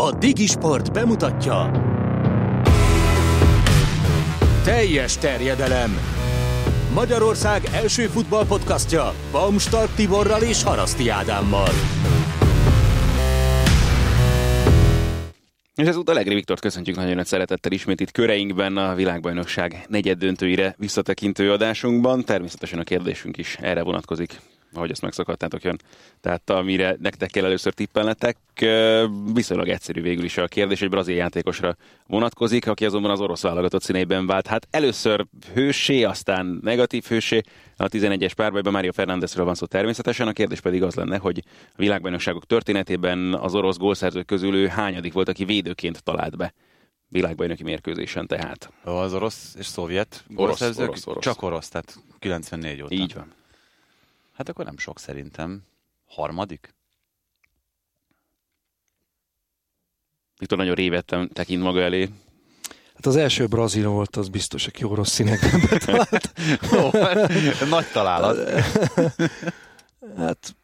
A 0.00 0.12
Digisport 0.12 0.92
bemutatja 0.92 1.70
Teljes 4.64 5.16
terjedelem 5.16 5.98
Magyarország 6.94 7.62
első 7.72 8.06
futballpodcastja 8.06 9.12
Baumstark 9.32 9.94
Tiborral 9.94 10.42
és 10.42 10.62
Haraszti 10.62 11.08
Ádámmal. 11.08 11.68
És 15.74 15.86
ezúttal 15.86 16.14
Legri 16.14 16.34
Viktort 16.34 16.60
köszöntjük 16.60 16.96
nagyon 16.96 17.14
nagy 17.14 17.26
szeretettel 17.26 17.72
ismét 17.72 18.00
itt 18.00 18.10
köreinkben 18.10 18.76
a 18.76 18.94
világbajnokság 18.94 19.84
negyed 19.88 20.18
döntőire 20.18 20.74
visszatekintő 20.78 21.52
adásunkban. 21.52 22.24
Természetesen 22.24 22.78
a 22.78 22.84
kérdésünk 22.84 23.36
is 23.36 23.56
erre 23.60 23.82
vonatkozik 23.82 24.40
ahogy 24.72 24.90
ezt 24.90 25.02
megszakadtátok 25.02 25.62
jön. 25.62 25.78
Tehát 26.20 26.50
amire 26.50 26.96
nektek 27.00 27.30
kell 27.30 27.44
először 27.44 27.72
tippelnetek, 27.72 28.36
viszonylag 29.34 29.68
egyszerű 29.68 30.02
végül 30.02 30.24
is 30.24 30.36
a 30.36 30.46
kérdés, 30.46 30.82
egy 30.82 30.88
brazil 30.88 31.16
játékosra 31.16 31.76
vonatkozik, 32.06 32.66
aki 32.66 32.84
azonban 32.84 33.10
az 33.10 33.20
orosz 33.20 33.42
válogatott 33.42 33.82
színeiben 33.82 34.26
vált. 34.26 34.46
Hát 34.46 34.68
először 34.70 35.26
hősé, 35.54 36.02
aztán 36.02 36.58
negatív 36.62 37.04
hősé, 37.04 37.40
a 37.76 37.88
11-es 37.88 38.32
párbajban 38.36 38.72
Mário 38.72 38.92
Fernándezről 38.92 39.44
van 39.44 39.54
szó 39.54 39.66
természetesen, 39.66 40.28
a 40.28 40.32
kérdés 40.32 40.60
pedig 40.60 40.82
az 40.82 40.94
lenne, 40.94 41.18
hogy 41.18 41.42
a 41.46 41.76
világbajnokságok 41.76 42.46
történetében 42.46 43.34
az 43.34 43.54
orosz 43.54 43.76
gólszerzők 43.76 44.26
közül 44.26 44.54
ő 44.54 44.66
hányadik 44.66 45.12
volt, 45.12 45.28
aki 45.28 45.44
védőként 45.44 46.02
talált 46.02 46.36
be 46.36 46.54
világbajnoki 47.08 47.62
mérkőzésen 47.62 48.26
tehát. 48.26 48.72
Az 48.84 49.14
orosz 49.14 49.54
és 49.58 49.66
szovjet 49.66 50.24
orosz, 50.34 50.60
orosz, 50.78 51.06
orosz. 51.06 51.24
Csak 51.24 51.42
orosz, 51.42 51.68
tehát 51.68 51.96
94 52.18 52.82
óta. 52.82 52.94
Így 52.94 53.14
van. 53.14 53.32
Hát 54.38 54.48
akkor 54.48 54.64
nem 54.64 54.78
sok 54.78 54.98
szerintem. 54.98 55.62
Harmadik? 56.06 56.74
Viktor 60.38 60.58
nagyon 60.58 60.74
révettem 60.74 61.28
tekint 61.28 61.62
maga 61.62 61.80
elé. 61.80 62.08
Hát 62.94 63.06
az 63.06 63.16
első 63.16 63.46
brazil 63.46 63.88
volt, 63.88 64.16
az 64.16 64.28
biztos, 64.28 64.66
aki 64.66 64.84
orosz 64.84 65.10
színekben 65.10 65.60
betalált. 65.70 66.32
Ó, 66.76 66.90
nagy 67.68 67.86
találat. 67.92 68.60
hát 70.16 70.56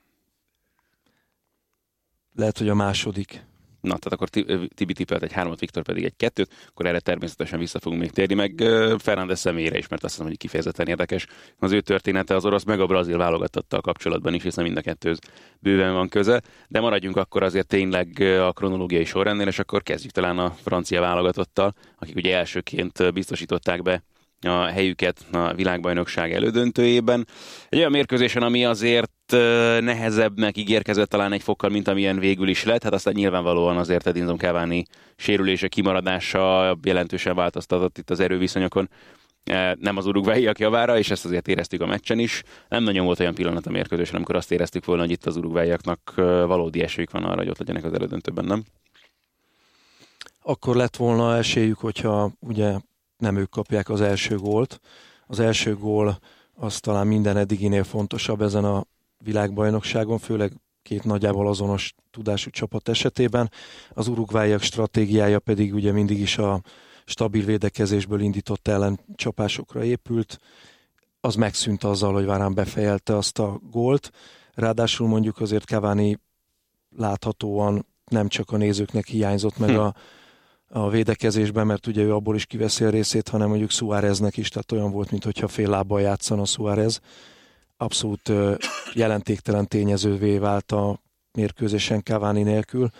lehet, 2.34 2.58
hogy 2.58 2.68
a 2.68 2.74
második. 2.74 3.44
Na, 3.84 3.98
tehát 3.98 4.12
akkor 4.12 4.28
Tibi 4.74 4.92
tippelt 4.92 5.22
egy 5.22 5.32
hármat, 5.32 5.60
Viktor 5.60 5.82
pedig 5.82 6.04
egy 6.04 6.16
kettőt, 6.16 6.52
akkor 6.68 6.86
erre 6.86 7.00
természetesen 7.00 7.58
vissza 7.58 7.80
fogunk 7.80 8.00
még 8.00 8.10
térni, 8.10 8.34
meg 8.34 8.62
Fernández 8.98 9.38
személyére 9.38 9.78
is, 9.78 9.88
mert 9.88 10.04
azt 10.04 10.12
hiszem, 10.12 10.28
hogy 10.28 10.36
kifejezetten 10.36 10.86
érdekes 10.86 11.26
az 11.58 11.72
ő 11.72 11.80
története. 11.80 12.34
Az 12.34 12.44
orosz, 12.44 12.64
meg 12.64 12.80
a 12.80 12.86
brazil 12.86 13.16
válogatottal 13.16 13.80
kapcsolatban 13.80 14.34
is, 14.34 14.42
hiszen 14.42 14.64
mind 14.64 14.76
a 14.76 14.80
kettőz 14.80 15.18
bőven 15.58 15.92
van 15.92 16.08
köze, 16.08 16.42
de 16.68 16.80
maradjunk 16.80 17.16
akkor 17.16 17.42
azért 17.42 17.66
tényleg 17.66 18.20
a 18.20 18.52
kronológiai 18.52 19.04
sorrendnél, 19.04 19.46
és 19.46 19.58
akkor 19.58 19.82
kezdjük 19.82 20.12
talán 20.12 20.38
a 20.38 20.50
francia 20.50 21.00
válogatottal, 21.00 21.74
akik 21.98 22.16
ugye 22.16 22.36
elsőként 22.36 23.12
biztosították 23.12 23.82
be 23.82 24.02
a 24.46 24.66
helyüket 24.66 25.26
a 25.32 25.54
világbajnokság 25.54 26.32
elődöntőjében. 26.32 27.26
Egy 27.68 27.78
olyan 27.78 27.90
mérkőzésen, 27.90 28.42
ami 28.42 28.64
azért 28.64 29.10
nehezebbnek 29.80 30.56
ígérkezett 30.56 31.08
talán 31.08 31.32
egy 31.32 31.42
fokkal, 31.42 31.70
mint 31.70 31.88
amilyen 31.88 32.18
végül 32.18 32.48
is 32.48 32.64
lett, 32.64 32.82
hát 32.82 32.92
aztán 32.92 33.14
nyilvánvalóan 33.16 33.76
azért 33.76 34.06
Edinson 34.06 34.38
Cavani 34.38 34.84
sérülése, 35.16 35.68
kimaradása 35.68 36.76
jelentősen 36.82 37.34
változtatott 37.34 37.98
itt 37.98 38.10
az 38.10 38.20
erőviszonyokon 38.20 38.88
nem 39.78 39.96
az 39.96 40.06
urugváiak 40.06 40.58
javára, 40.58 40.98
és 40.98 41.10
ezt 41.10 41.24
azért 41.24 41.48
éreztük 41.48 41.80
a 41.80 41.86
meccsen 41.86 42.18
is. 42.18 42.42
Nem 42.68 42.82
nagyon 42.82 43.04
volt 43.04 43.20
olyan 43.20 43.34
pillanat 43.34 43.66
a 43.66 43.70
mérkőzésen, 43.70 44.14
amikor 44.14 44.36
azt 44.36 44.52
éreztük 44.52 44.84
volna, 44.84 45.02
hogy 45.02 45.10
itt 45.10 45.26
az 45.26 45.36
urugváiaknak 45.36 46.12
valódi 46.46 46.82
esélyük 46.82 47.10
van 47.10 47.24
arra, 47.24 47.36
hogy 47.36 47.48
ott 47.48 47.58
legyenek 47.58 47.84
az 47.84 47.92
elődöntőben, 47.92 48.44
nem? 48.44 48.64
Akkor 50.42 50.76
lett 50.76 50.96
volna 50.96 51.36
esélyük, 51.36 51.78
hogyha 51.78 52.30
ugye 52.40 52.74
nem 53.24 53.36
ők 53.36 53.50
kapják 53.50 53.88
az 53.88 54.00
első 54.00 54.36
gólt. 54.36 54.80
Az 55.26 55.40
első 55.40 55.76
gól 55.76 56.18
az 56.54 56.80
talán 56.80 57.06
minden 57.06 57.36
eddiginél 57.36 57.84
fontosabb 57.84 58.42
ezen 58.42 58.64
a 58.64 58.84
világbajnokságon, 59.18 60.18
főleg 60.18 60.52
két 60.82 61.04
nagyjából 61.04 61.48
azonos 61.48 61.94
tudású 62.10 62.50
csapat 62.50 62.88
esetében. 62.88 63.50
Az 63.90 64.08
urugváiak 64.08 64.60
stratégiája 64.60 65.38
pedig 65.38 65.74
ugye 65.74 65.92
mindig 65.92 66.20
is 66.20 66.38
a 66.38 66.62
stabil 67.04 67.44
védekezésből 67.44 68.20
indított 68.20 68.68
ellen 68.68 69.00
csapásokra 69.14 69.84
épült. 69.84 70.38
Az 71.20 71.34
megszűnt 71.34 71.84
azzal, 71.84 72.12
hogy 72.12 72.24
Várán 72.24 72.54
befejelte 72.54 73.16
azt 73.16 73.38
a 73.38 73.60
gólt. 73.70 74.10
Ráadásul 74.54 75.08
mondjuk 75.08 75.40
azért 75.40 75.64
Cavani 75.64 76.18
láthatóan 76.96 77.86
nem 78.04 78.28
csak 78.28 78.50
a 78.50 78.56
nézőknek 78.56 79.06
hiányzott 79.06 79.58
meg 79.58 79.70
hm. 79.70 79.78
a 79.78 79.94
a 80.76 80.88
védekezésben, 80.88 81.66
mert 81.66 81.86
ugye 81.86 82.02
ő 82.02 82.14
abból 82.14 82.34
is 82.34 82.46
kiveszi 82.46 82.84
a 82.84 82.90
részét, 82.90 83.28
hanem 83.28 83.48
mondjuk 83.48 83.70
Suáreznek 83.70 84.36
is, 84.36 84.48
tehát 84.48 84.72
olyan 84.72 84.90
volt, 84.90 85.10
mintha 85.10 85.48
fél 85.48 85.68
lábbal 85.68 86.00
játszana 86.00 86.44
Suárez. 86.44 87.00
Abszolút 87.76 88.32
jelentéktelen 88.92 89.68
tényezővé 89.68 90.38
vált 90.38 90.72
a 90.72 91.00
mérkőzésen 91.32 92.02
Cavani 92.02 92.42
nélkül. 92.42 92.90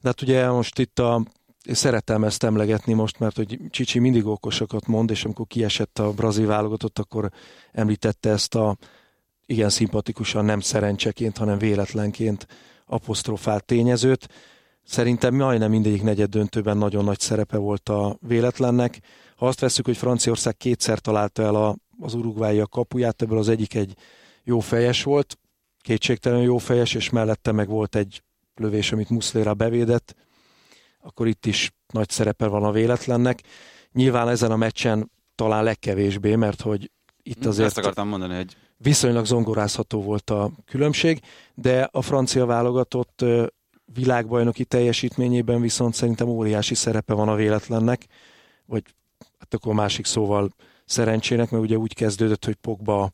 De 0.00 0.08
hát 0.08 0.22
ugye 0.22 0.50
most 0.50 0.78
itt 0.78 0.98
a 0.98 1.22
szeretem 1.70 2.24
ezt 2.24 2.42
emlegetni 2.42 2.92
most, 2.92 3.18
mert 3.18 3.36
hogy 3.36 3.58
Csicsi 3.70 3.98
mindig 3.98 4.26
okosakat 4.26 4.86
mond, 4.86 5.10
és 5.10 5.24
amikor 5.24 5.46
kiesett 5.46 5.98
a 5.98 6.12
brazil 6.12 6.46
válogatott, 6.46 6.98
akkor 6.98 7.30
említette 7.72 8.30
ezt 8.30 8.54
a 8.54 8.76
igen 9.46 9.70
szimpatikusan 9.70 10.44
nem 10.44 10.60
szerencseként, 10.60 11.36
hanem 11.36 11.58
véletlenként 11.58 12.46
apostrofált 12.86 13.64
tényezőt. 13.64 14.28
Szerintem 14.84 15.34
majdnem 15.34 15.70
mindegyik 15.70 16.02
negyed 16.02 16.30
döntőben 16.30 16.76
nagyon 16.76 17.04
nagy 17.04 17.20
szerepe 17.20 17.56
volt 17.56 17.88
a 17.88 18.18
véletlennek. 18.20 19.00
Ha 19.36 19.46
azt 19.46 19.60
veszük, 19.60 19.84
hogy 19.84 19.96
Franciaország 19.96 20.56
kétszer 20.56 20.98
találta 20.98 21.42
el 21.42 21.54
a, 21.54 21.76
az 22.00 22.14
urugvái 22.14 22.60
a 22.60 22.66
kapuját, 22.66 23.22
ebből 23.22 23.38
az 23.38 23.48
egyik 23.48 23.74
egy 23.74 23.94
jó 24.44 24.60
fejes 24.60 25.02
volt, 25.02 25.38
kétségtelenül 25.80 26.44
jó 26.44 26.58
fejes, 26.58 26.94
és 26.94 27.10
mellette 27.10 27.52
meg 27.52 27.68
volt 27.68 27.96
egy 27.96 28.22
lövés, 28.54 28.92
amit 28.92 29.10
Muszléra 29.10 29.54
bevédett, 29.54 30.14
akkor 31.00 31.26
itt 31.26 31.46
is 31.46 31.72
nagy 31.92 32.08
szerepe 32.08 32.46
van 32.46 32.64
a 32.64 32.72
véletlennek. 32.72 33.42
Nyilván 33.92 34.28
ezen 34.28 34.50
a 34.50 34.56
meccsen 34.56 35.10
talán 35.34 35.64
legkevésbé, 35.64 36.34
mert 36.34 36.60
hogy 36.60 36.90
itt 37.22 37.46
azért 37.46 37.66
Ezt 37.66 37.78
akartam 37.78 38.08
mondani, 38.08 38.34
hogy 38.34 38.56
viszonylag 38.76 39.26
zongorázható 39.26 40.02
volt 40.02 40.30
a 40.30 40.50
különbség, 40.64 41.20
de 41.54 41.88
a 41.92 42.02
francia 42.02 42.46
válogatott 42.46 43.24
világbajnoki 43.92 44.64
teljesítményében 44.64 45.60
viszont 45.60 45.94
szerintem 45.94 46.28
óriási 46.28 46.74
szerepe 46.74 47.14
van 47.14 47.28
a 47.28 47.34
véletlennek, 47.34 48.06
vagy 48.66 48.82
hát 49.38 49.54
akkor 49.54 49.74
másik 49.74 50.06
szóval 50.06 50.50
szerencsének, 50.84 51.50
mert 51.50 51.62
ugye 51.62 51.76
úgy 51.76 51.94
kezdődött, 51.94 52.44
hogy 52.44 52.54
Pogba 52.54 53.10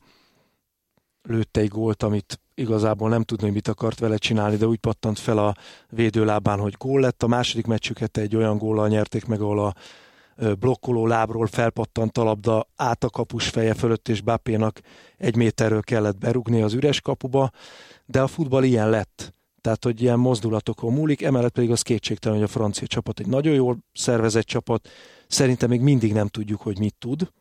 lőtte 1.21 1.59
egy 1.59 1.67
gólt, 1.67 2.03
amit 2.03 2.39
igazából 2.55 3.09
nem 3.09 3.23
tudni, 3.23 3.43
hogy 3.45 3.53
mit 3.53 3.67
akart 3.67 3.99
vele 3.99 4.17
csinálni, 4.17 4.55
de 4.55 4.67
úgy 4.67 4.77
pattant 4.77 5.19
fel 5.19 5.37
a 5.37 5.55
védőlábán, 5.89 6.59
hogy 6.59 6.75
gól 6.77 6.99
lett. 6.99 7.23
A 7.23 7.27
második 7.27 7.65
meccsüket 7.65 8.17
egy 8.17 8.35
olyan 8.35 8.57
góllal 8.57 8.87
nyerték 8.87 9.25
meg, 9.25 9.41
ahol 9.41 9.59
a 9.59 9.73
blokkoló 10.59 11.07
lábról 11.07 11.47
felpattant 11.47 12.17
a 12.17 12.23
labda 12.23 12.67
át 12.75 13.03
a 13.03 13.09
kapus 13.09 13.47
feje 13.47 13.73
fölött, 13.73 14.07
és 14.07 14.21
Bápénak 14.21 14.79
egy 15.17 15.35
méterről 15.35 15.81
kellett 15.81 16.17
berugni 16.17 16.61
az 16.61 16.73
üres 16.73 17.01
kapuba, 17.01 17.51
de 18.05 18.21
a 18.21 18.27
futball 18.27 18.63
ilyen 18.63 18.89
lett 18.89 19.35
tehát 19.67 19.83
hogy 19.83 20.01
ilyen 20.01 20.19
mozdulatokon 20.19 20.93
múlik, 20.93 21.21
emellett 21.21 21.53
pedig 21.53 21.71
az 21.71 21.81
kétségtelen, 21.81 22.37
hogy 22.37 22.47
a 22.47 22.51
francia 22.51 22.87
csapat 22.87 23.19
egy 23.19 23.27
nagyon 23.27 23.53
jól 23.53 23.77
szervezett 23.93 24.45
csapat, 24.45 24.89
szerintem 25.27 25.69
még 25.69 25.81
mindig 25.81 26.13
nem 26.13 26.27
tudjuk, 26.27 26.61
hogy 26.61 26.79
mit 26.79 26.95
tud, 26.99 27.31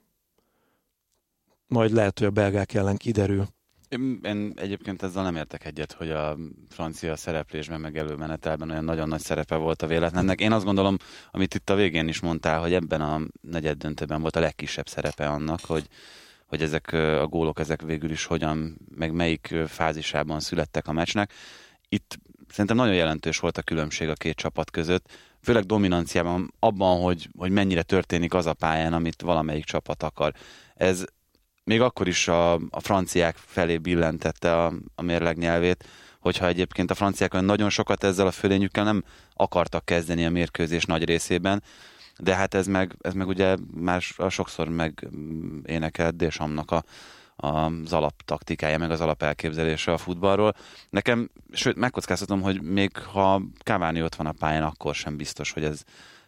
majd 1.66 1.92
lehet, 1.92 2.18
hogy 2.18 2.28
a 2.28 2.30
belgák 2.30 2.74
ellen 2.74 2.96
kiderül. 2.96 3.46
Én, 3.88 4.20
én 4.22 4.52
egyébként 4.56 5.02
ezzel 5.02 5.22
nem 5.22 5.36
értek 5.36 5.64
egyet, 5.64 5.92
hogy 5.92 6.10
a 6.10 6.36
francia 6.68 7.16
szereplésben, 7.16 7.80
meg 7.80 7.96
előmenetelben 7.96 8.70
olyan 8.70 8.84
nagyon 8.84 9.08
nagy 9.08 9.20
szerepe 9.20 9.56
volt 9.56 9.82
a 9.82 9.86
véletlennek. 9.86 10.40
Én 10.40 10.52
azt 10.52 10.64
gondolom, 10.64 10.96
amit 11.30 11.54
itt 11.54 11.70
a 11.70 11.74
végén 11.74 12.08
is 12.08 12.20
mondtál, 12.20 12.60
hogy 12.60 12.72
ebben 12.72 13.00
a 13.00 13.20
negyed 13.40 13.78
döntőben 13.78 14.20
volt 14.20 14.36
a 14.36 14.40
legkisebb 14.40 14.88
szerepe 14.88 15.28
annak, 15.28 15.60
hogy, 15.60 15.86
hogy 16.46 16.62
ezek 16.62 16.92
a 16.92 17.26
gólok, 17.26 17.58
ezek 17.58 17.82
végül 17.82 18.10
is 18.10 18.24
hogyan, 18.24 18.78
meg 18.94 19.12
melyik 19.12 19.54
fázisában 19.66 20.40
születtek 20.40 20.88
a 20.88 20.92
meccsnek 20.92 21.32
itt 21.88 22.18
szerintem 22.48 22.76
nagyon 22.76 22.94
jelentős 22.94 23.38
volt 23.38 23.58
a 23.58 23.62
különbség 23.62 24.08
a 24.08 24.14
két 24.14 24.36
csapat 24.36 24.70
között, 24.70 25.10
főleg 25.42 25.64
dominanciában, 25.64 26.54
abban, 26.58 27.00
hogy, 27.00 27.28
hogy 27.38 27.50
mennyire 27.50 27.82
történik 27.82 28.34
az 28.34 28.46
a 28.46 28.54
pályán, 28.54 28.92
amit 28.92 29.22
valamelyik 29.22 29.64
csapat 29.64 30.02
akar. 30.02 30.32
Ez 30.74 31.04
még 31.64 31.80
akkor 31.80 32.08
is 32.08 32.28
a, 32.28 32.54
a 32.54 32.80
franciák 32.80 33.36
felé 33.36 33.78
billentette 33.78 34.64
a, 34.64 34.72
a 34.94 35.02
mérleg 35.02 35.36
nyelvét, 35.36 35.84
hogyha 36.20 36.46
egyébként 36.46 36.90
a 36.90 36.94
franciák 36.94 37.32
nagyon 37.32 37.70
sokat 37.70 38.04
ezzel 38.04 38.26
a 38.26 38.30
fölényükkel 38.30 38.84
nem 38.84 39.04
akartak 39.34 39.84
kezdeni 39.84 40.24
a 40.24 40.30
mérkőzés 40.30 40.84
nagy 40.84 41.04
részében, 41.04 41.62
de 42.18 42.34
hát 42.34 42.54
ez 42.54 42.66
meg, 42.66 42.96
ez 43.00 43.14
meg 43.14 43.26
ugye 43.26 43.56
már 43.74 44.00
sokszor 44.28 44.68
meg 44.68 45.08
énekelt 45.64 46.16
Désamnak 46.16 46.70
a, 46.70 46.84
az 47.36 47.92
alaptaktikája, 47.92 48.78
meg 48.78 48.90
az 48.90 49.00
alapelképzelése 49.00 49.92
a 49.92 49.98
futballról. 49.98 50.54
Nekem, 50.90 51.30
sőt, 51.52 51.76
megkockáztatom, 51.76 52.42
hogy 52.42 52.62
még 52.62 52.96
ha 52.96 53.42
Cavani 53.64 54.02
ott 54.02 54.14
van 54.14 54.26
a 54.26 54.32
pályán, 54.32 54.62
akkor 54.62 54.94
sem 54.94 55.16
biztos, 55.16 55.52
hogy 55.52 55.64
ez, 55.64 55.84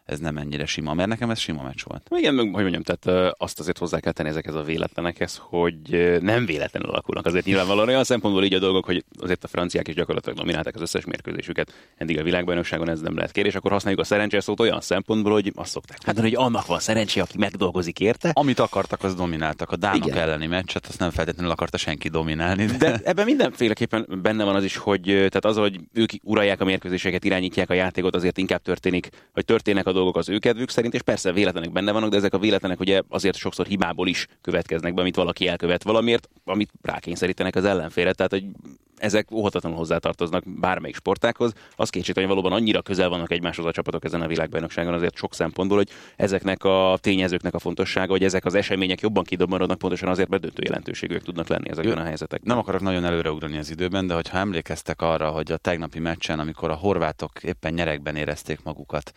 ez 0.08 0.18
nem 0.18 0.36
ennyire 0.36 0.66
sima, 0.66 0.94
mert 0.94 1.08
nekem 1.08 1.30
ez 1.30 1.38
sima 1.38 1.62
meccs 1.62 1.82
volt. 1.84 2.08
Igen, 2.16 2.36
hogy 2.36 2.50
mondjam, 2.50 2.82
tehát 2.82 3.34
azt 3.38 3.60
azért 3.60 3.78
hozzá 3.78 4.00
kell 4.00 4.12
tenni 4.12 4.28
ezekhez 4.28 4.54
a 4.54 4.62
véletlenekhez, 4.62 5.40
hogy 5.40 5.76
nem 6.20 6.46
véletlenül 6.46 6.88
alakulnak 6.88 7.26
azért 7.26 7.44
nyilvánvalóan 7.44 7.88
olyan 7.88 8.04
szempontból 8.04 8.44
így 8.44 8.54
a 8.54 8.58
dolgok, 8.58 8.84
hogy 8.84 9.04
azért 9.20 9.44
a 9.44 9.48
franciák 9.48 9.88
is 9.88 9.94
gyakorlatilag 9.94 10.38
dominálták 10.38 10.74
az 10.74 10.80
összes 10.80 11.04
mérkőzésüket 11.04 11.72
eddig 11.96 12.18
a 12.18 12.22
világbajnokságon, 12.22 12.88
ez 12.88 13.00
nem 13.00 13.14
lehet 13.14 13.32
kérés, 13.32 13.54
akkor 13.54 13.70
használjuk 13.70 14.00
a 14.00 14.04
szerencsés 14.04 14.44
szót 14.44 14.60
olyan 14.60 14.80
szempontból, 14.80 15.32
hogy 15.32 15.52
azt 15.54 15.70
szokták 15.70 16.06
mondani, 16.06 16.34
hogy 16.34 16.44
annak 16.44 16.66
van 16.66 16.78
szerencsé, 16.78 17.20
aki 17.20 17.38
megdolgozik 17.38 18.00
érte. 18.00 18.30
Amit 18.32 18.58
akartak, 18.58 19.04
az 19.04 19.14
domináltak. 19.14 19.70
A 19.70 19.76
Dánok 19.76 20.06
Igen. 20.06 20.18
elleni 20.18 20.46
meccset, 20.46 20.86
azt 20.86 20.98
nem 20.98 21.10
feltétlenül 21.10 21.50
akarta 21.50 21.76
senki 21.76 22.08
dominálni. 22.08 22.64
De... 22.64 22.76
de 22.76 23.00
ebben 23.04 23.24
mindenféleképpen 23.24 24.06
benne 24.22 24.44
van 24.44 24.54
az 24.54 24.64
is, 24.64 24.76
hogy 24.76 25.02
tehát 25.02 25.44
az, 25.44 25.56
hogy 25.56 25.80
ők 25.92 26.10
uralják 26.22 26.60
a 26.60 26.64
mérkőzéseket, 26.64 27.24
irányítják 27.24 27.70
a 27.70 27.74
játékot, 27.74 28.14
azért 28.14 28.38
inkább 28.38 28.62
történik, 28.62 29.08
hogy 29.32 29.44
történnek 29.44 29.86
a 29.86 29.92
dolgok 29.98 30.16
az 30.16 30.28
ő 30.28 30.38
kedvük 30.38 30.70
szerint, 30.70 30.94
és 30.94 31.02
persze 31.02 31.32
véletlenek 31.32 31.72
benne 31.72 31.92
vannak, 31.92 32.10
de 32.10 32.16
ezek 32.16 32.34
a 32.34 32.38
véletlenek 32.38 32.80
ugye 32.80 33.02
azért 33.08 33.36
sokszor 33.36 33.66
hibából 33.66 34.08
is 34.08 34.26
következnek 34.40 34.94
be, 34.94 35.00
amit 35.00 35.16
valaki 35.16 35.48
elkövet 35.48 35.82
valamiért, 35.82 36.28
amit 36.44 36.70
rákényszerítenek 36.82 37.56
az 37.56 37.64
ellenfélre. 37.64 38.12
Tehát, 38.12 38.32
hogy 38.32 38.44
ezek 38.98 39.30
óhatatlanul 39.30 39.78
hozzátartoznak 39.78 40.44
bármelyik 40.60 40.96
sportákhoz. 40.96 41.52
Az 41.76 41.90
kétségtelen, 41.90 42.28
hogy 42.28 42.38
valóban 42.38 42.58
annyira 42.58 42.82
közel 42.82 43.08
vannak 43.08 43.32
egymáshoz 43.32 43.64
a 43.64 43.70
csapatok 43.70 44.04
ezen 44.04 44.20
a 44.20 44.26
világbajnokságon, 44.26 44.94
azért 44.94 45.16
sok 45.16 45.34
szempontból, 45.34 45.76
hogy 45.76 45.90
ezeknek 46.16 46.64
a 46.64 46.98
tényezőknek 47.00 47.54
a 47.54 47.58
fontossága, 47.58 48.10
hogy 48.10 48.24
ezek 48.24 48.44
az 48.44 48.54
események 48.54 49.00
jobban 49.00 49.24
kidobmaradnak, 49.24 49.78
pontosan 49.78 50.08
azért, 50.08 50.28
mert 50.28 50.42
döntő 50.42 50.62
jelentőségűek 50.64 51.22
tudnak 51.22 51.48
lenni 51.48 51.70
ezekben 51.70 51.98
a 51.98 52.04
helyzetekben. 52.04 52.48
Nem 52.48 52.58
akarok 52.58 52.80
nagyon 52.80 53.04
előreugrani 53.04 53.58
az 53.58 53.70
időben, 53.70 54.06
de 54.06 54.14
hogyha 54.14 54.38
emlékeztek 54.38 55.02
arra, 55.02 55.30
hogy 55.30 55.52
a 55.52 55.56
tegnapi 55.56 55.98
meccsen, 55.98 56.38
amikor 56.38 56.70
a 56.70 56.74
horvátok 56.74 57.42
éppen 57.42 57.72
nyerekben 57.72 58.16
érezték 58.16 58.62
magukat, 58.62 59.12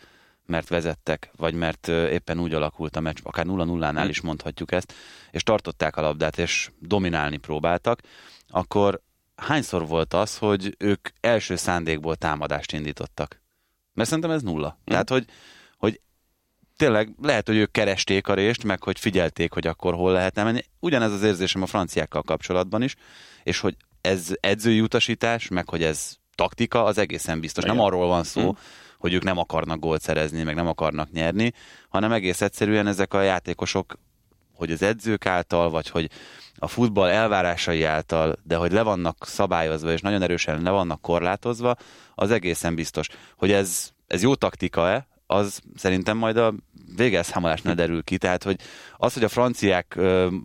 mert 0.52 0.68
vezettek, 0.68 1.30
vagy 1.36 1.54
mert 1.54 1.88
éppen 1.88 2.38
úgy 2.38 2.54
alakult 2.54 2.96
a 2.96 3.00
meccs, 3.00 3.18
akár 3.22 3.44
0-0-nál 3.48 4.02
hm. 4.02 4.08
is 4.08 4.20
mondhatjuk 4.20 4.72
ezt, 4.72 4.94
és 5.30 5.42
tartották 5.42 5.96
a 5.96 6.00
labdát, 6.00 6.38
és 6.38 6.70
dominálni 6.78 7.36
próbáltak, 7.36 8.00
akkor 8.48 9.00
hányszor 9.36 9.86
volt 9.86 10.14
az, 10.14 10.38
hogy 10.38 10.74
ők 10.78 11.08
első 11.20 11.56
szándékból 11.56 12.16
támadást 12.16 12.72
indítottak? 12.72 13.40
Mert 13.94 14.08
szerintem 14.08 14.32
ez 14.32 14.42
nulla. 14.42 14.68
Mm. 14.68 14.84
Tehát, 14.84 15.08
hogy, 15.08 15.24
hogy 15.76 16.00
tényleg 16.76 17.14
lehet, 17.22 17.46
hogy 17.46 17.56
ők 17.56 17.70
keresték 17.70 18.28
a 18.28 18.34
rést, 18.34 18.64
meg 18.64 18.82
hogy 18.82 18.98
figyelték, 18.98 19.52
hogy 19.52 19.66
akkor 19.66 19.94
hol 19.94 20.12
lehetne 20.12 20.42
menni. 20.42 20.64
Ugyanez 20.78 21.12
az 21.12 21.22
érzésem 21.22 21.62
a 21.62 21.66
franciákkal 21.66 22.22
kapcsolatban 22.22 22.82
is, 22.82 22.94
és 23.42 23.60
hogy 23.60 23.76
ez 24.00 24.34
edzői 24.40 24.80
utasítás, 24.80 25.48
meg 25.48 25.68
hogy 25.68 25.82
ez 25.82 26.16
taktika, 26.34 26.84
az 26.84 26.98
egészen 26.98 27.40
biztos. 27.40 27.64
Igen. 27.64 27.76
Nem 27.76 27.84
arról 27.84 28.06
van 28.06 28.24
szó, 28.24 28.50
mm 28.50 28.56
hogy 29.02 29.12
ők 29.12 29.22
nem 29.22 29.38
akarnak 29.38 29.78
gólt 29.78 30.02
szerezni, 30.02 30.42
meg 30.42 30.54
nem 30.54 30.66
akarnak 30.66 31.10
nyerni, 31.10 31.52
hanem 31.88 32.12
egész 32.12 32.40
egyszerűen 32.40 32.86
ezek 32.86 33.14
a 33.14 33.22
játékosok, 33.22 33.98
hogy 34.54 34.70
az 34.70 34.82
edzők 34.82 35.26
által, 35.26 35.70
vagy 35.70 35.88
hogy 35.88 36.10
a 36.54 36.68
futball 36.68 37.08
elvárásai 37.08 37.84
által, 37.84 38.36
de 38.42 38.56
hogy 38.56 38.72
le 38.72 38.82
vannak 38.82 39.26
szabályozva, 39.26 39.92
és 39.92 40.00
nagyon 40.00 40.22
erősen 40.22 40.62
le 40.62 40.70
vannak 40.70 41.00
korlátozva, 41.00 41.76
az 42.14 42.30
egészen 42.30 42.74
biztos. 42.74 43.08
Hogy 43.36 43.52
ez, 43.52 43.90
ez 44.06 44.22
jó 44.22 44.34
taktika-e, 44.34 45.06
az 45.26 45.60
szerintem 45.76 46.16
majd 46.16 46.36
a 46.36 46.54
végelszámolásnál 46.96 47.74
derül 47.74 48.02
ki. 48.02 48.18
Tehát, 48.18 48.42
hogy 48.42 48.60
az, 48.96 49.14
hogy 49.14 49.24
a 49.24 49.28
franciák 49.28 49.98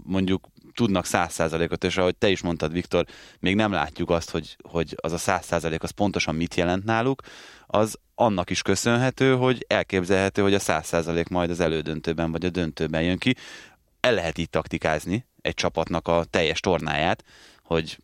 mondjuk 0.03 0.47
tudnak 0.73 1.05
száz 1.05 1.33
százalékot, 1.33 1.83
és 1.83 1.97
ahogy 1.97 2.15
te 2.15 2.29
is 2.29 2.41
mondtad, 2.41 2.71
Viktor, 2.71 3.05
még 3.39 3.55
nem 3.55 3.71
látjuk 3.71 4.09
azt, 4.09 4.29
hogy, 4.29 4.57
hogy 4.69 4.95
az 5.01 5.11
a 5.11 5.17
száz 5.17 5.45
százalék 5.45 5.83
az 5.83 5.89
pontosan 5.89 6.35
mit 6.35 6.55
jelent 6.55 6.83
náluk, 6.83 7.21
az 7.67 7.99
annak 8.15 8.49
is 8.49 8.61
köszönhető, 8.61 9.35
hogy 9.35 9.65
elképzelhető, 9.67 10.41
hogy 10.41 10.53
a 10.53 10.59
száz 10.59 10.85
százalék 10.85 11.27
majd 11.27 11.49
az 11.49 11.59
elődöntőben 11.59 12.31
vagy 12.31 12.45
a 12.45 12.49
döntőben 12.49 13.01
jön 13.01 13.17
ki. 13.17 13.35
El 13.99 14.13
lehet 14.13 14.37
így 14.37 14.49
taktikázni 14.49 15.25
egy 15.41 15.53
csapatnak 15.53 16.07
a 16.07 16.23
teljes 16.29 16.59
tornáját, 16.59 17.23
hogy 17.63 17.97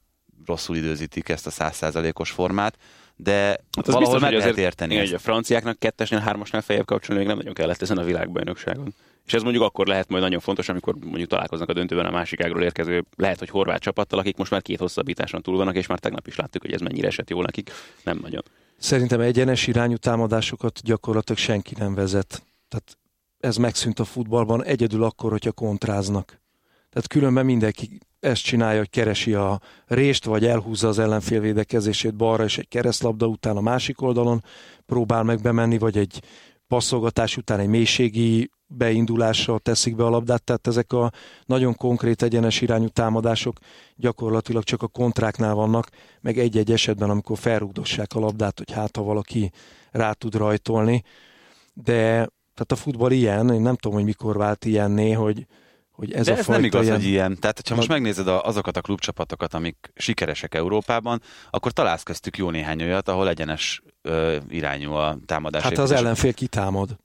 rosszul 0.46 0.76
időzítik 0.76 1.30
ezt 1.30 1.48
a 1.48 1.50
százszázalékos 1.50 2.32
formát, 2.32 2.78
de 3.16 3.46
hát 3.46 3.86
valahol 3.86 4.00
biztos, 4.00 4.22
meg 4.22 4.34
lehet 4.34 4.58
érteni. 4.58 4.96
Igen, 4.96 5.14
a 5.14 5.20
franciáknak 5.20 5.80
kettesnél, 5.80 6.20
hármasnál 6.20 6.62
feljebb 6.62 6.86
kapcsolni 6.86 7.20
még 7.20 7.30
nem 7.30 7.38
nagyon 7.38 7.54
kellett 7.54 7.82
ezen 7.82 7.98
a 7.98 8.04
világbajnokságon. 8.04 8.94
És 9.26 9.34
ez 9.34 9.42
mondjuk 9.42 9.64
akkor 9.64 9.88
lehet 9.88 10.10
majd 10.10 10.24
nagyon 10.24 10.40
fontos, 10.40 10.70
amikor 10.70 10.96
mondjuk 11.06 11.30
találkoznak 11.30 11.70
a 11.70 11.74
döntőben 11.74 12.06
a 12.06 12.12
másik 12.12 12.44
ágról 12.44 12.64
érkező, 12.64 13.06
lehet, 13.16 13.40
hogy 13.40 13.50
horvát 13.50 13.82
csapattal, 13.82 14.20
akik 14.20 14.38
most 14.38 14.52
már 14.52 14.62
két 14.62 14.80
hosszabbításon 14.80 15.42
túl 15.42 15.58
vannak, 15.58 15.76
és 15.76 15.88
már 15.88 16.00
tegnap 16.00 16.28
is 16.28 16.36
láttuk, 16.36 16.62
hogy 16.62 16.74
ez 16.74 16.82
mennyire 16.82 17.08
esett 17.08 17.30
jól 17.30 17.44
nekik. 17.44 17.72
Nem 18.04 18.20
nagyon. 18.22 18.44
Szerintem 18.78 19.20
egyenes 19.20 19.68
irányú 19.68 19.96
támadásokat 19.96 20.80
gyakorlatilag 20.84 21.40
senki 21.40 21.74
nem 21.78 21.94
vezet. 21.94 22.44
Tehát 22.68 22.98
ez 23.40 23.58
megszűnt 23.58 24.00
a 24.00 24.06
futballban 24.06 24.64
egyedül 24.64 25.04
akkor, 25.04 25.32
hogyha 25.32 25.52
kontráznak. 25.52 26.42
Tehát 26.90 27.08
különben 27.08 27.46
mindenki 27.46 28.00
ezt 28.20 28.44
csinálja, 28.44 28.80
hogy 28.80 28.90
keresi 28.90 29.34
a 29.34 29.62
rést, 29.86 30.26
vagy 30.26 30.46
elhúzza 30.46 30.88
az 30.88 31.00
ellenfél 31.00 31.40
védekezését 31.40 32.16
balra, 32.16 32.44
és 32.44 32.58
egy 32.58 32.68
keresztlabda 32.68 33.28
után 33.28 33.58
a 33.58 33.62
másik 33.62 34.02
oldalon 34.02 34.44
próbál 34.86 35.24
meg 35.24 35.42
bemenni, 35.42 35.78
vagy 35.78 35.98
egy 35.98 36.22
passzolgatás 36.68 37.38
után 37.38 37.60
egy 37.60 37.68
mélységi 37.68 38.50
beindulással 38.76 39.60
teszik 39.60 39.96
be 39.96 40.06
a 40.06 40.10
labdát, 40.10 40.44
tehát 40.44 40.68
ezek 40.68 40.94
a 40.94 41.12
nagyon 41.46 41.76
konkrét 41.76 42.22
egyenes 42.22 42.62
irányú 42.62 42.88
támadások 42.88 43.58
gyakorlatilag 43.96 44.64
csak 44.64 44.82
a 44.82 44.88
kontráknál 44.88 45.54
vannak, 45.54 45.90
meg 46.22 46.38
egy-egy 46.38 46.72
esetben, 46.72 47.10
amikor 47.10 47.38
felrugdossák 47.38 48.14
a 48.14 48.20
labdát, 48.20 48.58
hogy 48.58 48.72
hát 48.72 48.96
ha 48.96 49.04
valaki 49.04 49.52
rá 49.92 50.12
tud 50.12 50.36
rajtolni, 50.36 51.04
de 51.74 52.28
tehát 52.54 52.72
a 52.72 52.76
futball 52.76 53.12
ilyen, 53.12 53.54
én 53.54 53.62
nem 53.62 53.76
tudom, 53.76 53.98
hogy 53.98 54.06
mikor 54.06 54.38
vált 54.38 54.66
ilyenné, 54.66 55.12
hogy, 55.12 55.46
hogy 55.92 56.12
ez 56.12 56.26
De 56.26 56.32
a 56.32 56.38
ez 56.38 56.46
fajta 56.46 56.62
nem 56.62 56.64
igaz, 56.64 56.84
ilyen... 56.84 56.96
hogy 56.96 57.06
ilyen. 57.06 57.40
Tehát, 57.40 57.68
ha 57.68 57.76
most 57.76 57.88
megnézed 57.88 58.28
azokat 58.28 58.78
a 58.78 58.82
klubcsapatokat, 58.82 59.54
amik 59.54 59.92
sikeresek 59.96 60.56
Európában, 60.56 61.22
akkor 61.50 61.72
találsz 61.72 62.04
köztük 62.04 62.38
jó 62.38 62.50
néhány 62.50 62.82
olyat, 62.82 63.08
ahol 63.08 63.30
egyenes 63.30 63.82
ö, 64.02 64.38
irányú 64.50 64.92
a 64.92 65.18
támadás. 65.26 65.62
Hát 65.62 65.78
az 65.78 65.92
ellenfél 65.92 66.34
kitámad. 66.34 66.98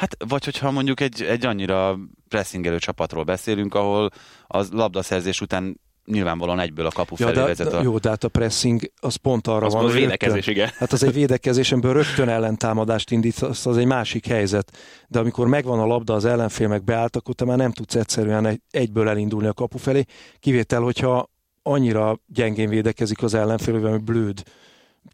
Hát, 0.00 0.16
vagy 0.28 0.44
hogyha 0.44 0.70
mondjuk 0.70 1.00
egy, 1.00 1.22
egy 1.22 1.46
annyira 1.46 1.98
pressingelő 2.28 2.78
csapatról 2.78 3.24
beszélünk, 3.24 3.74
ahol 3.74 4.10
az 4.46 4.70
labdaszerzés 4.70 5.40
után 5.40 5.80
nyilvánvalóan 6.04 6.60
egyből 6.60 6.86
a 6.86 6.90
kapu 6.90 7.14
ja, 7.18 7.26
felé 7.26 7.38
de, 7.38 7.46
vezet. 7.46 7.72
A... 7.72 7.82
Jó, 7.82 7.98
de 7.98 8.08
hát 8.08 8.24
a 8.24 8.28
pressing 8.28 8.92
az 9.00 9.14
pont 9.14 9.46
arra 9.46 9.66
az 9.66 9.72
van. 9.72 9.84
Az 9.84 9.92
védekezés, 9.92 10.46
igen. 10.46 10.70
Hát 10.78 10.92
az 10.92 11.02
egy 11.02 11.12
védekezésenből 11.12 11.92
rögtön 11.92 12.28
ellentámadást 12.28 13.10
indít, 13.10 13.38
az, 13.38 13.66
az 13.66 13.76
egy 13.76 13.86
másik 13.86 14.26
helyzet. 14.26 14.76
De 15.08 15.18
amikor 15.18 15.46
megvan 15.46 15.78
a 15.78 15.86
labda, 15.86 16.14
az 16.14 16.24
ellenfél 16.24 16.68
meg 16.68 16.84
beállt, 16.84 17.16
akkor 17.16 17.34
te 17.34 17.44
már 17.44 17.56
nem 17.56 17.72
tudsz 17.72 17.94
egyszerűen 17.94 18.46
egy, 18.46 18.60
egyből 18.70 19.08
elindulni 19.08 19.46
a 19.46 19.52
kapu 19.52 19.78
felé. 19.78 20.04
Kivétel, 20.38 20.80
hogyha 20.80 21.30
annyira 21.62 22.18
gyengén 22.26 22.68
védekezik 22.68 23.22
az 23.22 23.34
ellenfél, 23.34 23.80
hogy 23.80 24.02
blőd 24.02 24.42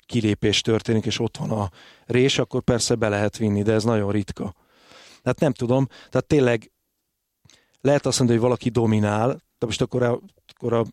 kilépés 0.06 0.60
történik, 0.60 1.06
és 1.06 1.20
ott 1.20 1.36
van 1.36 1.50
a 1.50 1.70
rés, 2.04 2.38
akkor 2.38 2.62
persze 2.62 2.94
be 2.94 3.08
lehet 3.08 3.36
vinni, 3.36 3.62
de 3.62 3.72
ez 3.72 3.84
nagyon 3.84 4.10
ritka. 4.10 4.54
Tehát 5.26 5.40
nem 5.40 5.52
tudom, 5.52 5.86
tehát 5.86 6.26
tényleg 6.26 6.72
lehet 7.80 8.06
azt 8.06 8.18
mondani, 8.18 8.38
hogy 8.38 8.48
valaki 8.48 8.68
dominál, 8.68 9.28
de 9.58 9.66
most 9.66 9.80
akkor 9.80 10.02
a, 10.02 10.20
akkor 10.54 10.72
a 10.72 10.84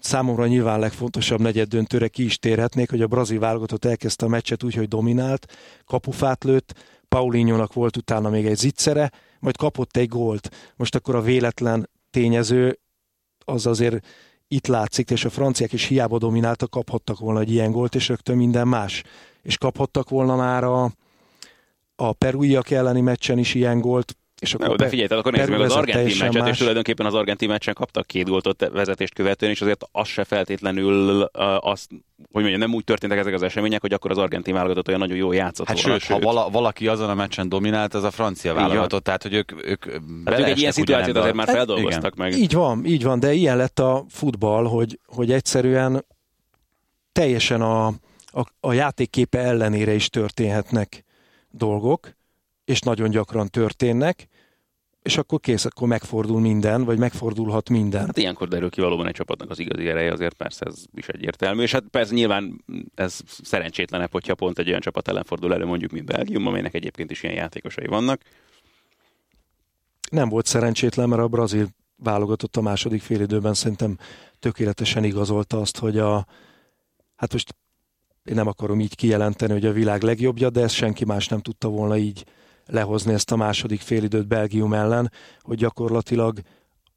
számomra 0.00 0.46
nyilván 0.46 0.78
legfontosabb 0.78 1.40
negyed 1.40 1.68
döntőre 1.68 2.08
ki 2.08 2.24
is 2.24 2.38
térhetnék, 2.38 2.90
hogy 2.90 3.02
a 3.02 3.06
brazil 3.06 3.38
válogatott 3.38 3.84
elkezdte 3.84 4.24
a 4.24 4.28
meccset 4.28 4.62
úgy, 4.62 4.74
hogy 4.74 4.88
dominált, 4.88 5.46
kapufát 5.84 6.44
lőtt, 6.44 6.74
Paulinho-nak 7.08 7.72
volt 7.72 7.96
utána 7.96 8.28
még 8.28 8.46
egy 8.46 8.56
zicsere, 8.56 9.12
majd 9.40 9.56
kapott 9.56 9.96
egy 9.96 10.08
gólt. 10.08 10.72
Most 10.76 10.94
akkor 10.94 11.14
a 11.14 11.20
véletlen 11.20 11.90
tényező 12.10 12.78
az 13.44 13.66
azért 13.66 14.06
itt 14.48 14.66
látszik, 14.66 15.10
és 15.10 15.24
a 15.24 15.30
franciák 15.30 15.72
is 15.72 15.84
hiába 15.84 16.18
domináltak, 16.18 16.70
kaphattak 16.70 17.18
volna 17.18 17.40
egy 17.40 17.50
ilyen 17.50 17.70
gólt, 17.70 17.94
és 17.94 18.08
rögtön 18.08 18.36
minden 18.36 18.68
más. 18.68 19.02
És 19.42 19.58
kaphattak 19.58 20.08
volna 20.08 20.36
már 20.36 20.64
a, 20.64 20.92
a 21.96 22.12
peruiak 22.12 22.70
elleni 22.70 23.00
meccsen 23.00 23.38
is 23.38 23.54
ilyen 23.54 23.80
gólt, 23.80 24.16
és 24.40 24.54
akkor 24.54 24.68
Jó, 24.68 24.74
de 24.74 24.88
figyelj, 24.88 25.08
akkor 25.08 25.32
nézzük 25.32 25.50
meg 25.50 25.60
az 25.60 25.72
argentin 25.72 26.16
meccset, 26.18 26.42
más. 26.42 26.50
és 26.50 26.58
tulajdonképpen 26.58 27.06
az 27.06 27.14
argentin 27.14 27.48
meccsen 27.48 27.74
kaptak 27.74 28.06
két 28.06 28.28
gólt 28.28 28.68
vezetést 28.72 29.14
követően, 29.14 29.52
és 29.52 29.60
azért 29.60 29.84
az 29.92 30.08
se 30.08 30.24
feltétlenül 30.24 31.20
uh, 31.20 31.66
azt, 31.66 31.88
hogy 32.32 32.42
mondjam, 32.42 32.58
nem 32.58 32.74
úgy 32.74 32.84
történtek 32.84 33.18
ezek 33.18 33.34
az 33.34 33.42
események, 33.42 33.80
hogy 33.80 33.92
akkor 33.92 34.10
az 34.10 34.18
argentin 34.18 34.54
válogatott 34.54 34.88
olyan 34.88 35.00
nagyon 35.00 35.16
jó 35.16 35.32
játszott 35.32 35.66
hát 35.66 35.82
volna. 35.82 35.98
Sőt, 35.98 36.10
ha 36.10 36.18
vala, 36.18 36.50
valaki 36.50 36.86
azon 36.88 37.08
a 37.08 37.14
meccsen 37.14 37.48
dominált, 37.48 37.94
az 37.94 38.04
a 38.04 38.10
francia 38.10 38.54
válogatott, 38.54 39.04
tehát 39.04 39.22
hogy 39.22 39.34
ők, 39.34 39.66
ők 39.66 39.84
hát 40.24 40.38
ők 40.38 40.46
egy 40.46 40.58
ilyen 40.58 40.72
szituációt 40.72 41.16
azért 41.16 41.34
már 41.34 41.48
feldolgoztak 41.48 42.14
igen. 42.14 42.28
meg. 42.28 42.38
Így 42.38 42.52
van, 42.52 42.84
így 42.84 43.02
van, 43.02 43.20
de 43.20 43.32
ilyen 43.32 43.56
lett 43.56 43.78
a 43.78 44.04
futball, 44.08 44.64
hogy, 44.64 44.98
hogy 45.06 45.32
egyszerűen 45.32 46.04
teljesen 47.12 47.60
a, 47.60 47.86
a, 48.24 48.46
a 48.60 48.72
játékképe 48.72 49.38
ellenére 49.38 49.94
is 49.94 50.08
történhetnek 50.08 51.04
dolgok, 51.50 52.14
és 52.64 52.80
nagyon 52.80 53.10
gyakran 53.10 53.48
történnek. 53.48 54.28
és 55.06 55.16
akkor 55.16 55.40
kész, 55.40 55.64
akkor 55.64 55.88
megfordul 55.88 56.40
minden, 56.40 56.84
vagy 56.84 56.98
megfordulhat 56.98 57.68
minden. 57.68 58.06
Hát 58.06 58.16
ilyenkor 58.18 58.48
derül 58.48 58.70
ki 58.70 58.80
valóban 58.80 59.06
egy 59.06 59.14
csapatnak 59.14 59.50
az 59.50 59.58
igazi 59.58 59.88
ereje, 59.88 60.12
azért 60.12 60.34
persze 60.34 60.66
ez 60.66 60.84
is 60.94 61.08
egyértelmű, 61.08 61.62
és 61.62 61.72
hát 61.72 61.84
persze 61.90 62.14
nyilván 62.14 62.64
ez 62.94 63.20
szerencsétlenebb, 63.42 64.12
hogyha 64.12 64.34
pont 64.34 64.58
egy 64.58 64.68
olyan 64.68 64.80
csapat 64.80 65.08
ellen 65.08 65.24
fordul 65.24 65.54
elő, 65.54 65.64
mondjuk, 65.64 65.90
mint 65.90 66.04
Belgium, 66.04 66.46
amelynek 66.46 66.74
egyébként 66.74 67.10
is 67.10 67.22
ilyen 67.22 67.34
játékosai 67.34 67.86
vannak. 67.86 68.20
Nem 70.10 70.28
volt 70.28 70.46
szerencsétlen, 70.46 71.08
mert 71.08 71.22
a 71.22 71.28
brazil 71.28 71.68
válogatott 71.96 72.56
a 72.56 72.60
második 72.60 73.02
félidőben 73.02 73.54
szerintem 73.54 73.98
tökéletesen 74.38 75.04
igazolta 75.04 75.60
azt, 75.60 75.78
hogy 75.78 75.98
a, 75.98 76.26
hát 77.16 77.32
most 77.32 77.54
én 78.26 78.34
nem 78.34 78.46
akarom 78.46 78.80
így 78.80 78.94
kijelenteni, 78.94 79.52
hogy 79.52 79.66
a 79.66 79.72
világ 79.72 80.02
legjobbja, 80.02 80.50
de 80.50 80.62
ezt 80.62 80.74
senki 80.74 81.04
más 81.04 81.28
nem 81.28 81.40
tudta 81.40 81.68
volna 81.68 81.96
így 81.96 82.24
lehozni 82.66 83.12
ezt 83.12 83.30
a 83.30 83.36
második 83.36 83.80
félidőt 83.80 84.26
Belgium 84.26 84.72
ellen, 84.72 85.12
hogy 85.40 85.56
gyakorlatilag 85.56 86.40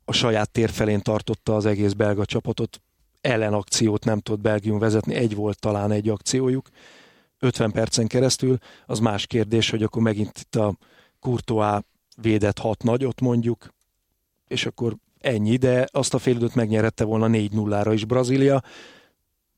a 0.06 0.12
saját 0.12 0.52
tér 0.52 0.70
felén 0.70 1.02
tartotta 1.02 1.56
az 1.56 1.66
egész 1.66 1.94
belga 1.94 2.26
csapatot, 2.26 2.82
ellenakciót 3.22 4.06
nem 4.06 4.20
tudott 4.20 4.42
Belgium 4.42 4.80
vezetni, 4.80 5.14
egy 5.14 5.36
volt 5.36 5.60
talán 5.60 5.92
egy 5.92 6.10
akciójuk, 6.10 6.70
50 7.40 7.72
percen 7.72 8.08
keresztül, 8.08 8.58
az 8.86 9.00
más 9.00 9.28
kérdés, 9.28 9.70
hogy 9.70 9.84
akkor 9.84 10.02
megint 10.02 10.40
itt 10.40 10.56
a 10.56 10.78
Courtois 11.20 11.82
védett 12.22 12.60
hat 12.60 12.84
nagyot 12.84 13.22
mondjuk, 13.22 13.74
és 14.48 14.66
akkor 14.66 14.96
ennyi, 15.20 15.56
de 15.56 15.88
azt 15.92 16.14
a 16.14 16.20
félidőt 16.20 16.56
megnyerette 16.56 17.04
volna 17.04 17.28
4-0-ra 17.30 17.92
is 17.94 18.06
Brazília. 18.06 18.64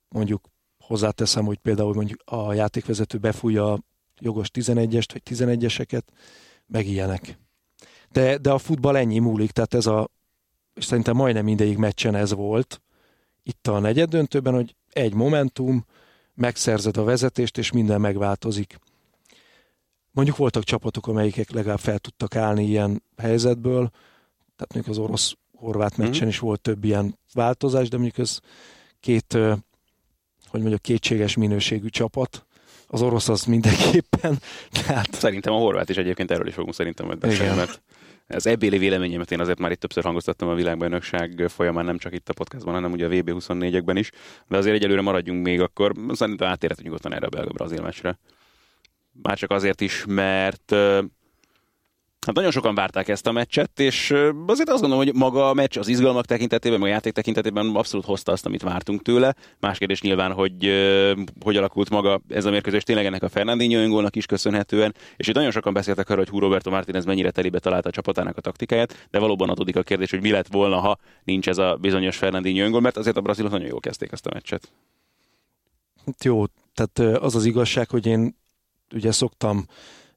Mondjuk 0.09 0.50
hozzáteszem, 0.91 1.45
hogy 1.45 1.57
például 1.57 1.93
mondjuk 1.93 2.21
a 2.25 2.53
játékvezető 2.53 3.17
befújja 3.17 3.73
a 3.73 3.79
jogos 4.19 4.47
11-est, 4.53 5.09
vagy 5.11 5.21
11-eseket, 5.29 6.03
meg 6.67 6.87
ilyenek. 6.87 7.37
De, 8.11 8.37
de 8.37 8.51
a 8.51 8.57
futball 8.57 8.95
ennyi 8.95 9.19
múlik, 9.19 9.51
tehát 9.51 9.73
ez 9.73 9.85
a, 9.85 10.09
és 10.73 10.85
szerintem 10.85 11.15
majdnem 11.15 11.43
mindegyik 11.43 11.77
meccsen 11.77 12.15
ez 12.15 12.33
volt, 12.33 12.81
itt 13.43 13.67
a 13.67 13.79
negyed 13.79 14.09
döntőben, 14.09 14.53
hogy 14.53 14.75
egy 14.89 15.13
momentum, 15.13 15.85
megszerzed 16.33 16.97
a 16.97 17.03
vezetést, 17.03 17.57
és 17.57 17.71
minden 17.71 18.01
megváltozik. 18.01 18.79
Mondjuk 20.11 20.37
voltak 20.37 20.63
csapatok, 20.63 21.07
amelyikek 21.07 21.51
legalább 21.51 21.79
fel 21.79 21.99
tudtak 21.99 22.35
állni 22.35 22.65
ilyen 22.65 23.03
helyzetből, 23.17 23.89
tehát 24.55 24.73
mondjuk 24.73 24.87
az 24.87 25.03
orosz-horvát 25.03 25.97
mhm. 25.97 26.05
meccsen 26.05 26.27
is 26.27 26.39
volt 26.39 26.61
több 26.61 26.83
ilyen 26.83 27.17
változás, 27.33 27.89
de 27.89 27.97
mondjuk 27.97 28.17
ez 28.17 28.39
két, 28.99 29.37
hogy 30.51 30.59
mondjuk 30.59 30.81
kétséges 30.81 31.35
minőségű 31.35 31.87
csapat, 31.87 32.45
az 32.87 33.01
orosz 33.01 33.29
az 33.29 33.43
mindenképpen. 33.43 34.39
Tehát... 34.85 35.13
Szerintem 35.13 35.53
a 35.53 35.57
horvát 35.57 35.89
is 35.89 35.97
egyébként 35.97 36.31
erről 36.31 36.47
is 36.47 36.53
fogunk 36.53 36.73
szerintem 36.73 37.05
majd 37.05 37.19
beszélni, 37.19 37.55
mert 37.55 37.81
ez 38.27 38.45
ebbéli 38.45 38.77
véleményemet 38.77 39.31
én 39.31 39.39
azért 39.39 39.59
már 39.59 39.71
itt 39.71 39.79
többször 39.79 40.03
hangoztattam 40.03 40.47
a 40.47 40.53
világbajnokság 40.53 41.45
folyamán, 41.47 41.85
nem 41.85 41.97
csak 41.97 42.13
itt 42.13 42.29
a 42.29 42.33
podcastban, 42.33 42.73
hanem 42.73 42.91
ugye 42.91 43.05
a 43.05 43.09
VB24-ekben 43.09 43.95
is, 43.95 44.09
de 44.47 44.57
azért 44.57 44.75
egyelőre 44.75 45.01
maradjunk 45.01 45.43
még 45.45 45.61
akkor, 45.61 45.93
szerintem 46.09 46.47
átérhetünk 46.47 46.87
nyugodtan 46.87 47.13
erre 47.13 47.25
a 47.25 47.29
belga-brazil 47.29 47.81
meccsre. 47.81 48.19
Már 49.21 49.37
csak 49.37 49.51
azért 49.51 49.81
is, 49.81 50.05
mert 50.07 50.75
Hát 52.25 52.35
nagyon 52.35 52.51
sokan 52.51 52.75
várták 52.75 53.07
ezt 53.07 53.27
a 53.27 53.31
meccset, 53.31 53.79
és 53.79 54.13
azért 54.45 54.69
azt 54.69 54.81
gondolom, 54.81 55.05
hogy 55.05 55.13
maga 55.13 55.49
a 55.49 55.53
meccs 55.53 55.77
az 55.77 55.87
izgalmak 55.87 56.25
tekintetében, 56.25 56.81
a 56.81 56.87
játék 56.87 57.13
tekintetében 57.13 57.75
abszolút 57.75 58.05
hozta 58.05 58.31
azt, 58.31 58.45
amit 58.45 58.61
vártunk 58.61 59.01
tőle. 59.01 59.35
Más 59.59 59.77
kérdés 59.77 60.01
nyilván, 60.01 60.31
hogy 60.33 60.71
hogy 61.43 61.57
alakult 61.57 61.89
maga 61.89 62.21
ez 62.29 62.45
a 62.45 62.49
mérkőzés 62.49 62.83
tényleg 62.83 63.05
ennek 63.05 63.23
a 63.23 63.29
Fernandinho 63.29 63.81
öngólnak 63.81 64.15
is 64.15 64.25
köszönhetően, 64.25 64.95
és 65.17 65.27
itt 65.27 65.35
nagyon 65.35 65.51
sokan 65.51 65.73
beszéltek 65.73 66.09
arról, 66.09 66.23
hogy 66.23 66.33
Hú 66.33 66.39
Roberto 66.39 66.69
Martinez 66.69 67.05
mennyire 67.05 67.31
telibe 67.31 67.59
találta 67.59 67.89
a 67.89 67.91
csapatának 67.91 68.37
a 68.37 68.41
taktikáját, 68.41 69.07
de 69.11 69.19
valóban 69.19 69.49
adódik 69.49 69.75
a 69.75 69.83
kérdés, 69.83 70.09
hogy 70.09 70.21
mi 70.21 70.31
lett 70.31 70.47
volna, 70.47 70.79
ha 70.79 70.97
nincs 71.23 71.47
ez 71.47 71.57
a 71.57 71.77
bizonyos 71.81 72.17
Fernandinho 72.17 72.65
öngól, 72.65 72.81
mert 72.81 72.97
azért 72.97 73.17
a 73.17 73.21
brazilok 73.21 73.51
nagyon 73.51 73.67
jól 73.67 73.79
kezdték 73.79 74.11
ezt 74.11 74.25
a 74.25 74.31
meccset. 74.33 74.71
Jó, 76.23 76.43
tehát 76.73 77.23
az 77.23 77.35
az 77.35 77.45
igazság, 77.45 77.89
hogy 77.89 78.05
én 78.05 78.35
ugye 78.93 79.11
szoktam 79.11 79.65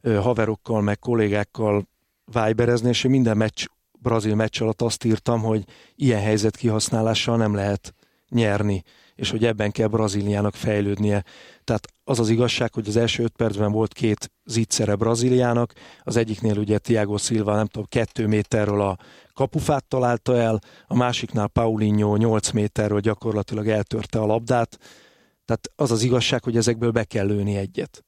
haverokkal, 0.03 0.81
meg 0.81 0.99
kollégákkal 0.99 1.93
Viberezni, 2.25 2.89
és 2.89 3.03
minden 3.03 3.37
meccs, 3.37 3.65
brazil 3.99 4.35
meccs 4.35 4.63
alatt 4.63 4.83
azt 4.83 5.05
írtam, 5.05 5.41
hogy 5.41 5.65
ilyen 5.97 6.21
helyzet 6.21 6.57
kihasználással 6.57 7.37
nem 7.37 7.55
lehet 7.55 7.95
nyerni, 8.29 8.83
és 9.15 9.31
hogy 9.31 9.45
ebben 9.45 9.71
kell 9.71 9.87
Brazíliának 9.87 10.55
fejlődnie. 10.55 11.25
Tehát 11.65 11.87
az 12.05 12.19
az 12.19 12.29
igazság, 12.29 12.73
hogy 12.73 12.89
az 12.89 12.97
első 12.97 13.23
öt 13.23 13.37
percben 13.37 13.73
volt 13.73 13.93
két 13.93 14.33
zicsere 14.45 14.95
Brazíliának, 14.95 15.73
az 16.03 16.17
egyiknél 16.17 16.59
ugye 16.59 16.79
Thiago 16.79 17.17
Silva, 17.17 17.55
nem 17.55 17.67
tudom, 17.67 17.87
kettő 17.89 18.27
méterről 18.27 18.81
a 18.81 18.99
kapufát 19.33 19.85
találta 19.85 20.37
el, 20.37 20.59
a 20.87 20.97
másiknál 20.97 21.49
Paulinho 21.49 22.17
8 22.17 22.51
méterről 22.51 23.01
gyakorlatilag 23.01 23.69
eltörte 23.69 24.19
a 24.19 24.27
labdát, 24.27 24.79
tehát 25.45 25.71
az 25.77 25.91
az 25.91 26.03
igazság, 26.03 26.45
hogy 26.45 26.57
ezekből 26.57 26.91
be 26.91 27.05
kell 27.05 27.27
lőni 27.27 27.57
egyet. 27.57 28.05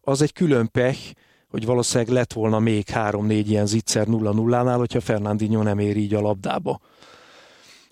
Az 0.00 0.22
egy 0.22 0.32
külön 0.32 0.70
pech, 0.70 1.12
hogy 1.54 1.64
valószínűleg 1.64 2.12
lett 2.12 2.32
volna 2.32 2.58
még 2.58 2.88
három-négy 2.88 3.50
ilyen 3.50 3.66
zicser 3.66 4.06
0-0-nál, 4.10 4.74
hogyha 4.76 5.00
Fernandinho 5.00 5.62
nem 5.62 5.78
ér 5.78 5.96
így 5.96 6.14
a 6.14 6.20
labdába. 6.20 6.80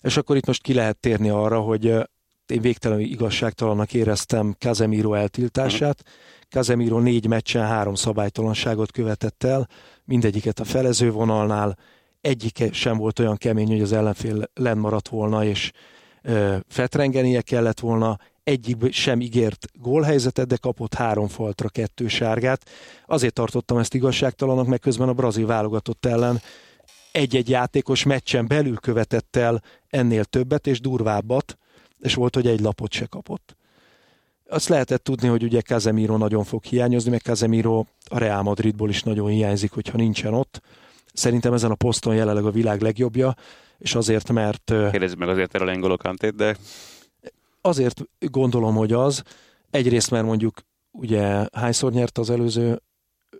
És 0.01 0.17
akkor 0.17 0.37
itt 0.37 0.47
most 0.47 0.63
ki 0.63 0.75
lehet 0.75 0.97
térni 0.97 1.29
arra, 1.29 1.61
hogy 1.61 1.85
én 2.47 2.61
végtelenül 2.61 3.05
igazságtalannak 3.05 3.95
éreztem 3.95 4.55
Casemiro 4.59 5.15
eltiltását. 5.15 6.03
Casemiro 6.49 6.99
négy 6.99 7.27
meccsen 7.27 7.67
három 7.67 7.95
szabálytalanságot 7.95 8.91
követett 8.91 9.43
el, 9.45 9.69
mindegyiket 10.05 10.61
a 10.61 10.65
felezővonalnál, 10.65 11.79
egyik 12.21 12.69
sem 12.73 12.97
volt 12.97 13.19
olyan 13.19 13.37
kemény, 13.37 13.69
hogy 13.69 13.83
az 13.83 13.93
ellenfél 13.93 14.51
maradt 14.75 15.09
volna, 15.09 15.45
és 15.45 15.73
ö, 16.23 16.57
fetrengenie 16.69 17.41
kellett 17.41 17.81
volna, 17.81 18.19
egyik 18.45 18.93
sem 18.93 19.21
ígért 19.21 19.67
gólhelyzetet, 19.75 20.47
de 20.47 20.57
kapott 20.57 20.95
három 20.95 21.29
faltra 21.29 21.69
kettő 21.69 22.09
sárgát. 22.09 22.69
Azért 23.07 23.35
tartottam 23.35 23.79
ezt 23.79 23.95
igazságtalanak, 23.95 24.67
mert 24.67 24.83
közben 24.83 25.09
a 25.09 25.13
brazil 25.13 25.47
válogatott 25.47 26.07
ellen 26.07 26.41
egy-egy 27.13 27.49
játékos 27.49 28.03
meccsen 28.03 28.47
belül 28.47 28.77
követett 28.77 29.37
el 29.37 29.63
ennél 29.91 30.25
többet 30.25 30.67
és 30.67 30.81
durvábbat, 30.81 31.59
és 32.01 32.15
volt, 32.15 32.35
hogy 32.35 32.47
egy 32.47 32.61
lapot 32.61 32.93
se 32.93 33.07
kapott. 33.07 33.57
Azt 34.49 34.69
lehetett 34.69 35.05
tudni, 35.05 35.29
hogy 35.29 35.43
ugye 35.43 35.61
Casemiro 35.61 36.17
nagyon 36.17 36.45
fog 36.45 36.65
hiányozni, 36.65 37.11
mert 37.11 37.23
Casemiro 37.23 37.85
a 38.05 38.19
Real 38.19 38.43
Madridból 38.43 38.89
is 38.89 39.03
nagyon 39.03 39.29
hiányzik, 39.29 39.73
hogyha 39.73 39.97
nincsen 39.97 40.35
ott. 40.35 40.61
Szerintem 41.13 41.53
ezen 41.53 41.71
a 41.71 41.75
poszton 41.75 42.15
jelenleg 42.15 42.45
a 42.45 42.51
világ 42.51 42.81
legjobbja, 42.81 43.35
és 43.79 43.95
azért, 43.95 44.33
mert... 44.33 44.63
Kérdezzük 44.65 45.19
meg 45.19 45.29
azért 45.29 45.55
erre 45.55 45.65
a 45.65 45.67
Lengolo 45.67 45.97
de 46.35 46.57
azért 47.63 48.03
gondolom, 48.19 48.75
hogy 48.75 48.93
az, 48.93 49.23
egyrészt 49.71 50.11
mert 50.11 50.25
mondjuk 50.25 50.61
ugye 50.91 51.47
hányszor 51.53 51.93
nyert 51.93 52.19
az 52.19 52.31
előző 52.31 52.83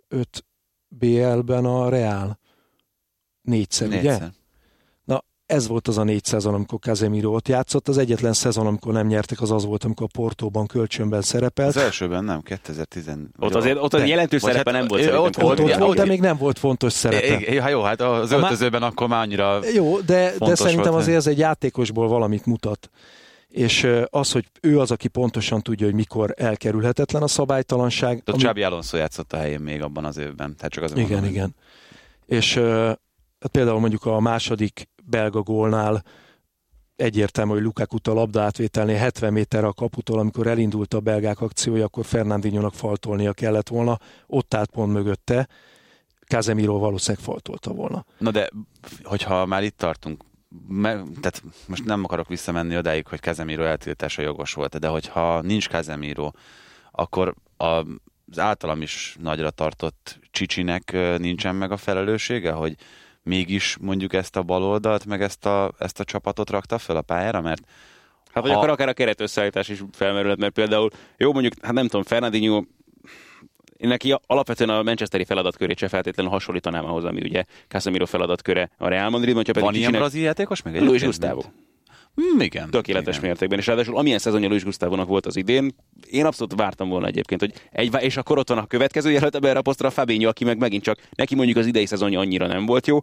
öt 0.07 0.45
BL-ben 0.87 1.65
a 1.65 1.89
Real? 1.89 2.39
Négyszer, 3.41 3.87
Négyszer. 3.87 4.15
ugye? 4.15 4.27
Na, 5.03 5.23
ez 5.45 5.67
volt 5.67 5.87
az 5.87 5.97
a 5.97 6.03
négy 6.03 6.23
szezon, 6.23 6.53
amikor 6.53 6.79
Casemiro 6.79 7.33
ott 7.33 7.47
játszott. 7.47 7.87
Az 7.87 7.97
egyetlen 7.97 8.33
szezon, 8.33 8.67
amikor 8.67 8.93
nem 8.93 9.07
nyertek, 9.07 9.41
az 9.41 9.51
az 9.51 9.65
volt, 9.65 9.83
amikor 9.83 10.07
a 10.11 10.17
Portóban 10.17 10.65
kölcsönben 10.65 11.21
szerepelt. 11.21 11.75
Az 11.75 11.81
elsőben 11.81 12.23
nem, 12.23 12.41
2010. 12.41 13.09
Ott 13.39 13.55
azért 13.55 13.77
ott 13.77 13.93
az 13.93 14.05
jelentős 14.05 14.41
szerepe 14.41 14.71
hát, 14.71 14.79
nem 14.79 14.87
volt. 14.87 15.05
Ott, 15.05 15.25
ott, 15.25 15.35
volt, 15.35 15.59
ott 15.59 15.75
volt, 15.75 15.97
de 15.97 16.05
még 16.05 16.19
nem 16.19 16.37
volt 16.37 16.59
fontos 16.59 16.93
szerepe. 16.93 17.39
É, 17.39 17.59
hát 17.59 17.71
jó, 17.71 17.81
hát 17.81 18.01
az 18.01 18.31
öltözőben 18.31 18.83
akkor 18.83 19.07
már 19.07 19.21
annyira 19.21 19.59
Jó, 19.73 19.99
de, 19.99 20.33
de 20.37 20.55
szerintem 20.55 20.91
volt, 20.91 21.01
azért 21.01 21.17
ez 21.17 21.27
egy 21.27 21.37
játékosból 21.37 22.07
valamit 22.07 22.45
mutat 22.45 22.89
és 23.53 23.87
az, 24.09 24.31
hogy 24.31 24.49
ő 24.61 24.79
az, 24.79 24.91
aki 24.91 25.07
pontosan 25.07 25.61
tudja, 25.61 25.85
hogy 25.85 25.95
mikor 25.95 26.33
elkerülhetetlen 26.37 27.21
a 27.21 27.27
szabálytalanság. 27.27 28.21
A 28.25 28.31
ami... 28.31 28.41
Csábi 28.41 28.63
Alonso 28.63 28.97
játszott 28.97 29.33
a 29.33 29.37
helyén 29.37 29.59
még 29.59 29.81
abban 29.81 30.05
az 30.05 30.17
évben. 30.17 30.55
Tehát 30.55 30.71
csak 30.71 30.83
az 30.83 30.91
igen, 30.91 31.09
mondom, 31.09 31.29
igen. 31.29 31.55
És 32.25 32.55
hát 33.39 33.51
például 33.51 33.79
mondjuk 33.79 34.05
a 34.05 34.19
második 34.19 34.89
belga 35.03 35.41
gólnál 35.41 36.03
egyértelmű, 36.95 37.51
hogy 37.51 37.61
Lukaku 37.61 37.97
a 38.03 38.13
labda 38.13 38.41
átvételnél 38.41 38.97
70 38.97 39.33
méterre 39.33 39.67
a 39.67 39.73
kaputól, 39.73 40.19
amikor 40.19 40.47
elindult 40.47 40.93
a 40.93 40.99
belgák 40.99 41.41
akciója, 41.41 41.85
akkor 41.85 42.05
Fernandinho-nak 42.05 42.73
faltolnia 42.73 43.33
kellett 43.33 43.69
volna, 43.69 43.99
ott 44.27 44.53
állt 44.53 44.69
pont 44.69 44.93
mögötte, 44.93 45.47
Casemiro 46.27 46.77
valószínűleg 46.77 47.25
faltolta 47.25 47.73
volna. 47.73 48.05
Na 48.17 48.31
de, 48.31 48.49
hogyha 49.03 49.45
már 49.45 49.63
itt 49.63 49.77
tartunk, 49.77 50.23
me, 50.67 50.91
tehát 50.93 51.43
most 51.67 51.85
nem 51.85 52.03
akarok 52.03 52.27
visszamenni 52.27 52.77
odáig, 52.77 53.07
hogy 53.07 53.19
Kazemiro 53.19 53.63
eltiltása 53.63 54.21
jogos 54.21 54.53
volt, 54.53 54.79
de 54.79 54.87
hogyha 54.87 55.41
nincs 55.41 55.69
Kazemiro, 55.69 56.31
akkor 56.91 57.33
a, 57.57 57.65
az 57.65 58.39
általam 58.39 58.81
is 58.81 59.15
nagyra 59.19 59.49
tartott 59.49 60.19
Csicsinek 60.31 60.91
nincsen 61.17 61.55
meg 61.55 61.71
a 61.71 61.77
felelőssége, 61.77 62.51
hogy 62.51 62.75
mégis 63.23 63.77
mondjuk 63.81 64.13
ezt 64.13 64.35
a 64.35 64.43
baloldalt, 64.43 65.05
meg 65.05 65.21
ezt 65.21 65.45
a, 65.45 65.71
ezt 65.79 65.99
a 65.99 66.03
csapatot 66.03 66.49
rakta 66.49 66.77
fel 66.77 66.95
a 66.95 67.01
pályára, 67.01 67.41
mert 67.41 67.61
Hát 68.33 68.43
vagy 68.43 68.51
ha... 68.51 68.57
akkor 68.57 68.69
akár 68.69 68.87
a 68.87 68.93
keretösszeállítás 68.93 69.69
is 69.69 69.83
felmerülhet, 69.91 70.39
mert 70.39 70.53
például, 70.53 70.89
jó 71.17 71.33
mondjuk, 71.33 71.53
hát 71.61 71.73
nem 71.73 71.87
tudom, 71.87 72.03
Fernandinho 72.03 72.63
neki 73.87 74.15
alapvetően 74.27 74.69
a 74.69 74.83
Manchesteri 74.83 75.25
feladatkörét 75.25 75.77
se 75.77 75.87
feltétlenül 75.87 76.31
hasonlítanám 76.31 76.85
ahhoz, 76.85 77.03
ami 77.03 77.21
ugye 77.21 77.43
Casemiro 77.67 78.05
feladatköre 78.05 78.69
a 78.77 78.87
Real 78.87 79.09
Madrid, 79.09 79.35
hogyha 79.35 79.53
pedig 79.53 79.69
Van 79.69 79.79
ilyen 79.79 79.91
brazil 79.91 80.23
játékos 80.23 80.61
meg 80.61 80.81
Luis 80.81 81.03
Gustavo. 81.03 81.41
Mm, 82.21 82.39
igen. 82.39 82.69
Tökéletes 82.69 83.15
igen. 83.17 83.27
mértékben. 83.27 83.59
És 83.59 83.67
ráadásul 83.67 83.97
amilyen 83.97 84.19
szezonja 84.19 84.47
Luis 84.47 84.63
Gustavo 84.63 85.05
volt 85.05 85.25
az 85.25 85.35
idén, 85.35 85.75
én 86.09 86.25
abszolút 86.25 86.53
vártam 86.55 86.89
volna 86.89 87.07
egyébként, 87.07 87.41
hogy 87.41 87.53
egy, 87.71 87.95
és 87.99 88.17
akkor 88.17 88.37
ott 88.37 88.49
van 88.49 88.57
a 88.57 88.65
következő 88.65 89.11
jelölt 89.11 89.35
ebben 89.35 89.57
a 89.57 89.61
posztra 89.61 89.89
Fabinho, 89.89 90.27
aki 90.27 90.43
meg 90.43 90.57
megint 90.57 90.83
csak 90.83 90.99
neki 91.15 91.35
mondjuk 91.35 91.57
az 91.57 91.65
idei 91.65 91.85
szezonja 91.85 92.19
annyira 92.19 92.47
nem 92.47 92.65
volt 92.65 92.87
jó 92.87 92.97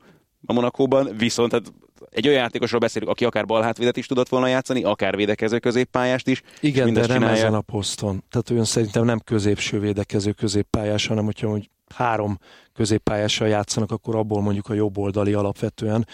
a 0.46 0.52
Monakóban, 0.52 1.08
viszont 1.16 1.52
hát 1.52 1.72
egy 2.10 2.28
olyan 2.28 2.40
játékosról 2.40 2.80
beszélünk, 2.80 3.10
aki 3.10 3.24
akár 3.24 3.46
balhátvédet 3.46 3.96
is 3.96 4.06
tudott 4.06 4.28
volna 4.28 4.46
játszani, 4.46 4.84
akár 4.84 5.16
védekező 5.16 5.58
középpályást 5.58 6.26
is. 6.26 6.42
Igen, 6.60 6.92
de 6.92 7.00
nem 7.00 7.10
csinálja. 7.10 7.36
ezen 7.36 7.54
a 7.54 7.60
poszton. 7.60 8.24
Tehát 8.30 8.50
olyan 8.50 8.64
szerintem 8.64 9.04
nem 9.04 9.18
középső 9.18 9.80
védekező 9.80 10.32
középpályás, 10.32 11.06
hanem 11.06 11.24
hogyha 11.24 11.48
hogy 11.48 11.70
három 11.94 12.38
középpályással 12.74 13.48
játszanak, 13.48 13.90
akkor 13.90 14.16
abból 14.16 14.42
mondjuk 14.42 14.68
a 14.68 14.74
jobb 14.74 14.98
oldali 14.98 15.32
alapvetően. 15.32 16.06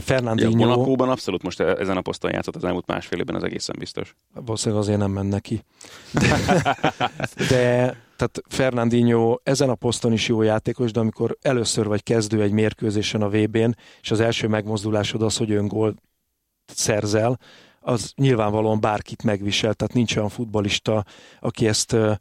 Fernandinho... 0.00 0.50
Ja, 0.50 0.66
Monakóban 0.66 1.08
abszolút 1.08 1.42
most 1.42 1.60
ezen 1.60 1.96
a 1.96 2.00
poszton 2.00 2.32
játszott 2.32 2.56
az 2.56 2.64
elmúlt 2.64 2.86
másfél 2.86 3.18
évben, 3.18 3.34
az 3.34 3.42
egészen 3.42 3.76
biztos. 3.78 4.16
Valószínűleg 4.34 4.82
azért 4.82 4.98
nem 4.98 5.10
ment 5.10 5.30
neki. 5.30 5.64
De, 6.12 6.76
de 7.48 7.96
tehát 8.20 8.42
Fernandinho 8.48 9.38
ezen 9.42 9.68
a 9.68 9.74
poszton 9.74 10.12
is 10.12 10.28
jó 10.28 10.42
játékos, 10.42 10.92
de 10.92 11.00
amikor 11.00 11.36
először 11.40 11.86
vagy 11.86 12.02
kezdő 12.02 12.42
egy 12.42 12.52
mérkőzésen 12.52 13.22
a 13.22 13.28
VB-n, 13.28 13.70
és 14.00 14.10
az 14.10 14.20
első 14.20 14.48
megmozdulásod 14.48 15.22
az, 15.22 15.36
hogy 15.36 15.50
öngól 15.50 15.94
szerzel, 16.66 17.38
az 17.80 18.12
nyilvánvalóan 18.16 18.80
bárkit 18.80 19.22
megvisel, 19.22 19.74
tehát 19.74 19.94
nincs 19.94 20.16
olyan 20.16 20.28
futbalista, 20.28 21.04
aki 21.40 21.68
ezt 21.68 21.92
a 21.92 22.18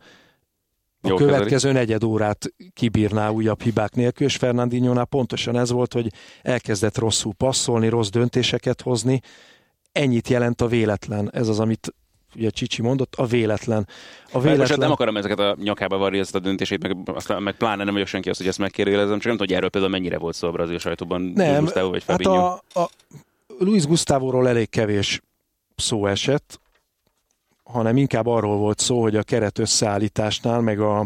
Jó 1.01 1.15
következő 1.15 1.71
negyed 1.71 2.03
órát 2.03 2.53
kibírná 2.73 3.29
újabb 3.29 3.61
hibák 3.61 3.95
nélkül, 3.95 4.27
és 4.27 4.35
Fernandinho-nál 4.35 5.05
pontosan 5.05 5.57
ez 5.57 5.71
volt, 5.71 5.93
hogy 5.93 6.13
elkezdett 6.41 6.97
rosszul 6.97 7.33
passzolni, 7.33 7.87
rossz 7.87 8.09
döntéseket 8.09 8.81
hozni. 8.81 9.19
Ennyit 9.91 10.27
jelent 10.27 10.61
a 10.61 10.67
véletlen. 10.67 11.29
Ez 11.33 11.47
az, 11.47 11.59
amit 11.59 11.93
ugye 12.35 12.49
Csicsi 12.49 12.81
mondott, 12.81 13.15
a 13.15 13.25
véletlen. 13.25 13.87
A 14.31 14.39
véletlen... 14.39 14.67
Most 14.67 14.77
nem 14.77 14.91
akarom 14.91 15.17
ezeket 15.17 15.39
a 15.39 15.55
nyakába 15.59 15.97
varni 15.97 16.19
ezt 16.19 16.35
a 16.35 16.39
döntését, 16.39 16.81
meg, 16.81 16.97
aztán, 17.05 17.43
meg 17.43 17.55
pláne 17.55 17.83
nem 17.83 17.93
vagyok 17.93 18.07
senki 18.07 18.29
azt, 18.29 18.39
hogy 18.39 18.47
ezt 18.47 18.57
megkérdőjelezem, 18.57 19.19
csak 19.19 19.25
nem 19.25 19.31
tudom, 19.31 19.47
hogy 19.47 19.55
erről 19.57 19.69
például 19.69 19.93
mennyire 19.93 20.17
volt 20.17 20.35
szó 20.35 20.47
a 20.47 20.51
brazil 20.51 20.79
sajtóban. 20.79 21.21
Nem, 21.21 21.63
Gustavo 21.63 21.89
vagy 21.89 22.03
hát 22.07 22.25
a, 22.25 22.53
a 22.53 22.89
Luis 23.59 23.85
Gustavo-ról 23.85 24.47
elég 24.47 24.69
kevés 24.69 25.21
szó 25.75 26.05
esett, 26.05 26.59
hanem 27.63 27.97
inkább 27.97 28.27
arról 28.27 28.57
volt 28.57 28.79
szó, 28.79 29.01
hogy 29.01 29.15
a 29.15 29.23
keret 29.23 29.59
összeállításnál, 29.59 30.61
meg 30.61 30.79
a, 30.79 30.99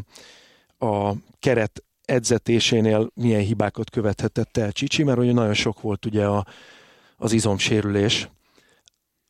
a 0.80 1.14
keret 1.40 1.84
edzetésénél 2.06 3.10
milyen 3.14 3.42
hibákat 3.42 3.90
követhetett 3.90 4.58
el 4.58 4.72
Csicsi, 4.72 5.04
mert 5.04 5.18
ugye 5.18 5.34
nagyon 5.34 5.54
sok 5.54 5.82
volt 5.82 6.06
ugye 6.06 6.26
a, 6.26 6.46
az 7.18 7.32
izomsérülés, 7.32 8.28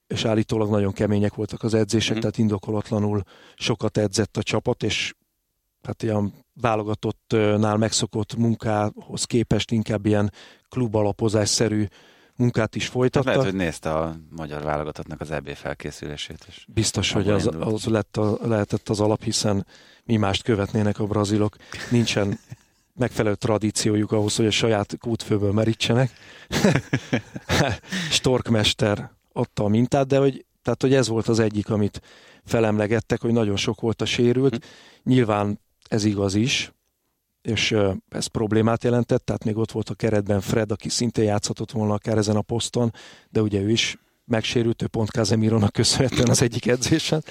és 0.07 0.25
állítólag 0.25 0.69
nagyon 0.69 0.91
kemények 0.91 1.33
voltak 1.33 1.63
az 1.63 1.74
edzések, 1.74 2.17
mm. 2.17 2.19
tehát 2.19 2.38
indokolatlanul 2.38 3.24
sokat 3.55 3.98
edzett 3.98 4.38
a 4.38 4.43
csapat, 4.43 4.83
és 4.83 5.13
hát 5.81 6.03
ilyen 6.03 6.33
válogatottnál 6.53 7.77
megszokott 7.77 8.36
munkához 8.36 9.24
képest 9.25 9.72
inkább 9.72 10.05
ilyen 10.05 10.31
klubalapozásszerű 10.69 11.86
munkát 12.36 12.75
is 12.75 12.88
folytatta. 12.88 13.29
Hát 13.29 13.38
lehet, 13.38 13.51
hogy 13.51 13.62
nézte 13.62 13.93
a 13.93 14.15
magyar 14.36 14.63
válogatottnak 14.63 15.22
az 15.22 15.31
EB 15.31 15.50
felkészülését. 15.50 16.45
És 16.48 16.65
Biztos, 16.67 17.12
hogy 17.12 17.29
az, 17.29 17.50
az 17.60 17.86
lett 17.86 18.17
a, 18.17 18.38
lehetett 18.41 18.89
az 18.89 19.00
alap, 19.00 19.24
hiszen 19.24 19.65
mi 20.03 20.17
mást 20.17 20.43
követnének 20.43 21.00
a 21.00 21.05
brazilok. 21.05 21.55
Nincsen 21.91 22.39
megfelelő 22.95 23.36
tradíciójuk 23.36 24.12
ahhoz, 24.12 24.36
hogy 24.36 24.45
a 24.45 24.51
saját 24.51 24.98
kútfőből 25.00 25.51
merítsenek. 25.51 26.12
Storkmester 28.10 29.12
adta 29.33 29.63
a 29.63 29.67
mintát, 29.67 30.07
de 30.07 30.17
hogy, 30.17 30.45
tehát, 30.61 30.81
hogy 30.81 30.93
ez 30.93 31.07
volt 31.07 31.27
az 31.27 31.39
egyik, 31.39 31.69
amit 31.69 32.01
felemlegettek, 32.43 33.21
hogy 33.21 33.31
nagyon 33.31 33.55
sok 33.55 33.81
volt 33.81 34.01
a 34.01 34.05
sérült. 34.05 34.55
Hm. 34.55 34.61
Nyilván 35.09 35.59
ez 35.89 36.03
igaz 36.03 36.35
is, 36.35 36.71
és 37.41 37.75
ez 38.09 38.25
problémát 38.25 38.83
jelentett, 38.83 39.25
tehát 39.25 39.43
még 39.43 39.57
ott 39.57 39.71
volt 39.71 39.89
a 39.89 39.93
keretben 39.93 40.41
Fred, 40.41 40.71
aki 40.71 40.89
szintén 40.89 41.23
játszhatott 41.23 41.71
volna 41.71 41.93
akár 41.93 42.17
ezen 42.17 42.36
a 42.36 42.41
poszton, 42.41 42.93
de 43.29 43.41
ugye 43.41 43.62
ő 43.62 43.69
is 43.69 43.97
megsérült, 44.25 44.81
ő 44.81 44.88
pont 44.88 45.10
Casemironak 45.10 45.73
köszönhetően 45.73 46.29
az 46.29 46.41
egyik 46.41 46.67
edzésen. 46.67 47.23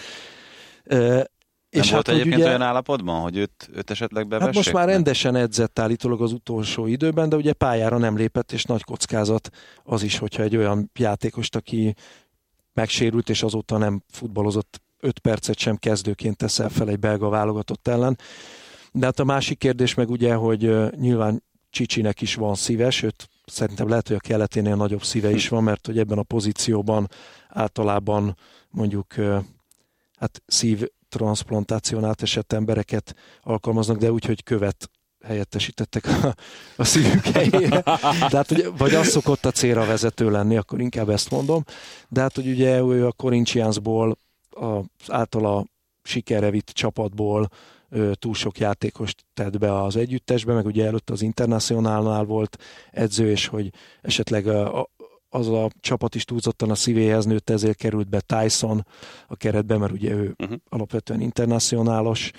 Nem 1.73 1.83
és 1.83 1.91
volt 1.91 2.07
hát, 2.07 2.15
egyébként 2.15 2.41
ugye, 2.41 2.49
olyan 2.49 2.63
állapotban, 2.63 3.21
hogy 3.21 3.37
őt, 3.37 3.71
őt 3.75 3.91
esetleg 3.91 4.29
bevessék? 4.29 4.47
Hát 4.47 4.65
most 4.65 4.73
már 4.73 4.89
rendesen 4.89 5.37
edzett 5.37 5.79
állítólag 5.79 6.23
az 6.23 6.33
utolsó 6.33 6.87
időben, 6.87 7.29
de 7.29 7.37
ugye 7.37 7.53
pályára 7.53 7.99
nem 7.99 8.17
lépett, 8.17 8.53
és 8.53 8.65
nagy 8.65 8.83
kockázat 8.83 9.51
az 9.83 10.03
is, 10.03 10.19
hogyha 10.19 10.43
egy 10.43 10.57
olyan 10.57 10.91
játékost, 10.95 11.57
aki 11.57 11.95
megsérült, 12.75 13.29
és 13.29 13.43
azóta 13.43 13.79
nem 13.79 14.03
futballozott 14.11 14.81
öt 15.01 15.19
percet 15.19 15.59
sem 15.59 15.77
kezdőként 15.77 16.37
teszel 16.37 16.69
fel 16.69 16.89
egy 16.89 16.99
belga 16.99 17.29
válogatott 17.29 17.89
ellen. 17.89 18.19
De 18.93 19.05
hát 19.05 19.21
a 19.21 19.25
másik 19.25 19.59
kérdés 19.59 19.95
meg 19.95 20.11
ugye, 20.11 20.35
hogy 20.35 20.91
nyilván 20.97 21.43
Csicsinek 21.71 22.21
is 22.21 22.35
van 22.35 22.55
szíve, 22.55 22.91
sőt 22.91 23.29
szerintem 23.45 23.89
lehet, 23.89 24.07
hogy 24.07 24.17
a 24.17 24.29
keleténél 24.29 24.77
nagyobb 24.77 25.03
szíve 25.03 25.31
is 25.31 25.49
van, 25.49 25.63
mert 25.63 25.87
hogy 25.87 25.99
ebben 25.99 26.19
a 26.19 26.23
pozícióban 26.23 27.09
általában 27.49 28.37
mondjuk 28.71 29.15
hát 30.19 30.43
szív 30.47 30.85
transplantáción 31.13 32.05
átesett 32.05 32.53
embereket 32.53 33.15
alkalmaznak, 33.43 33.97
de 33.97 34.13
úgy, 34.13 34.25
hogy 34.25 34.43
követ 34.43 34.91
helyettesítettek 35.25 36.07
a, 36.07 36.35
a 36.77 36.85
szívük 36.85 37.25
helyére. 37.25 37.83
Tehát, 38.31 38.49
hogy, 38.49 38.73
vagy 38.77 38.95
az 38.95 39.07
szokott 39.07 39.45
a 39.45 39.51
célra 39.51 39.87
vezető 39.87 40.31
lenni, 40.31 40.57
akkor 40.57 40.81
inkább 40.81 41.09
ezt 41.09 41.31
mondom. 41.31 41.65
De 42.09 42.21
hát, 42.21 42.35
hogy 42.35 42.49
ugye 42.49 42.81
ő 42.81 43.07
a 43.07 43.13
Corinthiansból, 43.13 44.17
az 44.51 44.85
általa 45.09 45.67
sikerre 46.03 46.51
vitt 46.51 46.69
csapatból 46.69 47.49
túl 48.13 48.35
sok 48.35 48.59
játékost 48.59 49.25
tett 49.35 49.59
be 49.59 49.83
az 49.83 49.97
együttesbe, 49.97 50.53
meg 50.53 50.67
ugye 50.67 50.87
előtt 50.87 51.11
az 51.11 51.23
Internacionálnál 51.23 52.25
volt 52.25 52.57
edző, 52.91 53.31
és 53.31 53.47
hogy 53.47 53.71
esetleg 54.03 54.47
az 55.35 55.49
a 55.49 55.71
csapat 55.81 56.15
is 56.15 56.25
túlzottan 56.25 56.71
a 56.71 56.75
szívéhez 56.75 57.25
nőtt, 57.25 57.51
ezért 57.51 57.77
került 57.77 58.09
be 58.09 58.21
Tyson 58.21 58.87
a 59.27 59.37
keretbe, 59.37 59.77
mert 59.77 59.93
ugye 59.93 60.11
ő 60.11 60.35
uh-huh. 60.39 60.59
alapvetően 60.69 61.21
internacionálos, 61.21 62.31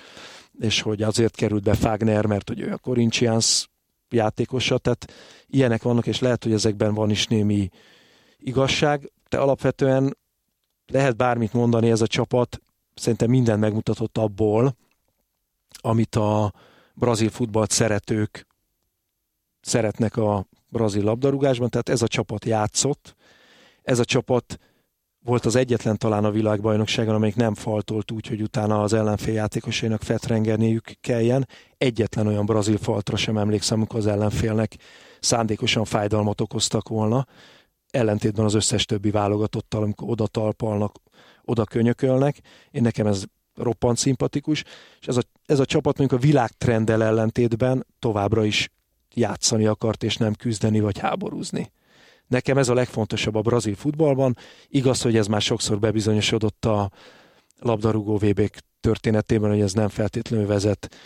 és 0.58 0.80
hogy 0.80 1.02
azért 1.02 1.36
került 1.36 1.62
be 1.62 1.74
Fagner, 1.74 2.26
mert 2.26 2.48
hogy 2.48 2.60
ő 2.60 2.72
a 2.72 2.78
Corinthians 2.78 3.68
játékosa, 4.08 4.78
tehát 4.78 5.12
ilyenek 5.46 5.82
vannak, 5.82 6.06
és 6.06 6.18
lehet, 6.18 6.42
hogy 6.42 6.52
ezekben 6.52 6.94
van 6.94 7.10
is 7.10 7.26
némi 7.26 7.68
igazság, 8.38 9.12
de 9.28 9.38
alapvetően 9.38 10.16
lehet 10.86 11.16
bármit 11.16 11.52
mondani 11.52 11.90
ez 11.90 12.00
a 12.00 12.06
csapat, 12.06 12.60
szerintem 12.94 13.30
minden 13.30 13.58
megmutatott 13.58 14.18
abból, 14.18 14.76
amit 15.80 16.14
a 16.14 16.52
brazil 16.94 17.30
futballt 17.30 17.70
szeretők 17.70 18.46
szeretnek 19.60 20.16
a 20.16 20.46
brazil 20.74 21.04
labdarúgásban, 21.04 21.68
tehát 21.68 21.88
ez 21.88 22.02
a 22.02 22.08
csapat 22.08 22.44
játszott, 22.44 23.16
ez 23.82 23.98
a 23.98 24.04
csapat 24.04 24.58
volt 25.24 25.44
az 25.44 25.56
egyetlen 25.56 25.98
talán 25.98 26.24
a 26.24 26.30
világbajnokságon, 26.30 27.14
amelyik 27.14 27.36
nem 27.36 27.54
faltolt 27.54 28.10
úgy, 28.10 28.26
hogy 28.26 28.42
utána 28.42 28.82
az 28.82 28.92
ellenfél 28.92 29.34
játékosainak 29.34 30.02
fetrengerniük 30.02 30.92
kelljen. 31.00 31.48
Egyetlen 31.78 32.26
olyan 32.26 32.46
brazil 32.46 32.78
faltra 32.78 33.16
sem 33.16 33.36
emlékszem, 33.38 33.78
amikor 33.78 33.98
az 33.98 34.06
ellenfélnek 34.06 34.76
szándékosan 35.20 35.84
fájdalmat 35.84 36.40
okoztak 36.40 36.88
volna, 36.88 37.26
ellentétben 37.90 38.44
az 38.44 38.54
összes 38.54 38.84
többi 38.84 39.10
válogatottal, 39.10 39.82
amikor 39.82 40.10
oda 40.10 40.26
talpalnak, 40.26 40.96
oda 41.44 41.64
könyökölnek. 41.64 42.40
Én 42.70 42.82
nekem 42.82 43.06
ez 43.06 43.24
roppant 43.54 43.98
szimpatikus, 43.98 44.64
és 45.00 45.06
ez 45.06 45.16
a, 45.16 45.22
ez 45.46 45.58
a 45.58 45.64
csapat 45.64 45.98
mondjuk 45.98 46.20
a 46.20 46.24
világtrenddel 46.26 47.02
ellentétben 47.02 47.86
továbbra 47.98 48.44
is 48.44 48.70
játszani 49.14 49.66
akart, 49.66 50.02
és 50.02 50.16
nem 50.16 50.34
küzdeni 50.34 50.80
vagy 50.80 50.98
háborúzni. 50.98 51.72
Nekem 52.26 52.58
ez 52.58 52.68
a 52.68 52.74
legfontosabb 52.74 53.34
a 53.34 53.40
brazil 53.40 53.74
futballban. 53.74 54.36
Igaz, 54.68 55.02
hogy 55.02 55.16
ez 55.16 55.26
már 55.26 55.42
sokszor 55.42 55.78
bebizonyosodott 55.78 56.64
a 56.64 56.90
labdarúgó 57.60 58.16
vb 58.16 58.50
történetében, 58.80 59.50
hogy 59.50 59.60
ez 59.60 59.72
nem 59.72 59.88
feltétlenül 59.88 60.46
vezet 60.46 60.96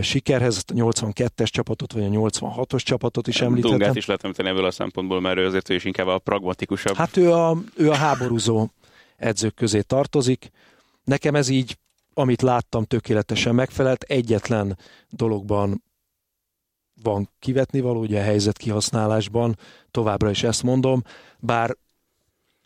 sikerhez. 0.00 0.64
A 0.66 0.72
82-es 0.72 1.48
csapatot, 1.48 1.92
vagy 1.92 2.04
a 2.04 2.08
86-os 2.08 2.82
csapatot 2.82 3.26
is 3.26 3.40
említettem. 3.40 3.78
Dungát 3.78 3.96
is 3.96 4.06
lehet 4.06 4.24
említeni 4.24 4.48
ebből 4.48 4.64
a 4.64 4.70
szempontból, 4.70 5.20
mert 5.20 5.38
ő 5.38 5.46
azért 5.46 5.70
ő 5.70 5.74
is 5.74 5.84
inkább 5.84 6.06
a 6.06 6.18
pragmatikusabb. 6.18 6.94
Hát 6.94 7.16
ő 7.16 7.32
a, 7.32 7.56
ő 7.76 7.90
a 7.90 7.94
háborúzó 7.94 8.68
edzők 9.16 9.54
közé 9.54 9.80
tartozik. 9.80 10.50
Nekem 11.04 11.34
ez 11.34 11.48
így 11.48 11.78
amit 12.18 12.42
láttam, 12.42 12.84
tökéletesen 12.84 13.54
megfelelt. 13.54 14.02
Egyetlen 14.02 14.78
dologban 15.10 15.82
van 17.02 17.30
kivetni 17.38 17.80
való, 17.80 18.00
ugye 18.00 18.20
a 18.20 18.22
helyzet 18.22 18.58
kihasználásban, 18.58 19.56
továbbra 19.90 20.30
is 20.30 20.42
ezt 20.42 20.62
mondom, 20.62 21.02
bár 21.38 21.76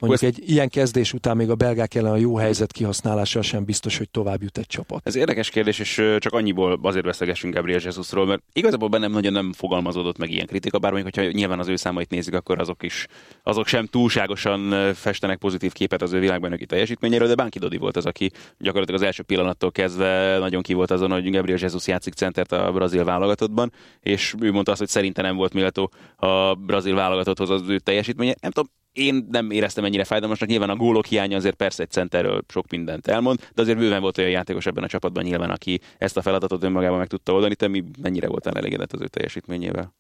Mondjuk 0.01 0.35
egy 0.35 0.51
ilyen 0.51 0.69
kezdés 0.69 1.13
után 1.13 1.37
még 1.37 1.51
a 1.51 1.55
belgák 1.55 1.95
ellen 1.95 2.13
a 2.13 2.17
jó 2.17 2.37
helyzet 2.37 2.73
kihasználása 2.73 3.43
sem 3.43 3.65
biztos, 3.65 3.99
hogy 3.99 4.11
tovább 4.11 4.43
jut 4.43 4.59
egy 4.59 4.67
csapat. 4.67 5.01
Ez 5.05 5.17
érdekes 5.17 5.51
kérdés, 5.51 5.79
és 5.79 5.95
csak 6.19 6.33
annyiból 6.33 6.79
azért 6.83 7.05
beszélgessünk 7.05 7.55
Gabriel 7.55 7.81
Jesusról, 7.85 8.27
mert 8.27 8.43
igazából 8.53 8.89
bennem 8.89 9.13
nagyon 9.13 9.33
nem 9.33 9.53
fogalmazódott 9.53 10.19
meg 10.19 10.31
ilyen 10.31 10.47
kritika, 10.47 10.79
bár 10.79 10.93
mondjuk, 10.93 11.15
hogyha 11.15 11.31
nyilván 11.31 11.59
az 11.59 11.69
ő 11.69 11.77
számait 11.77 12.11
nézik, 12.11 12.35
akkor 12.35 12.59
azok 12.59 12.83
is, 12.83 13.07
azok 13.43 13.67
sem 13.67 13.87
túlságosan 13.87 14.95
festenek 14.95 15.39
pozitív 15.39 15.73
képet 15.73 16.03
az 16.03 16.13
ő 16.13 16.19
világbajnoki 16.19 16.67
teljesítményéről, 16.67 17.29
de 17.29 17.35
Bánki 17.35 17.59
Dodi 17.59 17.77
volt 17.77 17.97
az, 17.97 18.07
aki 18.07 18.31
gyakorlatilag 18.59 19.01
az 19.01 19.07
első 19.07 19.23
pillanattól 19.23 19.73
kezdve 19.73 20.39
nagyon 20.39 20.63
ki 20.63 20.73
volt 20.73 20.91
azon, 20.91 21.11
hogy 21.11 21.31
Gabriel 21.31 21.59
Jesus 21.61 21.87
játszik 21.87 22.15
centert 22.15 22.53
a 22.53 22.73
brazil 22.73 23.05
válogatottban, 23.05 23.73
és 24.01 24.35
ő 24.41 24.53
mondta 24.53 24.71
azt, 24.71 24.81
hogy 24.81 24.89
szerinte 24.89 25.23
nem 25.23 25.37
volt 25.37 25.55
méltó 25.55 25.91
a 26.17 26.55
brazil 26.55 26.95
válogatotthoz 26.95 27.51
az 27.51 27.63
ő 27.69 27.79
teljesítménye. 27.79 28.35
Nem 28.41 28.51
tudom, 28.51 28.71
én 28.93 29.27
nem 29.31 29.51
éreztem 29.51 29.85
ennyire 29.85 30.05
fájdalmasnak, 30.05 30.49
nyilván 30.49 30.71
a 30.71 30.77
gólok 30.77 31.07
hiánya 31.07 31.37
azért 31.37 31.57
persze 31.57 31.83
egy 31.83 31.91
centerről 31.91 32.43
sok 32.49 32.71
mindent 32.71 33.07
elmond, 33.07 33.49
de 33.55 33.63
azért 33.63 33.79
bőven 33.79 34.01
volt 34.01 34.19
olyan 34.19 34.31
játékos 34.31 34.67
ebben 34.67 34.85
a 34.85 34.89
csapatban 34.89 35.25
nyilván, 35.25 35.51
aki 35.51 35.81
ezt 35.99 36.17
a 36.17 36.23
feladatot 36.23 36.63
önmagában 36.63 36.99
meg 36.99 37.07
tudta 37.07 37.33
oldani. 37.33 37.55
Te 37.55 37.69
mi 37.69 37.85
mennyire 38.03 38.29
voltál 38.29 38.55
elégedett 38.55 38.93
az 38.93 39.01
ő 39.01 39.07
teljesítményével? 39.07 39.95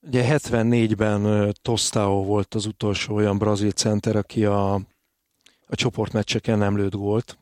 Ugye 0.00 0.24
74-ben 0.28 1.52
Tostao 1.62 2.24
volt 2.24 2.54
az 2.54 2.66
utolsó 2.66 3.14
olyan 3.14 3.38
brazil 3.38 3.70
center, 3.70 4.16
aki 4.16 4.44
a, 4.44 4.74
a 5.66 5.74
csoportmeccseken 5.74 6.58
nem 6.58 6.76
lőtt 6.76 6.94
gólt, 6.94 7.38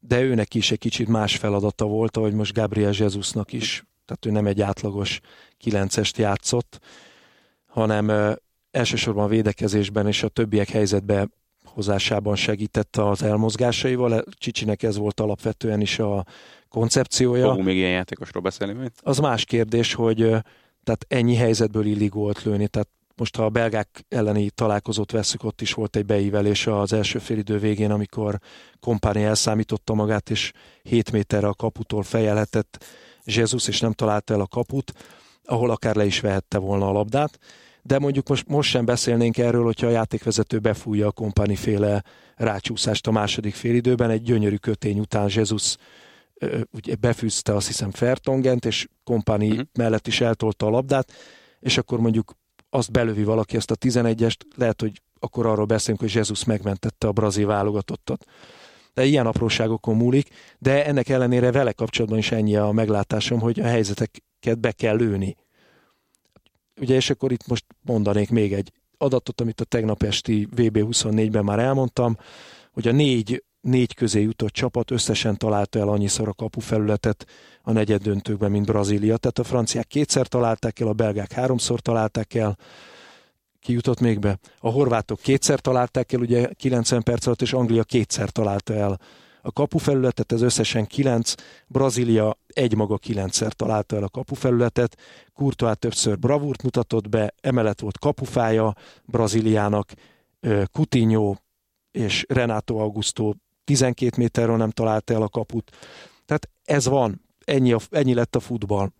de 0.00 0.20
őnek 0.20 0.54
is 0.54 0.70
egy 0.70 0.78
kicsit 0.78 1.08
más 1.08 1.36
feladata 1.36 1.84
volt, 1.84 2.16
ahogy 2.16 2.32
most 2.32 2.54
Gabriel 2.54 2.92
Jesusnak 2.94 3.52
is, 3.52 3.84
tehát 4.04 4.26
ő 4.26 4.30
nem 4.30 4.46
egy 4.46 4.60
átlagos 4.60 5.20
kilencest 5.58 6.16
játszott, 6.16 6.80
hanem 7.66 8.36
elsősorban 8.72 9.24
a 9.24 9.28
védekezésben 9.28 10.06
és 10.06 10.22
a 10.22 10.28
többiek 10.28 10.68
helyzetbe 10.68 11.28
hozásában 11.64 12.36
segített 12.36 12.96
az 12.96 13.22
elmozgásaival. 13.22 14.24
Csicsinek 14.32 14.82
ez 14.82 14.96
volt 14.96 15.20
alapvetően 15.20 15.80
is 15.80 15.98
a 15.98 16.24
koncepciója. 16.68 17.46
Fogunk 17.48 17.64
még 17.64 17.76
ilyen 17.76 17.90
játékosról 17.90 18.42
beszélni 18.42 18.72
majd? 18.72 18.90
Az 19.02 19.18
más 19.18 19.44
kérdés, 19.44 19.94
hogy 19.94 20.16
tehát 20.84 21.06
ennyi 21.08 21.34
helyzetből 21.34 21.86
illig 21.86 22.10
gólt 22.10 22.42
lőni, 22.42 22.68
tehát 22.68 22.88
most 23.16 23.36
ha 23.36 23.44
a 23.44 23.48
belgák 23.48 24.04
elleni 24.08 24.50
találkozót 24.50 25.10
veszük, 25.10 25.44
ott 25.44 25.60
is 25.60 25.72
volt 25.72 25.96
egy 25.96 26.06
beívelés 26.06 26.66
az 26.66 26.92
első 26.92 27.18
félidő 27.18 27.58
végén, 27.58 27.90
amikor 27.90 28.38
Kompáni 28.80 29.22
elszámította 29.22 29.94
magát, 29.94 30.30
és 30.30 30.52
7 30.82 31.12
méterre 31.12 31.46
a 31.46 31.54
kaputól 31.54 32.02
fejelhetett 32.02 32.84
Jesus, 33.24 33.68
és 33.68 33.80
nem 33.80 33.92
találta 33.92 34.34
el 34.34 34.40
a 34.40 34.46
kaput, 34.46 34.92
ahol 35.44 35.70
akár 35.70 35.96
le 35.96 36.04
is 36.04 36.20
vehette 36.20 36.58
volna 36.58 36.88
a 36.88 36.92
labdát 36.92 37.38
de 37.82 37.98
mondjuk 37.98 38.28
most, 38.28 38.48
most 38.48 38.70
sem 38.70 38.84
beszélnénk 38.84 39.38
erről, 39.38 39.64
hogyha 39.64 39.86
a 39.86 39.90
játékvezető 39.90 40.58
befújja 40.58 41.06
a 41.06 41.12
kompani 41.12 41.56
féle 41.56 42.02
rácsúszást 42.36 43.06
a 43.06 43.10
második 43.10 43.54
félidőben, 43.54 44.10
egy 44.10 44.22
gyönyörű 44.22 44.56
kötény 44.56 44.98
után 44.98 45.30
Jesus 45.34 45.76
ugye 46.70 46.94
befűzte 46.94 47.54
azt 47.54 47.66
hiszem 47.66 47.90
Fertongent, 47.90 48.64
és 48.64 48.88
kompani 49.04 49.50
uh-huh. 49.50 49.66
mellett 49.72 50.06
is 50.06 50.20
eltolta 50.20 50.66
a 50.66 50.70
labdát, 50.70 51.12
és 51.60 51.78
akkor 51.78 52.00
mondjuk 52.00 52.34
azt 52.70 52.90
belövi 52.90 53.24
valaki 53.24 53.56
ezt 53.56 53.70
a 53.70 53.76
11-est, 53.76 54.36
lehet, 54.56 54.80
hogy 54.80 55.02
akkor 55.18 55.46
arról 55.46 55.64
beszélünk, 55.64 56.00
hogy 56.00 56.14
Jesus 56.14 56.44
megmentette 56.44 57.06
a 57.06 57.12
brazil 57.12 57.46
válogatottat. 57.46 58.24
De 58.94 59.04
ilyen 59.04 59.26
apróságokon 59.26 59.96
múlik, 59.96 60.28
de 60.58 60.86
ennek 60.86 61.08
ellenére 61.08 61.52
vele 61.52 61.72
kapcsolatban 61.72 62.18
is 62.18 62.32
ennyi 62.32 62.56
a 62.56 62.70
meglátásom, 62.70 63.40
hogy 63.40 63.60
a 63.60 63.64
helyzeteket 63.64 64.58
be 64.58 64.72
kell 64.72 64.96
lőni. 64.96 65.36
Ugye, 66.82 66.94
és 66.94 67.10
akkor 67.10 67.32
itt 67.32 67.46
most 67.46 67.64
mondanék 67.82 68.30
még 68.30 68.52
egy 68.52 68.72
adatot, 68.98 69.40
amit 69.40 69.60
a 69.60 69.64
tegnap 69.64 70.02
esti 70.02 70.48
VB24-ben 70.56 71.44
már 71.44 71.58
elmondtam, 71.58 72.16
hogy 72.72 72.88
a 72.88 72.92
négy, 72.92 73.44
négy 73.60 73.94
közé 73.94 74.20
jutott 74.22 74.50
csapat 74.50 74.90
összesen 74.90 75.36
találta 75.36 75.78
el 75.78 75.88
annyiszor 75.88 76.28
a 76.28 76.32
kapufelületet 76.32 77.26
a 77.62 77.72
negyed 77.72 78.02
döntőkben, 78.02 78.50
mint 78.50 78.66
Brazília. 78.66 79.16
Tehát 79.16 79.38
a 79.38 79.44
franciák 79.44 79.86
kétszer 79.86 80.26
találták 80.26 80.80
el, 80.80 80.88
a 80.88 80.92
belgák 80.92 81.32
háromszor 81.32 81.80
találták 81.80 82.34
el, 82.34 82.58
ki 83.60 83.72
jutott 83.72 84.00
még 84.00 84.18
be? 84.18 84.38
A 84.60 84.70
horvátok 84.70 85.20
kétszer 85.20 85.60
találták 85.60 86.12
el, 86.12 86.20
ugye 86.20 86.48
90 86.52 87.02
perc 87.02 87.26
alatt, 87.26 87.42
és 87.42 87.52
Anglia 87.52 87.84
kétszer 87.84 88.30
találta 88.30 88.74
el 88.74 89.00
a 89.42 89.52
kapufelületet, 89.52 90.32
ez 90.32 90.42
összesen 90.42 90.86
9, 90.86 91.34
Brazília 91.66 92.38
egymaga 92.46 92.98
9-szer 93.06 93.50
találta 93.50 93.96
el 93.96 94.02
a 94.02 94.08
kapufelületet, 94.08 94.98
Courtois 95.34 95.76
többször 95.78 96.18
bravúrt 96.18 96.62
mutatott 96.62 97.08
be, 97.08 97.34
emellett 97.40 97.80
volt 97.80 97.98
kapufája 97.98 98.74
Brazíliának, 99.04 99.92
Coutinho 100.72 101.34
és 101.90 102.24
Renato 102.28 102.76
Augusto 102.76 103.32
12 103.64 104.16
méterről 104.16 104.56
nem 104.56 104.70
találta 104.70 105.14
el 105.14 105.22
a 105.22 105.28
kaput. 105.28 105.76
Tehát 106.24 106.48
ez 106.64 106.86
van, 106.86 107.20
ennyi, 107.44 107.72
a, 107.72 107.78
ennyi 107.90 108.14
lett 108.14 108.36
a 108.36 108.40
futball. 108.40 108.90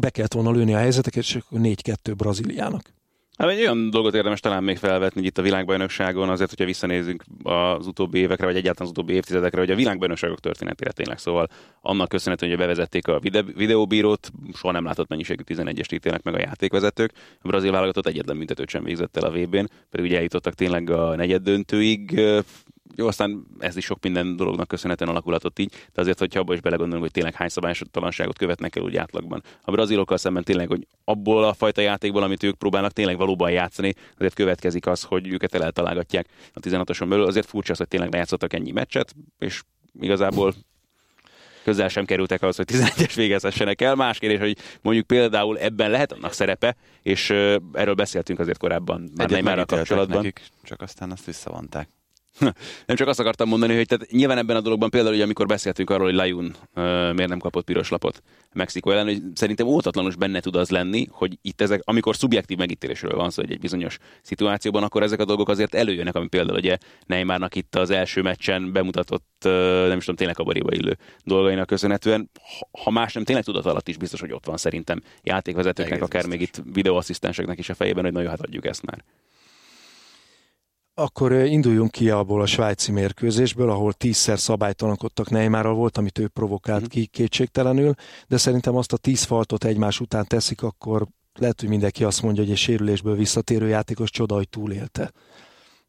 Be 0.00 0.10
kellett 0.10 0.32
volna 0.32 0.50
lőni 0.50 0.74
a 0.74 0.78
helyzeteket, 0.78 1.22
és 1.22 1.34
akkor 1.34 1.58
4-2 1.62 2.14
Brazíliának. 2.16 2.92
Hát 3.40 3.50
egy 3.50 3.60
olyan 3.60 3.90
dolgot 3.90 4.14
érdemes 4.14 4.40
talán 4.40 4.64
még 4.64 4.76
felvetni 4.76 5.22
itt 5.22 5.38
a 5.38 5.42
világbajnokságon, 5.42 6.28
azért, 6.28 6.48
hogyha 6.48 6.64
visszanézünk 6.64 7.24
az 7.42 7.86
utóbbi 7.86 8.18
évekre, 8.18 8.46
vagy 8.46 8.56
egyáltalán 8.56 8.90
az 8.92 8.98
utóbbi 8.98 9.12
évtizedekre, 9.12 9.60
hogy 9.60 9.70
a 9.70 9.74
világbajnokságok 9.74 10.40
történetére 10.40 10.90
tényleg. 10.90 11.18
Szóval 11.18 11.48
annak 11.80 12.08
köszönhetően, 12.08 12.50
hogy 12.50 12.60
bevezették 12.60 13.08
a 13.08 13.18
vide- 13.20 13.52
videóbírót, 13.56 14.30
soha 14.52 14.72
nem 14.72 14.84
látott 14.84 15.08
mennyiségű 15.08 15.42
11-est 15.46 15.92
ítélnek 15.92 16.22
meg 16.22 16.34
a 16.34 16.38
játékvezetők. 16.38 17.12
A 17.42 17.48
brazil 17.48 17.70
válogatott 17.70 18.06
egyetlen 18.06 18.36
büntetőt 18.38 18.68
sem 18.68 18.84
végzett 18.84 19.16
el 19.16 19.24
a 19.24 19.30
VB-n, 19.30 19.70
pedig 19.90 20.06
ugye 20.06 20.16
eljutottak 20.16 20.54
tényleg 20.54 20.90
a 20.90 21.16
negyed 21.16 21.42
döntőig 21.42 22.20
jó, 22.96 23.06
aztán 23.06 23.46
ez 23.58 23.76
is 23.76 23.84
sok 23.84 24.02
minden 24.02 24.36
dolognak 24.36 24.68
köszönhetően 24.68 25.10
alakulhatott 25.10 25.58
így, 25.58 25.72
de 25.92 26.00
azért, 26.00 26.18
hogyha 26.18 26.40
abba 26.40 26.52
is 26.52 26.60
belegondolunk, 26.60 27.02
hogy 27.02 27.12
tényleg 27.12 27.34
hány 27.34 27.48
szabálytalanságot 27.48 28.38
követnek 28.38 28.76
el 28.76 28.82
úgy 28.82 28.96
átlagban. 28.96 29.42
A 29.62 29.70
brazilokkal 29.70 30.16
szemben 30.16 30.44
tényleg, 30.44 30.68
hogy 30.68 30.86
abból 31.04 31.44
a 31.44 31.52
fajta 31.52 31.80
játékból, 31.80 32.22
amit 32.22 32.42
ők 32.42 32.54
próbálnak 32.54 32.92
tényleg 32.92 33.16
valóban 33.16 33.50
játszani, 33.50 33.94
azért 34.18 34.34
következik 34.34 34.86
az, 34.86 35.02
hogy 35.02 35.28
őket 35.28 35.54
el 35.54 35.64
eltalálgatják 35.64 36.26
a 36.52 36.60
16-oson 36.60 37.08
belül. 37.08 37.24
Azért 37.24 37.46
furcsa 37.46 37.72
az, 37.72 37.78
hogy 37.78 37.88
tényleg 37.88 38.10
lejátszottak 38.10 38.52
ennyi 38.52 38.70
meccset, 38.70 39.14
és 39.38 39.62
igazából 40.00 40.54
közel 41.64 41.88
sem 41.88 42.04
kerültek 42.04 42.42
ahhoz, 42.42 42.56
hogy 42.56 42.68
11-es 42.72 43.12
végezhessenek 43.14 43.80
el. 43.80 43.94
Más 43.94 44.18
kérdés, 44.18 44.38
hogy 44.38 44.56
mondjuk 44.82 45.06
például 45.06 45.58
ebben 45.58 45.90
lehet 45.90 46.12
annak 46.12 46.32
szerepe, 46.32 46.76
és 47.02 47.30
erről 47.72 47.94
beszéltünk 47.94 48.38
azért 48.38 48.58
korábban 48.58 49.10
már 49.16 49.42
már 49.42 49.58
a 49.58 49.64
kapcsolatban. 49.64 50.16
Nekik, 50.16 50.42
csak 50.62 50.80
aztán 50.80 51.10
azt 51.10 51.24
visszavonták. 51.24 51.88
nem 52.86 52.96
csak 52.96 53.08
azt 53.08 53.20
akartam 53.20 53.48
mondani, 53.48 53.76
hogy 53.76 53.86
tehát 53.86 54.10
nyilván 54.10 54.38
ebben 54.38 54.56
a 54.56 54.60
dologban 54.60 54.90
például, 54.90 55.14
hogy 55.14 55.22
amikor 55.22 55.46
beszéltünk 55.46 55.90
arról, 55.90 56.06
hogy 56.06 56.14
Lajun 56.14 56.44
uh, 56.44 56.82
miért 57.12 57.28
nem 57.28 57.38
kapott 57.38 57.64
piros 57.64 57.88
lapot 57.88 58.22
Mexikó 58.52 58.90
ellen, 58.90 59.04
hogy 59.04 59.22
szerintem 59.34 59.66
óvatatlanul 59.66 60.12
benne 60.18 60.40
tud 60.40 60.56
az 60.56 60.70
lenni, 60.70 61.06
hogy 61.10 61.38
itt 61.42 61.60
ezek, 61.60 61.80
amikor 61.84 62.16
szubjektív 62.16 62.58
megítélésről 62.58 63.16
van 63.16 63.30
szó 63.30 63.42
egy, 63.42 63.50
egy 63.50 63.58
bizonyos 63.58 63.98
szituációban, 64.22 64.82
akkor 64.82 65.02
ezek 65.02 65.20
a 65.20 65.24
dolgok 65.24 65.48
azért 65.48 65.74
előjönnek, 65.74 66.14
ami 66.14 66.28
például 66.28 66.58
ugye 66.58 66.78
Neymarnak 67.06 67.54
itt 67.54 67.76
az 67.76 67.90
első 67.90 68.22
meccsen 68.22 68.72
bemutatott, 68.72 69.42
uh, 69.44 69.52
nem 69.88 69.96
is 69.96 70.04
tudom, 70.04 70.16
tényleg 70.16 70.34
kabaréba 70.34 70.72
illő 70.72 70.96
dolgainak 71.24 71.66
köszönhetően. 71.66 72.30
Ha 72.82 72.90
más 72.90 73.12
nem, 73.12 73.24
tényleg 73.24 73.44
tudat 73.44 73.66
alatt 73.66 73.88
is 73.88 73.96
biztos, 73.96 74.20
hogy 74.20 74.32
ott 74.32 74.46
van 74.46 74.56
szerintem 74.56 75.02
játékvezetőknek, 75.22 75.92
Egész 75.92 76.06
akár 76.06 76.28
biztos. 76.28 76.38
még 76.38 76.48
itt 76.48 76.74
videóasszisztenseknek 76.74 77.58
is 77.58 77.68
a 77.68 77.74
fejében, 77.74 78.04
hogy 78.04 78.12
nagyon 78.12 78.30
hát 78.30 78.40
adjuk 78.40 78.66
ezt 78.66 78.82
már. 78.82 79.04
Akkor 81.00 81.32
induljunk 81.32 81.90
ki 81.90 82.10
abból 82.10 82.40
a 82.40 82.46
svájci 82.46 82.92
mérkőzésből, 82.92 83.70
ahol 83.70 83.92
tízszer 83.92 84.38
szabálytalankodtak 84.38 85.30
Neymarral 85.30 85.74
volt, 85.74 85.96
amit 85.96 86.18
ő 86.18 86.28
provokált 86.28 86.82
uh-huh. 86.82 86.92
ki 86.92 87.06
kétségtelenül, 87.06 87.94
de 88.28 88.36
szerintem 88.36 88.76
azt 88.76 88.92
a 88.92 88.96
tíz 88.96 89.22
faltot 89.22 89.64
egymás 89.64 90.00
után 90.00 90.26
teszik, 90.26 90.62
akkor 90.62 91.06
lehet, 91.38 91.60
hogy 91.60 91.68
mindenki 91.68 92.04
azt 92.04 92.22
mondja, 92.22 92.42
hogy 92.42 92.52
egy 92.52 92.58
sérülésből 92.58 93.16
visszatérő 93.16 93.68
játékos 93.68 94.10
csoda, 94.10 94.34
hogy 94.34 94.48
túlélte. 94.48 95.12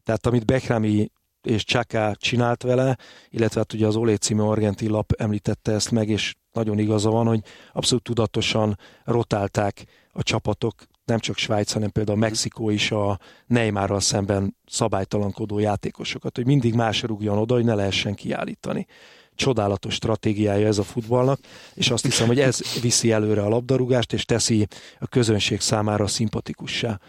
Tehát 0.03 0.25
amit 0.25 0.45
Beckrami 0.45 1.11
és 1.41 1.63
Csaka 1.63 2.15
csinált 2.15 2.63
vele, 2.63 2.97
illetve 3.29 3.59
hát 3.59 3.73
ugye 3.73 3.87
az 3.87 3.95
Olé 3.95 4.15
című 4.15 4.41
argentin 4.41 4.91
lap 4.91 5.11
említette 5.17 5.71
ezt 5.71 5.91
meg, 5.91 6.09
és 6.09 6.35
nagyon 6.51 6.79
igaza 6.79 7.09
van, 7.09 7.27
hogy 7.27 7.39
abszolút 7.73 8.03
tudatosan 8.03 8.77
rotálták 9.03 9.85
a 10.11 10.23
csapatok 10.23 10.73
nem 11.11 11.19
csak 11.19 11.37
Svájc, 11.37 11.71
hanem 11.71 11.89
például 11.89 12.17
Mexikó 12.17 12.69
is 12.69 12.91
a 12.91 13.19
Neymarral 13.47 13.99
szemben 13.99 14.55
szabálytalankodó 14.67 15.59
játékosokat, 15.59 16.35
hogy 16.35 16.45
mindig 16.45 16.73
más 16.73 17.01
rúgjon 17.01 17.37
oda, 17.37 17.53
hogy 17.53 17.63
ne 17.63 17.75
lehessen 17.75 18.15
kiállítani. 18.15 18.87
Csodálatos 19.35 19.93
stratégiája 19.93 20.67
ez 20.67 20.77
a 20.77 20.83
futballnak, 20.83 21.39
és 21.73 21.89
azt 21.89 22.03
hiszem, 22.03 22.27
hogy 22.27 22.39
ez 22.39 22.61
viszi 22.81 23.11
előre 23.11 23.41
a 23.41 23.49
labdarúgást, 23.49 24.13
és 24.13 24.25
teszi 24.25 24.67
a 24.99 25.07
közönség 25.07 25.59
számára 25.59 26.07
szimpatikussá. 26.07 26.99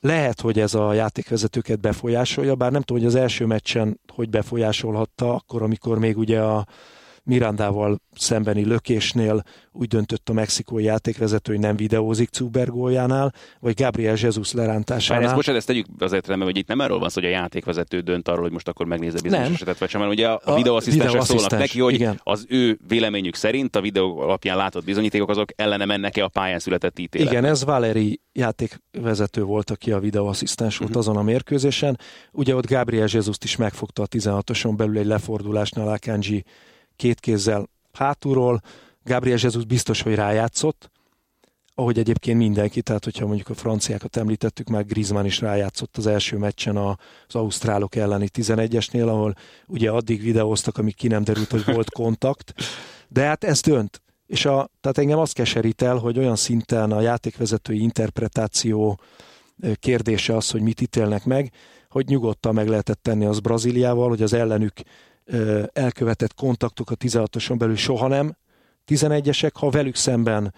Lehet, 0.00 0.40
hogy 0.40 0.60
ez 0.60 0.74
a 0.74 0.92
játékvezetőket 0.92 1.80
befolyásolja, 1.80 2.54
bár 2.54 2.72
nem 2.72 2.82
tudom, 2.82 3.02
hogy 3.02 3.14
az 3.14 3.20
első 3.20 3.46
meccsen 3.46 4.00
hogy 4.14 4.28
befolyásolhatta, 4.28 5.34
akkor, 5.34 5.62
amikor 5.62 5.98
még 5.98 6.18
ugye 6.18 6.40
a 6.40 6.66
Mirandával 7.28 8.00
szembeni 8.14 8.64
lökésnél 8.64 9.42
úgy 9.72 9.88
döntött 9.88 10.28
a 10.28 10.32
mexikói 10.32 10.84
játékvezető, 10.84 11.52
hogy 11.52 11.60
nem 11.60 11.76
videózik 11.76 12.28
Zuber 12.32 12.68
góljánál, 12.68 13.32
vagy 13.60 13.74
Gabriel 13.74 14.16
Jesus 14.20 14.52
lerántásánál. 14.52 15.24
Ezt, 15.24 15.34
bocsánat, 15.34 15.58
ezt 15.58 15.66
tegyük 15.66 15.86
azért 15.98 16.26
rendben, 16.26 16.48
hogy 16.48 16.58
itt 16.58 16.68
nem 16.68 16.78
arról 16.78 16.98
van 16.98 17.08
szó, 17.08 17.20
hogy 17.20 17.30
a 17.30 17.32
játékvezető 17.32 18.00
dönt 18.00 18.28
arról, 18.28 18.42
hogy 18.42 18.52
most 18.52 18.68
akkor 18.68 18.86
megnézze 18.86 19.18
bizonyos 19.22 19.44
nem. 19.44 19.54
esetet, 19.54 19.78
vagy 19.78 19.88
sem, 19.88 20.00
mert 20.00 20.12
ugye 20.12 20.28
a, 20.28 20.40
a 20.44 20.54
videóasszisztensek 20.54 21.22
szólnak 21.22 21.50
neki, 21.50 21.80
hogy 21.80 21.94
igen. 21.94 22.20
az 22.22 22.46
ő 22.48 22.78
véleményük 22.88 23.34
szerint 23.34 23.76
a 23.76 23.80
videó 23.80 24.18
alapján 24.18 24.56
látott 24.56 24.84
bizonyítékok 24.84 25.28
azok 25.28 25.52
ellene 25.56 25.84
mennek-e 25.84 26.24
a 26.24 26.28
pályán 26.28 26.58
született 26.58 26.98
ítélet. 26.98 27.30
Igen, 27.30 27.44
ez 27.44 27.64
Valeri 27.64 28.20
játékvezető 28.32 29.42
volt, 29.42 29.70
aki 29.70 29.92
a 29.92 29.98
videóasszisztens 29.98 30.78
volt 30.78 30.90
uh-huh. 30.90 31.06
azon 31.06 31.16
a 31.16 31.22
mérkőzésen. 31.22 31.98
Ugye 32.32 32.54
ott 32.54 32.66
Gabriel 32.68 33.08
Jesus-t 33.10 33.44
is 33.44 33.56
megfogta 33.56 34.02
a 34.02 34.06
16-oson 34.06 34.76
belül 34.76 34.98
egy 34.98 35.06
lefordulásnál 35.06 35.88
Akanji 35.88 36.44
két 36.98 37.20
kézzel 37.20 37.68
hátulról. 37.92 38.60
Gabriel 39.04 39.38
Jesus 39.42 39.64
biztos, 39.64 40.02
hogy 40.02 40.14
rájátszott, 40.14 40.90
ahogy 41.74 41.98
egyébként 41.98 42.38
mindenki, 42.38 42.82
tehát 42.82 43.04
hogyha 43.04 43.26
mondjuk 43.26 43.48
a 43.48 43.54
franciákat 43.54 44.16
említettük, 44.16 44.68
már 44.68 44.86
Griezmann 44.86 45.24
is 45.24 45.40
rájátszott 45.40 45.96
az 45.96 46.06
első 46.06 46.36
meccsen 46.36 46.76
az 46.76 47.34
ausztrálok 47.34 47.96
elleni 47.96 48.28
11-esnél, 48.34 49.06
ahol 49.06 49.34
ugye 49.66 49.90
addig 49.90 50.22
videóztak, 50.22 50.78
amíg 50.78 50.94
ki 50.94 51.08
nem 51.08 51.24
derült, 51.24 51.50
hogy 51.50 51.64
volt 51.64 51.90
kontakt, 51.90 52.54
de 53.08 53.22
hát 53.22 53.44
ez 53.44 53.60
dönt. 53.60 54.02
És 54.26 54.44
a, 54.44 54.70
tehát 54.80 54.98
engem 54.98 55.18
azt 55.18 55.32
keserít 55.32 55.82
el, 55.82 55.96
hogy 55.96 56.18
olyan 56.18 56.36
szinten 56.36 56.92
a 56.92 57.00
játékvezetői 57.00 57.80
interpretáció 57.80 59.00
kérdése 59.74 60.36
az, 60.36 60.50
hogy 60.50 60.60
mit 60.60 60.80
ítélnek 60.80 61.24
meg, 61.24 61.52
hogy 61.88 62.06
nyugodtan 62.06 62.54
meg 62.54 62.68
lehetett 62.68 63.02
tenni 63.02 63.24
az 63.24 63.40
Brazíliával, 63.40 64.08
hogy 64.08 64.22
az 64.22 64.32
ellenük 64.32 64.72
elkövetett 65.72 66.34
kontaktok 66.34 66.90
a 66.90 66.96
16-oson 66.96 67.54
belül 67.58 67.76
soha 67.76 68.06
nem 68.06 68.36
11-esek, 68.86 69.50
ha 69.54 69.70
velük 69.70 69.96
szemben 69.96 70.54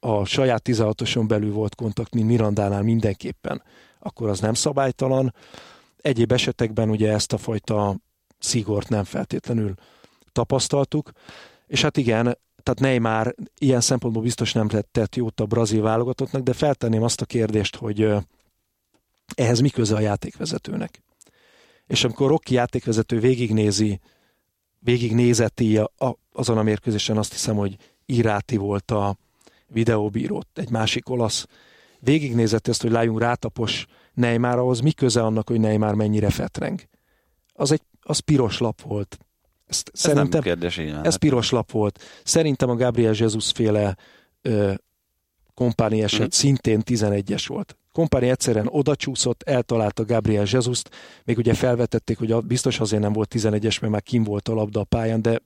a 0.00 0.24
saját 0.24 0.62
16-oson 0.64 1.24
belül 1.26 1.52
volt 1.52 1.74
kontakt, 1.74 2.14
mint 2.14 2.26
Mirandánál 2.26 2.82
mindenképpen, 2.82 3.62
akkor 3.98 4.28
az 4.28 4.40
nem 4.40 4.54
szabálytalan. 4.54 5.34
Egyéb 5.96 6.32
esetekben 6.32 6.90
ugye 6.90 7.12
ezt 7.12 7.32
a 7.32 7.38
fajta 7.38 7.96
szigort 8.38 8.88
nem 8.88 9.04
feltétlenül 9.04 9.74
tapasztaltuk, 10.32 11.10
és 11.66 11.82
hát 11.82 11.96
igen, 11.96 12.38
tehát 12.62 12.80
Neymar 12.80 13.34
ilyen 13.58 13.80
szempontból 13.80 14.22
biztos 14.22 14.52
nem 14.52 14.68
tett 14.68 15.16
jót 15.16 15.40
a 15.40 15.46
brazil 15.46 15.82
válogatottnak, 15.82 16.42
de 16.42 16.52
feltenném 16.52 17.02
azt 17.02 17.20
a 17.20 17.24
kérdést, 17.24 17.76
hogy 17.76 18.14
ehhez 19.34 19.60
mi 19.60 19.68
köze 19.68 19.94
a 19.94 20.00
játékvezetőnek? 20.00 21.02
És 21.88 22.04
amikor 22.04 22.28
Rocky 22.28 22.54
játékvezető 22.54 23.18
végignézi, 23.18 24.00
végignézeti 24.78 25.78
a, 25.78 25.92
a, 25.98 26.14
azon 26.32 26.58
a 26.58 26.62
mérkőzésen, 26.62 27.16
azt 27.16 27.32
hiszem, 27.32 27.56
hogy 27.56 27.76
Iráti 28.06 28.56
volt 28.56 28.90
a 28.90 29.16
videóbírót, 29.66 30.46
egy 30.54 30.70
másik 30.70 31.08
olasz, 31.08 31.46
végignézett 32.00 32.68
ezt, 32.68 32.82
hogy 32.82 32.90
lájunk 32.90 33.20
rátapos 33.20 33.86
Neymar, 34.14 34.58
ahhoz 34.58 34.80
mi 34.80 34.92
köze 34.92 35.22
annak, 35.22 35.48
hogy 35.48 35.60
Neymar 35.60 35.94
mennyire 35.94 36.30
fetreng? 36.30 36.80
Az 37.52 37.72
egy 37.72 37.82
az 38.08 38.18
piros 38.18 38.58
lap 38.58 38.82
volt. 38.82 39.18
Ezt 39.66 39.90
ez 39.92 40.00
szerintem, 40.00 40.28
nem 40.30 40.40
kérdés, 40.40 40.76
igen. 40.76 41.04
Ez 41.04 41.16
piros 41.16 41.50
lap 41.50 41.70
volt. 41.70 42.02
Szerintem 42.24 42.70
a 42.70 42.76
Gabriel 42.76 43.14
Jesus 43.16 43.52
féle 43.52 43.96
ö, 44.42 44.72
kompáni 45.54 46.02
eset 46.02 46.26
mm. 46.26 46.30
szintén 46.30 46.82
11-es 46.84 47.44
volt. 47.46 47.77
Kompáni 47.98 48.28
egyszerűen 48.28 48.68
odacsúszott, 48.70 49.42
eltalálta 49.42 50.04
Gabriel 50.04 50.44
Jesus-t, 50.46 50.90
még 51.24 51.38
ugye 51.38 51.54
felvetették, 51.54 52.18
hogy 52.18 52.44
biztos 52.44 52.80
azért 52.80 53.02
nem 53.02 53.12
volt 53.12 53.34
11-es, 53.34 53.80
mert 53.80 53.92
már 53.92 54.02
kim 54.02 54.24
volt 54.24 54.48
a 54.48 54.54
labda 54.54 54.80
a 54.80 54.84
pályán, 54.84 55.22
de 55.22 55.40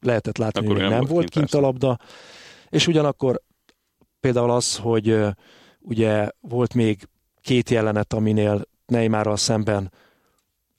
lehetett 0.00 0.38
látni, 0.38 0.60
Akkor 0.60 0.72
hogy 0.72 0.82
nem, 0.82 0.90
nem 0.90 1.04
volt 1.04 1.28
kint, 1.28 1.30
kint 1.30 1.62
a 1.62 1.66
labda. 1.66 1.98
És 2.68 2.86
ugyanakkor 2.86 3.42
például 4.20 4.50
az, 4.50 4.76
hogy 4.76 5.18
ugye 5.78 6.28
volt 6.40 6.74
még 6.74 7.08
két 7.40 7.70
jelenet, 7.70 8.12
aminél 8.12 8.62
Neymarral 8.86 9.36
szemben 9.36 9.92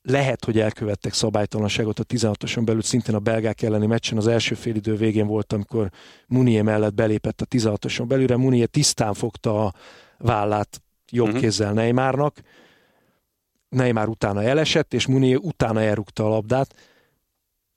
lehet, 0.01 0.45
hogy 0.45 0.59
elkövettek 0.59 1.13
szabálytalanságot 1.13 1.99
a 1.99 2.03
16-oson 2.03 2.61
belül, 2.65 2.81
szintén 2.81 3.15
a 3.15 3.19
belgák 3.19 3.61
elleni 3.61 3.85
meccsen. 3.85 4.17
Az 4.17 4.27
első 4.27 4.55
félidő 4.55 4.95
végén 4.95 5.27
volt, 5.27 5.53
amikor 5.53 5.91
Munier 6.27 6.63
mellett 6.63 6.93
belépett 6.93 7.41
a 7.41 7.45
16-oson 7.45 8.07
belülre, 8.07 8.37
Munier 8.37 8.67
tisztán 8.67 9.13
fogta 9.13 9.65
a 9.65 9.73
vállát 10.17 10.81
jobb 11.09 11.27
uh-huh. 11.27 11.41
kézzel 11.41 11.73
Neymarnak, 11.73 12.41
Neymar 13.69 14.07
utána 14.07 14.43
elesett, 14.43 14.93
és 14.93 15.07
Munier 15.07 15.37
utána 15.37 15.81
elrúgta 15.81 16.25
a 16.25 16.29
labdát. 16.29 16.75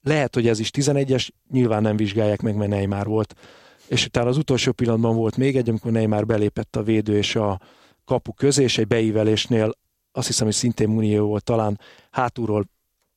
Lehet, 0.02 0.34
hogy 0.34 0.48
ez 0.48 0.58
is 0.58 0.70
11-es, 0.72 1.28
nyilván 1.50 1.82
nem 1.82 1.96
vizsgálják 1.96 2.40
meg, 2.40 2.56
mert 2.56 2.70
Neymar 2.70 3.06
volt. 3.06 3.34
És 3.86 4.06
utána 4.06 4.28
az 4.28 4.36
utolsó 4.36 4.72
pillanatban 4.72 5.16
volt 5.16 5.36
még 5.36 5.56
egy, 5.56 5.68
amikor 5.68 5.92
Neymar 5.92 6.26
belépett 6.26 6.76
a 6.76 6.82
védő 6.82 7.16
és 7.16 7.36
a 7.36 7.60
kapu 8.04 8.32
közé, 8.32 8.62
és 8.62 8.78
egy 8.78 8.86
beívelésnél 8.86 9.72
azt 10.12 10.26
hiszem, 10.26 10.46
hogy 10.46 10.54
szintén 10.54 10.88
Munier 10.88 11.20
volt 11.20 11.44
talán 11.44 11.80
hátulról 12.10 12.68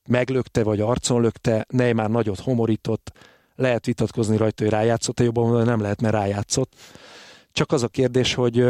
meglökte, 0.08 0.62
vagy 0.62 0.80
arcon 0.80 1.20
lökte, 1.20 1.66
Neymar 1.68 2.10
nagyot 2.10 2.40
homorított, 2.40 3.12
lehet 3.54 3.86
vitatkozni 3.86 4.36
rajta, 4.36 4.62
hogy 4.62 4.72
rájátszott, 4.72 5.20
jobban 5.20 5.44
mondani 5.44 5.68
nem 5.68 5.80
lehet, 5.80 6.00
mert 6.00 6.14
rájátszott. 6.14 6.74
Csak 7.52 7.72
az 7.72 7.82
a 7.82 7.88
kérdés, 7.88 8.34
hogy 8.34 8.64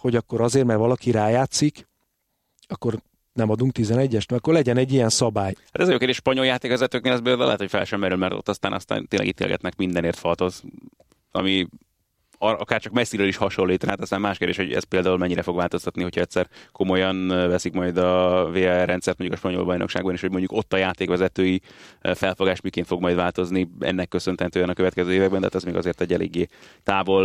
hogy 0.00 0.16
akkor 0.16 0.40
azért, 0.40 0.66
mert 0.66 0.78
valaki 0.78 1.10
rájátszik, 1.10 1.88
akkor 2.68 2.94
nem 3.32 3.50
adunk 3.50 3.72
11-est, 3.78 4.12
mert 4.12 4.32
akkor 4.32 4.52
legyen 4.52 4.76
egy 4.76 4.92
ilyen 4.92 5.08
szabály. 5.08 5.54
Hát 5.72 5.82
ez 5.82 5.88
a 5.88 5.96
kérdés, 5.96 6.16
spanyol 6.16 6.44
játékvezetőknél 6.44 7.12
ez 7.12 7.20
lehet, 7.22 7.58
hogy 7.58 7.68
fel 7.68 7.84
sem 7.84 8.00
merül, 8.00 8.16
mert 8.16 8.32
ott 8.32 8.48
aztán, 8.48 8.72
aztán 8.72 9.06
tényleg 9.06 9.28
ítélgetnek 9.28 9.76
mindenért 9.76 10.18
faltoz, 10.18 10.62
ami 11.30 11.66
akár 12.42 12.80
csak 12.80 12.92
messziről 12.92 13.26
is 13.26 13.36
hasonlít, 13.36 13.84
hát 13.84 14.00
aztán 14.00 14.20
más 14.20 14.38
kérdés, 14.38 14.56
hogy 14.56 14.72
ez 14.72 14.84
például 14.84 15.18
mennyire 15.18 15.42
fog 15.42 15.56
változtatni, 15.56 16.02
hogyha 16.02 16.20
egyszer 16.20 16.48
komolyan 16.72 17.26
veszik 17.26 17.72
majd 17.72 17.96
a 17.96 18.44
VR 18.52 18.84
rendszert 18.84 19.18
mondjuk 19.18 19.32
a 19.32 19.36
spanyol 19.36 19.64
bajnokságban, 19.64 20.14
és 20.14 20.20
hogy 20.20 20.30
mondjuk 20.30 20.52
ott 20.52 20.72
a 20.72 20.76
játékvezetői 20.76 21.60
felfogás 22.14 22.60
miként 22.60 22.86
fog 22.86 23.00
majd 23.00 23.16
változni 23.16 23.70
ennek 23.80 24.08
köszönhetően 24.08 24.68
a 24.68 24.72
következő 24.72 25.12
években, 25.12 25.40
de 25.40 25.44
hát 25.44 25.54
ez 25.54 25.62
még 25.62 25.76
azért 25.76 26.00
egy 26.00 26.12
eléggé 26.12 26.48
távol 26.82 27.24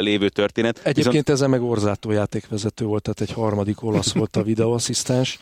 lévő 0.00 0.28
történet. 0.28 0.76
Egyébként 0.78 1.06
Viszont... 1.06 1.28
ezzel 1.28 1.48
meg 1.48 1.62
Orzátó 1.62 2.10
játékvezető 2.10 2.84
volt, 2.84 3.02
tehát 3.02 3.20
egy 3.20 3.32
harmadik 3.32 3.82
olasz 3.82 4.12
volt 4.12 4.36
a 4.36 4.42
videóasszisztens. 4.42 5.38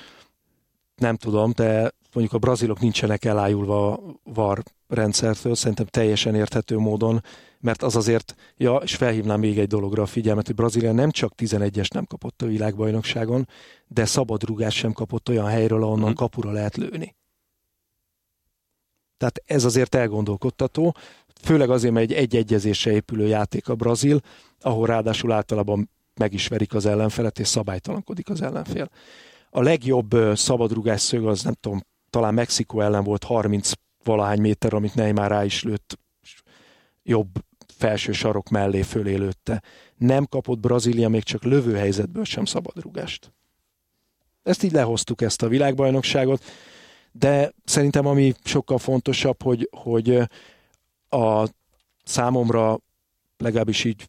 Nem 0.97 1.17
tudom, 1.17 1.53
de 1.57 1.91
mondjuk 2.15 2.37
a 2.37 2.39
brazilok 2.47 2.81
nincsenek 2.81 3.25
elájulva 3.25 3.93
a 3.93 4.01
VAR 4.23 4.63
rendszertől, 4.89 5.55
szerintem 5.55 5.87
teljesen 5.87 6.35
érthető 6.35 6.79
módon 6.79 7.23
mert 7.65 7.83
az 7.83 7.97
azért, 7.97 8.35
ja, 8.57 8.77
és 8.77 8.97
felhívnám 8.97 9.41
még 9.41 9.59
egy 9.59 9.67
dologra 9.67 10.03
a 10.03 10.07
figyelmet, 10.07 10.47
hogy 10.47 10.55
Brazília 10.55 10.93
nem 10.93 11.11
csak 11.11 11.33
11-es 11.37 11.93
nem 11.93 12.05
kapott 12.05 12.43
a 12.43 12.47
világbajnokságon, 12.47 13.49
de 13.87 14.05
szabadrugás 14.05 14.75
sem 14.75 14.93
kapott 14.93 15.29
olyan 15.29 15.47
helyről, 15.47 15.83
ahonnan 15.83 16.11
mm. 16.11 16.15
kapura 16.15 16.51
lehet 16.51 16.77
lőni. 16.77 17.15
Tehát 19.17 19.43
ez 19.45 19.65
azért 19.65 19.95
elgondolkodtató, 19.95 20.95
főleg 21.43 21.71
azért, 21.71 21.93
mert 21.93 22.11
egy 22.11 22.17
egy-egyezésre 22.17 22.93
épülő 22.93 23.27
játék 23.27 23.69
a 23.69 23.75
Brazil, 23.75 24.21
ahol 24.61 24.87
ráadásul 24.87 25.33
általában 25.33 25.91
meg 26.15 26.33
is 26.33 26.49
verik 26.49 26.75
az 26.75 26.87
ellenfelet, 26.87 27.39
és 27.39 27.49
szabálytalankodik 27.49 28.29
az 28.31 28.43
ellenfél. 28.43 28.91
A 29.51 29.63
legjobb 29.63 30.17
szabadrugás 30.35 31.01
szög 31.01 31.27
az 31.27 31.43
nem 31.43 31.55
tudom, 31.61 31.81
talán 32.15 32.35
Mexikó 32.35 32.81
ellen 32.81 33.05
volt 33.05 33.25
30 33.25 33.73
valahány 34.05 34.41
méter, 34.41 34.75
amit 34.75 34.95
Neymar 34.95 35.29
rá 35.29 35.45
is 35.45 35.63
lőtt 35.63 35.99
jobb 37.03 37.29
felső 37.77 38.13
sarok 38.13 38.49
mellé 38.49 38.83
fölélődte. 38.83 39.63
Nem 39.97 40.27
kapott 40.27 40.59
Brazília 40.59 41.09
még 41.09 41.23
csak 41.23 41.43
lövőhelyzetből 41.43 42.25
sem 42.25 42.45
szabadrugást. 42.45 43.33
Ezt 44.43 44.63
így 44.63 44.73
lehoztuk, 44.73 45.21
ezt 45.21 45.43
a 45.43 45.49
világbajnokságot, 45.49 46.45
de 47.13 47.53
szerintem 47.65 48.07
ami 48.07 48.35
sokkal 48.45 48.79
fontosabb, 48.79 49.43
hogy, 49.43 49.69
hogy 49.77 50.17
a 51.09 51.49
számomra 52.05 52.79
legalábbis 53.39 53.85
így 53.85 54.09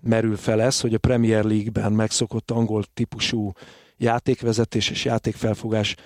merül 0.00 0.36
fel 0.36 0.62
ez, 0.62 0.80
hogy 0.80 0.94
a 0.94 0.98
Premier 0.98 1.44
League-ben 1.44 1.92
megszokott 1.92 2.50
angol 2.50 2.84
típusú 2.94 3.52
játékvezetés 3.96 4.90
és 4.90 5.04
játékfelfogás 5.04 5.96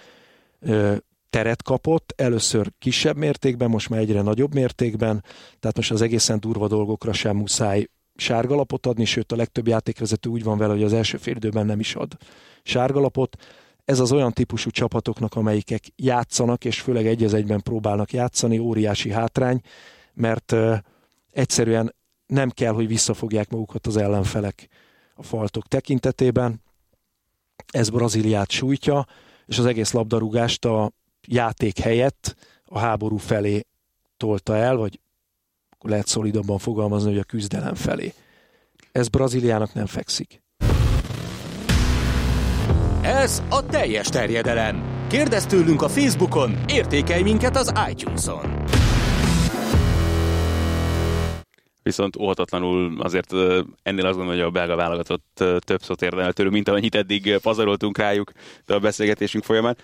teret 1.30 1.62
kapott, 1.62 2.12
először 2.16 2.72
kisebb 2.78 3.16
mértékben, 3.16 3.70
most 3.70 3.88
már 3.88 4.00
egyre 4.00 4.22
nagyobb 4.22 4.54
mértékben, 4.54 5.24
tehát 5.60 5.76
most 5.76 5.90
az 5.90 6.02
egészen 6.02 6.40
durva 6.40 6.68
dolgokra 6.68 7.12
sem 7.12 7.36
muszáj 7.36 7.86
sárgalapot 8.16 8.86
adni, 8.86 9.04
sőt 9.04 9.32
a 9.32 9.36
legtöbb 9.36 9.66
játékvezető 9.66 10.30
úgy 10.30 10.42
van 10.42 10.58
vele, 10.58 10.72
hogy 10.72 10.82
az 10.82 10.92
első 10.92 11.16
félidőben 11.16 11.66
nem 11.66 11.80
is 11.80 11.94
ad 11.94 12.16
sárgalapot. 12.62 13.36
Ez 13.84 14.00
az 14.00 14.12
olyan 14.12 14.32
típusú 14.32 14.70
csapatoknak, 14.70 15.34
amelyikek 15.34 15.84
játszanak, 15.96 16.64
és 16.64 16.80
főleg 16.80 17.06
egy 17.06 17.34
egyben 17.34 17.60
próbálnak 17.60 18.12
játszani, 18.12 18.58
óriási 18.58 19.10
hátrány, 19.10 19.60
mert 20.14 20.54
egyszerűen 21.30 21.94
nem 22.26 22.50
kell, 22.50 22.72
hogy 22.72 22.86
visszafogják 22.86 23.50
magukat 23.50 23.86
az 23.86 23.96
ellenfelek 23.96 24.68
a 25.14 25.22
faltok 25.22 25.66
tekintetében. 25.68 26.62
Ez 27.72 27.90
Brazíliát 27.90 28.50
sújtja, 28.50 29.06
és 29.46 29.58
az 29.58 29.66
egész 29.66 29.92
labdarúgást 29.92 30.64
a 30.64 30.92
játék 31.26 31.78
helyett 31.78 32.36
a 32.64 32.78
háború 32.78 33.16
felé 33.16 33.66
tolta 34.16 34.56
el, 34.56 34.76
vagy 34.76 35.00
lehet 35.80 36.06
szolidabban 36.06 36.58
fogalmazni, 36.58 37.08
hogy 37.10 37.18
a 37.18 37.24
küzdelem 37.24 37.74
felé. 37.74 38.12
Ez 38.92 39.08
Brazíliának 39.08 39.74
nem 39.74 39.86
fekszik. 39.86 40.42
Ez 43.02 43.42
a 43.50 43.66
teljes 43.66 44.08
terjedelem. 44.08 45.06
Kérdezz 45.08 45.44
tőlünk 45.44 45.82
a 45.82 45.88
Facebookon, 45.88 46.56
értékelj 46.68 47.22
minket 47.22 47.56
az 47.56 47.72
iTunes-on. 47.90 48.64
Viszont 51.86 52.16
óhatatlanul 52.16 53.00
azért 53.00 53.32
ennél 53.82 54.06
azt 54.06 54.16
gondolom, 54.16 54.28
hogy 54.28 54.40
a 54.40 54.50
belga 54.50 54.76
válogatott 54.76 55.44
több 55.58 55.82
szót 55.82 56.02
érdemel 56.02 56.32
tőlük, 56.32 56.52
mint 56.52 56.68
amennyit 56.68 56.94
eddig 56.94 57.38
pazaroltunk 57.42 57.98
rájuk 57.98 58.32
a 58.66 58.78
beszélgetésünk 58.78 59.44
folyamán. 59.44 59.76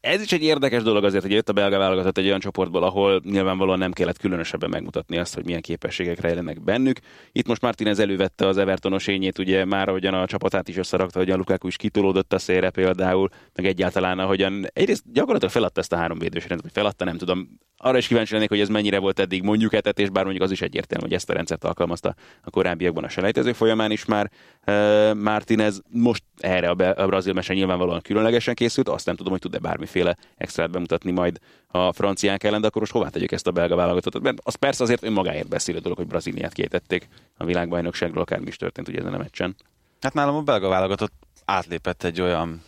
Ez 0.00 0.22
is 0.22 0.32
egy 0.32 0.42
érdekes 0.42 0.82
dolog 0.82 1.04
azért, 1.04 1.22
hogy 1.22 1.32
jött 1.32 1.48
a 1.48 1.52
belga 1.52 1.78
válogatott 1.78 2.18
egy 2.18 2.26
olyan 2.26 2.40
csoportból, 2.40 2.82
ahol 2.82 3.20
nyilvánvalóan 3.24 3.78
nem 3.78 3.92
kellett 3.92 4.18
különösebben 4.18 4.70
megmutatni 4.70 5.18
azt, 5.18 5.34
hogy 5.34 5.44
milyen 5.44 5.60
képességek 5.60 6.20
rejlenek 6.20 6.62
bennük. 6.62 6.98
Itt 7.32 7.46
most 7.46 7.62
Martinez 7.62 7.98
elővette 7.98 8.46
az 8.46 8.56
Evertonos 8.56 9.06
ényét, 9.06 9.38
ugye 9.38 9.64
már 9.64 9.88
ahogyan 9.88 10.14
a 10.14 10.26
csapatát 10.26 10.68
is 10.68 10.76
összerakta, 10.76 11.18
hogy 11.18 11.30
a 11.30 11.36
Lukaku 11.36 11.66
is 11.66 11.76
kitolódott 11.76 12.32
a 12.32 12.38
szélre 12.38 12.70
például, 12.70 13.28
meg 13.54 13.66
egyáltalán 13.66 14.18
ahogyan 14.18 14.66
egyrészt 14.72 15.12
gyakorlatilag 15.12 15.52
feladta 15.52 15.80
ezt 15.80 15.92
a 15.92 15.96
három 15.96 16.18
védős 16.18 16.46
vagy 16.46 16.60
feladta, 16.72 17.04
nem 17.04 17.16
tudom. 17.16 17.48
Arra 17.76 17.98
is 17.98 18.06
kíváncsi 18.06 18.32
lennék, 18.32 18.48
hogy 18.48 18.60
ez 18.60 18.68
mennyire 18.68 18.98
volt 18.98 19.18
eddig 19.18 19.42
mondjuk 19.42 19.72
etetés, 19.72 20.10
bár 20.10 20.24
mondjuk 20.24 20.44
az 20.44 20.50
is 20.50 20.60
egyértelmű, 20.60 21.04
hogy 21.04 21.14
ezt 21.14 21.27
a 21.28 21.32
rendszert 21.32 21.64
alkalmazta 21.64 22.14
a 22.42 22.50
korábbiakban 22.50 23.04
a 23.04 23.08
selejtező 23.08 23.52
folyamán 23.52 23.90
is 23.90 24.04
már. 24.04 24.30
Uh, 24.66 25.14
Martinez 25.14 25.82
most 25.90 26.22
erre 26.38 26.68
a, 26.68 26.74
be, 26.74 26.90
a 26.90 27.06
brazil 27.06 27.32
mese 27.32 27.54
nyilvánvalóan 27.54 28.00
különlegesen 28.00 28.54
készült, 28.54 28.88
azt 28.88 29.06
nem 29.06 29.16
tudom, 29.16 29.32
hogy 29.32 29.40
tud-e 29.40 29.58
bármiféle 29.58 30.16
extrát 30.36 30.70
bemutatni 30.70 31.10
majd 31.10 31.38
a 31.66 31.92
franciák 31.92 32.44
ellen, 32.44 32.60
de 32.60 32.66
akkor 32.66 32.80
most 32.80 32.92
hová 32.92 33.08
tegyük 33.08 33.32
ezt 33.32 33.46
a 33.46 33.50
belga 33.50 33.76
válogatottat? 33.76 34.22
Mert 34.22 34.38
az 34.42 34.54
persze 34.54 34.82
azért 34.82 35.02
önmagáért 35.02 35.48
beszélő 35.48 35.78
dolog, 35.78 35.98
hogy 35.98 36.06
Brazíliát 36.06 36.52
kétették 36.52 37.08
a 37.36 37.44
világbajnokságról, 37.44 38.22
akármi 38.22 38.46
is 38.46 38.56
történt 38.56 38.88
ugye 38.88 38.98
ezen 38.98 39.14
a 39.14 39.18
meccsen. 39.18 39.56
Hát 40.00 40.14
nálam 40.14 40.36
a 40.36 40.42
belga 40.42 40.68
válogatott 40.68 41.12
átlépett 41.44 42.04
egy 42.04 42.20
olyan 42.20 42.62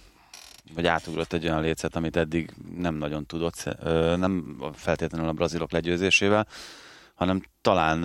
vagy 0.75 0.87
átugrott 0.87 1.33
egy 1.33 1.45
olyan 1.45 1.61
lécet, 1.61 1.97
amit 1.97 2.17
eddig 2.17 2.51
nem 2.77 2.95
nagyon 2.95 3.27
tudott, 3.27 3.77
nem 4.17 4.57
feltétlenül 4.75 5.29
a 5.29 5.33
brazilok 5.33 5.73
legyőzésével, 5.73 6.47
hanem 7.21 7.43
talán 7.61 7.99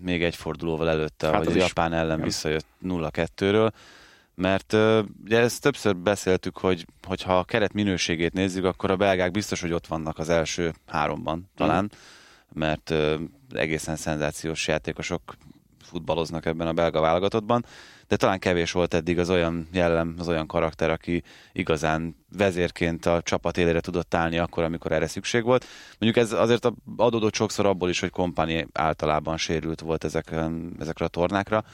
még 0.00 0.22
egy 0.22 0.36
fordulóval 0.36 0.88
előtte, 0.88 1.30
hát 1.30 1.44
hogy 1.44 1.60
a 1.60 1.64
Japán 1.64 1.92
ellen 1.92 2.20
visszajött 2.20 2.66
0-2-ről, 2.82 3.70
mert 4.34 4.72
ugye 5.24 5.38
ezt 5.38 5.62
többször 5.62 5.96
beszéltük, 5.96 6.58
hogy 6.58 6.86
hogyha 7.06 7.38
a 7.38 7.44
keret 7.44 7.72
minőségét 7.72 8.32
nézzük, 8.32 8.64
akkor 8.64 8.90
a 8.90 8.96
belgák 8.96 9.30
biztos, 9.30 9.60
hogy 9.60 9.72
ott 9.72 9.86
vannak 9.86 10.18
az 10.18 10.28
első 10.28 10.74
háromban 10.86 11.50
talán, 11.56 11.84
mm. 11.84 12.58
mert 12.58 12.94
egészen 13.50 13.96
szenzációs 13.96 14.66
játékosok 14.66 15.36
futballoznak 15.82 16.46
ebben 16.46 16.66
a 16.66 16.72
belga 16.72 17.00
válogatottban, 17.00 17.64
de 18.14 18.20
talán 18.20 18.38
kevés 18.38 18.72
volt 18.72 18.94
eddig 18.94 19.18
az 19.18 19.30
olyan 19.30 19.68
jellem, 19.72 20.14
az 20.18 20.28
olyan 20.28 20.46
karakter, 20.46 20.90
aki 20.90 21.22
igazán 21.52 22.16
vezérként 22.36 23.06
a 23.06 23.22
csapat 23.22 23.58
élére 23.58 23.80
tudott 23.80 24.14
állni 24.14 24.38
akkor, 24.38 24.62
amikor 24.62 24.92
erre 24.92 25.06
szükség 25.06 25.42
volt. 25.42 25.66
Mondjuk 25.98 26.24
ez 26.24 26.32
azért 26.32 26.72
adódott 26.96 27.34
sokszor 27.34 27.66
abból 27.66 27.88
is, 27.88 28.00
hogy 28.00 28.10
kompani 28.10 28.66
általában 28.72 29.36
sérült 29.36 29.80
volt 29.80 30.04
ezek, 30.04 30.34
ezekre 30.78 31.04
a 31.04 31.08
tornákra, 31.08 31.64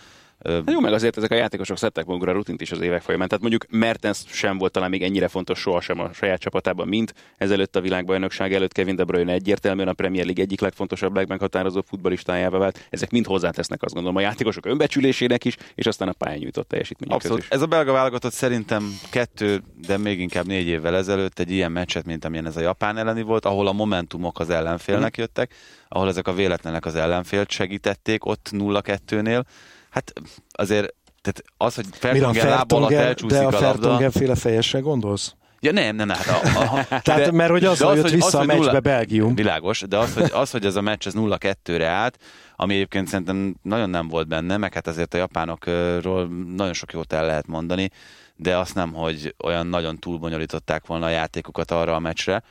Hát 0.44 0.70
jó, 0.70 0.80
meg 0.80 0.92
azért 0.92 1.16
ezek 1.16 1.30
a 1.30 1.34
játékosok 1.34 1.78
szedtek 1.78 2.06
magukra 2.06 2.32
rutint 2.32 2.60
is 2.60 2.72
az 2.72 2.80
évek 2.80 3.02
folyamán. 3.02 3.28
Tehát 3.28 3.42
mondjuk 3.42 3.66
Mertens 3.70 4.22
sem 4.26 4.58
volt 4.58 4.72
talán 4.72 4.90
még 4.90 5.02
ennyire 5.02 5.28
fontos 5.28 5.58
sohasem 5.58 6.00
a 6.00 6.12
saját 6.12 6.40
csapatában, 6.40 6.88
mint 6.88 7.14
ezelőtt 7.36 7.76
a 7.76 7.80
világbajnokság 7.80 8.54
előtt 8.54 8.72
Kevin 8.72 8.96
De 8.96 9.04
Bruyne 9.04 9.32
egyértelműen 9.32 9.88
a 9.88 9.92
Premier 9.92 10.24
League 10.24 10.42
egyik 10.42 10.60
legfontosabb, 10.60 11.14
legmeghatározó 11.14 11.82
futballistájával 11.86 12.60
vált. 12.60 12.86
Ezek 12.90 13.10
mind 13.10 13.26
hozzátesznek 13.26 13.82
azt 13.82 13.94
gondolom 13.94 14.16
a 14.16 14.20
játékosok 14.20 14.66
önbecsülésének 14.66 15.44
is, 15.44 15.56
és 15.74 15.86
aztán 15.86 16.08
a 16.08 16.12
pályán 16.12 16.38
nyújtott 16.38 16.68
teljesítmény. 16.68 17.10
Abszolút. 17.10 17.46
Ez 17.48 17.62
a 17.62 17.66
belga 17.66 17.92
válogatott 17.92 18.32
szerintem 18.32 18.98
kettő, 19.10 19.62
de 19.86 19.98
még 19.98 20.20
inkább 20.20 20.46
négy 20.46 20.66
évvel 20.66 20.96
ezelőtt 20.96 21.38
egy 21.38 21.50
ilyen 21.50 21.72
meccset, 21.72 22.04
mint 22.04 22.24
amilyen 22.24 22.46
ez 22.46 22.56
a 22.56 22.60
Japán 22.60 22.96
elleni 22.96 23.22
volt, 23.22 23.44
ahol 23.44 23.66
a 23.66 23.72
momentumok 23.72 24.40
az 24.40 24.50
ellenfélnek 24.50 25.12
mhm. 25.12 25.20
jöttek, 25.20 25.54
ahol 25.88 26.08
ezek 26.08 26.28
a 26.28 26.32
véletlenek 26.32 26.86
az 26.86 26.94
ellenfélt 26.94 27.50
segítették 27.50 28.24
ott 28.24 28.48
0-2-nél 28.52 29.42
Hát 29.90 30.12
azért 30.52 30.94
tehát 31.22 31.42
az, 31.56 31.74
hogy 31.74 31.86
Fertongen 31.92 32.48
láb 32.48 32.72
alatt 32.72 32.90
elcsúszik 32.90 33.38
de 33.38 33.44
a, 33.44 33.46
a 33.46 33.52
Fertongen 33.52 34.10
féle 34.10 34.34
fejesre 34.34 34.78
gondolsz? 34.78 35.34
Ja 35.60 35.72
nem, 35.72 35.96
nem. 35.96 36.08
Hát 36.08 36.28
a, 36.28 36.60
a, 36.60 36.86
Tehát, 37.02 37.24
de, 37.24 37.32
mert 37.32 37.50
hogy 37.50 37.64
az, 37.64 37.80
hogy 37.80 37.96
jött 37.96 38.10
vissza 38.10 38.26
az, 38.26 38.34
a 38.34 38.44
meccsbe 38.44 38.64
nulla, 38.64 38.80
Belgium. 38.80 39.34
Világos, 39.34 39.80
de 39.88 39.98
az, 39.98 40.14
hogy, 40.14 40.30
az, 40.32 40.50
hogy 40.50 40.64
ez 40.64 40.76
a 40.76 40.80
meccs 40.80 41.06
ez 41.06 41.12
0-2-re 41.16 41.86
állt, 41.86 42.18
ami 42.56 42.74
egyébként 42.74 43.06
szerintem 43.08 43.54
nagyon 43.62 43.90
nem 43.90 44.08
volt 44.08 44.28
benne, 44.28 44.56
meg 44.56 44.74
hát 44.74 44.86
azért 44.86 45.14
a 45.14 45.18
japánokról 45.18 46.28
nagyon 46.54 46.72
sok 46.72 46.92
jót 46.92 47.12
el 47.12 47.26
lehet 47.26 47.46
mondani, 47.46 47.90
de 48.36 48.56
azt 48.56 48.74
nem, 48.74 48.92
hogy 48.92 49.34
olyan 49.44 49.66
nagyon 49.66 49.98
túlbonyolították 49.98 50.86
volna 50.86 51.06
a 51.06 51.10
játékokat 51.10 51.70
arra 51.70 51.94
a 51.94 51.98
meccsre. 51.98 52.42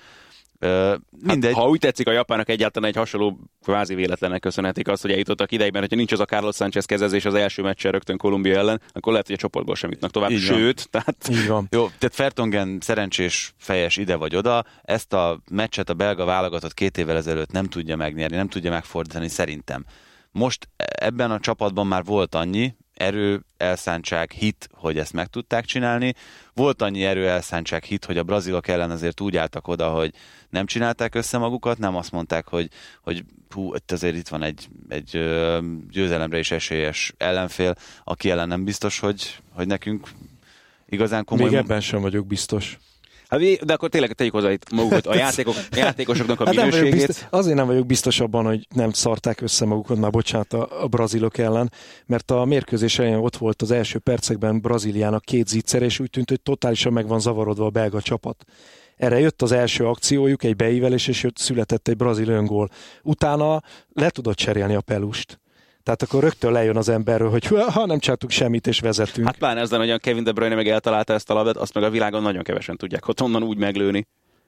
Uh, 0.62 0.94
mindegy. 1.22 1.54
Hát, 1.54 1.62
ha 1.64 1.70
úgy 1.70 1.80
tetszik, 1.80 2.08
a 2.08 2.12
japánok 2.12 2.50
egyáltalán 2.50 2.90
egy 2.90 2.96
hasonló 2.96 3.40
kvázi 3.64 3.96
véletlenek 3.96 4.40
köszönhetik 4.40 4.88
azt, 4.88 5.02
hogy 5.02 5.12
eljutottak 5.12 5.52
idejében, 5.52 5.82
hogyha 5.82 5.96
nincs 5.96 6.12
az 6.12 6.20
a 6.20 6.26
Carlos 6.26 6.56
Sánchez 6.56 6.86
kezezés 6.86 7.26
az 7.26 7.34
első 7.34 7.62
meccsen 7.62 7.92
rögtön 7.92 8.18
Kolumbia 8.18 8.58
ellen, 8.58 8.82
akkor 8.92 9.12
lehet, 9.12 9.28
hogy 9.28 9.36
a 9.36 9.40
csoportból 9.40 9.76
sem 9.76 9.92
jutnak 9.92 10.12
tovább. 10.12 10.30
Így 10.30 10.40
Sőt, 10.40 10.88
van. 10.92 11.04
tehát... 11.04 11.28
Így 11.30 11.48
van. 11.48 11.68
Jó, 11.72 11.86
tehát 11.86 12.16
Fertongen 12.16 12.78
szerencsés 12.82 13.54
fejes 13.58 13.98
ide 13.98 14.16
vagy 14.16 14.36
oda, 14.36 14.66
ezt 14.84 15.14
a 15.14 15.42
meccset 15.52 15.90
a 15.90 15.94
belga 15.94 16.26
válogatott 16.26 16.74
két 16.74 16.98
évvel 16.98 17.18
ezelőtt 17.18 17.52
nem 17.52 17.66
tudja 17.66 17.96
megnyerni, 17.96 18.36
nem 18.36 18.50
tudja 18.50 18.70
megfordítani 18.70 19.28
szerintem. 19.28 19.86
Most 20.32 20.70
ebben 20.78 21.32
a 21.32 21.40
csapatban 21.40 21.88
már 21.88 22.04
volt 22.04 22.36
annyi, 22.36 22.76
erő, 23.00 23.46
elszántság, 23.58 24.32
hit, 24.32 24.70
hogy 24.74 24.98
ezt 24.98 25.14
meg 25.14 25.28
tudták 25.28 25.66
csinálni. 25.66 26.14
Volt 26.54 26.82
annyi 26.82 27.04
erő, 27.04 27.28
elszántság, 27.28 27.84
hit, 27.84 28.06
hogy 28.06 28.18
a 28.18 28.24
brazilok 28.24 28.68
ellen 28.68 28.92
azért 28.92 29.22
úgy 29.22 29.38
álltak 29.38 29.68
oda, 29.68 29.90
hogy 29.90 30.14
nem 30.50 30.66
csinálták 30.66 31.16
össze 31.16 31.38
magukat, 31.38 31.78
nem 31.78 31.96
azt 31.96 32.12
mondták, 32.12 32.48
hogy, 32.48 32.70
hogy 33.02 33.24
hú, 33.50 33.76
itt 33.76 33.92
azért 33.92 34.16
itt 34.16 34.28
van 34.28 34.44
egy, 34.44 34.68
egy 34.88 35.10
győzelemre 35.90 36.40
is 36.40 36.52
esélyes 36.52 37.14
ellenfél, 37.18 37.76
aki 38.04 38.30
ellen 38.30 38.48
nem 38.48 38.64
biztos, 38.64 39.00
hogy, 39.00 39.38
hogy 39.54 39.68
nekünk 39.68 40.08
igazán 40.86 41.26
komoly... 41.26 41.50
Még 41.50 41.58
ebben 41.58 41.82
sem 41.82 42.02
vagyok 42.02 42.28
biztos. 42.28 42.78
Hát, 43.30 43.66
de 43.66 43.74
akkor 43.74 43.90
tényleg 43.90 44.14
tegyük 44.14 44.34
hozzá 44.34 44.52
itt 44.52 44.72
magukat, 44.72 45.08
a 45.08 45.16
játékok, 45.16 45.54
játékosoknak 45.72 46.40
a 46.40 46.46
hát 46.46 46.56
minőségét. 46.56 46.90
Nem 46.90 46.98
biztos, 46.98 47.26
azért 47.30 47.56
nem 47.56 47.68
vagyok 47.68 47.86
biztos 47.86 48.20
abban, 48.20 48.46
hogy 48.46 48.68
nem 48.76 48.92
szarták 48.92 49.42
össze 49.42 49.66
magukat, 49.66 49.98
már 49.98 50.12
bocsánat, 50.12 50.54
a, 50.54 50.84
a 50.84 50.88
brazilok 50.88 51.38
ellen, 51.38 51.72
mert 52.06 52.32
a 52.32 52.46
mérkőzés 52.46 53.00
elején 53.00 53.18
ott 53.18 53.38
volt 53.38 53.62
az 53.62 53.72
első 53.72 54.00
percekben 54.00 54.62
Brazíliának 54.62 55.26
két 55.26 55.48
zicser, 55.48 55.82
és 55.82 56.00
úgy 56.00 56.10
tűnt, 56.10 56.30
hogy 56.30 56.42
totálisan 56.42 56.94
meg 56.94 57.08
van 57.08 57.20
zavarodva 57.20 57.66
a 57.66 57.70
belga 57.70 58.02
csapat. 58.02 58.46
Erre 58.98 59.20
jött 59.20 59.42
az 59.42 59.52
első 59.52 59.86
akciójuk, 59.86 60.44
egy 60.44 60.56
beívelés, 60.56 61.08
és 61.08 61.24
jött, 61.24 61.38
született 61.38 61.88
egy 61.88 61.98
brazil 61.98 62.30
öngól. 62.30 62.70
Utána 63.04 63.64
le 63.94 64.10
tudott 64.10 64.36
cserélni 64.36 64.76
a 64.76 64.82
pelust. 64.82 65.40
Tehát 65.90 66.04
akkor 66.04 66.24
rögtön 66.24 66.52
lejön 66.52 66.78
az 66.78 66.90
emberről, 66.90 67.30
hogy 67.30 67.46
ha 67.46 67.86
nem 67.86 68.00
csináltuk 68.00 68.30
semmit 68.30 68.68
és 68.68 68.80
vezetünk. 68.80 69.28
Hát 69.28 69.38
pláne 69.38 69.60
ezzel, 69.60 69.80
hogy 69.80 69.90
a 69.90 69.98
Kevin 69.98 70.24
De 70.24 70.32
Bruyne 70.32 70.56
meg 70.56 70.68
eltalálta 70.68 71.14
ezt 71.14 71.30
a 71.30 71.34
labdát, 71.34 71.58
azt 71.58 71.74
meg 71.74 71.84
a 71.84 71.90
világon 71.90 72.22
nagyon 72.22 72.44
kevesen 72.44 72.78
tudják 72.78 73.08
ott 73.08 73.22
onnan 73.22 73.44
úgy 73.44 73.58
meglőni. 73.58 74.08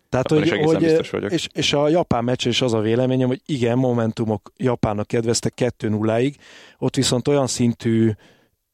Tehát, 0.09 0.29
hogy, 0.29 0.49
hogy 0.49 0.83
és, 1.29 1.47
és, 1.53 1.73
a 1.73 1.87
japán 1.87 2.23
meccs 2.23 2.45
is 2.45 2.61
az 2.61 2.73
a 2.73 2.79
véleményem, 2.79 3.27
hogy 3.27 3.41
igen, 3.45 3.77
momentumok 3.77 4.51
Japánnak 4.57 5.07
kedveztek 5.07 5.53
2-0-ig, 5.55 6.35
ott 6.77 6.95
viszont 6.95 7.27
olyan 7.27 7.47
szintű 7.47 8.11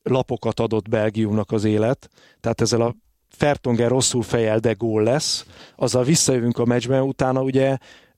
lapokat 0.04 0.60
adott 0.60 0.90
Belgiumnak 0.90 1.52
az 1.52 1.64
élet, 1.64 2.10
tehát 2.40 2.62
ezzel 2.62 2.82
a 2.82 2.96
Fertonger 3.30 3.90
rosszul 3.90 4.24
fejel, 4.24 4.60
de 4.60 4.74
gól 4.74 5.04
lesz, 5.04 5.46
azzal 5.76 6.04
visszajövünk 6.04 6.58
a 6.58 6.66
meccsben, 6.66 7.02
utána 7.02 7.42
ugye 7.42 7.78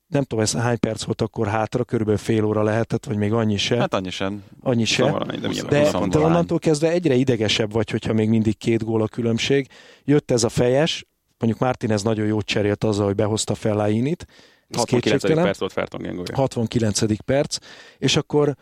nem 0.10 0.24
tudom, 0.24 0.44
ez 0.44 0.54
hány 0.54 0.80
perc 0.80 1.04
volt 1.04 1.22
akkor 1.22 1.48
hátra, 1.48 1.84
körülbelül 1.84 2.20
fél 2.20 2.44
óra 2.44 2.64
lehetett, 2.64 3.06
vagy 3.06 3.18
még 3.18 3.34
annyi 3.34 3.58
se. 3.58 3.78
Hát 3.78 3.94
annyi 3.94 4.10
sem. 4.10 4.44
Annyi 4.62 4.86
se. 4.86 5.26
de, 5.70 5.92
de, 5.92 6.08
de 6.08 6.20
onnantól 6.20 6.60
kezdve 6.60 6.90
egyre 6.90 7.14
idegesebb 7.14 7.72
vagy, 7.72 7.90
hogyha 7.90 8.14
még 8.14 8.30
mindig 8.30 8.58
két 8.58 8.84
gól 8.84 9.02
a 9.02 9.08
különbség. 9.08 9.68
Jött 10.04 10.32
ez 10.32 10.44
a 10.44 10.50
fejes, 10.50 11.06
mondjuk 11.38 11.62
Martinez 11.62 12.04
nagyon 12.04 12.26
jót 12.26 12.46
cserélt 12.46 12.84
azzal, 12.84 13.06
hogy 13.06 13.16
behozta 13.16 13.56
fel 13.56 13.76
Lainit. 13.76 14.28
69. 14.76 15.22
perc 15.34 15.60
volt 15.60 15.72
Fertongen 15.72 16.24
69. 16.34 17.24
perc, 17.26 17.58
és 17.98 18.16
akkor 18.16 18.56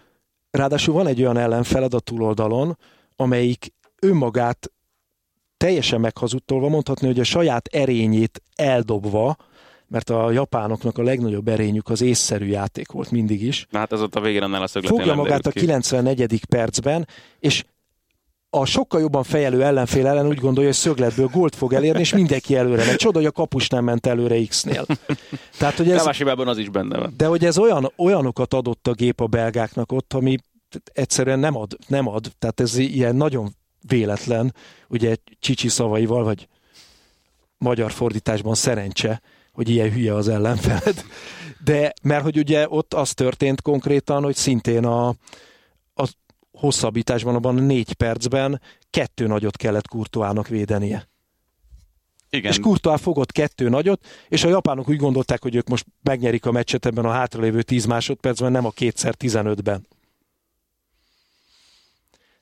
ráadásul 0.52 0.94
van 0.94 1.08
egy 1.08 1.22
olyan 1.22 1.38
ellenfeled 1.38 1.94
a 1.94 2.00
túloldalon, 2.00 2.78
amelyik 3.16 3.74
önmagát 4.02 4.72
teljesen 5.58 6.00
meghazudtolva 6.00 6.70
mondhatni, 6.70 7.08
hogy 7.08 7.20
a 7.20 7.24
saját 7.24 7.68
erényét 7.68 8.42
eldobva, 8.56 9.36
mert 9.88 10.10
a 10.10 10.32
japánoknak 10.32 10.98
a 10.98 11.04
legnagyobb 11.04 11.48
erényük 11.48 11.90
az 11.90 12.02
észszerű 12.02 12.46
játék 12.46 12.92
volt 12.92 13.12
mindig 13.12 13.44
is. 13.44 13.68
Na 13.70 13.80
hát 13.80 13.92
ez 13.92 14.02
ott 14.02 14.16
a 14.16 14.22
végén 14.22 14.42
annál 14.42 14.62
a 14.62 14.68
szögletén 14.68 14.98
Fogja 14.98 15.16
magát 15.16 15.46
a 15.46 15.52
94. 15.52 16.46
percben, 16.46 17.08
és 17.40 17.64
a 18.50 18.66
sokkal 18.66 19.00
jobban 19.00 19.24
fejelő 19.24 19.64
ellenfél 19.64 20.08
ellen 20.08 20.28
úgy 20.28 20.40
gondolja, 20.40 20.70
hogy 20.70 20.78
szögletből 20.78 21.28
gólt 21.28 21.56
fog 21.56 21.74
elérni, 21.74 22.00
és 22.00 22.14
mindenki 22.14 22.56
előre 22.56 22.86
megy. 22.86 22.96
Csoda, 22.96 23.18
hogy 23.18 23.28
a 23.28 23.32
kapus 23.32 23.70
nem 23.70 23.84
ment 23.84 24.06
előre 24.06 24.46
X-nél. 24.46 24.86
Tehát, 25.58 25.78
hogy 25.78 25.92
ez, 25.92 26.06
az 26.36 26.58
is 26.58 26.70
benne 26.70 26.98
van. 26.98 27.14
De 27.18 27.26
hogy 27.26 27.46
ez 27.46 27.58
olyan, 27.58 27.92
olyanokat 27.98 28.54
adott 28.54 28.88
a 28.88 28.92
gép 28.92 29.22
a 29.22 29.28
belgáknak 29.28 29.92
ott, 29.92 30.14
ami 30.14 30.38
egyszerűen 30.94 31.40
nem 31.40 31.56
ad, 31.56 31.78
nem 31.88 32.08
ad. 32.08 32.32
Tehát 32.40 32.60
ez 32.60 32.78
ilyen 32.78 33.16
nagyon 33.16 33.56
véletlen, 33.88 34.54
ugye 34.88 35.16
Csicsi 35.40 35.68
szavaival, 35.68 36.24
vagy 36.24 36.48
magyar 37.58 37.92
fordításban 37.92 38.56
szerencse, 38.56 39.22
hogy 39.58 39.70
ilyen 39.70 39.92
hülye 39.92 40.14
az 40.14 40.28
ellenfeled. 40.28 41.04
De 41.64 41.94
mert 42.02 42.24
hogy 42.24 42.38
ugye 42.38 42.70
ott 42.70 42.94
az 42.94 43.14
történt 43.14 43.62
konkrétan, 43.62 44.24
hogy 44.24 44.36
szintén 44.36 44.86
a, 44.86 45.08
a 45.94 46.08
hosszabbításban, 46.52 47.36
abban 47.36 47.58
a 47.58 47.62
négy 47.62 47.94
percben 47.94 48.62
kettő 48.90 49.28
nagyot 49.28 49.56
kellett 49.56 49.88
Kurtoának 49.88 50.48
védenie. 50.48 51.08
Igen. 52.30 52.52
És 52.52 52.60
Kurtoá 52.60 52.98
fogott 52.98 53.32
kettő 53.32 53.70
nagyot, 53.70 54.06
és 54.28 54.44
a 54.44 54.50
japánok 54.50 54.90
úgy 54.90 54.98
gondolták, 54.98 55.42
hogy 55.42 55.56
ők 55.56 55.68
most 55.68 55.86
megnyerik 56.04 56.46
a 56.46 56.52
meccset 56.52 56.86
ebben 56.86 57.06
a 57.06 57.12
hátralévő 57.12 57.62
10 57.62 57.86
másodpercben, 57.86 58.52
nem 58.52 58.66
a 58.66 58.72
kétszer 58.72 59.16
15-ben. 59.20 59.88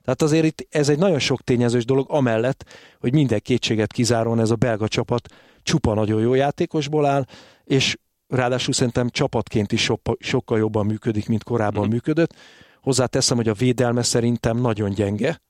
Tehát 0.04 0.22
azért 0.22 0.46
itt 0.46 0.68
ez 0.70 0.90
egy 0.90 0.98
nagyon 0.98 1.20
sok 1.20 1.42
tényezős 1.42 1.86
dolog, 1.86 2.06
amellett, 2.10 2.66
hogy 3.00 3.14
minden 3.14 3.40
kétséget 3.44 3.92
kizáróan 3.92 4.40
ez 4.40 4.50
a 4.50 4.56
belga 4.56 4.88
csapat 4.88 5.34
csupa 5.66 5.94
nagyon 5.94 6.22
jó 6.22 6.34
játékosból 6.34 7.06
áll, 7.06 7.26
és 7.64 7.98
ráadásul 8.28 8.74
szerintem 8.74 9.10
csapatként 9.10 9.72
is 9.72 9.92
sokkal 10.20 10.58
jobban 10.58 10.86
működik, 10.86 11.28
mint 11.28 11.44
korábban 11.44 11.88
mm. 11.88 11.90
működött. 11.90 12.34
Hozzáteszem, 12.82 13.38
hogy 13.38 13.48
a 13.48 13.54
védelme 13.54 14.04
szerintem 14.04 14.58
nagyon 14.58 14.90
gyenge, 14.90 15.42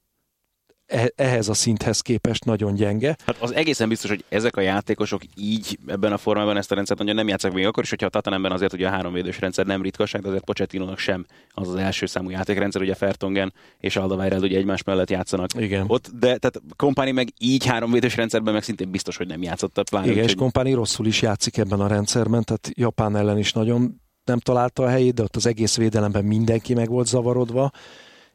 ehhez 1.16 1.50
a 1.50 1.54
szinthez 1.54 2.00
képest 2.00 2.46
nagyon 2.46 2.74
gyenge. 2.74 3.16
Hát 3.26 3.42
az 3.42 3.54
egészen 3.54 3.90
biztos, 3.90 4.10
hogy 4.10 4.24
ezek 4.30 4.58
a 4.58 4.62
játékosok 4.62 5.22
így 5.36 5.80
ebben 5.88 6.12
a 6.12 6.18
formában 6.18 6.58
ezt 6.58 6.72
a 6.72 6.76
rendszert 6.76 7.00
nagyon 7.00 7.16
nem 7.16 7.28
játszák 7.28 7.54
még 7.54 7.66
akkor 7.66 7.84
is, 7.84 7.90
hogyha 7.90 8.06
a 8.06 8.10
Tatanemben 8.10 8.52
azért 8.52 8.74
ugye 8.74 8.88
a 8.88 8.90
háromvédős 8.90 9.40
rendszer 9.40 9.66
nem 9.66 9.82
ritkaság, 9.82 10.22
de 10.22 10.28
azért 10.28 10.44
pochettino 10.44 10.98
sem 10.98 11.26
az 11.50 11.70
az 11.70 11.76
első 11.76 12.06
számú 12.06 12.30
játékrendszer, 12.30 12.82
ugye 12.82 12.96
Fertongen 12.96 13.54
és 13.80 13.96
Aldavájrel 13.96 14.42
ugye 14.42 14.58
egymás 14.58 14.84
mellett 14.84 15.10
játszanak. 15.10 15.50
Igen. 15.58 15.86
Ott, 15.88 16.10
de 16.20 16.38
tehát 16.38 16.62
Kompáni 16.76 17.12
meg 17.12 17.28
így 17.40 17.66
háromvédős 17.66 18.16
rendszerben 18.16 18.54
meg 18.54 18.64
szintén 18.64 18.92
biztos, 18.92 19.18
hogy 19.18 19.28
nem 19.28 19.42
játszott. 19.42 19.84
Pláne, 19.90 20.12
Igen, 20.12 20.24
és 20.24 20.36
Kompáni 20.36 20.74
rosszul 20.74 21.06
is 21.06 21.22
játszik 21.22 21.58
ebben 21.58 21.80
a 21.80 21.88
rendszerben, 21.88 22.44
tehát 22.44 22.70
Japán 22.74 23.16
ellen 23.16 23.38
is 23.38 23.54
nagyon 23.54 24.02
nem 24.24 24.40
találta 24.40 24.84
a 24.84 24.88
helyét, 24.88 25.14
de 25.14 25.24
ott 25.24 25.36
az 25.36 25.46
egész 25.46 25.78
védelemben 25.78 26.26
mindenki 26.26 26.74
meg 26.74 26.90
volt 26.90 27.08
zavarodva, 27.08 27.72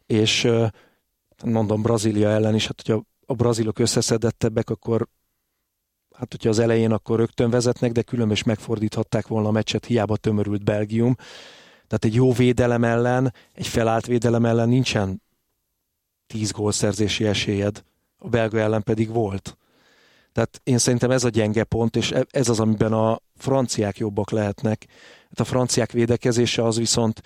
és 0.07 0.49
mondom 1.45 1.83
Brazília 1.83 2.29
ellen 2.29 2.55
is, 2.55 2.67
hát 2.67 2.83
hogyha 2.85 3.05
a 3.27 3.35
brazilok 3.35 3.79
összeszedettebbek, 3.79 4.71
akkor 4.71 5.09
hát 6.17 6.31
hogyha 6.31 6.49
az 6.49 6.59
elején 6.59 6.93
akkor 6.93 7.19
rögtön 7.19 7.51
vezetnek, 7.51 7.93
de 7.93 8.03
különben 8.03 8.37
is 8.37 8.43
megfordíthatták 8.43 9.27
volna 9.27 9.49
a 9.49 9.51
meccset, 9.51 9.85
hiába 9.85 10.17
tömörült 10.17 10.65
Belgium. 10.65 11.15
Tehát 11.87 12.05
egy 12.05 12.15
jó 12.15 12.33
védelem 12.33 12.85
ellen, 12.85 13.35
egy 13.53 13.67
felállt 13.67 14.07
védelem 14.07 14.45
ellen 14.45 14.69
nincsen 14.69 15.23
tíz 16.27 16.51
gólszerzési 16.51 17.27
esélyed, 17.27 17.85
a 18.19 18.29
belga 18.29 18.59
ellen 18.59 18.83
pedig 18.83 19.09
volt. 19.09 19.57
Tehát 20.33 20.61
én 20.65 20.79
szerintem 20.79 21.11
ez 21.11 21.25
a 21.25 21.29
gyenge 21.29 21.65
pont, 21.65 21.97
és 21.97 22.11
e- 22.11 22.27
ez 22.31 22.49
az, 22.49 22.61
amiben 22.61 22.93
a 22.93 23.21
franciák 23.37 23.99
jobbak 23.99 24.31
lehetnek. 24.31 24.87
Hát 25.29 25.41
a 25.41 25.45
franciák 25.45 25.93
védekezése 25.93 26.65
az 26.65 26.77
viszont 26.77 27.23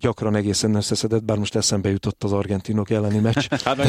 gyakran 0.00 0.36
egészen 0.36 0.74
összeszedett, 0.74 1.24
bár 1.24 1.38
most 1.38 1.54
eszembe 1.54 1.90
jutott 1.90 2.24
az 2.24 2.32
argentinok 2.32 2.90
elleni 2.90 3.18
meccs. 3.18 3.46
hát 3.64 3.76
meg 3.76 3.86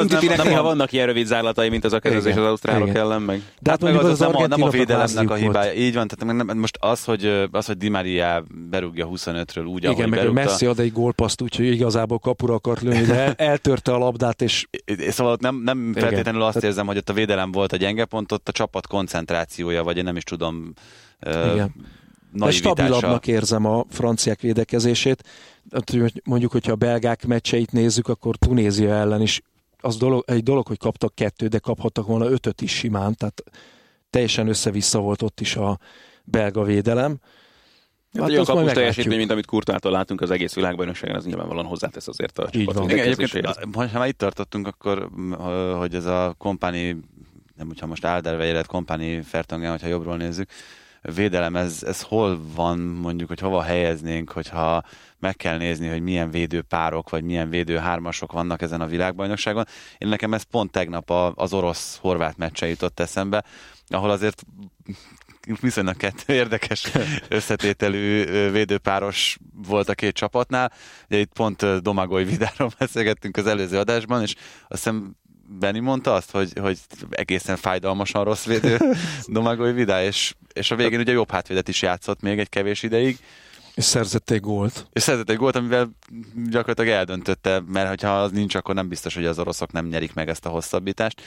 Umtitinek 0.00 0.44
néha 0.44 0.62
vannak 0.62 0.92
ilyen 0.92 1.06
rövid 1.06 1.26
zárlatai, 1.26 1.68
mint 1.68 1.84
az 1.84 1.92
a 1.92 1.98
kezezés 1.98 2.34
az 2.34 2.44
ausztrálok 2.44 2.88
igen. 2.88 3.00
ellen, 3.00 3.22
meg. 3.22 3.42
De 3.60 3.70
hát, 3.70 3.82
hát 3.82 3.92
meg 3.92 4.00
az, 4.00 4.04
az, 4.04 4.10
az 4.10 4.18
nem, 4.18 4.42
a, 4.42 4.46
nem 4.46 4.62
a 4.62 4.68
védelemnek 4.68 5.30
a 5.30 5.34
hibája. 5.34 5.72
Volt. 5.72 5.84
Így 5.84 5.94
van, 5.94 6.08
tehát 6.08 6.44
nem, 6.44 6.58
most 6.58 6.76
az, 6.80 7.04
hogy, 7.04 7.48
az, 7.50 7.66
hogy 7.66 7.76
Di 7.76 7.88
Maria 7.88 8.44
berúgja 8.70 9.08
25-ről 9.12 9.66
úgy, 9.66 9.84
Igen, 9.84 10.08
meg 10.08 10.18
berúgta. 10.18 10.42
Messi 10.44 10.66
ad 10.66 10.78
egy 10.78 10.92
gólpaszt, 10.92 11.42
úgyhogy 11.42 11.66
igazából 11.66 12.18
kapura 12.18 12.54
akart 12.54 12.80
lőni, 12.80 13.02
de 13.02 13.34
eltörte 13.50 13.92
a 13.92 13.98
labdát, 13.98 14.42
és... 14.42 14.66
Szóval 15.08 15.36
nem, 15.40 15.60
nem 15.64 15.92
feltétlenül 15.96 16.42
azt 16.42 16.64
érzem, 16.64 16.86
hogy 16.86 16.96
ott 16.96 17.08
a 17.08 17.12
védelem 17.12 17.52
volt 17.52 17.72
a 17.72 17.76
gyenge 17.76 18.04
pont, 18.04 18.32
ott 18.32 18.48
a 18.48 18.52
csapat 18.52 18.86
koncentrációja, 18.86 19.82
vagy 19.82 19.96
én 19.96 20.04
nem 20.04 20.16
is 20.16 20.22
tudom, 20.22 20.72
igen 21.26 21.74
de 22.34 22.50
stabilabbnak 22.50 23.26
érzem 23.26 23.64
a 23.64 23.84
franciák 23.88 24.40
védekezését. 24.40 25.22
Mondjuk, 26.24 26.52
hogyha 26.52 26.72
a 26.72 26.76
belgák 26.76 27.26
meccseit 27.26 27.72
nézzük, 27.72 28.08
akkor 28.08 28.36
Tunézia 28.36 28.94
ellen 28.94 29.20
is 29.20 29.42
az 29.80 29.96
dolog, 29.96 30.24
egy 30.26 30.42
dolog, 30.42 30.66
hogy 30.66 30.78
kaptak 30.78 31.14
kettő, 31.14 31.46
de 31.46 31.58
kaphattak 31.58 32.06
volna 32.06 32.30
ötöt 32.30 32.60
is 32.60 32.72
simán, 32.72 33.14
tehát 33.14 33.42
teljesen 34.10 34.48
össze-vissza 34.48 34.98
volt 34.98 35.22
ott 35.22 35.40
is 35.40 35.56
a 35.56 35.78
belga 36.24 36.62
védelem. 36.62 37.18
Hát, 38.18 38.28
olyan 38.28 38.44
kapus 38.44 38.72
teljesítmény, 38.72 39.18
mint 39.18 39.30
amit 39.30 39.46
Kurtától 39.46 39.92
látunk 39.92 40.20
az 40.20 40.30
egész 40.30 40.54
világbajnokságon, 40.54 41.16
az 41.16 41.24
nyilvánvalóan 41.24 41.66
hozzátesz 41.66 42.08
azért 42.08 42.38
a 42.38 42.48
van. 42.64 42.90
Igen, 42.90 43.08
egyébként, 43.08 43.46
ha 43.74 43.88
már 43.92 44.08
itt 44.08 44.18
tartottunk, 44.18 44.66
akkor, 44.66 45.08
hogy 45.78 45.94
ez 45.94 46.04
a 46.04 46.34
kompáni, 46.38 46.96
nem 47.56 47.66
hogyha 47.66 47.86
most 47.86 48.04
Alderweireld, 48.04 48.66
kompáni 48.66 49.22
Fertongen, 49.22 49.70
hogyha 49.70 49.88
jobbról 49.88 50.16
nézzük, 50.16 50.50
védelem, 51.14 51.56
ez, 51.56 51.82
ez 51.82 52.02
hol 52.02 52.40
van, 52.54 52.78
mondjuk, 52.78 53.28
hogy 53.28 53.40
hova 53.40 53.62
helyeznénk, 53.62 54.30
hogyha 54.30 54.82
meg 55.18 55.36
kell 55.36 55.56
nézni, 55.56 55.88
hogy 55.88 56.02
milyen 56.02 56.30
védőpárok, 56.30 57.10
vagy 57.10 57.24
milyen 57.24 57.48
védőhármasok 57.48 58.32
vannak 58.32 58.62
ezen 58.62 58.80
a 58.80 58.86
világbajnokságon. 58.86 59.64
Én 59.98 60.08
nekem 60.08 60.34
ez 60.34 60.42
pont 60.42 60.70
tegnap 60.70 61.10
az 61.34 61.52
orosz-horvát 61.52 62.36
meccse 62.36 62.68
jutott 62.68 63.00
eszembe, 63.00 63.44
ahol 63.88 64.10
azért 64.10 64.42
viszonylag 65.60 65.96
kettő 65.96 66.32
érdekes 66.32 66.90
összetételű 67.28 68.24
védőpáros 68.50 69.38
volt 69.66 69.88
a 69.88 69.94
két 69.94 70.14
csapatnál. 70.14 70.72
Ugye 71.08 71.18
itt 71.18 71.32
pont 71.32 71.82
Domagoly 71.82 72.24
Vidáról 72.24 72.70
beszélgettünk 72.78 73.36
az 73.36 73.46
előző 73.46 73.78
adásban, 73.78 74.22
és 74.22 74.34
azt 74.68 74.82
hiszem 74.82 75.16
Benni 75.46 75.78
mondta 75.78 76.14
azt, 76.14 76.30
hogy, 76.30 76.52
hogy 76.60 76.78
egészen 77.10 77.56
fájdalmasan 77.56 78.24
rossz 78.24 78.44
védő 78.44 78.78
Domagoly 79.26 79.72
Vidá, 79.72 80.04
és, 80.04 80.34
és 80.52 80.70
a 80.70 80.76
végén 80.76 81.00
ugye 81.00 81.12
jobb 81.12 81.30
hátvédet 81.30 81.68
is 81.68 81.82
játszott 81.82 82.20
még 82.20 82.38
egy 82.38 82.48
kevés 82.48 82.82
ideig. 82.82 83.18
És 83.74 83.84
szerzett 83.84 84.30
egy 84.30 84.40
gólt. 84.40 84.86
És 84.92 85.02
szerzett 85.02 85.30
egy 85.30 85.36
gólt, 85.36 85.56
amivel 85.56 85.90
gyakorlatilag 86.50 86.90
eldöntötte, 86.90 87.62
mert 87.66 88.02
ha 88.02 88.22
az 88.22 88.30
nincs, 88.30 88.54
akkor 88.54 88.74
nem 88.74 88.88
biztos, 88.88 89.14
hogy 89.14 89.26
az 89.26 89.38
oroszok 89.38 89.72
nem 89.72 89.86
nyerik 89.86 90.14
meg 90.14 90.28
ezt 90.28 90.46
a 90.46 90.48
hosszabbítást 90.48 91.22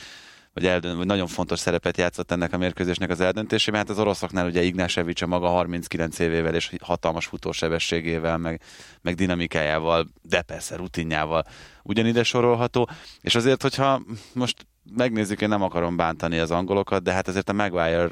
vagy, 0.57 0.65
eldönt, 0.65 0.97
vagy 0.97 1.05
nagyon 1.05 1.27
fontos 1.27 1.59
szerepet 1.59 1.97
játszott 1.97 2.31
ennek 2.31 2.53
a 2.53 2.57
mérkőzésnek 2.57 3.09
az 3.09 3.19
eldöntésében. 3.19 3.79
Hát 3.79 3.89
az 3.89 3.99
oroszoknál 3.99 4.45
ugye 4.45 4.61
Ignásevics 4.61 5.21
a 5.21 5.27
maga 5.27 5.47
39 5.47 6.19
évével 6.19 6.55
és 6.55 6.71
hatalmas 6.81 7.25
futósebességével, 7.25 8.37
meg, 8.37 8.61
meg 9.01 9.15
dinamikájával, 9.15 10.07
de 10.21 10.41
persze 10.41 10.75
rutinjával 10.75 11.45
ugyanide 11.87 12.23
sorolható. 12.23 12.89
És 13.21 13.35
azért, 13.35 13.61
hogyha 13.61 14.01
most 14.33 14.67
megnézzük, 14.95 15.41
én 15.41 15.49
nem 15.49 15.61
akarom 15.61 15.95
bántani 15.95 16.37
az 16.37 16.51
angolokat, 16.51 17.03
de 17.03 17.11
hát 17.11 17.27
azért 17.27 17.49
a 17.49 17.53
Maguire 17.53 18.09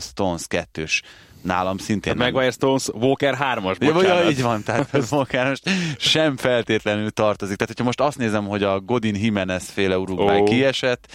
Stones 0.00 0.46
kettős 0.46 1.02
nálam 1.42 1.78
szintén. 1.78 2.18
Hát 2.18 2.32
Maguire 2.32 2.50
Stones 2.50 2.88
Walker 2.88 3.36
3-as, 3.40 3.76
bocsánat. 3.78 4.24
Ja, 4.24 4.30
így 4.30 4.42
van, 4.42 4.62
tehát 4.62 4.94
ez 4.94 5.12
Walker 5.12 5.48
most 5.48 5.70
sem 5.98 6.36
feltétlenül 6.36 7.10
tartozik. 7.10 7.56
Tehát, 7.56 7.72
hogyha 7.72 7.84
most 7.84 8.00
azt 8.00 8.18
nézem, 8.18 8.46
hogy 8.46 8.62
a 8.62 8.80
Godin 8.80 9.14
Jimenez 9.14 9.68
féle 9.68 9.98
Uruguay 9.98 10.40
oh. 10.40 10.48
kiesett, 10.48 11.12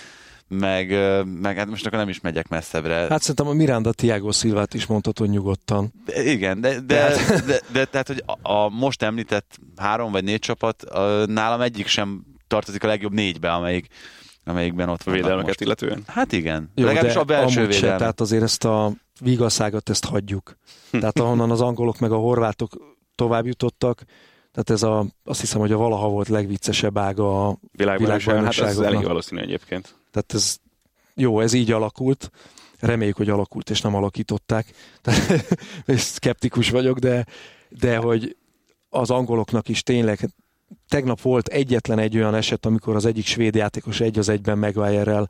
meg, 0.47 0.89
meg 1.41 1.57
hát 1.57 1.67
most 1.67 1.85
akkor 1.85 1.97
nem 1.97 2.09
is 2.09 2.21
megyek 2.21 2.47
messzebbre. 2.47 2.95
Hát 2.95 3.21
szerintem 3.21 3.47
a 3.47 3.53
Miranda 3.53 3.91
Tiago 3.91 4.31
Szilvát 4.31 4.73
is 4.73 4.85
mondhatod 4.85 5.29
nyugodtan. 5.29 5.93
De, 6.05 6.23
igen, 6.23 6.61
de, 6.61 6.79
de, 6.79 7.15
de, 7.27 7.41
de, 7.45 7.59
de 7.71 7.85
tehát, 7.85 8.07
hogy 8.07 8.23
a, 8.25 8.51
a 8.53 8.69
most 8.69 9.01
említett 9.01 9.57
három 9.75 10.11
vagy 10.11 10.23
négy 10.23 10.39
csapat, 10.39 10.83
a, 10.83 11.25
nálam 11.25 11.61
egyik 11.61 11.87
sem 11.87 12.23
tartozik 12.47 12.83
a 12.83 12.87
legjobb 12.87 13.13
négybe, 13.13 13.53
amelyik 13.53 13.87
amelyikben 14.45 14.89
ott 14.89 15.03
van. 15.03 15.13
Védelmeket 15.13 15.47
most. 15.47 15.61
illetően? 15.61 16.03
Hát 16.07 16.31
igen. 16.31 16.71
Jó, 16.75 16.85
Legalábbis 16.85 17.15
a 17.15 17.23
belső 17.23 17.67
védelem. 17.67 17.91
Se, 17.91 17.95
tehát 17.95 18.21
azért 18.21 18.43
ezt 18.43 18.65
a 18.65 18.91
vigaszágot 19.19 19.89
ezt 19.89 20.05
hagyjuk. 20.05 20.57
Tehát 20.91 21.19
ahonnan 21.19 21.51
az 21.51 21.61
angolok 21.61 21.99
meg 21.99 22.11
a 22.11 22.17
horvátok 22.17 22.71
tovább 23.15 23.45
jutottak, 23.45 24.03
tehát 24.51 24.69
ez 24.69 24.83
a, 24.83 25.05
azt 25.23 25.39
hiszem, 25.39 25.59
hogy 25.59 25.71
a 25.71 25.77
valaha 25.77 26.09
volt 26.09 26.27
legviccesebb 26.27 26.97
ága 26.97 27.47
a 27.47 27.57
világbajnokságon. 27.71 28.43
Hát 28.43 28.59
ez 28.59 28.79
elég 28.79 29.03
valószínű 29.03 29.41
egyébként. 29.41 29.95
Tehát 30.13 30.33
ez 30.33 30.57
jó, 31.15 31.39
ez 31.39 31.53
így 31.53 31.71
alakult. 31.71 32.31
Reméljük, 32.79 33.17
hogy 33.17 33.29
alakult, 33.29 33.69
és 33.69 33.81
nem 33.81 33.95
alakították. 33.95 34.73
Tehát, 35.01 35.45
szkeptikus 35.87 36.69
vagyok, 36.69 36.99
de, 36.99 37.25
de 37.69 37.97
hogy 37.97 38.37
az 38.89 39.09
angoloknak 39.09 39.69
is 39.69 39.83
tényleg 39.83 40.29
tegnap 40.87 41.21
volt 41.21 41.47
egyetlen 41.47 41.99
egy 41.99 42.17
olyan 42.17 42.35
eset, 42.35 42.65
amikor 42.65 42.95
az 42.95 43.05
egyik 43.05 43.25
svéd 43.25 43.55
játékos 43.55 43.99
egy 43.99 44.19
az 44.19 44.29
egyben 44.29 44.57
Maguire-rel 44.57 45.29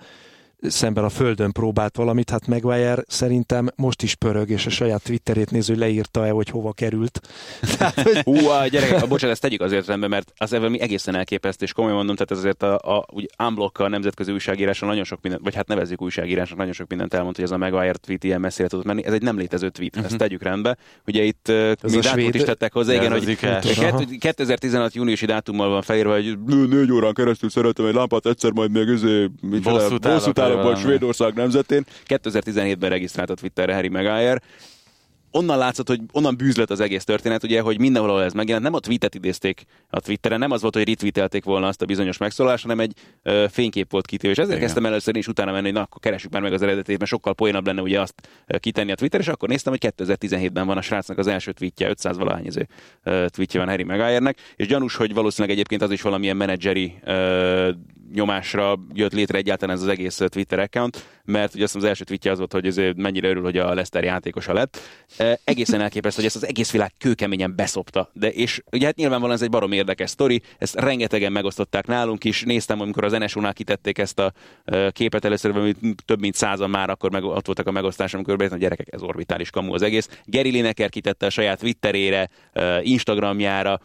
szemben 0.68 1.04
a 1.04 1.10
földön 1.10 1.52
próbált 1.52 1.96
valamit, 1.96 2.30
hát 2.30 2.48
Maguire 2.48 3.04
szerintem 3.08 3.70
most 3.76 4.02
is 4.02 4.16
pörög, 4.16 4.50
és 4.50 4.66
a 4.66 4.70
saját 4.70 5.04
Twitterét 5.04 5.52
néző 5.52 5.76
leírta-e, 5.76 6.30
hogy 6.30 6.50
hova 6.50 6.74
került. 6.74 7.20
Tehát, 7.78 8.02
hogy... 8.02 8.22
Hú, 8.24 8.48
a 8.48 8.68
gyerekek, 8.68 9.04
a 9.04 9.08
bocsánat, 9.08 9.34
ezt 9.34 9.42
tegyük 9.42 9.62
azért 9.62 9.88
rendben, 9.88 10.10
mert 10.10 10.34
az 10.38 10.52
mi 10.52 10.80
egészen 10.80 11.16
elképesztő, 11.16 11.66
és 11.66 11.74
komolyan 11.74 11.98
mondom, 11.98 12.16
tehát 12.16 12.32
azért 12.44 12.64
a, 12.64 12.98
a, 12.98 13.06
úgy 13.14 13.30
unblock 13.44 13.80
a 13.80 13.88
nemzetközi 13.88 14.32
újságíráson 14.32 14.90
nagyon 14.90 15.04
sok 15.04 15.20
mindent, 15.22 15.44
vagy 15.44 15.56
hát 15.56 15.68
nevezzük 15.68 16.02
újságírásnak, 16.02 16.58
nagyon 16.58 16.74
sok 16.74 16.90
mindent 16.90 17.14
elmondta, 17.14 17.42
hogy 17.42 17.50
ez 17.52 17.56
a 17.56 17.60
Maguire 17.60 17.94
tweet 17.94 18.24
ilyen 18.24 18.40
messzire 18.40 18.68
tudott 18.68 18.86
menni. 18.86 19.06
Ez 19.06 19.14
egy 19.14 19.22
nem 19.22 19.38
létező 19.38 19.70
tweet, 19.70 19.92
uh-huh. 19.92 20.06
ezt 20.06 20.14
mhm. 20.14 20.24
tegyük 20.24 20.44
rendbe. 20.44 20.78
Ugye 21.08 21.24
itt 21.24 21.50
ez 21.82 21.94
a 21.96 22.02
svéd... 22.02 22.36
is 22.36 22.44
tettek 22.44 22.74
hozzá, 22.74 22.94
igen, 22.94 23.12
hogy 23.12 23.38
2016 24.20 24.94
júniusi 24.94 25.26
dátummal 25.26 25.70
van 25.70 25.82
felírva, 25.82 26.14
hogy 26.14 26.38
négy 26.70 26.92
órán 26.92 27.14
keresztül 27.14 27.50
szeretem 27.50 27.86
egy 27.86 27.94
lámpát, 27.94 28.26
egyszer 28.26 28.52
majd 28.52 28.72
még 28.72 28.88
izé, 28.88 29.30
bosszút 29.64 30.06
állok 30.58 30.78
Svédország 30.78 31.34
nemzetén. 31.34 31.86
2017-ben 32.08 32.90
regisztrált 32.90 33.30
a 33.30 33.34
Twitterre 33.34 33.74
Harry 33.74 33.90
Maguire, 33.90 34.42
onnan 35.34 35.58
látszott, 35.58 35.88
hogy 35.88 36.00
onnan 36.12 36.38
bűzlet 36.38 36.70
az 36.70 36.80
egész 36.80 37.04
történet, 37.04 37.44
ugye, 37.44 37.62
hogy 37.62 37.80
mindenhol, 37.80 38.10
ahol 38.10 38.24
ez 38.24 38.34
megjelent, 38.34 38.66
nem 38.66 38.74
a 38.74 38.80
tweetet 38.80 39.16
idézték 39.16 39.64
a 39.90 40.00
Twitteren, 40.00 40.40
nem 40.40 40.52
az 40.52 40.62
volt, 40.62 40.76
hogy 40.76 40.88
retweetelték 40.88 41.44
volna 41.44 41.68
azt 41.68 41.82
a 41.82 41.86
bizonyos 41.86 42.18
megszólalást, 42.18 42.64
hanem 42.64 42.80
egy 42.80 42.94
ö, 43.24 43.46
fénykép 43.50 43.92
volt 43.92 44.06
kitéve. 44.06 44.32
És 44.34 44.38
ezért 44.38 44.56
Igen. 44.56 44.66
kezdtem 44.66 44.86
először 44.86 45.16
is 45.16 45.28
utána 45.28 45.52
menni, 45.52 45.64
hogy 45.64 45.74
na, 45.74 45.82
akkor 45.82 46.00
keressük 46.00 46.32
már 46.32 46.42
meg 46.42 46.54
az 46.54 46.62
eredetét, 46.62 46.98
mert 46.98 47.10
sokkal 47.10 47.34
poénabb 47.34 47.66
lenne 47.66 47.82
ugye 47.82 48.02
azt 48.02 48.28
kitenni 48.60 48.92
a 48.92 48.96
Twitter, 48.96 49.20
és 49.20 49.28
akkor 49.28 49.50
néztem, 49.50 49.74
hogy 49.80 49.94
2017-ben 49.98 50.68
van 50.68 50.78
a 50.78 50.82
srácnak 50.82 51.18
az 51.18 51.28
első 51.28 51.52
tweetje, 51.52 51.90
500 51.90 52.18
valahány 52.18 52.46
izé, 52.46 52.66
tweetje 53.04 53.60
van 53.60 53.70
Harry 53.70 53.84
Maguire-nek, 53.84 54.38
és 54.56 54.68
gyanús, 54.68 54.96
hogy 54.96 55.14
valószínűleg 55.14 55.56
egyébként 55.56 55.82
az 55.82 55.92
is 55.92 56.02
valamilyen 56.02 56.38
menedzseri 56.38 56.94
nyomásra 58.14 58.80
jött 58.94 59.14
létre 59.14 59.38
egyáltalán 59.38 59.76
ez 59.76 59.82
az 59.82 59.88
egész 59.88 60.22
Twitter 60.28 60.60
account, 60.60 61.06
mert 61.26 61.54
ugye 61.54 61.64
azt 61.64 61.76
az 61.76 61.84
első 61.84 62.04
tweetje 62.04 62.32
az 62.32 62.38
volt, 62.38 62.52
hogy 62.52 62.66
ez 62.66 62.80
mennyire 62.96 63.28
örül, 63.30 63.44
hogy 63.44 63.58
a 63.58 63.74
Leszter 63.74 64.04
játékosa 64.04 64.54
lett. 64.54 64.78
E, 65.18 65.40
egészen 65.44 65.82
elképesztő, 65.82 66.18
hogy 66.22 66.26
ezt 66.26 66.44
az 66.44 66.48
egész 66.48 66.72
világ 66.72 66.92
kőkeményen 66.98 67.56
beszopta. 67.56 68.10
De 68.14 68.32
és 68.32 68.62
ugye 68.72 68.86
hát 68.86 68.96
nyilvánvalóan 68.96 69.36
ez 69.36 69.44
egy 69.44 69.50
barom 69.50 69.72
érdekes 69.72 70.10
sztori, 70.10 70.42
ezt 70.58 70.80
rengetegen 70.80 71.32
megosztották 71.32 71.88
nálunk 71.88 72.24
is. 72.24 72.42
Néztem, 72.42 72.82
amikor 72.82 73.04
az 73.04 73.12
NSO-nál 73.12 73.54
kitették 73.54 73.98
ezt 73.98 74.20
a 74.20 74.34
képet 74.92 75.26
először, 75.26 75.76
több 76.06 76.20
mint 76.20 76.36
százan 76.36 76.70
már 76.70 76.90
akkor 76.90 77.12
meg, 77.12 77.24
ott 77.24 77.46
voltak 77.46 77.68
a 77.68 77.72
megosztás, 77.72 78.14
amikor 78.14 78.38
bejöttem, 78.38 78.60
gyerekek, 78.60 78.88
ez 78.92 79.02
orbitális 79.02 79.50
kamu 79.50 79.74
az 79.74 79.82
egész. 79.82 80.20
Geri 80.26 80.50
Lineker 80.50 80.90
kitette 80.90 81.26
a 81.26 81.30
saját 81.30 81.60
Twitterére, 81.60 82.30
Instagramjára, 82.82 83.80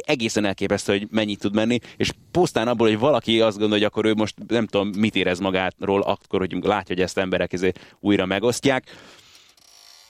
egészen 0.00 0.44
elképesztő, 0.44 0.92
hogy 0.92 1.06
mennyit 1.10 1.38
tud 1.38 1.54
menni, 1.54 1.78
és 1.96 2.10
pusztán 2.30 2.68
abból, 2.68 2.88
hogy 2.88 2.98
valaki 2.98 3.40
azt 3.40 3.58
gondolja, 3.60 3.84
hogy 3.84 3.92
akkor 3.92 4.10
ő 4.10 4.14
most 4.14 4.34
nem 4.48 4.66
tudom, 4.66 4.88
mit 4.96 5.14
érez 5.16 5.38
magáról, 5.38 6.02
akkor, 6.02 6.38
hogy 6.38 6.58
látja, 6.62 6.94
hogy 6.94 7.04
ezt 7.04 7.18
emberek 7.18 7.52
ezért 7.52 7.96
újra 8.00 8.26
megosztják. 8.26 8.84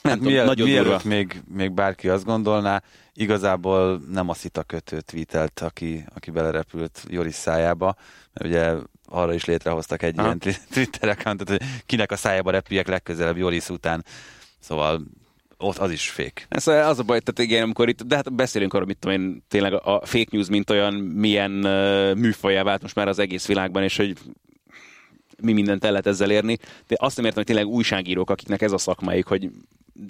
Nem 0.02 0.12
hát 0.12 0.18
tudom, 0.18 0.32
miel, 0.32 0.44
nagyon 0.44 0.68
mielőtt 0.68 1.04
még, 1.04 1.42
még 1.54 1.72
bárki 1.72 2.08
azt 2.08 2.24
gondolná, 2.24 2.82
igazából 3.14 4.00
nem 4.10 4.28
a 4.28 4.34
szita 4.34 4.62
kötő 4.62 5.00
tweetelt, 5.00 5.60
aki, 5.60 6.04
aki 6.14 6.30
belerepült 6.30 7.04
Joris 7.08 7.34
szájába, 7.34 7.96
mert 8.32 8.46
ugye 8.46 8.74
arra 9.08 9.34
is 9.34 9.44
létrehoztak 9.44 10.02
egy 10.02 10.16
ha. 10.16 10.22
ilyen 10.22 10.38
Twitter 10.70 11.08
accountot, 11.08 11.48
hogy 11.48 11.62
kinek 11.86 12.10
a 12.10 12.16
szájába 12.16 12.50
repüljek 12.50 12.88
legközelebb 12.88 13.36
Joris 13.36 13.68
után. 13.68 14.04
Szóval 14.58 15.02
ott 15.60 15.78
az 15.78 15.90
is 15.90 16.10
fék. 16.10 16.46
Ez 16.48 16.66
az 16.66 16.98
a 16.98 17.02
baj, 17.02 17.20
tehát 17.20 17.50
igen, 17.50 17.62
amikor 17.62 17.88
itt, 17.88 18.02
de 18.02 18.14
hát 18.14 18.32
beszélünk 18.32 18.74
arról, 18.74 18.86
mit 18.86 18.98
tudom 18.98 19.20
én, 19.20 19.44
tényleg 19.48 19.72
a 19.72 20.00
fake 20.04 20.28
news, 20.30 20.48
mint 20.48 20.70
olyan 20.70 20.94
milyen 20.94 21.52
uh, 21.64 22.14
műfajá 22.14 22.62
vált 22.62 22.82
most 22.82 22.94
már 22.94 23.08
az 23.08 23.18
egész 23.18 23.46
világban, 23.46 23.82
és 23.82 23.96
hogy 23.96 24.16
mi 25.42 25.52
mindent 25.52 25.84
el 25.84 25.90
lehet 25.90 26.06
ezzel 26.06 26.30
érni, 26.30 26.58
de 26.86 26.96
azt 26.98 27.16
nem 27.16 27.24
értem, 27.24 27.42
hogy 27.44 27.54
tényleg 27.54 27.74
újságírók, 27.74 28.30
akiknek 28.30 28.62
ez 28.62 28.72
a 28.72 28.78
szakmájuk, 28.78 29.26
hogy 29.26 29.50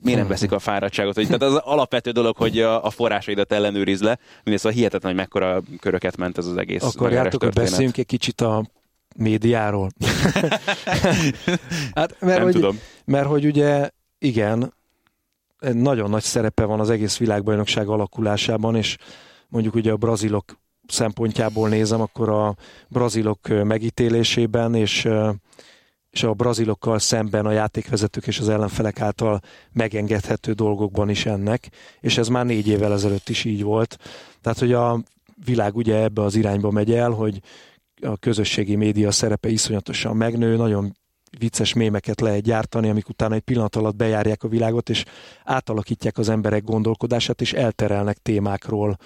miért 0.02 0.18
nem 0.18 0.28
veszik 0.28 0.52
a 0.52 0.58
fáradtságot. 0.58 1.14
Hogy, 1.14 1.26
tehát 1.26 1.42
az 1.42 1.54
alapvető 1.54 2.10
dolog, 2.10 2.36
hogy 2.36 2.60
a, 2.60 2.84
a 2.84 2.90
forrásaidat 2.90 3.52
ellenőrizd 3.52 4.02
le, 4.02 4.18
mindezt 4.42 4.62
szóval 4.64 4.78
hihetetlen, 4.78 5.12
hogy 5.12 5.20
mekkora 5.20 5.62
köröket 5.80 6.16
ment 6.16 6.38
ez 6.38 6.46
az 6.46 6.56
egész. 6.56 6.82
Akarjátok, 6.82 7.42
hogy 7.42 7.52
beszéljünk 7.52 7.96
egy 7.96 8.06
kicsit 8.06 8.40
a 8.40 8.70
médiáról? 9.16 9.90
hát, 11.94 12.16
mert, 12.20 12.20
nem 12.20 12.42
hogy, 12.42 12.52
tudom. 12.52 12.78
Mert 13.04 13.26
hogy 13.26 13.46
ugye 13.46 13.90
igen, 14.18 14.74
nagyon 15.60 16.10
nagy 16.10 16.22
szerepe 16.22 16.64
van 16.64 16.80
az 16.80 16.90
egész 16.90 17.18
világbajnokság 17.18 17.88
alakulásában, 17.88 18.76
és 18.76 18.96
mondjuk 19.48 19.74
ugye 19.74 19.92
a 19.92 19.96
brazilok 19.96 20.58
szempontjából 20.86 21.68
nézem, 21.68 22.00
akkor 22.00 22.28
a 22.28 22.56
brazilok 22.88 23.48
megítélésében 23.64 24.74
és, 24.74 25.08
és 26.10 26.22
a 26.22 26.32
brazilokkal 26.32 26.98
szemben 26.98 27.46
a 27.46 27.50
játékvezetők 27.50 28.26
és 28.26 28.38
az 28.38 28.48
ellenfelek 28.48 29.00
által 29.00 29.40
megengedhető 29.72 30.52
dolgokban 30.52 31.08
is 31.08 31.26
ennek, 31.26 31.70
és 32.00 32.18
ez 32.18 32.28
már 32.28 32.44
négy 32.44 32.68
évvel 32.68 32.92
ezelőtt 32.92 33.28
is 33.28 33.44
így 33.44 33.62
volt. 33.62 33.98
Tehát, 34.40 34.58
hogy 34.58 34.72
a 34.72 35.02
világ 35.44 35.76
ugye 35.76 35.96
ebbe 36.02 36.22
az 36.22 36.34
irányba 36.34 36.70
megy 36.70 36.92
el, 36.92 37.10
hogy 37.10 37.40
a 38.02 38.16
közösségi 38.16 38.76
média 38.76 39.10
szerepe 39.10 39.48
iszonyatosan 39.48 40.16
megnő, 40.16 40.56
nagyon 40.56 40.96
vicces 41.38 41.72
mémeket 41.72 42.20
lehet 42.20 42.42
gyártani, 42.42 42.88
amik 42.88 43.08
utána 43.08 43.34
egy 43.34 43.40
pillanat 43.40 43.76
alatt 43.76 43.96
bejárják 43.96 44.42
a 44.42 44.48
világot, 44.48 44.88
és 44.88 45.04
átalakítják 45.44 46.18
az 46.18 46.28
emberek 46.28 46.64
gondolkodását, 46.64 47.40
és 47.40 47.52
elterelnek 47.52 48.16
témákról 48.16 48.96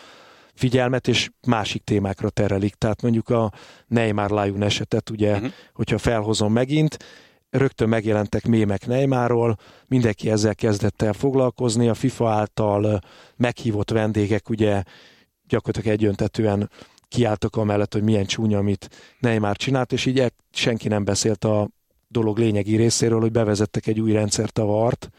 figyelmet, 0.54 1.08
és 1.08 1.30
másik 1.46 1.84
témákra 1.84 2.30
terelik. 2.30 2.74
Tehát 2.74 3.02
mondjuk 3.02 3.28
a 3.28 3.52
Neymar 3.86 4.30
Lajun 4.30 4.62
esetet, 4.62 5.10
ugye, 5.10 5.32
uh-huh. 5.32 5.50
hogyha 5.72 5.98
felhozom 5.98 6.52
megint, 6.52 6.96
rögtön 7.50 7.88
megjelentek 7.88 8.46
mémek 8.46 8.86
Neymarról, 8.86 9.56
mindenki 9.86 10.30
ezzel 10.30 10.54
kezdett 10.54 11.02
el 11.02 11.12
foglalkozni, 11.12 11.88
a 11.88 11.94
FIFA 11.94 12.30
által 12.30 13.00
meghívott 13.36 13.90
vendégek 13.90 14.48
ugye 14.48 14.82
gyakorlatilag 15.48 15.98
egyöntetően 15.98 16.70
kiálltak 17.08 17.56
amellett, 17.56 17.92
hogy 17.92 18.02
milyen 18.02 18.24
csúnya, 18.24 18.58
amit 18.58 19.14
Neymar 19.18 19.56
csinált, 19.56 19.92
és 19.92 20.06
így 20.06 20.32
senki 20.52 20.88
nem 20.88 21.04
beszélt 21.04 21.44
a 21.44 21.68
dolog 22.14 22.38
lényegi 22.38 22.76
részéről, 22.76 23.20
hogy 23.20 23.32
bevezettek 23.32 23.86
egy 23.86 24.00
új 24.00 24.12
rendszert 24.12 24.58
a 24.58 24.64
VART, 24.64 25.10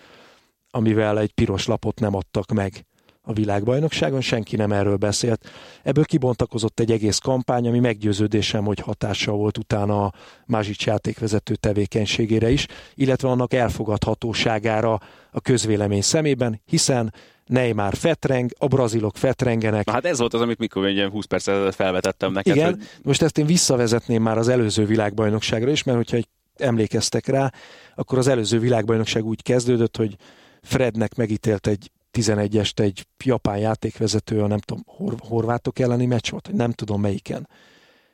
amivel 0.71 1.19
egy 1.19 1.31
piros 1.31 1.65
lapot 1.67 1.99
nem 1.99 2.15
adtak 2.15 2.51
meg 2.51 2.85
a 3.21 3.33
világbajnokságon, 3.33 4.21
senki 4.21 4.55
nem 4.55 4.71
erről 4.71 4.95
beszélt. 4.95 5.49
Ebből 5.83 6.05
kibontakozott 6.05 6.79
egy 6.79 6.91
egész 6.91 7.17
kampány, 7.17 7.67
ami 7.67 7.79
meggyőződésem, 7.79 8.65
hogy 8.65 8.79
hatással 8.79 9.35
volt 9.35 9.57
utána 9.57 10.05
a 10.05 10.13
Mázsics 10.45 10.85
játékvezető 10.85 11.55
tevékenységére 11.55 12.49
is, 12.49 12.67
illetve 12.93 13.29
annak 13.29 13.53
elfogadhatóságára 13.53 14.99
a 15.31 15.41
közvélemény 15.41 16.01
szemében, 16.01 16.61
hiszen 16.65 17.13
Neymar 17.45 17.95
fetreng, 17.95 18.51
a 18.57 18.67
brazilok 18.67 19.17
fetrengenek. 19.17 19.85
Na, 19.85 19.91
hát 19.91 20.05
ez 20.05 20.19
volt 20.19 20.33
az, 20.33 20.41
amit 20.41 20.57
mikor 20.57 20.85
egy 20.85 21.09
20 21.11 21.25
percet 21.25 21.75
felvetettem 21.75 22.31
neked. 22.31 22.55
Igen, 22.55 22.69
hogy... 22.69 22.83
most 23.03 23.21
ezt 23.21 23.37
én 23.37 23.45
visszavezetném 23.45 24.21
már 24.21 24.37
az 24.37 24.47
előző 24.47 24.85
világbajnokságra 24.85 25.71
is, 25.71 25.83
mert 25.83 25.97
hogyha 25.97 26.17
egy 26.17 26.27
emlékeztek 26.55 27.27
rá, 27.27 27.51
akkor 27.95 28.17
az 28.17 28.27
előző 28.27 28.59
világbajnokság 28.59 29.25
úgy 29.25 29.41
kezdődött, 29.41 29.97
hogy 29.97 30.15
Frednek 30.61 31.15
megítélt 31.15 31.67
egy 31.67 31.91
11-est 32.13 32.79
egy 32.79 33.07
japán 33.23 33.57
játékvezető, 33.57 34.41
a 34.41 34.47
nem 34.47 34.59
tudom, 34.59 34.83
hor- 34.87 35.25
horvátok 35.25 35.79
elleni 35.79 36.05
meccs 36.05 36.29
volt, 36.29 36.49
nem 36.53 36.71
tudom 36.71 37.01
melyiken. 37.01 37.47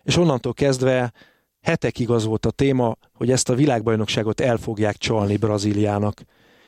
És 0.04 0.18
onnantól 0.18 0.54
kezdve 0.54 1.14
hetekig 1.62 2.10
az 2.10 2.26
volt 2.26 2.46
a 2.46 2.52
téma, 2.52 2.98
hogy 3.14 3.32
ezt 3.32 3.50
a 3.50 3.56
világbajnokságot 3.56 4.42
el 4.42 4.58
fogják 4.58 4.98
csalni 4.98 5.38
Brazíliának. 5.38 6.22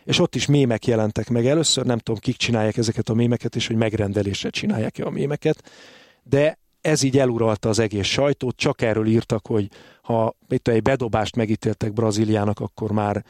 És 0.03 0.19
ott 0.19 0.35
is 0.35 0.45
mémek 0.45 0.87
jelentek 0.87 1.29
meg 1.29 1.45
először, 1.45 1.85
nem 1.85 1.97
tudom, 1.97 2.19
kik 2.19 2.35
csinálják 2.35 2.77
ezeket 2.77 3.09
a 3.09 3.13
mémeket, 3.13 3.55
és 3.55 3.67
hogy 3.67 3.75
megrendelésre 3.75 4.49
csinálják-e 4.49 5.05
a 5.05 5.09
mémeket, 5.09 5.63
de 6.23 6.57
ez 6.81 7.03
így 7.03 7.17
eluralta 7.17 7.69
az 7.69 7.79
egész 7.79 8.07
sajtót, 8.07 8.55
csak 8.55 8.81
erről 8.81 9.07
írtak, 9.07 9.47
hogy 9.47 9.69
ha 10.03 10.35
itt 10.47 10.67
egy 10.67 10.81
bedobást 10.81 11.35
megítéltek 11.35 11.93
Brazíliának, 11.93 12.59
akkor 12.59 12.91
már 12.91 13.25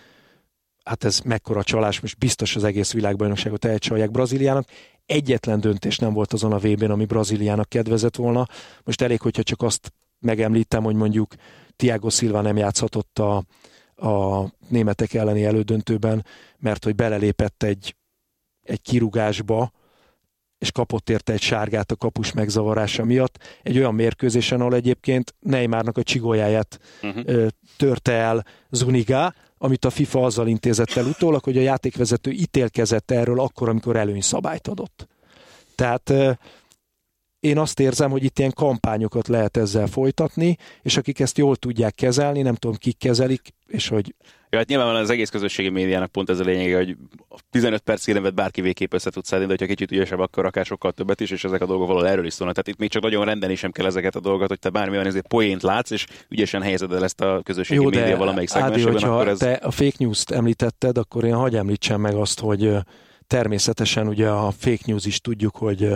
hát 0.83 1.03
ez 1.03 1.19
mekkora 1.19 1.63
csalás, 1.63 1.99
most 1.99 2.17
biztos 2.17 2.55
az 2.55 2.63
egész 2.63 2.93
világbajnokságot 2.93 3.65
elcsalják 3.65 4.11
Brazíliának. 4.11 4.67
Egyetlen 5.05 5.59
döntés 5.59 5.97
nem 5.97 6.13
volt 6.13 6.33
azon 6.33 6.51
a 6.51 6.57
vb 6.57 6.81
ami 6.89 7.05
Brazíliának 7.05 7.69
kedvezett 7.69 8.15
volna. 8.15 8.47
Most 8.83 9.01
elég, 9.01 9.21
hogyha 9.21 9.43
csak 9.43 9.61
azt 9.61 9.93
megemlítem, 10.19 10.83
hogy 10.83 10.95
mondjuk 10.95 11.33
Tiago 11.75 12.09
Silva 12.09 12.41
nem 12.41 12.57
játszhatott 12.57 13.19
a, 13.19 13.43
a 14.07 14.45
németek 14.67 15.13
elleni 15.13 15.43
elődöntőben, 15.45 16.25
mert 16.57 16.83
hogy 16.83 16.95
belelépett 16.95 17.63
egy, 17.63 17.95
egy 18.61 18.81
kirugásba, 18.81 19.71
és 20.63 20.71
kapott 20.71 21.09
érte 21.09 21.33
egy 21.33 21.41
sárgát 21.41 21.91
a 21.91 21.95
kapus 21.95 22.31
megzavarása 22.31 23.03
miatt. 23.03 23.37
Egy 23.63 23.77
olyan 23.77 23.95
mérkőzésen, 23.95 24.59
ahol 24.59 24.75
egyébként 24.75 25.35
Neymarnak 25.39 25.97
a 25.97 26.03
csigójáját 26.03 26.79
uh-huh. 27.01 27.47
törte 27.77 28.11
el 28.11 28.45
Zuniga, 28.69 29.33
amit 29.57 29.85
a 29.85 29.89
FIFA 29.89 30.23
azzal 30.23 30.47
intézett 30.47 30.91
el 30.91 31.05
utólag, 31.05 31.43
hogy 31.43 31.57
a 31.57 31.61
játékvezető 31.61 32.31
ítélkezett 32.31 33.11
erről 33.11 33.39
akkor, 33.39 33.69
amikor 33.69 33.95
előnyszabályt 33.95 34.67
adott. 34.67 35.07
Tehát 35.75 36.13
én 37.43 37.57
azt 37.57 37.79
érzem, 37.79 38.11
hogy 38.11 38.23
itt 38.23 38.39
ilyen 38.39 38.51
kampányokat 38.55 39.27
lehet 39.27 39.57
ezzel 39.57 39.87
folytatni, 39.87 40.57
és 40.81 40.97
akik 40.97 41.19
ezt 41.19 41.37
jól 41.37 41.55
tudják 41.55 41.95
kezelni, 41.95 42.41
nem 42.41 42.55
tudom, 42.55 42.75
kik 42.75 42.97
kezelik, 42.97 43.53
és 43.67 43.87
hogy 43.87 44.15
Ja, 44.49 44.59
hát 44.59 44.67
nyilvánvalóan 44.67 45.03
az 45.03 45.09
egész 45.09 45.29
közösségi 45.29 45.69
médiának 45.69 46.11
pont 46.11 46.29
ez 46.29 46.39
a 46.39 46.43
lényege, 46.43 46.77
hogy 46.77 46.97
15 47.49 47.81
perc 47.81 48.05
híremet 48.05 48.33
bárki 48.33 48.61
végképp 48.61 48.93
össze 48.93 49.09
tud 49.09 49.25
szedni, 49.25 49.45
de 49.45 49.51
hogyha 49.51 49.65
kicsit 49.65 49.91
ügyesebb, 49.91 50.19
akkor 50.19 50.45
akár 50.45 50.65
sokkal 50.65 50.91
többet 50.91 51.21
is, 51.21 51.31
és 51.31 51.43
ezek 51.43 51.61
a 51.61 51.65
dolgok 51.65 51.87
valahol 51.87 52.09
erről 52.09 52.25
is 52.25 52.33
szólnak. 52.33 52.55
Tehát 52.55 52.69
itt 52.69 52.79
még 52.79 52.89
csak 52.89 53.01
nagyon 53.01 53.25
rendelni 53.25 53.55
sem 53.55 53.71
kell 53.71 53.85
ezeket 53.85 54.15
a 54.15 54.19
dolgokat, 54.19 54.47
hogy 54.47 54.59
te 54.59 54.69
bármilyen 54.69 55.05
ezért 55.05 55.27
poént 55.27 55.61
látsz, 55.61 55.91
és 55.91 56.05
ügyesen 56.29 56.61
helyezed 56.61 56.91
el 56.91 57.03
ezt 57.03 57.21
a 57.21 57.41
közösségi 57.43 57.81
Jó, 57.81 57.89
média 57.89 58.17
valamelyik 58.17 58.49
szegmensében. 58.49 58.95
Akkor 58.95 59.27
ez... 59.27 59.37
te 59.37 59.53
a 59.53 59.71
fake 59.71 59.95
news-t 59.97 60.31
említetted, 60.31 60.97
akkor 60.97 61.23
én 61.23 61.35
hagyj 61.35 61.57
említsem 61.57 62.01
meg 62.01 62.15
azt, 62.15 62.39
hogy 62.39 62.71
természetesen 63.27 64.07
ugye 64.07 64.29
a 64.29 64.51
fake 64.51 64.83
news 64.85 65.05
is 65.05 65.21
tudjuk, 65.21 65.55
hogy 65.55 65.87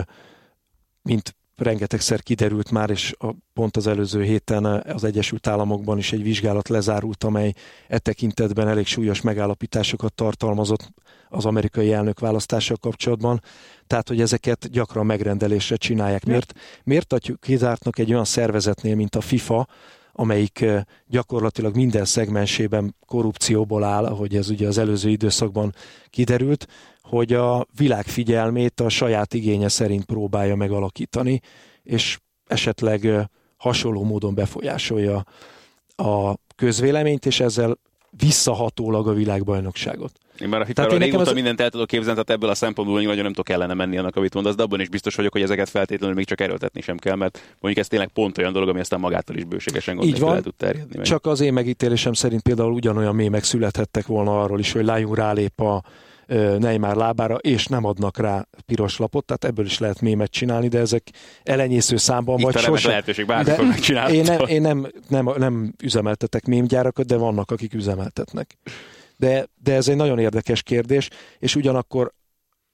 mint 1.02 1.36
rengetegszer 1.58 2.22
kiderült 2.22 2.70
már, 2.70 2.90
és 2.90 3.14
a, 3.18 3.34
pont 3.52 3.76
az 3.76 3.86
előző 3.86 4.22
héten 4.22 4.64
az 4.64 5.04
Egyesült 5.04 5.46
Államokban 5.46 5.98
is 5.98 6.12
egy 6.12 6.22
vizsgálat 6.22 6.68
lezárult, 6.68 7.24
amely 7.24 7.52
e 7.88 7.98
tekintetben 7.98 8.68
elég 8.68 8.86
súlyos 8.86 9.20
megállapításokat 9.20 10.14
tartalmazott 10.14 10.92
az 11.28 11.44
amerikai 11.44 11.92
elnök 11.92 12.20
választással 12.20 12.76
kapcsolatban. 12.76 13.40
Tehát, 13.86 14.08
hogy 14.08 14.20
ezeket 14.20 14.70
gyakran 14.70 15.06
megrendelésre 15.06 15.76
csinálják. 15.76 16.24
Miért, 16.24 16.52
miért 16.84 17.12
adjuk 17.12 17.40
kizártnak 17.40 17.98
egy 17.98 18.12
olyan 18.12 18.24
szervezetnél, 18.24 18.94
mint 18.94 19.14
a 19.14 19.20
FIFA, 19.20 19.66
amelyik 20.12 20.64
gyakorlatilag 21.06 21.74
minden 21.74 22.04
szegmensében 22.04 22.96
korrupcióból 23.06 23.84
áll, 23.84 24.04
ahogy 24.04 24.36
ez 24.36 24.50
ugye 24.50 24.66
az 24.66 24.78
előző 24.78 25.08
időszakban 25.08 25.74
kiderült, 26.10 26.66
hogy 27.08 27.32
a 27.32 27.66
világ 27.76 28.06
figyelmét 28.06 28.80
a 28.80 28.88
saját 28.88 29.34
igénye 29.34 29.68
szerint 29.68 30.04
próbálja 30.04 30.56
megalakítani, 30.56 31.40
és 31.82 32.18
esetleg 32.46 33.28
hasonló 33.56 34.04
módon 34.04 34.34
befolyásolja 34.34 35.24
a 35.96 36.34
közvéleményt, 36.56 37.26
és 37.26 37.40
ezzel 37.40 37.78
visszahatólag 38.10 39.08
a 39.08 39.12
világbajnokságot. 39.12 40.12
Én 40.40 40.48
már 40.48 40.60
a 40.60 40.64
FIFA 40.64 40.96
régóta 40.96 41.30
az... 41.30 41.32
mindent 41.32 41.60
el 41.60 41.70
tudok 41.70 41.86
képzelni, 41.86 42.12
tehát 42.12 42.30
ebből 42.30 42.50
a 42.50 42.54
szempontból 42.54 43.02
nagyon 43.02 43.22
nem 43.22 43.32
tudok 43.32 43.48
ellene 43.48 43.74
menni 43.74 43.98
annak, 43.98 44.16
amit 44.16 44.34
mondasz, 44.34 44.54
de 44.54 44.62
abban 44.62 44.80
is 44.80 44.88
biztos 44.88 45.14
vagyok, 45.14 45.32
hogy 45.32 45.42
ezeket 45.42 45.68
feltétlenül 45.68 46.14
még 46.16 46.26
csak 46.26 46.40
erőltetni 46.40 46.80
sem 46.80 46.96
kell, 46.96 47.14
mert 47.14 47.38
mondjuk 47.60 47.84
ez 47.84 47.88
tényleg 47.88 48.08
pont 48.08 48.38
olyan 48.38 48.52
dolog, 48.52 48.68
ami 48.68 48.80
aztán 48.80 49.00
magától 49.00 49.36
is 49.36 49.44
bőségesen 49.44 50.02
Így 50.02 50.18
van, 50.18 50.42
tud 50.42 50.54
terjedni. 50.54 50.96
Meg. 50.96 51.06
Csak 51.06 51.26
az 51.26 51.40
én 51.40 51.52
megítélésem 51.52 52.12
szerint 52.12 52.42
például 52.42 52.72
ugyanolyan 52.72 53.14
mémek 53.14 53.44
születhettek 53.44 54.06
volna 54.06 54.42
arról 54.42 54.58
is, 54.58 54.72
hogy 54.72 54.84
lájunk 54.84 55.16
rálép 55.16 55.60
a 55.60 55.82
Neymar 56.58 56.96
lábára, 56.96 57.34
és 57.34 57.66
nem 57.66 57.84
adnak 57.84 58.18
rá 58.18 58.46
piros 58.66 58.96
lapot, 58.96 59.24
tehát 59.24 59.44
ebből 59.44 59.64
is 59.64 59.78
lehet 59.78 60.00
mémet 60.00 60.30
csinálni, 60.30 60.68
de 60.68 60.78
ezek 60.78 61.08
elenyésző 61.42 61.96
számban 61.96 62.38
Itt 62.38 62.44
vagy 62.44 62.56
sosem. 62.56 62.90
lehetőség, 62.90 63.26
de 63.26 63.56
én, 64.12 64.22
nem, 64.22 64.40
én 64.46 64.60
nem, 64.60 64.86
nem, 65.08 65.30
nem 65.36 65.74
üzemeltetek 65.82 66.46
mémgyárakat, 66.46 67.06
de 67.06 67.16
vannak, 67.16 67.50
akik 67.50 67.74
üzemeltetnek. 67.74 68.58
De, 69.16 69.46
de 69.62 69.74
ez 69.74 69.88
egy 69.88 69.96
nagyon 69.96 70.18
érdekes 70.18 70.62
kérdés, 70.62 71.08
és 71.38 71.56
ugyanakkor 71.56 72.12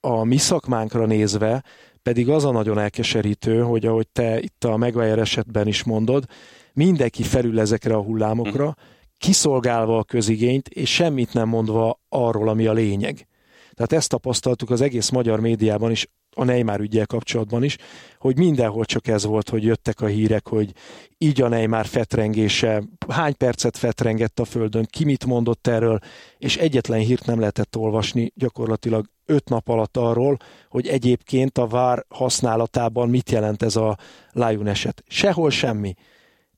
a 0.00 0.24
mi 0.24 0.36
szakmánkra 0.36 1.06
nézve 1.06 1.64
pedig 2.02 2.28
az 2.28 2.44
a 2.44 2.50
nagyon 2.50 2.78
elkeserítő, 2.78 3.60
hogy 3.60 3.86
ahogy 3.86 4.08
te 4.08 4.40
itt 4.40 4.64
a 4.64 4.76
Maguire 4.76 5.20
esetben 5.20 5.66
is 5.66 5.84
mondod, 5.84 6.24
mindenki 6.72 7.22
felül 7.22 7.60
ezekre 7.60 7.94
a 7.94 8.02
hullámokra, 8.02 8.64
mhm. 8.64 8.74
kiszolgálva 9.18 9.98
a 9.98 10.04
közigényt, 10.04 10.68
és 10.68 10.94
semmit 10.94 11.32
nem 11.32 11.48
mondva 11.48 12.00
arról, 12.08 12.48
ami 12.48 12.66
a 12.66 12.72
lényeg. 12.72 13.26
Tehát 13.74 13.92
ezt 13.92 14.08
tapasztaltuk 14.08 14.70
az 14.70 14.80
egész 14.80 15.10
magyar 15.10 15.40
médiában 15.40 15.90
is, 15.90 16.08
a 16.36 16.44
Neymar 16.44 16.80
ügyel 16.80 17.06
kapcsolatban 17.06 17.62
is, 17.62 17.76
hogy 18.18 18.38
mindenhol 18.38 18.84
csak 18.84 19.06
ez 19.06 19.24
volt, 19.24 19.48
hogy 19.48 19.64
jöttek 19.64 20.00
a 20.00 20.06
hírek, 20.06 20.48
hogy 20.48 20.72
így 21.18 21.42
a 21.42 21.48
Neymar 21.48 21.86
fetrengése, 21.86 22.82
hány 23.08 23.36
percet 23.36 23.76
fetrengett 23.76 24.40
a 24.40 24.44
földön, 24.44 24.86
ki 24.90 25.04
mit 25.04 25.26
mondott 25.26 25.66
erről, 25.66 25.98
és 26.38 26.56
egyetlen 26.56 26.98
hírt 26.98 27.26
nem 27.26 27.38
lehetett 27.38 27.76
olvasni 27.76 28.32
gyakorlatilag 28.34 29.06
öt 29.26 29.48
nap 29.48 29.68
alatt 29.68 29.96
arról, 29.96 30.36
hogy 30.68 30.86
egyébként 30.86 31.58
a 31.58 31.66
vár 31.66 32.04
használatában 32.08 33.08
mit 33.08 33.30
jelent 33.30 33.62
ez 33.62 33.76
a 33.76 33.98
Lion 34.32 34.66
eset. 34.66 35.02
Sehol 35.06 35.50
semmi. 35.50 35.94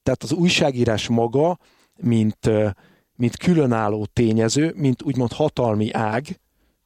Tehát 0.02 0.22
az 0.22 0.32
újságírás 0.32 1.08
maga, 1.08 1.58
mint, 1.96 2.50
mint 3.14 3.36
különálló 3.36 4.06
tényező, 4.12 4.72
mint 4.76 5.02
úgymond 5.02 5.32
hatalmi 5.32 5.92
ág, 5.92 6.40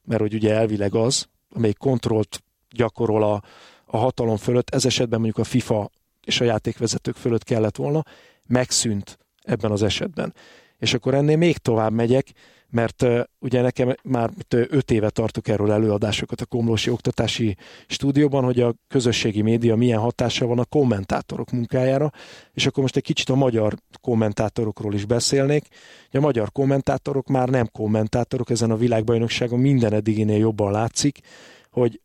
mert 0.05 0.20
hogy 0.20 0.34
ugye 0.34 0.55
elvileg 0.55 0.94
az, 0.94 1.26
amelyik 1.51 1.76
kontrollt 1.76 2.42
gyakorol 2.70 3.22
a, 3.22 3.42
a 3.84 3.96
hatalom 3.96 4.36
fölött, 4.36 4.70
ez 4.70 4.84
esetben 4.84 5.20
mondjuk 5.20 5.46
a 5.46 5.48
FIFA 5.48 5.90
és 6.24 6.40
a 6.40 6.44
játékvezetők 6.44 7.16
fölött 7.16 7.44
kellett 7.44 7.76
volna, 7.76 8.05
megszűnt 8.46 9.18
ebben 9.42 9.70
az 9.70 9.82
esetben. 9.82 10.34
És 10.78 10.94
akkor 10.94 11.14
ennél 11.14 11.36
még 11.36 11.57
tovább 11.57 11.92
megyek, 11.92 12.32
mert 12.71 13.07
ugye 13.39 13.61
nekem 13.61 13.95
már 14.03 14.31
öt 14.49 14.91
éve 14.91 15.11
tartok 15.11 15.49
erről 15.49 15.73
előadásokat 15.73 16.41
a 16.41 16.47
Komlósi 16.47 16.91
Oktatási 16.91 17.57
Stúdióban, 17.87 18.45
hogy 18.45 18.61
a 18.61 18.75
közösségi 18.89 19.43
média 19.43 19.77
milyen 19.77 19.99
hatása 19.99 20.47
van 20.47 20.59
a 20.59 20.64
kommentátorok 20.64 21.51
munkájára, 21.51 22.11
és 22.53 22.66
akkor 22.66 22.83
most 22.83 22.97
egy 22.97 23.03
kicsit 23.03 23.29
a 23.29 23.35
magyar 23.35 23.75
kommentátorokról 24.01 24.95
is 24.95 25.05
beszélnék. 25.05 25.66
A 26.12 26.21
magyar 26.21 26.53
kommentátorok 26.53 27.29
már 27.29 27.49
nem 27.49 27.68
kommentátorok, 27.73 28.51
ezen 28.51 28.71
a 28.71 28.77
világbajnokságon 28.77 29.61
minden 29.61 29.93
eddiginél 29.93 30.39
jobban 30.39 30.73
látszik, 30.73 31.18
hogy 31.71 32.01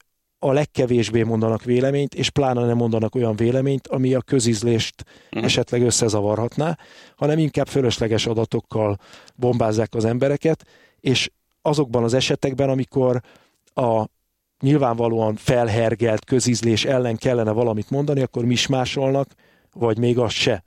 a 0.45 0.53
legkevésbé 0.53 1.23
mondanak 1.23 1.63
véleményt, 1.63 2.15
és 2.15 2.29
pláne 2.29 2.65
nem 2.65 2.77
mondanak 2.77 3.15
olyan 3.15 3.35
véleményt, 3.35 3.87
ami 3.87 4.13
a 4.13 4.21
közizlést 4.21 5.05
mm. 5.39 5.43
esetleg 5.43 5.81
összezavarhatná, 5.81 6.77
hanem 7.15 7.37
inkább 7.37 7.67
fölösleges 7.67 8.25
adatokkal 8.25 8.97
bombázzák 9.35 9.93
az 9.93 10.05
embereket, 10.05 10.65
és 10.99 11.31
azokban 11.61 12.03
az 12.03 12.13
esetekben, 12.13 12.69
amikor 12.69 13.21
a 13.73 14.05
nyilvánvalóan 14.59 15.35
felhergelt 15.35 16.25
közizlés 16.25 16.85
ellen 16.85 17.17
kellene 17.17 17.51
valamit 17.51 17.89
mondani, 17.89 18.21
akkor 18.21 18.45
mismásolnak, 18.45 19.27
vagy 19.73 19.97
még 19.97 20.19
azt 20.19 20.35
se. 20.35 20.63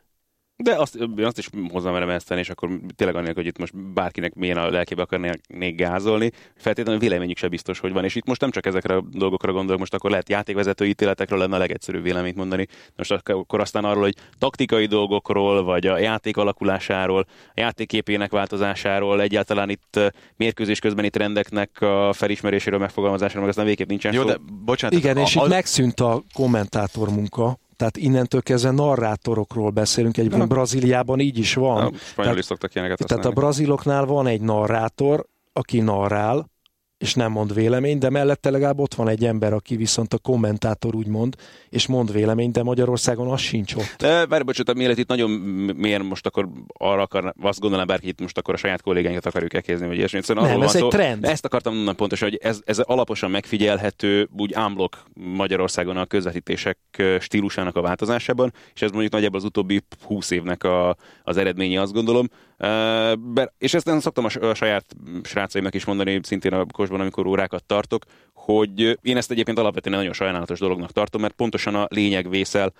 De 0.62 0.74
azt, 0.74 0.98
azt 1.16 1.38
is 1.38 1.48
hozzá 1.70 1.90
merem 1.90 2.08
ezt 2.08 2.26
tenni, 2.26 2.40
és 2.40 2.50
akkor 2.50 2.70
tényleg 2.96 3.16
annélkül, 3.16 3.42
hogy 3.42 3.52
itt 3.52 3.58
most 3.58 3.76
bárkinek 3.92 4.34
milyen 4.34 4.56
a 4.56 4.70
lelkébe 4.70 5.02
akarnék 5.02 5.74
gázolni, 5.76 6.30
feltétlenül 6.56 7.00
véleményük 7.00 7.36
se 7.36 7.48
biztos, 7.48 7.78
hogy 7.78 7.92
van. 7.92 8.04
És 8.04 8.14
itt 8.14 8.26
most 8.26 8.40
nem 8.40 8.50
csak 8.50 8.66
ezekre 8.66 8.94
a 8.94 9.04
dolgokra 9.10 9.52
gondolok, 9.52 9.78
most 9.78 9.94
akkor 9.94 10.10
lehet 10.10 10.28
játékvezető 10.28 10.86
ítéletekről 10.86 11.38
lenne 11.38 11.56
a 11.56 11.58
legegyszerűbb 11.58 12.02
véleményt 12.02 12.36
mondani. 12.36 12.66
Most 12.96 13.12
akkor 13.12 13.60
aztán 13.60 13.84
arról, 13.84 14.02
hogy 14.02 14.14
taktikai 14.38 14.86
dolgokról, 14.86 15.64
vagy 15.64 15.86
a 15.86 15.98
játék 15.98 16.36
alakulásáról, 16.36 17.26
a 17.48 17.52
játékképének 17.54 18.30
változásáról, 18.30 19.20
egyáltalán 19.20 19.70
itt 19.70 20.00
mérkőzés 20.36 20.78
közbeni 20.78 21.10
trendeknek 21.10 21.80
a 21.80 22.12
felismeréséről, 22.12 22.78
megfogalmazásáról, 22.78 23.40
meg 23.40 23.50
aztán 23.50 23.66
végképp 23.66 23.88
nincsen 23.88 24.12
Jó, 24.12 24.20
szó. 24.20 24.26
de 24.26 24.36
bocsánat. 24.64 24.98
Igen, 24.98 25.16
a, 25.16 25.20
és 25.20 25.36
a, 25.36 25.42
itt 25.42 25.48
megszűnt 25.48 26.00
a 26.00 26.22
kommentátor 26.34 27.08
munka 27.08 27.58
tehát 27.78 27.96
innentől 27.96 28.42
kezdve 28.42 28.70
narrátorokról 28.70 29.70
beszélünk. 29.70 30.16
Egyébként 30.16 30.42
ja. 30.42 30.48
Brazíliában 30.48 31.20
így 31.20 31.38
is 31.38 31.54
van. 31.54 31.82
Ja, 31.82 32.22
tehát, 32.24 32.38
is 32.38 32.44
szoktak 32.44 32.74
ilyeneket 32.74 33.06
Tehát 33.06 33.24
a 33.24 33.30
braziloknál 33.30 34.04
van 34.04 34.26
egy 34.26 34.40
narrátor, 34.40 35.26
aki 35.52 35.80
narrál, 35.80 36.50
és 36.98 37.14
nem 37.14 37.32
mond 37.32 37.54
véleményt, 37.54 38.00
de 38.00 38.10
mellette 38.10 38.50
legalább 38.50 38.78
ott 38.78 38.94
van 38.94 39.08
egy 39.08 39.24
ember, 39.24 39.52
aki 39.52 39.76
viszont 39.76 40.14
a 40.14 40.18
kommentátor 40.18 40.94
úgy 40.94 41.06
mond, 41.06 41.34
és 41.68 41.86
mond 41.86 42.12
véleményt, 42.12 42.52
de 42.52 42.62
Magyarországon 42.62 43.30
az 43.30 43.40
sincs 43.40 43.74
ott. 43.74 43.94
De, 43.98 44.26
bár 44.26 44.44
bocsánat, 44.44 44.74
mielőtt 44.74 44.98
itt 44.98 45.08
nagyon 45.08 45.30
miért 45.76 46.02
most 46.02 46.26
akkor 46.26 46.48
arra 46.66 47.02
akar, 47.02 47.34
azt 47.40 47.60
gondolom 47.60 47.86
bárki 47.86 48.08
itt 48.08 48.20
most 48.20 48.38
akkor 48.38 48.54
a 48.54 48.56
saját 48.56 48.82
kollégáinkat 48.82 49.26
akarjuk 49.26 49.54
elkezdeni, 49.54 49.88
vagy 49.88 49.98
ilyesmi. 49.98 50.22
Szóval 50.22 50.46
nem, 50.46 50.62
ez 50.62 50.74
egy 50.74 50.80
szó, 50.80 50.88
trend. 50.88 51.24
Ezt 51.24 51.44
akartam 51.44 51.74
mondani 51.74 51.96
pontosan, 51.96 52.28
hogy 52.28 52.38
ez, 52.42 52.60
ez 52.64 52.78
alaposan 52.78 53.30
megfigyelhető 53.30 54.28
úgy 54.36 54.52
ámblok 54.52 55.02
Magyarországon 55.14 55.96
a 55.96 56.06
közvetítések 56.06 56.78
stílusának 57.20 57.76
a 57.76 57.80
változásában, 57.80 58.52
és 58.74 58.82
ez 58.82 58.90
mondjuk 58.90 59.12
nagyjából 59.12 59.38
az 59.38 59.44
utóbbi 59.44 59.82
húsz 60.04 60.30
évnek 60.30 60.64
a, 60.64 60.96
az 61.22 61.36
eredménye, 61.36 61.80
azt 61.80 61.92
gondolom. 61.92 62.28
Uh, 62.58 63.44
és 63.58 63.74
ezt 63.74 63.84
nem 63.84 64.00
szoktam 64.00 64.24
a, 64.24 64.54
saját 64.54 64.84
srácaimnak 65.22 65.74
is 65.74 65.84
mondani, 65.84 66.20
szintén 66.22 66.52
a 66.52 66.66
Kosban, 66.72 67.00
amikor 67.00 67.26
órákat 67.26 67.64
tartok, 67.64 68.04
hogy 68.34 68.98
én 69.02 69.16
ezt 69.16 69.30
egyébként 69.30 69.58
alapvetően 69.58 69.96
nagyon 69.96 70.12
sajnálatos 70.12 70.58
dolognak 70.58 70.92
tartom, 70.92 71.20
mert 71.20 71.34
pontosan 71.34 71.74
a 71.74 71.86
lényeg 71.88 72.28
vészel 72.28 72.72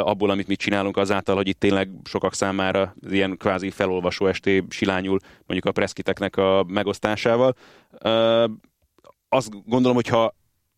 abból, 0.00 0.30
amit 0.30 0.46
mit 0.46 0.58
csinálunk 0.58 0.96
azáltal, 0.96 1.36
hogy 1.36 1.48
itt 1.48 1.58
tényleg 1.58 1.88
sokak 2.04 2.34
számára 2.34 2.94
ilyen 3.10 3.36
kvázi 3.36 3.70
felolvasó 3.70 4.26
esté 4.26 4.64
silányul 4.68 5.18
mondjuk 5.46 5.64
a 5.64 5.78
preszkiteknek 5.78 6.36
a 6.36 6.64
megosztásával. 6.68 7.54
Azt 9.28 9.64
gondolom, 9.64 9.94
hogy 9.94 10.08
ha 10.08 10.34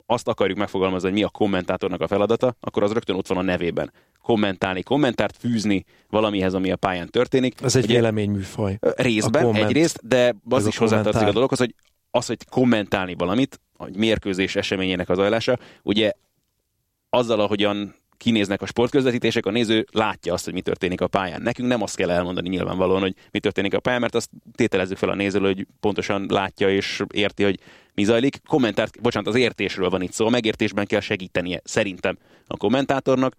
azt 0.06 0.28
akarjuk 0.28 0.58
megfogalmazni, 0.58 1.08
hogy 1.08 1.18
mi 1.18 1.24
a 1.24 1.28
kommentátornak 1.28 2.00
a 2.00 2.06
feladata, 2.06 2.54
akkor 2.60 2.82
az 2.82 2.92
rögtön 2.92 3.16
ott 3.16 3.26
van 3.26 3.38
a 3.38 3.42
nevében. 3.42 3.92
Kommentálni, 4.22 4.82
kommentárt 4.82 5.36
fűzni 5.36 5.84
valamihez, 6.10 6.54
ami 6.54 6.70
a 6.70 6.76
pályán 6.76 7.08
történik. 7.08 7.60
Ez 7.62 7.76
egy 7.76 7.86
véleményműfaj. 7.86 8.78
Részben, 8.80 9.54
egyrészt, 9.54 10.06
de 10.06 10.34
az 10.48 10.66
is 10.66 10.76
hozzátartozik 10.76 11.28
a 11.28 11.32
dologhoz, 11.32 11.58
hogy 11.58 11.74
az, 12.10 12.26
hogy 12.26 12.48
kommentálni 12.50 13.14
valamit, 13.14 13.60
a 13.76 13.88
mérkőzés 13.96 14.56
eseményének 14.56 15.08
az 15.08 15.18
ajlása, 15.18 15.58
ugye 15.82 16.12
azzal, 17.10 17.40
ahogyan 17.40 17.94
kinéznek 18.16 18.62
a 18.62 18.66
sportközvetítések, 18.66 19.46
a 19.46 19.50
néző 19.50 19.86
látja 19.92 20.32
azt, 20.32 20.44
hogy 20.44 20.52
mi 20.52 20.60
történik 20.60 21.00
a 21.00 21.06
pályán. 21.06 21.42
Nekünk 21.42 21.68
nem 21.68 21.82
azt 21.82 21.96
kell 21.96 22.10
elmondani 22.10 22.48
nyilvánvalóan, 22.48 23.00
hogy 23.00 23.14
mi 23.30 23.38
történik 23.40 23.74
a 23.74 23.80
pályán, 23.80 24.00
mert 24.00 24.14
azt 24.14 24.30
tételezzük 24.54 24.96
fel 24.96 25.08
a 25.08 25.14
nézőről, 25.14 25.54
hogy 25.54 25.66
pontosan 25.80 26.26
látja 26.28 26.70
és 26.70 27.02
érti, 27.12 27.42
hogy 27.42 27.58
mi 27.94 28.04
zajlik. 28.04 28.40
Kommentárt, 28.46 29.00
bocsánat, 29.00 29.28
az 29.28 29.34
értésről 29.34 29.88
van 29.90 30.02
itt 30.02 30.12
szó, 30.12 30.26
a 30.26 30.30
megértésben 30.30 30.86
kell 30.86 31.00
segítenie 31.00 31.60
szerintem 31.64 32.18
a 32.46 32.56
kommentátornak, 32.56 33.34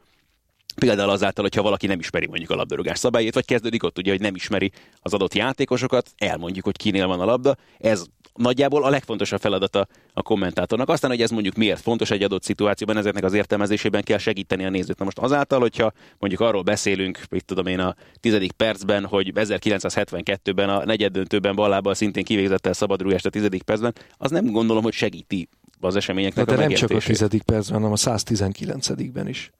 Például 0.80 1.10
azáltal, 1.10 1.44
hogyha 1.44 1.62
valaki 1.62 1.88
nem 1.88 2.00
ismeri 2.00 2.28
mondjuk 2.28 2.50
a 2.50 2.56
labdarúgás 2.56 3.00
szabályait, 3.00 3.34
vagy 3.34 3.46
kezdődik 3.46 3.84
ott 3.84 3.98
ugye, 3.98 4.12
hogy 4.12 4.22
nem 4.22 4.36
ismeri 4.36 4.72
az 5.02 5.14
adott 5.14 5.34
játékosokat, 5.34 6.10
elmondjuk, 6.18 6.66
hogy 6.66 6.78
kinél 6.78 7.08
van 7.08 7.20
a 7.20 7.26
labda. 7.26 7.56
Ez 7.78 8.06
nagyjából 8.34 8.84
a 8.84 8.90
legfontosabb 8.90 9.40
feladata 9.40 9.88
a 10.14 10.22
kommentátornak. 10.22 10.90
Aztán, 10.90 11.10
hogy 11.10 11.22
ez 11.22 11.30
mondjuk 11.30 11.56
miért 11.56 11.82
fontos 11.82 12.12
egy 12.12 12.24
adott 12.24 12.44
szituációban, 12.44 12.98
ezeknek 12.98 13.24
az 13.24 13.34
értelmezésében 13.34 14.04
kell 14.04 14.18
segíteni 14.18 14.66
a 14.66 14.70
nézőt. 14.70 14.98
Na 14.98 15.06
most 15.06 15.18
azáltal, 15.18 15.60
hogyha 15.60 15.92
mondjuk 16.20 16.42
arról 16.42 16.62
beszélünk, 16.62 17.20
mit 17.30 17.46
tudom 17.46 17.66
én 17.66 17.80
a 17.80 17.96
tizedik 18.20 18.52
percben, 18.52 19.06
hogy 19.06 19.32
1972-ben 19.36 20.70
a 20.70 20.86
negyed 20.86 21.12
döntőben 21.12 21.56
ballábbal 21.56 21.94
szintén 21.94 22.24
kivégzett 22.24 22.66
el 22.66 22.74
szabadrúgást 22.74 23.26
a 23.26 23.30
tizedik 23.30 23.62
percben, 23.62 23.94
az 24.18 24.32
nem 24.32 24.46
gondolom, 24.46 24.84
hogy 24.84 24.94
segíti 24.94 25.50
az 25.80 25.96
eseményeknek 25.96 26.46
de, 26.46 26.56
de 26.56 26.58
a 26.58 26.68
nem 26.68 26.74
csak 26.74 26.92
a 26.92 26.98
tizedik 26.98 27.42
percben, 27.42 27.78
hanem 27.78 27.92
a 27.92 27.98
119-ben 27.98 29.28
is. 29.28 29.52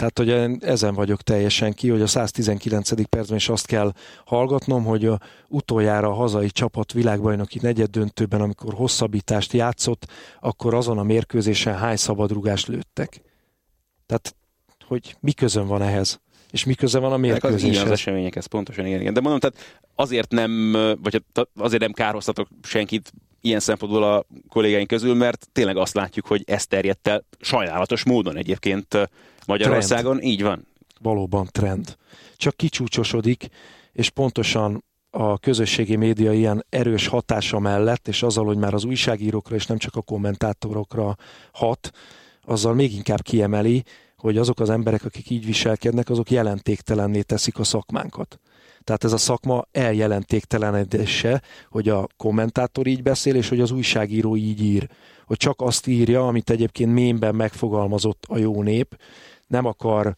Tehát, 0.00 0.18
hogy 0.18 0.56
ezen 0.64 0.94
vagyok 0.94 1.22
teljesen 1.22 1.72
ki, 1.72 1.88
hogy 1.88 2.00
a 2.00 2.06
119. 2.06 3.08
percben 3.08 3.36
is 3.36 3.48
azt 3.48 3.66
kell 3.66 3.92
hallgatnom, 4.24 4.84
hogy 4.84 5.06
a 5.06 5.20
utoljára 5.48 6.08
a 6.08 6.12
hazai 6.12 6.50
csapat 6.50 6.92
világbajnoki 6.92 7.58
negyed 7.62 7.90
döntőben, 7.90 8.40
amikor 8.40 8.74
hosszabbítást 8.74 9.52
játszott, 9.52 10.06
akkor 10.40 10.74
azon 10.74 10.98
a 10.98 11.02
mérkőzésen 11.02 11.76
hány 11.76 11.96
szabadrugást 11.96 12.66
lőttek. 12.66 13.20
Tehát, 14.06 14.36
hogy 14.86 15.16
mi 15.20 15.32
közön 15.32 15.66
van 15.66 15.82
ehhez? 15.82 16.20
És 16.50 16.64
mi 16.64 16.74
köze 16.74 16.98
van 16.98 17.12
a 17.12 17.16
mérkőzéshez? 17.16 17.76
Az, 17.76 17.84
az 17.84 17.90
eseményekhez, 17.90 18.46
pontosan 18.46 18.86
igen. 18.86 19.14
De 19.14 19.20
mondom, 19.20 19.38
tehát 19.38 19.84
azért 19.94 20.30
nem, 20.30 20.72
vagy 21.02 21.12
hát 21.34 21.48
azért 21.54 21.82
nem 21.82 21.92
károztatok 21.92 22.48
senkit 22.62 23.12
ilyen 23.40 23.60
szempontból 23.60 24.02
a 24.02 24.26
kollégáink 24.48 24.88
közül, 24.88 25.14
mert 25.14 25.48
tényleg 25.52 25.76
azt 25.76 25.94
látjuk, 25.94 26.26
hogy 26.26 26.42
ez 26.46 26.66
terjedt 26.66 27.08
el 27.08 27.24
sajnálatos 27.40 28.04
módon 28.04 28.36
egyébként 28.36 29.10
Magyarországon. 29.46 30.16
Trend. 30.16 30.32
Így 30.32 30.42
van. 30.42 30.66
Valóban 31.00 31.48
trend. 31.52 31.96
Csak 32.36 32.56
kicsúcsosodik, 32.56 33.48
és 33.92 34.10
pontosan 34.10 34.84
a 35.10 35.38
közösségi 35.38 35.96
média 35.96 36.32
ilyen 36.32 36.66
erős 36.68 37.06
hatása 37.06 37.58
mellett, 37.58 38.08
és 38.08 38.22
azzal, 38.22 38.44
hogy 38.44 38.56
már 38.56 38.74
az 38.74 38.84
újságírókra 38.84 39.54
és 39.54 39.66
nem 39.66 39.78
csak 39.78 39.96
a 39.96 40.02
kommentátorokra 40.02 41.16
hat, 41.52 41.90
azzal 42.42 42.74
még 42.74 42.94
inkább 42.94 43.22
kiemeli, 43.22 43.82
hogy 44.16 44.36
azok 44.36 44.60
az 44.60 44.70
emberek, 44.70 45.04
akik 45.04 45.30
így 45.30 45.44
viselkednek, 45.44 46.10
azok 46.10 46.30
jelentéktelenné 46.30 47.20
teszik 47.20 47.58
a 47.58 47.64
szakmánkat. 47.64 48.40
Tehát 48.84 49.04
ez 49.04 49.12
a 49.12 49.16
szakma 49.16 49.64
eljelentéktelenedése, 49.72 51.42
hogy 51.70 51.88
a 51.88 52.08
kommentátor 52.16 52.86
így 52.86 53.02
beszél, 53.02 53.34
és 53.34 53.48
hogy 53.48 53.60
az 53.60 53.70
újságíró 53.70 54.36
így 54.36 54.62
ír. 54.62 54.88
Hogy 55.26 55.36
csak 55.36 55.60
azt 55.60 55.86
írja, 55.86 56.26
amit 56.26 56.50
egyébként 56.50 56.92
mémben 56.92 57.34
megfogalmazott 57.34 58.24
a 58.28 58.38
jó 58.38 58.62
nép, 58.62 58.98
nem 59.46 59.64
akar 59.64 60.16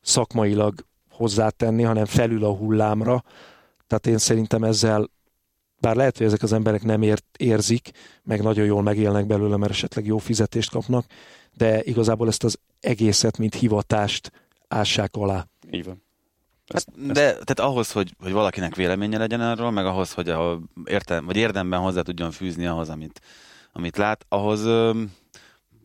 szakmailag 0.00 0.74
hozzátenni, 1.10 1.82
hanem 1.82 2.04
felül 2.04 2.44
a 2.44 2.54
hullámra. 2.54 3.24
Tehát 3.86 4.06
én 4.06 4.18
szerintem 4.18 4.64
ezzel 4.64 5.08
bár 5.80 5.96
lehet, 5.96 6.16
hogy 6.16 6.26
ezek 6.26 6.42
az 6.42 6.52
emberek 6.52 6.82
nem 6.82 7.02
ért, 7.02 7.24
érzik, 7.36 7.90
meg 8.22 8.42
nagyon 8.42 8.64
jól 8.64 8.82
megélnek 8.82 9.26
belőle, 9.26 9.56
mert 9.56 9.72
esetleg 9.72 10.06
jó 10.06 10.18
fizetést 10.18 10.70
kapnak, 10.70 11.04
de 11.56 11.82
igazából 11.82 12.28
ezt 12.28 12.44
az 12.44 12.58
egészet, 12.80 13.38
mint 13.38 13.54
hivatást 13.54 14.32
ássák 14.68 15.14
alá. 15.14 15.46
Így 15.70 15.84
van. 15.84 16.02
Hát, 16.72 17.12
de 17.12 17.22
tehát 17.22 17.60
ahhoz, 17.60 17.92
hogy, 17.92 18.14
hogy 18.18 18.32
valakinek 18.32 18.74
véleménye 18.74 19.18
legyen 19.18 19.40
erről, 19.40 19.70
meg 19.70 19.86
ahhoz, 19.86 20.12
hogy 20.12 20.28
a, 20.28 20.60
értem, 20.84 21.24
vagy 21.24 21.36
érdemben 21.36 21.80
hozzá 21.80 22.00
tudjon 22.00 22.30
fűzni 22.30 22.66
ahhoz, 22.66 22.88
amit, 22.88 23.20
amit 23.72 23.96
lát, 23.96 24.24
ahhoz 24.28 24.62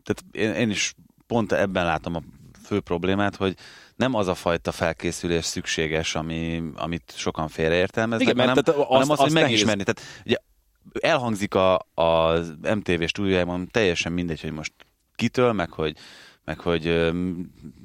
tehát 0.02 0.24
én, 0.30 0.52
én 0.52 0.70
is 0.70 0.94
pont 1.26 1.52
ebben 1.52 1.84
látom 1.84 2.14
a 2.14 2.22
fő 2.64 2.80
problémát, 2.80 3.36
hogy 3.36 3.54
nem 3.96 4.14
az 4.14 4.26
a 4.26 4.34
fajta 4.34 4.72
felkészülés 4.72 5.44
szükséges, 5.44 6.14
ami, 6.14 6.62
amit 6.76 7.12
sokan 7.16 7.48
félreértelmeznek, 7.48 8.28
Igen, 8.28 8.48
hanem, 8.48 8.62
tehát 8.62 8.86
hanem 8.86 9.10
az, 9.10 9.18
hogy 9.18 9.32
megismerni. 9.32 9.82
Tehát, 9.82 10.22
ugye 10.24 10.36
elhangzik 11.00 11.54
a, 11.54 11.74
a 11.94 12.38
MTV 12.62 13.04
stúdiójában 13.04 13.68
teljesen 13.70 14.12
mindegy, 14.12 14.40
hogy 14.40 14.52
most 14.52 14.72
kitől, 15.14 15.52
meg 15.52 15.70
hogy 15.70 15.96
meg 16.48 16.58
hogy, 16.58 17.12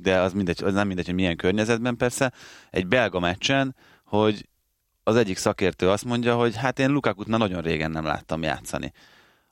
de 0.01 0.19
az, 0.19 0.33
mindegy, 0.33 0.63
az 0.63 0.73
nem 0.73 0.87
mindegy, 0.87 1.05
hogy 1.05 1.15
milyen 1.15 1.35
környezetben 1.35 1.97
persze, 1.97 2.31
egy 2.69 2.87
belga 2.87 3.19
meccsen, 3.19 3.75
hogy 4.05 4.47
az 5.03 5.15
egyik 5.15 5.37
szakértő 5.37 5.89
azt 5.89 6.05
mondja, 6.05 6.35
hogy 6.35 6.55
hát 6.55 6.79
én 6.79 6.89
Lukakut 6.89 7.27
már 7.27 7.39
nagyon 7.39 7.61
régen 7.61 7.91
nem 7.91 8.05
láttam 8.05 8.43
játszani 8.43 8.93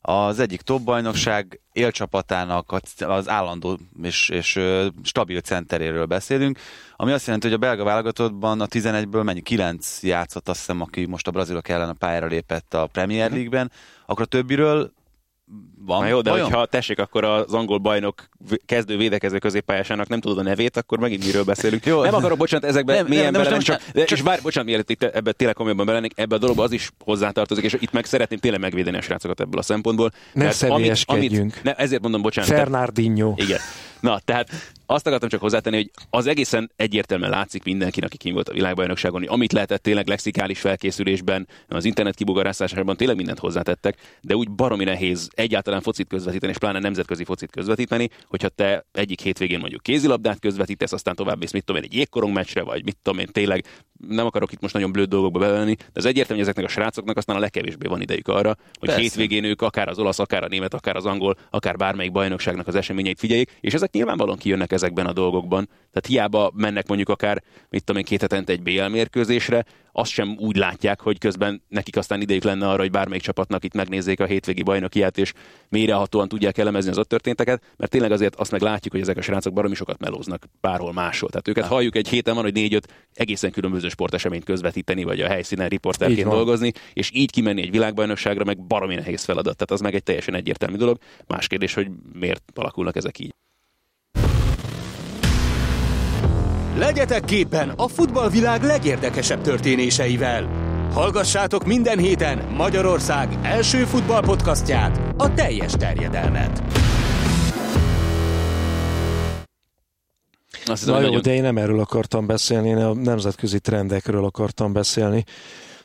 az 0.01 0.39
egyik 0.39 0.61
top 0.61 0.81
bajnokság 0.81 1.59
élcsapatának 1.71 2.75
az 2.99 3.29
állandó 3.29 3.79
és, 4.01 4.29
és 4.29 4.59
stabil 5.03 5.41
centeréről 5.41 6.05
beszélünk, 6.05 6.59
ami 6.95 7.11
azt 7.11 7.25
jelenti, 7.25 7.47
hogy 7.47 7.55
a 7.55 7.59
belga 7.59 7.83
válogatottban 7.83 8.61
a 8.61 8.65
11-ből 8.65 9.23
mennyi 9.23 9.41
9 9.41 10.03
játszott, 10.03 10.49
azt 10.49 10.59
hiszem, 10.59 10.81
aki 10.81 11.05
most 11.05 11.27
a 11.27 11.31
brazilok 11.31 11.69
ellen 11.69 11.89
a 11.89 11.93
pályára 11.93 12.27
lépett 12.27 12.73
a 12.73 12.87
Premier. 12.87 13.31
League-ben, 13.31 13.71
akkor 14.05 14.21
a 14.21 14.27
többiről 14.27 14.93
van. 15.85 16.01
Na 16.01 16.07
jó, 16.07 16.21
de 16.21 16.29
vajon? 16.29 16.45
hogyha 16.45 16.65
tessék, 16.65 16.99
akkor 16.99 17.23
az 17.23 17.53
angol 17.53 17.77
bajnok 17.77 18.29
kezdő 18.65 18.97
védekező 18.97 19.37
középpályásának 19.37 20.07
nem 20.07 20.19
tudod 20.19 20.37
a 20.37 20.41
nevét, 20.41 20.77
akkor 20.77 20.99
megint 20.99 21.25
miről 21.25 21.43
beszélünk. 21.43 21.85
jó, 21.91 22.01
nem 22.03 22.13
akarok, 22.13 22.37
bocsánat, 22.37 22.69
ezekben 22.69 22.95
nem, 22.95 23.05
milyen 23.05 23.31
nem, 23.31 23.41
bele, 23.41 23.49
nem, 23.49 23.59
csak, 23.59 23.81
de, 23.93 24.03
csak, 24.03 24.17
és 24.17 24.23
bár, 24.23 24.39
bocsánat, 24.41 24.69
mielőtt 24.69 24.89
itt 24.89 25.03
ebbe 25.03 25.31
tényleg 25.31 25.55
komolyabban 25.55 25.85
belennék, 25.85 26.11
ebbe 26.15 26.35
a 26.35 26.37
dologba 26.37 26.63
az 26.63 26.71
is 26.71 26.91
hozzátartozik, 26.99 27.63
és 27.63 27.75
itt 27.79 27.91
meg 27.91 28.05
szeretném 28.05 28.39
tényleg 28.39 28.59
megvédeni 28.59 28.97
a 28.97 29.01
srácokat 29.01 29.39
ebből 29.39 29.59
a 29.59 29.63
szempontból. 29.63 30.11
Ne 30.33 30.49
amit, 30.59 31.03
amit, 31.05 31.63
ne, 31.63 31.73
ezért 31.73 32.01
mondom, 32.01 32.21
bocsánat. 32.21 32.49
Fernandinho. 32.49 33.33
igen. 33.35 33.59
Na, 34.01 34.19
tehát 34.19 34.49
azt 34.85 35.07
akartam 35.07 35.29
csak 35.29 35.41
hozzátenni, 35.41 35.75
hogy 35.75 35.91
az 36.09 36.27
egészen 36.27 36.71
egyértelműen 36.75 37.29
látszik 37.29 37.63
mindenkinek, 37.63 38.09
aki 38.09 38.17
kim 38.17 38.33
volt 38.33 38.49
a 38.49 38.53
világbajnokságon, 38.53 39.19
hogy 39.19 39.29
amit 39.31 39.53
lehetett 39.53 39.83
tényleg 39.83 40.07
lexikális 40.07 40.59
felkészülésben, 40.59 41.47
az 41.67 41.85
internet 41.85 42.15
kibogarászásában 42.15 42.97
tényleg 42.97 43.15
mindent 43.15 43.39
hozzátettek, 43.39 43.97
de 44.21 44.35
úgy 44.35 44.51
baromi 44.51 44.83
nehéz 44.83 45.29
egyáltalán 45.33 45.81
focit 45.81 46.07
közvetíteni, 46.07 46.51
és 46.51 46.57
pláne 46.57 46.79
nemzetközi 46.79 47.23
focit 47.23 47.51
közvetíteni, 47.51 48.09
hogyha 48.27 48.49
te 48.49 48.85
egyik 48.91 49.21
hétvégén 49.21 49.59
mondjuk 49.59 49.83
kézilabdát 49.83 50.39
közvetítesz, 50.39 50.91
aztán 50.91 51.15
tovább 51.15 51.39
mész, 51.39 51.51
mit 51.51 51.63
tudom 51.63 51.81
én, 51.81 51.89
egy 51.91 51.97
jégkorong 51.97 52.33
meccsre, 52.33 52.61
vagy 52.61 52.83
mit 52.83 52.97
tudom 53.01 53.19
én, 53.19 53.27
tényleg 53.31 53.65
nem 54.07 54.25
akarok 54.25 54.51
itt 54.51 54.61
most 54.61 54.73
nagyon 54.73 54.91
blöd 54.91 55.09
dolgokba 55.09 55.39
belevenni, 55.39 55.75
de 55.75 55.85
az 55.93 56.05
egyértelmű, 56.05 56.41
hogy 56.41 56.49
ezeknek 56.49 56.65
a 56.65 56.73
srácoknak 56.73 57.17
aztán 57.17 57.35
a 57.35 57.39
legkevésbé 57.39 57.87
van 57.87 58.01
idejük 58.01 58.27
arra, 58.27 58.57
hogy 58.79 58.89
Persze. 58.89 59.01
hétvégén 59.01 59.43
ők 59.43 59.61
akár 59.61 59.87
az 59.87 59.99
olasz, 59.99 60.19
akár 60.19 60.43
a 60.43 60.47
német, 60.47 60.73
akár 60.73 60.95
az 60.95 61.05
angol, 61.05 61.37
akár 61.49 61.75
bármelyik 61.75 62.11
bajnokságnak 62.11 62.67
az 62.67 62.75
eseményeit 62.75 63.19
figyeljék, 63.19 63.57
és 63.61 63.73
ezek 63.73 63.91
nyilvánvalóan 63.91 64.37
kijönnek 64.37 64.71
ezekben 64.71 65.05
a 65.05 65.13
dolgokban. 65.13 65.65
Tehát 65.65 66.05
hiába 66.07 66.51
mennek 66.55 66.87
mondjuk 66.87 67.09
akár, 67.09 67.43
mit 67.69 67.83
tudom 67.83 68.01
én, 68.01 68.07
két 68.07 68.21
hetente 68.21 68.51
egy 68.51 68.61
BL 68.61 68.85
mérkőzésre, 68.85 69.65
azt 69.91 70.11
sem 70.11 70.35
úgy 70.39 70.55
látják, 70.55 71.01
hogy 71.01 71.17
közben 71.17 71.61
nekik 71.67 71.97
aztán 71.97 72.21
idejük 72.21 72.43
lenne 72.43 72.69
arra, 72.69 72.81
hogy 72.81 72.91
bármelyik 72.91 73.23
csapatnak 73.23 73.63
itt 73.63 73.73
megnézzék 73.73 74.19
a 74.19 74.25
hétvégi 74.25 74.63
bajnokiát, 74.63 75.17
és 75.17 75.33
mélyrehatóan 75.69 76.27
tudják 76.27 76.57
elemezni 76.57 76.91
az 76.91 76.97
ott 76.97 77.09
történteket, 77.09 77.63
mert 77.77 77.91
tényleg 77.91 78.11
azért 78.11 78.35
azt 78.35 78.51
meg 78.51 78.61
látjuk, 78.61 78.93
hogy 78.93 79.01
ezek 79.01 79.17
a 79.17 79.21
srácok 79.21 79.53
baromi 79.53 79.75
sokat 79.75 79.99
melóznak 79.99 80.45
bárhol 80.61 80.93
máshol. 80.93 81.29
Tehát 81.29 81.47
őket 81.47 81.65
halljuk 81.65 81.95
egy 81.95 82.07
héten 82.07 82.33
van, 82.33 82.43
hogy 82.43 82.53
négy-öt 82.53 82.93
egészen 83.13 83.51
különböző 83.51 83.89
sporteseményt 83.89 84.43
közvetíteni, 84.43 85.03
vagy 85.03 85.21
a 85.21 85.27
helyszínen 85.27 85.69
riporterként 85.69 86.29
dolgozni, 86.29 86.71
és 86.93 87.11
így 87.13 87.31
kimenni 87.31 87.61
egy 87.61 87.71
világbajnokságra, 87.71 88.43
meg 88.43 88.65
baromi 88.65 88.95
nehéz 88.95 89.23
feladat. 89.23 89.55
Tehát 89.55 89.71
az 89.71 89.81
meg 89.81 89.95
egy 89.95 90.03
teljesen 90.03 90.35
egyértelmű 90.35 90.75
dolog. 90.75 90.97
Más 91.27 91.47
kérdés, 91.47 91.73
hogy 91.73 91.87
miért 92.13 92.43
alakulnak 92.55 92.95
ezek 92.95 93.19
így. 93.19 93.33
Legyetek 96.75 97.25
képen 97.25 97.69
a 97.69 97.87
futballvilág 97.87 98.63
legérdekesebb 98.63 99.41
történéseivel. 99.41 100.49
Hallgassátok 100.93 101.65
minden 101.65 101.99
héten 101.99 102.53
Magyarország 102.55 103.37
első 103.43 103.85
futballpodcastját, 103.85 105.13
a 105.17 105.33
teljes 105.33 105.71
terjedelmet. 105.71 106.63
Azt 110.65 110.85
Na 110.85 110.99
jó, 110.99 111.05
nagyon... 111.05 111.21
de 111.21 111.33
én 111.33 111.41
nem 111.41 111.57
erről 111.57 111.79
akartam 111.79 112.25
beszélni, 112.25 112.69
én 112.69 112.77
a 112.77 112.93
nemzetközi 112.93 113.59
trendekről 113.59 114.25
akartam 114.25 114.73
beszélni, 114.73 115.23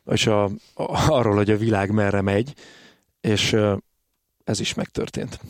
és 0.04 0.26
a, 0.26 0.44
a, 0.44 0.50
arról, 1.08 1.34
hogy 1.34 1.50
a 1.50 1.56
világ 1.56 1.90
merre 1.90 2.20
megy, 2.20 2.52
és 3.20 3.56
ez 4.46 4.60
is 4.60 4.74
megtörtént. 4.74 5.40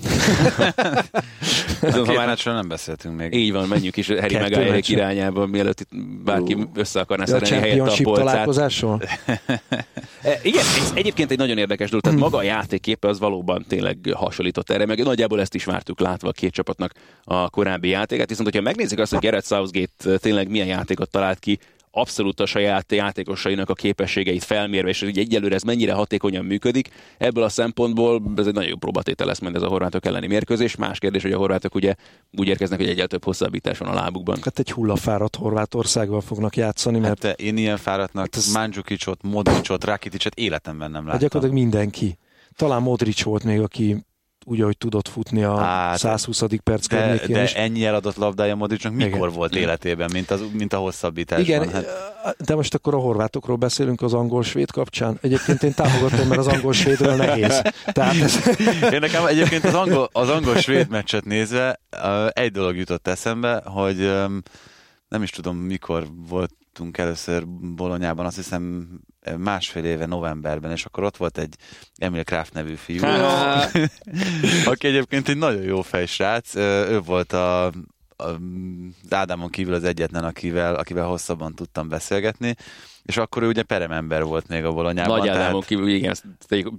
Azon 1.81 2.09
okay. 2.09 2.35
nem 2.45 2.69
beszéltünk 2.69 3.17
még. 3.17 3.35
Így 3.35 3.53
van, 3.53 3.69
menjünk 3.69 3.97
is 3.97 4.07
Harry 4.07 4.39
Maguire 4.39 4.81
irányába, 4.87 5.47
mielőtt 5.47 5.81
itt 5.81 5.89
bárki 6.25 6.55
uh. 6.55 6.63
össze 6.75 7.01
akarná 7.01 7.25
szerelni 7.25 7.57
helyett 7.57 7.89
a 7.89 8.03
polcát. 8.03 8.25
találkozásról? 8.25 9.03
E, 10.23 10.39
igen, 10.43 10.65
ez 10.81 10.93
egyébként 10.95 11.31
egy 11.31 11.39
nagyon 11.39 11.59
érdekes 11.59 11.89
dolog, 11.89 12.05
tehát 12.05 12.19
maga 12.19 12.37
a 12.37 12.43
játékképe 12.43 13.09
az 13.09 13.19
valóban 13.19 13.65
tényleg 13.69 13.99
hasonlított 14.15 14.71
erre, 14.71 14.87
meg 14.87 15.05
nagyjából 15.05 15.41
ezt 15.41 15.55
is 15.55 15.65
vártuk 15.65 16.01
látva 16.01 16.29
a 16.29 16.33
két 16.33 16.53
csapatnak 16.53 16.93
a 17.25 17.51
korábbi 17.51 17.89
játékát, 17.89 18.29
viszont 18.29 18.49
hogyha 18.49 18.65
megnézzük 18.65 18.99
azt, 18.99 19.13
hogy 19.13 19.21
Gareth 19.21 19.47
Southgate 19.47 20.19
tényleg 20.19 20.49
milyen 20.49 20.67
játékot 20.67 21.11
talált 21.11 21.39
ki, 21.39 21.59
abszolút 21.97 22.41
a 22.41 22.47
saját 22.47 22.93
játékosainak 22.93 23.71
a 23.71 23.75
képességeit 23.75 24.45
felmérve, 24.45 24.89
és 24.89 25.01
hogy 25.01 25.19
egyelőre 25.19 25.55
ez 25.55 25.63
mennyire 25.63 25.93
hatékonyan 25.93 26.45
működik. 26.45 26.89
Ebből 27.19 27.45
a 27.45 27.49
szempontból 27.49 28.23
ez 28.37 28.47
egy 28.47 28.53
nagyon 28.53 28.69
jó 28.69 28.77
próbatétel 28.77 29.27
lesz 29.27 29.39
majd 29.39 29.55
ez 29.55 29.63
a 29.63 29.69
horvátok 29.69 30.07
elleni 30.07 30.27
mérkőzés. 30.27 30.77
Más 30.77 30.99
kérdés, 30.99 31.23
hogy 31.23 31.33
a 31.33 31.37
horvátok 31.37 31.75
ugye 31.75 31.95
úgy 32.39 32.49
érkeznek, 32.49 32.79
hogy 32.79 32.89
egyel 32.89 33.07
több 33.07 33.25
hosszabbítás 33.25 33.79
van 33.79 33.89
a 33.89 33.95
lábukban. 33.95 34.39
Hát 34.43 34.59
egy 34.59 34.73
hullafáradt 34.73 35.37
Horvátországgal 35.37 36.21
fognak 36.21 36.57
játszani, 36.57 36.99
mert... 36.99 37.23
Hát 37.23 37.41
én 37.41 37.57
ilyen 37.57 37.77
fáradtnak 37.77 38.25
hát 38.25 38.37
ez... 38.37 38.53
Mandzukicsot, 38.53 39.23
Modricot, 39.23 39.85
Rakiticot 39.85 40.35
életemben 40.35 40.91
nem 40.91 41.01
hát 41.01 41.13
láttam. 41.13 41.21
Gyakorlatilag 41.21 41.63
mindenki. 41.63 42.19
Talán 42.57 42.83
Modric 42.83 43.23
volt 43.23 43.45
még, 43.45 43.61
aki 43.61 44.05
úgy, 44.49 44.61
ahogy 44.61 44.77
tudott 44.77 45.09
futni 45.09 45.43
a 45.43 45.57
hát, 45.57 45.99
120. 45.99 46.43
perc 46.65 46.87
de, 46.87 46.97
környékén 46.97 47.35
de 47.37 47.43
is. 47.43 47.53
ennyi 47.53 47.85
eladott 47.85 48.17
labdája 48.17 48.55
Modricnak 48.55 48.93
mikor 48.93 49.19
Igen. 49.19 49.33
volt 49.33 49.57
életében, 49.57 50.11
mint, 50.13 50.31
az, 50.31 50.41
mint 50.53 50.73
a 50.73 50.77
hosszabbításban? 50.77 51.47
Igen, 51.47 51.69
hát... 51.71 52.37
de 52.45 52.55
most 52.55 52.75
akkor 52.75 52.95
a 52.95 52.99
horvátokról 52.99 53.57
beszélünk 53.57 54.03
az 54.03 54.15
angol-svéd 54.15 54.71
kapcsán. 54.71 55.19
Egyébként 55.23 55.63
én 55.63 55.75
támogatom, 55.75 56.29
mert 56.29 56.41
az 56.41 56.47
angol-svédről 56.47 57.15
nehéz. 57.15 57.63
Tehát 57.85 58.17
ez... 58.21 58.41
Én 58.95 59.01
nekem 59.01 59.27
egyébként 59.27 59.65
az, 59.65 59.75
angol, 59.75 60.09
az 60.13 60.29
angol-svéd 60.29 60.89
meccset 60.89 61.25
nézve 61.25 61.81
egy 62.29 62.51
dolog 62.51 62.77
jutott 62.77 63.07
eszembe, 63.07 63.63
hogy 63.65 63.97
nem 65.09 65.23
is 65.23 65.31
tudom 65.31 65.57
mikor 65.57 66.07
volt 66.29 66.51
voltunk 66.77 66.99
először 66.99 67.47
Bolonyában, 67.49 68.27
azt 68.27 68.37
hiszem 68.37 68.89
másfél 69.37 69.85
éve 69.85 70.07
novemberben, 70.07 70.71
és 70.71 70.85
akkor 70.85 71.05
ott 71.05 71.17
volt 71.17 71.39
egy 71.39 71.55
Emil 71.97 72.25
Kraft 72.25 72.53
nevű 72.53 72.75
fiú, 72.75 73.05
aki 74.73 74.87
egyébként 74.87 75.29
egy 75.29 75.37
nagyon 75.37 75.63
jó 75.63 75.83
fejsrác. 75.83 76.55
Ő 76.55 77.01
volt 77.01 77.33
a, 77.33 77.67
a 78.17 78.41
Ádámon 79.11 79.51
kívül 79.51 79.75
az 79.75 79.85
egyetlen, 79.85 80.25
akivel, 80.25 80.75
akivel 80.75 81.07
hosszabban 81.07 81.55
tudtam 81.55 81.89
beszélgetni, 81.89 82.57
és 83.07 83.17
akkor 83.17 83.43
ő 83.43 83.47
ugye 83.47 83.63
peremember 83.63 84.25
volt 84.25 84.49
még 84.49 84.65
a 84.65 84.73
Bolonyában. 84.73 85.19
Nagy 85.19 85.29
Ádámon 85.29 85.49
tehát... 85.49 85.65
kívül, 85.65 85.89
igen, 85.89 86.17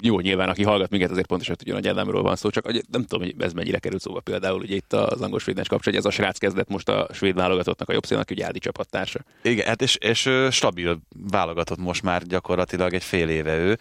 jó 0.02 0.20
nyilván, 0.20 0.50
aki 0.50 0.64
hallgat 0.64 0.90
minket, 0.90 1.12
azért 1.12 1.28
pontosan 1.28 1.56
tudja, 1.56 1.74
hogy 1.74 1.84
Nagy 1.84 1.92
Ádámról 1.92 2.22
van 2.22 2.36
szó, 2.36 2.50
csak 2.50 2.72
nem 2.72 3.02
tudom, 3.02 3.20
hogy 3.20 3.36
ez 3.40 3.54
mennyire 3.54 3.80
került 3.80 4.02
szóba 4.02 4.20
például, 4.20 4.62
ugye 4.62 4.76
itt 4.76 4.94
az 4.94 5.22
angol 5.22 5.40
svédnes 5.40 5.68
kapcsolat, 5.68 6.00
hogy 6.00 6.06
ez 6.06 6.14
a 6.14 6.22
srác 6.22 6.38
kezdett 6.38 6.70
most 6.70 6.90
a 6.90 7.08
svéd 7.14 7.36
válogatottnak 7.36 7.90
a 7.90 7.94
jobb 7.94 8.06
szélnek, 8.06 8.32
ugye 8.32 8.46
Ádi 8.46 8.60
csapattársa. 8.60 9.20
Igen, 9.42 9.68
hát 9.68 9.82
és, 9.82 9.96
és 9.96 10.30
stabil 10.52 11.00
válogatott 11.32 11.78
most 11.78 12.04
már 12.04 12.24
gyakorlatilag 12.24 12.94
egy 12.94 13.04
fél 13.04 13.30
éve 13.30 13.58
ő, 13.58 13.78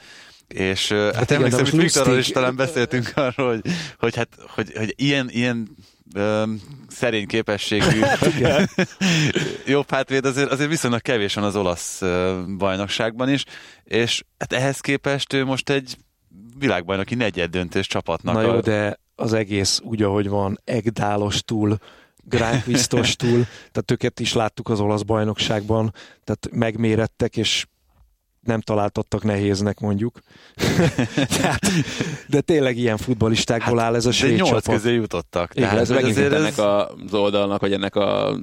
és 0.48 0.92
hát, 0.92 1.14
hát 1.14 1.30
emlékszem, 1.30 1.64
hogy 1.64 1.80
Viktorral 1.80 2.18
is 2.18 2.28
talán 2.28 2.56
beszéltünk 2.56 3.12
arról, 3.14 3.48
hogy, 3.48 3.72
hogy, 3.98 4.16
hát, 4.16 4.28
hogy, 4.54 4.72
hogy 4.76 4.94
ilyen, 4.96 5.28
ilyen 5.30 5.76
szerény 6.88 7.26
képességű 7.26 8.00
jobb 9.66 9.90
hátvéd 9.90 10.24
azért, 10.24 10.50
azért 10.50 10.70
viszonylag 10.70 11.00
kevés 11.00 11.34
van 11.34 11.44
az 11.44 11.56
olasz 11.56 12.02
bajnokságban 12.58 13.28
is, 13.28 13.44
és 13.84 14.22
hát 14.38 14.52
ehhez 14.52 14.80
képest 14.80 15.32
ő 15.32 15.44
most 15.44 15.70
egy 15.70 15.96
világbajnoki 16.58 17.14
negyed 17.14 17.50
döntős 17.50 17.86
csapatnak. 17.86 18.34
Na 18.34 18.40
jó, 18.40 18.50
a... 18.50 18.60
de 18.60 19.00
az 19.14 19.32
egész 19.32 19.80
úgy, 19.84 20.02
ahogy 20.02 20.28
van, 20.28 20.60
Egdálos 20.64 21.42
túl, 21.42 21.76
Gránquisztos 22.22 23.16
túl, 23.16 23.44
tehát 23.44 23.90
őket 23.90 24.20
is 24.20 24.32
láttuk 24.32 24.68
az 24.68 24.80
olasz 24.80 25.02
bajnokságban, 25.02 25.92
tehát 26.24 26.48
megmérettek, 26.50 27.36
és 27.36 27.66
nem 28.46 28.60
találtattak 28.60 29.22
nehéznek 29.22 29.80
mondjuk. 29.80 30.20
tehát, 31.36 31.66
de 32.28 32.40
tényleg 32.40 32.76
ilyen 32.76 32.96
futbalistákból 32.96 33.78
hát, 33.78 33.86
áll 33.86 33.94
ez 33.94 34.06
a 34.06 34.12
svéd 34.12 34.38
csapat. 34.38 34.68
közé 34.68 34.92
jutottak. 34.92 35.54
Igen, 35.54 35.78
ez 35.78 35.88
megint 35.88 36.16
ez... 36.16 36.32
ennek 36.32 36.58
az 36.58 37.14
oldalnak, 37.14 37.60
vagy 37.60 37.72
ennek 37.72 37.96
a 37.96 38.38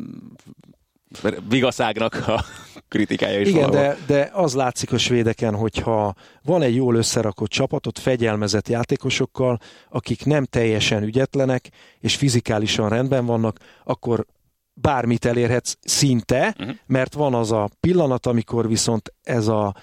vigaszágnak 1.49 2.28
a 2.28 2.43
kritikája 2.88 3.39
is 3.39 3.47
Igen, 3.47 3.72
de, 3.72 3.97
de 4.08 4.30
az 4.34 4.54
látszik 4.54 4.91
a 4.91 4.97
svédeken, 4.97 5.56
hogyha 5.56 6.14
van 6.43 6.62
egy 6.62 6.76
jól 6.76 6.95
összerakott 6.95 7.49
csapatot 7.49 7.99
fegyelmezett 7.99 8.68
játékosokkal, 8.68 9.60
akik 9.89 10.26
nem 10.26 10.45
teljesen 10.45 11.04
ügyetlenek, 11.04 11.70
és 11.99 12.16
fizikálisan 12.16 12.89
rendben 12.89 13.26
vannak, 13.26 13.60
akkor 13.84 14.26
bármit 14.74 15.26
elérhetsz 15.26 15.76
szinte, 15.82 16.55
uh-huh. 16.59 16.76
mert 16.86 17.13
van 17.13 17.34
az 17.34 17.51
a 17.51 17.69
pillanat, 17.80 18.26
amikor 18.26 18.67
viszont 18.67 19.13
ez 19.24 19.47
a 19.47 19.76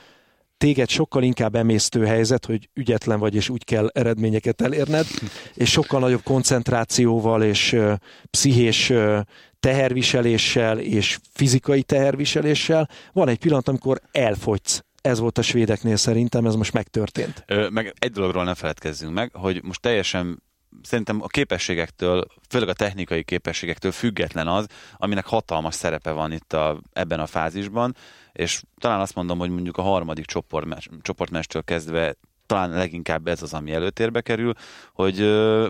téged 0.59 0.89
sokkal 0.89 1.23
inkább 1.23 1.55
emésztő 1.55 2.05
helyzet, 2.05 2.47
hogy 2.47 2.69
ügyetlen 2.75 3.19
vagy, 3.19 3.35
és 3.35 3.49
úgy 3.49 3.65
kell 3.65 3.91
eredményeket 3.93 4.61
elérned, 4.61 5.07
és 5.55 5.71
sokkal 5.71 6.01
nagyobb 6.01 6.23
koncentrációval 6.23 7.43
és 7.43 7.73
uh, 7.73 7.93
pszichés 8.31 8.91
uh, 8.91 9.21
teherviseléssel 9.61 10.79
és 10.79 11.19
fizikai 11.33 11.83
teherviseléssel 11.83 12.89
van 13.13 13.29
egy 13.29 13.39
pillanat, 13.39 13.69
amikor 13.69 14.01
elfogysz. 14.13 14.85
Ez 15.01 15.19
volt 15.19 15.39
a 15.39 15.43
svédeknél 15.43 15.97
szerintem, 15.97 16.47
ez 16.47 16.55
most 16.55 16.73
megtörtént. 16.73 17.45
Ö, 17.47 17.69
meg 17.69 17.95
egy 17.99 18.11
dologról 18.11 18.45
ne 18.45 18.55
feledkezzünk 18.55 19.15
meg, 19.15 19.31
hogy 19.35 19.63
most 19.63 19.81
teljesen 19.81 20.43
szerintem 20.83 21.23
a 21.23 21.27
képességektől, 21.27 22.27
főleg 22.49 22.69
a 22.69 22.73
technikai 22.73 23.25
képességektől 23.25 23.93
független 23.93 24.49
az, 24.49 24.67
aminek 24.97 25.27
hatalmas 25.27 25.75
szerepe 25.75 26.11
van 26.11 26.33
itt 26.33 26.53
a, 26.53 26.81
ebben 26.93 27.21
a 27.21 27.27
fázisban, 27.27 27.97
és 28.33 28.63
talán 28.79 29.01
azt 29.01 29.15
mondom, 29.15 29.39
hogy 29.39 29.51
mondjuk 29.51 29.77
a 29.77 29.83
harmadik 29.83 30.27
csoportmestől 31.03 31.63
kezdve 31.65 32.17
talán 32.51 32.71
leginkább 32.71 33.27
ez 33.27 33.43
az, 33.43 33.55
ami 33.55 33.73
előtérbe 33.73 34.21
kerül, 34.21 34.53
hogy 34.93 35.19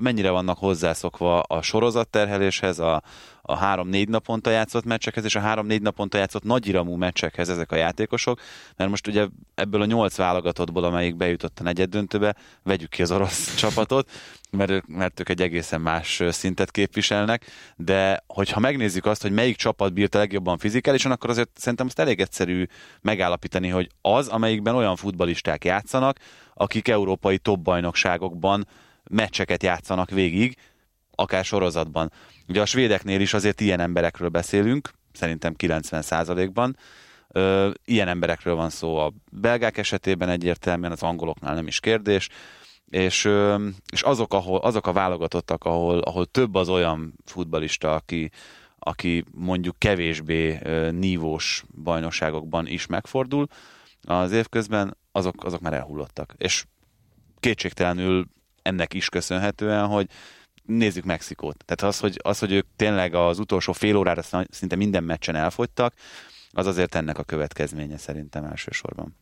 mennyire 0.01 0.31
vannak 0.31 0.59
hozzászokva 0.59 1.41
a 1.41 1.63
sorozatterheléshez, 1.63 2.79
a, 2.79 3.03
a 3.43 3.57
három-négy 3.57 4.09
naponta 4.09 4.51
játszott 4.51 4.85
meccsekhez, 4.85 5.25
és 5.25 5.35
a 5.35 5.41
három-négy 5.41 5.83
naponta 5.83 6.19
játszott 6.19 6.43
nagyiramú 6.43 6.95
meccsekhez 6.95 7.49
ezek 7.49 7.73
a 7.73 7.77
játékosok, 7.77 8.41
mert 8.77 8.91
most 8.91 9.07
ugye 9.07 9.27
ebből 9.55 9.83
a 9.83 9.85
nyolc 9.85 10.17
válogatottból, 10.17 10.85
amelyik 10.85 11.17
bejutott 11.17 11.59
a 11.61 11.63
negyed 11.63 11.91
döntőbe, 11.91 12.35
vegyük 12.63 12.91
ki 12.91 13.03
az 13.03 13.11
orosz 13.11 13.55
csapatot, 13.63 14.11
mert 14.51 14.87
mert 14.87 15.21
ők 15.21 15.29
egy 15.29 15.43
egészen 15.43 15.81
más 15.81 16.23
szintet 16.29 16.71
képviselnek, 16.71 17.47
de 17.77 18.25
hogyha 18.27 18.61
megnézzük 18.61 19.07
azt, 19.07 19.23
hogy 19.23 19.33
melyik 19.33 19.57
csapat 19.57 19.93
bírt 19.93 20.15
a 20.15 20.19
legjobban 20.19 20.59
fizikálisan, 20.59 21.13
akkor 21.13 21.31
azért 21.31 21.51
szerintem 21.55 21.87
azt 21.87 21.99
elég 21.99 22.21
egyszerű 22.21 22.67
megállapítani, 23.01 23.69
hogy 23.69 23.89
az, 24.01 24.29
amelyikben 24.29 24.75
olyan 24.75 24.97
futbalisták 24.97 25.65
játszanak, 25.65 26.19
akik 26.55 26.89
európai 26.89 27.39
top 27.39 27.61
bajnokságokban 27.61 28.67
meccseket 29.11 29.63
játszanak 29.63 30.11
végig, 30.11 30.57
akár 31.15 31.45
sorozatban. 31.45 32.13
Ugye 32.49 32.61
a 32.61 32.67
svédeknél 32.67 33.21
is 33.21 33.35
azért 33.35 33.61
ilyen 33.61 33.81
emberekről 33.81 34.29
beszélünk, 34.29 34.91
szerintem 35.13 35.55
90%-ban. 35.59 36.77
Ö, 37.29 37.71
ilyen 37.85 38.09
emberekről 38.09 38.55
van 38.55 38.71
szó 38.71 38.97
a 38.97 39.13
belgák 39.33 39.79
esetében 39.79 40.29
egyértelműen, 40.29 40.93
az 40.93 41.03
angoloknál 41.03 41.55
nem 41.55 41.67
is 41.67 41.81
kérdés, 41.81 42.29
és, 42.91 43.29
és 43.93 44.03
azok, 44.03 44.35
ahol, 44.35 44.59
azok 44.59 44.87
a 44.87 44.93
válogatottak, 44.93 45.65
ahol, 45.65 45.99
ahol 45.99 46.27
több 46.27 46.55
az 46.55 46.69
olyan 46.69 47.15
futbalista, 47.25 47.95
aki, 47.95 48.31
aki 48.79 49.25
mondjuk 49.35 49.79
kevésbé 49.79 50.59
nívós 50.91 51.65
bajnokságokban 51.83 52.67
is 52.67 52.87
megfordul 52.87 53.47
az 54.03 54.33
évközben, 54.33 54.97
azok, 55.13 55.45
azok 55.45 55.61
már 55.61 55.73
elhullottak. 55.73 56.35
És 56.37 56.65
kétségtelenül 57.41 58.27
ennek 58.63 58.95
is 58.95 59.09
köszönhetően, 59.09 59.87
hogy 59.87 60.07
nézzük 60.63 61.05
Mexikót. 61.05 61.65
Tehát 61.65 61.95
az 61.95 62.01
hogy, 62.01 62.21
az, 62.23 62.39
hogy 62.39 62.53
ők 62.53 62.67
tényleg 62.77 63.15
az 63.15 63.39
utolsó 63.39 63.73
fél 63.73 63.97
órára 63.97 64.23
szinte 64.49 64.77
minden 64.77 65.05
meccsen 65.05 65.35
elfogytak, 65.35 65.95
az 66.51 66.67
azért 66.67 66.95
ennek 66.95 67.19
a 67.19 67.23
következménye 67.23 67.97
szerintem 67.97 68.45
elsősorban. 68.45 69.17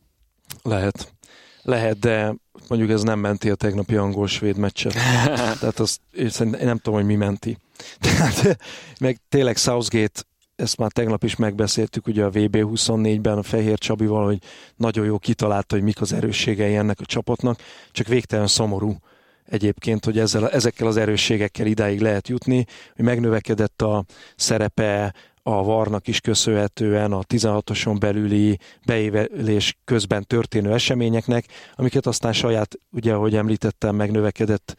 Lehet. 0.61 1.13
Lehet, 1.61 1.99
de 1.99 2.35
mondjuk 2.67 2.91
ez 2.91 3.03
nem 3.03 3.19
menti 3.19 3.49
a 3.49 3.55
tegnapi 3.55 3.95
angol-svéd 3.95 4.57
meccset. 4.57 4.93
Tehát 5.59 5.79
azt, 5.79 5.99
én, 6.11 6.31
nem 6.49 6.77
tudom, 6.77 6.99
hogy 6.99 7.05
mi 7.05 7.15
menti. 7.15 7.57
Tehát, 7.99 8.57
meg 8.99 9.19
tényleg 9.29 9.57
Southgate 9.57 10.21
ezt 10.55 10.77
már 10.77 10.91
tegnap 10.91 11.23
is 11.23 11.35
megbeszéltük 11.35 12.07
ugye 12.07 12.23
a 12.23 12.29
VB24-ben 12.29 13.37
a 13.37 13.43
Fehér 13.43 13.77
Csabival, 13.77 14.25
hogy 14.25 14.41
nagyon 14.75 15.05
jó 15.05 15.17
kitalálta, 15.17 15.75
hogy 15.75 15.83
mik 15.83 16.01
az 16.01 16.13
erősségei 16.13 16.75
ennek 16.75 16.99
a 16.99 17.05
csapatnak, 17.05 17.59
csak 17.91 18.07
végtelen 18.07 18.47
szomorú 18.47 18.97
egyébként, 19.45 20.05
hogy 20.05 20.19
ezzel, 20.19 20.49
ezekkel 20.49 20.87
az 20.87 20.97
erősségekkel 20.97 21.65
idáig 21.65 21.99
lehet 21.99 22.27
jutni, 22.27 22.65
hogy 22.95 23.05
megnövekedett 23.05 23.81
a 23.81 24.05
szerepe 24.35 25.13
a 25.43 25.63
varnak 25.63 26.07
is 26.07 26.19
köszönhetően 26.19 27.11
a 27.11 27.23
16-oson 27.23 27.95
belüli 27.99 28.57
beévelés 28.85 29.77
közben 29.85 30.25
történő 30.27 30.73
eseményeknek, 30.73 31.45
amiket 31.75 32.05
aztán 32.05 32.33
saját, 32.33 32.75
ugye 32.91 33.13
ahogy 33.13 33.35
említettem, 33.35 33.95
megnövekedett 33.95 34.75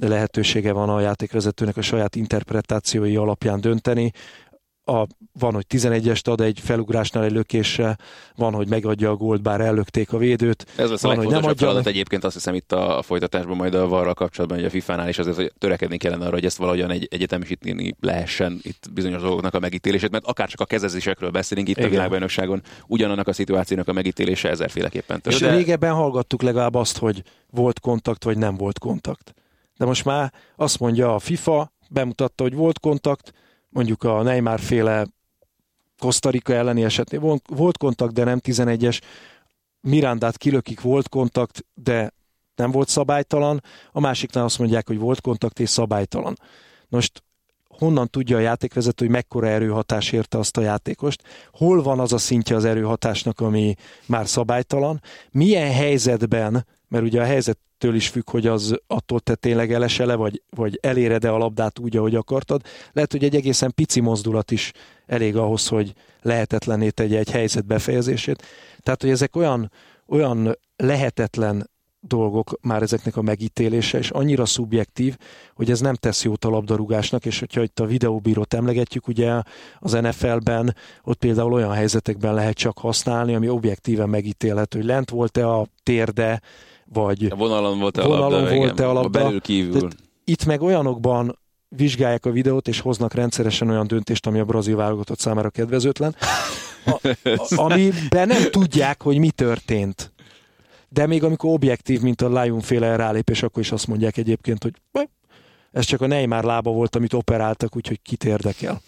lehetősége 0.00 0.72
van 0.72 0.88
a 0.88 1.00
játékvezetőnek 1.00 1.76
a 1.76 1.82
saját 1.82 2.16
interpretációi 2.16 3.16
alapján 3.16 3.60
dönteni, 3.60 4.12
a, 4.88 5.06
van, 5.38 5.54
hogy 5.54 5.66
11-est 5.68 6.28
ad 6.28 6.40
egy 6.40 6.60
felugrásnál 6.60 7.24
egy 7.24 7.32
lökésre, 7.32 7.96
van, 8.36 8.52
hogy 8.52 8.68
megadja 8.68 9.10
a 9.10 9.14
gólt, 9.14 9.42
bár 9.42 9.60
ellökték 9.60 10.12
a 10.12 10.18
védőt. 10.18 10.66
Ez 10.76 10.90
lesz 10.90 11.02
van, 11.02 11.12
a 11.12 11.16
hogy 11.16 11.26
nem 11.26 11.44
adja 11.44 11.54
feladat 11.54 11.86
egyébként 11.86 12.24
azt 12.24 12.34
hiszem 12.34 12.54
itt 12.54 12.72
a 12.72 13.02
folytatásban 13.02 13.56
majd 13.56 13.74
a 13.74 13.88
varral 13.88 14.14
kapcsolatban, 14.14 14.58
hogy 14.58 14.66
a 14.66 14.70
FIFA-nál 14.70 15.08
is 15.08 15.18
azért 15.18 15.36
hogy 15.36 15.52
törekedni 15.58 15.96
kellene 15.96 16.24
arra, 16.24 16.34
hogy 16.34 16.44
ezt 16.44 16.56
valahogyan 16.56 16.90
egy, 16.90 17.08
egyetemisíteni 17.10 17.94
lehessen 18.00 18.60
itt 18.62 18.84
bizonyos 18.92 19.20
dolgoknak 19.20 19.54
a 19.54 19.58
megítélését, 19.58 20.10
mert 20.10 20.24
akár 20.24 20.48
csak 20.48 20.60
a 20.60 20.64
kezezésekről 20.64 21.30
beszélünk 21.30 21.68
itt 21.68 21.76
Igen. 21.76 21.88
a 21.88 21.92
világbajnokságon, 21.92 22.62
ugyanannak 22.86 23.28
a 23.28 23.32
szituációnak 23.32 23.88
a 23.88 23.92
megítélése 23.92 24.48
ezerféleképpen 24.48 25.16
És 25.16 25.22
történik. 25.22 25.56
régebben 25.56 25.92
hallgattuk 25.92 26.42
legalább 26.42 26.74
azt, 26.74 26.98
hogy 26.98 27.22
volt 27.50 27.80
kontakt, 27.80 28.24
vagy 28.24 28.38
nem 28.38 28.56
volt 28.56 28.78
kontakt. 28.78 29.34
De 29.76 29.84
most 29.84 30.04
már 30.04 30.32
azt 30.56 30.78
mondja 30.78 31.14
a 31.14 31.18
FIFA, 31.18 31.72
bemutatta, 31.88 32.42
hogy 32.42 32.54
volt 32.54 32.80
kontakt, 32.80 33.32
mondjuk 33.76 34.02
a 34.02 34.22
Neymar 34.22 34.60
féle 34.60 35.06
Kosztarika 35.98 36.52
elleni 36.52 36.84
esetén 36.84 37.20
volt, 37.20 37.44
volt 37.48 37.78
kontakt, 37.78 38.12
de 38.12 38.24
nem 38.24 38.40
11-es. 38.42 39.00
Mirandát 39.80 40.36
kilökik, 40.36 40.80
volt 40.80 41.08
kontakt, 41.08 41.64
de 41.74 42.12
nem 42.54 42.70
volt 42.70 42.88
szabálytalan. 42.88 43.62
A 43.92 44.00
másiknál 44.00 44.44
azt 44.44 44.58
mondják, 44.58 44.86
hogy 44.86 44.98
volt 44.98 45.20
kontakt 45.20 45.60
és 45.60 45.68
szabálytalan. 45.68 46.36
Most 46.88 47.22
honnan 47.68 48.08
tudja 48.08 48.36
a 48.36 48.40
játékvezető, 48.40 49.04
hogy 49.04 49.14
mekkora 49.14 49.46
erőhatás 49.46 50.12
érte 50.12 50.38
azt 50.38 50.56
a 50.56 50.60
játékost, 50.60 51.22
hol 51.50 51.82
van 51.82 52.00
az 52.00 52.12
a 52.12 52.18
szintje 52.18 52.56
az 52.56 52.64
erőhatásnak, 52.64 53.40
ami 53.40 53.74
már 54.06 54.28
szabálytalan, 54.28 55.00
milyen 55.30 55.72
helyzetben, 55.72 56.66
mert 56.88 57.04
ugye 57.04 57.20
a 57.20 57.24
helyzettől 57.24 57.94
is 57.94 58.08
függ, 58.08 58.30
hogy 58.30 58.46
az 58.46 58.76
attól 58.86 59.20
te 59.20 59.34
tényleg 59.34 59.72
elesele, 59.72 60.14
vagy, 60.14 60.42
vagy 60.50 60.78
eléred-e 60.82 61.32
a 61.32 61.38
labdát 61.38 61.78
úgy, 61.78 61.96
ahogy 61.96 62.14
akartad. 62.14 62.62
Lehet, 62.92 63.12
hogy 63.12 63.24
egy 63.24 63.34
egészen 63.34 63.72
pici 63.74 64.00
mozdulat 64.00 64.50
is 64.50 64.72
elég 65.06 65.36
ahhoz, 65.36 65.68
hogy 65.68 65.92
lehetetlené 66.22 66.90
tegye 66.90 67.18
egy 67.18 67.30
helyzet 67.30 67.66
befejezését. 67.66 68.42
Tehát, 68.80 69.02
hogy 69.02 69.10
ezek 69.10 69.36
olyan, 69.36 69.72
olyan 70.06 70.58
lehetetlen 70.76 71.70
dolgok 72.06 72.58
már 72.60 72.82
ezeknek 72.82 73.16
a 73.16 73.22
megítélése, 73.22 73.98
és 73.98 74.10
annyira 74.10 74.44
szubjektív, 74.44 75.16
hogy 75.54 75.70
ez 75.70 75.80
nem 75.80 75.94
tesz 75.94 76.24
jót 76.24 76.44
a 76.44 76.48
labdarúgásnak, 76.48 77.26
és 77.26 77.38
hogyha 77.38 77.62
itt 77.62 77.80
a 77.80 77.86
videóbírót 77.86 78.54
emlegetjük, 78.54 79.08
ugye 79.08 79.42
az 79.78 79.92
NFL-ben 79.92 80.74
ott 81.02 81.18
például 81.18 81.52
olyan 81.52 81.72
helyzetekben 81.72 82.34
lehet 82.34 82.56
csak 82.56 82.78
használni, 82.78 83.34
ami 83.34 83.48
objektíven 83.48 84.08
megítélhető, 84.08 84.78
hogy 84.78 84.86
lent 84.86 85.10
volt-e 85.10 85.48
a 85.48 85.66
térde, 85.82 86.40
vagy 86.92 87.24
A 87.30 87.34
vonalon 87.34 87.78
volt-e 87.78 88.02
a 88.02 88.06
Vonalon 88.06 88.30
labda, 88.30 88.54
volt-e 88.54 88.72
igen, 88.72 88.88
a 88.88 88.92
labda? 88.92 89.08
belül 89.08 89.40
kívül. 89.40 89.72
Tehát 89.80 89.96
itt 90.24 90.44
meg 90.44 90.62
olyanokban 90.62 91.38
vizsgálják 91.68 92.26
a 92.26 92.30
videót, 92.30 92.68
és 92.68 92.80
hoznak 92.80 93.14
rendszeresen 93.14 93.68
olyan 93.70 93.86
döntést, 93.86 94.26
ami 94.26 94.38
a 94.38 94.44
brazil 94.44 94.76
válogatott 94.76 95.18
számára 95.18 95.50
kedvezőtlen, 95.50 96.16
a, 96.84 97.08
a, 97.24 97.46
amiben 97.56 98.26
nem 98.26 98.50
tudják, 98.50 99.02
hogy 99.02 99.18
mi 99.18 99.30
történt. 99.30 100.12
De 100.88 101.06
még 101.06 101.24
amikor 101.24 101.52
objektív, 101.52 102.00
mint 102.00 102.22
a 102.22 102.40
Lion 102.42 102.60
féle 102.60 102.96
rálépés, 102.96 103.42
akkor 103.42 103.62
is 103.62 103.72
azt 103.72 103.86
mondják 103.86 104.16
egyébként, 104.16 104.62
hogy 104.62 104.72
"Baj, 104.92 105.08
ez 105.72 105.84
csak 105.84 106.00
a 106.00 106.06
Neymar 106.06 106.44
lába 106.44 106.70
volt, 106.70 106.96
amit 106.96 107.12
operáltak, 107.12 107.76
úgyhogy 107.76 108.02
kit 108.02 108.24
érdekel. 108.24 108.80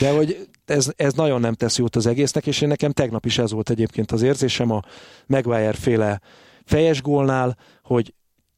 De 0.00 0.10
hogy 0.12 0.48
ez, 0.64 0.90
ez 0.96 1.12
nagyon 1.12 1.40
nem 1.40 1.54
tesz 1.54 1.78
jót 1.78 1.96
az 1.96 2.06
egésznek, 2.06 2.46
és 2.46 2.60
én 2.60 2.68
nekem 2.68 2.92
tegnap 2.92 3.26
is 3.26 3.38
ez 3.38 3.52
volt 3.52 3.70
egyébként 3.70 4.12
az 4.12 4.22
érzésem 4.22 4.70
a 4.70 4.80
Maguire 5.26 5.72
féle 5.72 6.20
fejes 6.64 7.02
gólnál, 7.02 7.56
hogy 7.82 8.14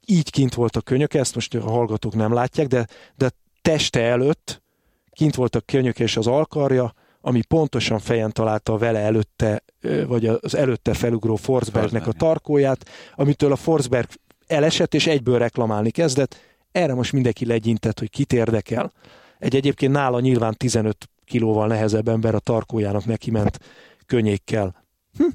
így 0.06 0.30
kint 0.30 0.54
volt 0.54 0.76
a 0.76 0.80
könyök, 0.80 1.14
ezt 1.14 1.34
most 1.34 1.54
a 1.54 1.70
hallgatók 1.70 2.14
nem 2.14 2.32
látják, 2.32 2.66
de, 2.66 2.86
de 3.16 3.30
teste 3.62 4.00
előtt 4.00 4.62
kint 5.10 5.34
volt 5.34 5.54
a 5.56 5.60
könyök 5.60 5.98
és 5.98 6.16
az 6.16 6.26
alkarja, 6.26 6.94
ami 7.20 7.42
pontosan 7.42 7.98
fejen 7.98 8.32
találta 8.32 8.72
a 8.72 8.78
vele 8.78 8.98
előtte, 8.98 9.62
vagy 10.06 10.26
az 10.26 10.54
előtte 10.54 10.94
felugró 10.94 11.36
Forsbergnek 11.36 12.06
a 12.06 12.12
tarkóját, 12.12 12.88
amitől 13.14 13.52
a 13.52 13.56
Forsberg 13.56 14.08
elesett, 14.46 14.94
és 14.94 15.06
egyből 15.06 15.38
reklamálni 15.38 15.90
kezdett. 15.90 16.36
Erre 16.72 16.94
most 16.94 17.12
mindenki 17.12 17.46
legyintett, 17.46 17.98
hogy 17.98 18.10
kit 18.10 18.32
érdekel. 18.32 18.92
Egy 19.38 19.56
egyébként 19.56 19.92
nála 19.92 20.20
nyilván 20.20 20.54
15 20.54 21.08
kilóval 21.24 21.66
nehezebb 21.66 22.08
ember 22.08 22.34
a 22.34 22.38
tarkójának 22.38 23.04
neki 23.04 23.30
ment 23.30 23.58
könnyékkel. 24.06 24.84
Hm, 25.16 25.28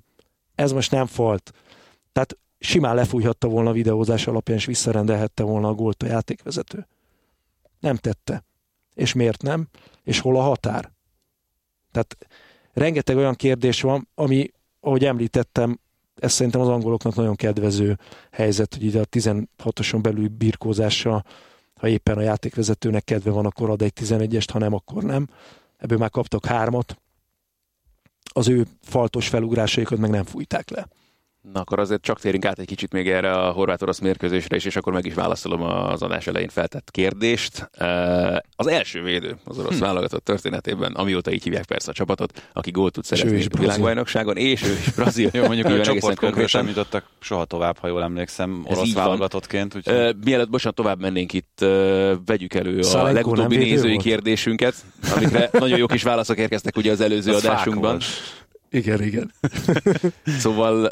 ez 0.56 0.72
most 0.72 0.92
nem 0.92 1.06
falt. 1.06 1.52
Tehát 2.12 2.38
simán 2.62 2.96
lefújhatta 2.96 3.48
volna 3.48 3.70
a 3.70 3.74
videózás 3.74 4.28
alapján, 4.28 4.58
és 4.58 4.66
visszarendelhette 4.66 5.44
volna 5.44 5.68
a 5.68 5.74
gólt 5.74 6.04
a 6.04 6.06
játékvezető. 6.06 6.88
Nem 7.80 7.96
tette. 7.96 8.44
És 8.94 9.14
miért 9.14 9.42
nem? 9.42 9.68
És 10.04 10.20
hol 10.20 10.38
a 10.38 10.42
határ? 10.42 10.92
Tehát 11.92 12.18
rengeteg 12.74 13.18
olyan 13.18 13.36
kérdés 13.36 13.82
van, 13.82 14.08
ami, 14.16 14.52
ahogy 14.80 15.06
említettem, 15.06 15.80
ez 16.16 16.32
szerintem 16.32 16.62
az 16.62 16.68
angoloknak 16.68 17.16
nagyon 17.16 17.36
kedvező 17.36 17.98
helyzet, 18.32 18.74
hogy 18.74 18.84
ide 18.84 19.00
a 19.00 19.06
16-oson 19.06 20.02
belül 20.02 20.28
birkózással, 20.28 21.26
ha 21.74 21.88
éppen 21.88 22.18
a 22.18 22.22
játékvezetőnek 22.22 23.04
kedve 23.04 23.32
van, 23.32 23.46
akkor 23.46 23.70
ad 23.70 23.82
egy 23.82 23.94
11-est, 24.02 24.48
ha 24.52 24.60
nem, 24.60 24.74
akkor 24.74 25.04
nem. 25.04 25.28
Ebből 25.78 25.98
már 25.98 26.10
kaptak 26.10 26.46
hármat. 26.46 26.98
Az 28.34 28.48
ő 28.48 28.68
faltos 28.82 29.28
felugrásaikat 29.28 29.98
meg 29.98 30.10
nem 30.10 30.24
fújták 30.24 30.70
le. 30.70 30.88
Na 31.42 31.60
akkor 31.60 31.80
azért 31.80 32.02
csak 32.02 32.20
térjünk 32.20 32.46
át 32.46 32.60
egy 32.60 32.66
kicsit 32.66 32.92
még 32.92 33.10
erre 33.10 33.34
a 33.34 33.52
horvát-orosz 33.52 34.00
mérkőzésre 34.00 34.56
is, 34.56 34.66
és 34.66 34.76
akkor 34.76 34.94
meg 34.94 35.06
is 35.06 35.14
válaszolom 35.14 35.62
az 35.62 36.02
adás 36.02 36.28
elején 36.28 36.50
feltett 36.50 36.92
kérdést. 36.92 37.70
Az 38.56 38.68
első 38.68 39.02
védő 39.02 39.38
az 39.44 39.58
orosz 39.60 39.78
hm. 39.78 39.84
válogatott 39.84 40.24
történetében, 40.24 40.92
amióta 40.92 41.32
így 41.32 41.44
hívják 41.44 41.66
persze 41.66 41.90
a 41.90 41.94
csapatot, 41.94 42.50
aki 42.54 42.72
gólt 42.72 42.94
tud 42.94 43.04
ő 43.04 43.16
szerezni 43.16 43.48
a 43.54 43.60
világbajnokságon, 43.60 44.38
és 44.38 44.64
ő 44.64 44.72
is 44.72 44.92
brazil. 44.96 45.30
Jó, 45.34 45.46
mondjuk 45.46 45.68
egészen 45.68 45.84
csoportkörbe 45.84 46.48
sem 46.48 46.62
konkrétan. 46.62 46.68
jutottak 46.68 47.06
soha 47.20 47.46
tovább, 47.46 47.78
ha 47.78 47.88
jól 47.88 48.04
emlékszem, 48.04 48.64
Ez 48.66 48.78
orosz 48.78 48.94
válogatottként. 48.94 49.76
Úgyhogy... 49.76 49.94
Uh, 49.94 50.10
mielőtt 50.24 50.50
bocsánat, 50.50 50.76
tovább 50.76 51.00
mennénk 51.00 51.34
itt, 51.34 51.60
uh, 51.62 52.14
vegyük 52.26 52.54
elő 52.54 52.80
a 52.80 52.84
Szalenko 52.84 53.14
legutóbbi 53.14 53.58
nézői 53.58 53.92
volt? 53.92 54.04
kérdésünket, 54.04 54.76
amikre 55.16 55.50
nagyon 55.60 55.78
jó 55.78 55.86
kis 55.86 56.04
válaszok 56.04 56.38
érkeztek 56.38 56.78
ugye 56.78 56.92
az 56.92 57.02
előző 57.02 57.34
Az 57.34 57.46
adásunkban. 57.46 57.92
volt. 57.92 58.04
Igen, 58.72 59.04
igen. 59.04 59.32
Szóval 60.40 60.92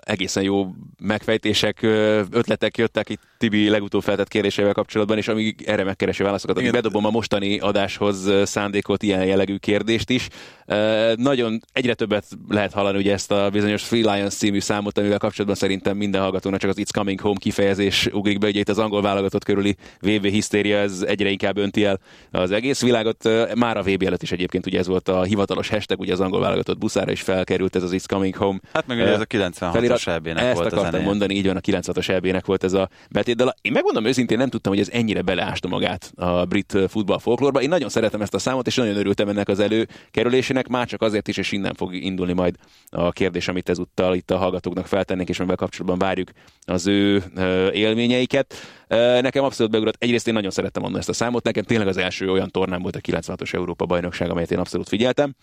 egészen 0.00 0.42
jó 0.42 0.74
megfejtések, 1.00 1.82
ötletek 2.30 2.76
jöttek 2.76 3.08
itt 3.08 3.20
Tibi 3.38 3.68
legutóbb 3.68 4.02
feltett 4.02 4.28
kérdésével 4.28 4.72
kapcsolatban, 4.72 5.16
és 5.16 5.28
amíg 5.28 5.62
erre 5.66 5.84
megkeresi 5.84 6.22
válaszokat, 6.22 6.56
addig 6.56 6.68
Igen. 6.68 6.82
bedobom 6.82 7.04
a 7.06 7.10
mostani 7.10 7.58
adáshoz 7.58 8.26
ö, 8.26 8.44
szándékolt 8.44 9.02
ilyen 9.02 9.24
jellegű 9.24 9.56
kérdést 9.56 10.10
is. 10.10 10.28
Nagyon 11.14 11.60
egyre 11.72 11.94
többet 11.94 12.24
lehet 12.48 12.72
hallani 12.72 12.98
ugye 12.98 13.12
ezt 13.12 13.30
a 13.30 13.50
bizonyos 13.50 13.82
Free 13.82 14.14
Lions 14.14 14.34
című 14.34 14.60
számot, 14.60 14.98
amivel 14.98 15.18
kapcsolatban 15.18 15.56
szerintem 15.56 15.96
minden 15.96 16.20
hallgatónak 16.20 16.60
csak 16.60 16.70
az 16.70 16.76
It's 16.80 16.92
Coming 16.92 17.20
Home 17.20 17.38
kifejezés 17.38 18.08
ugrik 18.12 18.38
be, 18.38 18.46
ugye 18.46 18.60
itt 18.60 18.68
az 18.68 18.78
angol 18.78 19.02
válogatott 19.02 19.44
körüli 19.44 19.76
VB 20.00 20.26
hisztéria, 20.26 20.78
ez 20.78 21.04
egyre 21.06 21.28
inkább 21.28 21.56
önti 21.56 21.84
el 21.84 22.00
az 22.30 22.50
egész 22.50 22.82
világot. 22.82 23.28
Már 23.54 23.76
a 23.76 23.82
VB 23.82 24.02
előtt 24.02 24.22
is 24.22 24.32
egyébként 24.32 24.66
ugye 24.66 24.78
ez 24.78 24.86
volt 24.86 25.08
a 25.08 25.22
hivatalos 25.22 25.68
hashtag, 25.68 26.00
ugye 26.00 26.12
az 26.12 26.20
angol 26.20 26.40
válogatott 26.40 26.78
buszára 26.78 27.10
is 27.10 27.20
felkerült 27.20 27.76
ez 27.76 27.82
az 27.82 27.94
It's 27.94 28.06
Coming 28.06 28.36
Home 28.36 28.58
Hát 28.72 28.86
meg 28.86 28.96
ugye 28.96 29.06
ez 29.06 29.20
a 29.20 29.26
96-os 29.26 29.81
EB-nek 29.90 30.44
ezt 30.44 30.54
volt 30.54 30.66
az 30.66 30.72
akartam 30.72 30.90
zenéje. 30.90 31.08
mondani, 31.08 31.34
így 31.34 31.46
van, 31.46 31.56
a 31.56 31.60
96-os 31.60 32.08
EB-nek 32.08 32.46
volt 32.46 32.64
ez 32.64 32.72
a 32.72 32.88
betétdala. 33.10 33.54
Én 33.60 33.72
megmondom 33.72 34.04
őszintén, 34.04 34.38
nem 34.38 34.48
tudtam, 34.48 34.72
hogy 34.72 34.80
ez 34.80 34.88
ennyire 34.92 35.22
beleásta 35.22 35.68
magát 35.68 36.12
a 36.16 36.44
brit 36.44 36.78
futball 36.88 37.18
folklórba. 37.18 37.62
Én 37.62 37.68
nagyon 37.68 37.88
szeretem 37.88 38.20
ezt 38.22 38.34
a 38.34 38.38
számot, 38.38 38.66
és 38.66 38.76
nagyon 38.76 38.96
örültem 38.96 39.28
ennek 39.28 39.48
az 39.48 39.60
előkerülésének, 39.60 40.68
már 40.68 40.86
csak 40.86 41.02
azért 41.02 41.28
is, 41.28 41.36
és 41.36 41.52
innen 41.52 41.74
fog 41.74 41.94
indulni 41.94 42.32
majd 42.32 42.54
a 42.90 43.10
kérdés, 43.10 43.48
amit 43.48 43.68
ezúttal 43.68 44.14
itt 44.14 44.30
a 44.30 44.36
hallgatóknak 44.36 44.86
feltennék, 44.86 45.28
és 45.28 45.38
amivel 45.38 45.56
kapcsolatban 45.56 45.98
várjuk 45.98 46.30
az 46.66 46.86
ő 46.86 47.22
élményeiket. 47.72 48.54
Nekem 49.20 49.44
abszolút 49.44 49.72
beugrott. 49.72 49.96
Egyrészt 49.98 50.28
én 50.28 50.34
nagyon 50.34 50.50
szerettem 50.50 50.84
annól 50.84 50.98
ezt 50.98 51.08
a 51.08 51.12
számot, 51.12 51.44
nekem 51.44 51.64
tényleg 51.64 51.86
az 51.86 51.96
első 51.96 52.30
olyan 52.30 52.50
tornám 52.50 52.82
volt 52.82 52.96
a 52.96 53.00
96-os 53.00 53.54
Európa 53.54 53.86
bajnokság, 53.86 54.30
amelyet 54.30 54.50
én 54.50 54.58
abszolút 54.58 54.88
figyeltem 54.88 55.34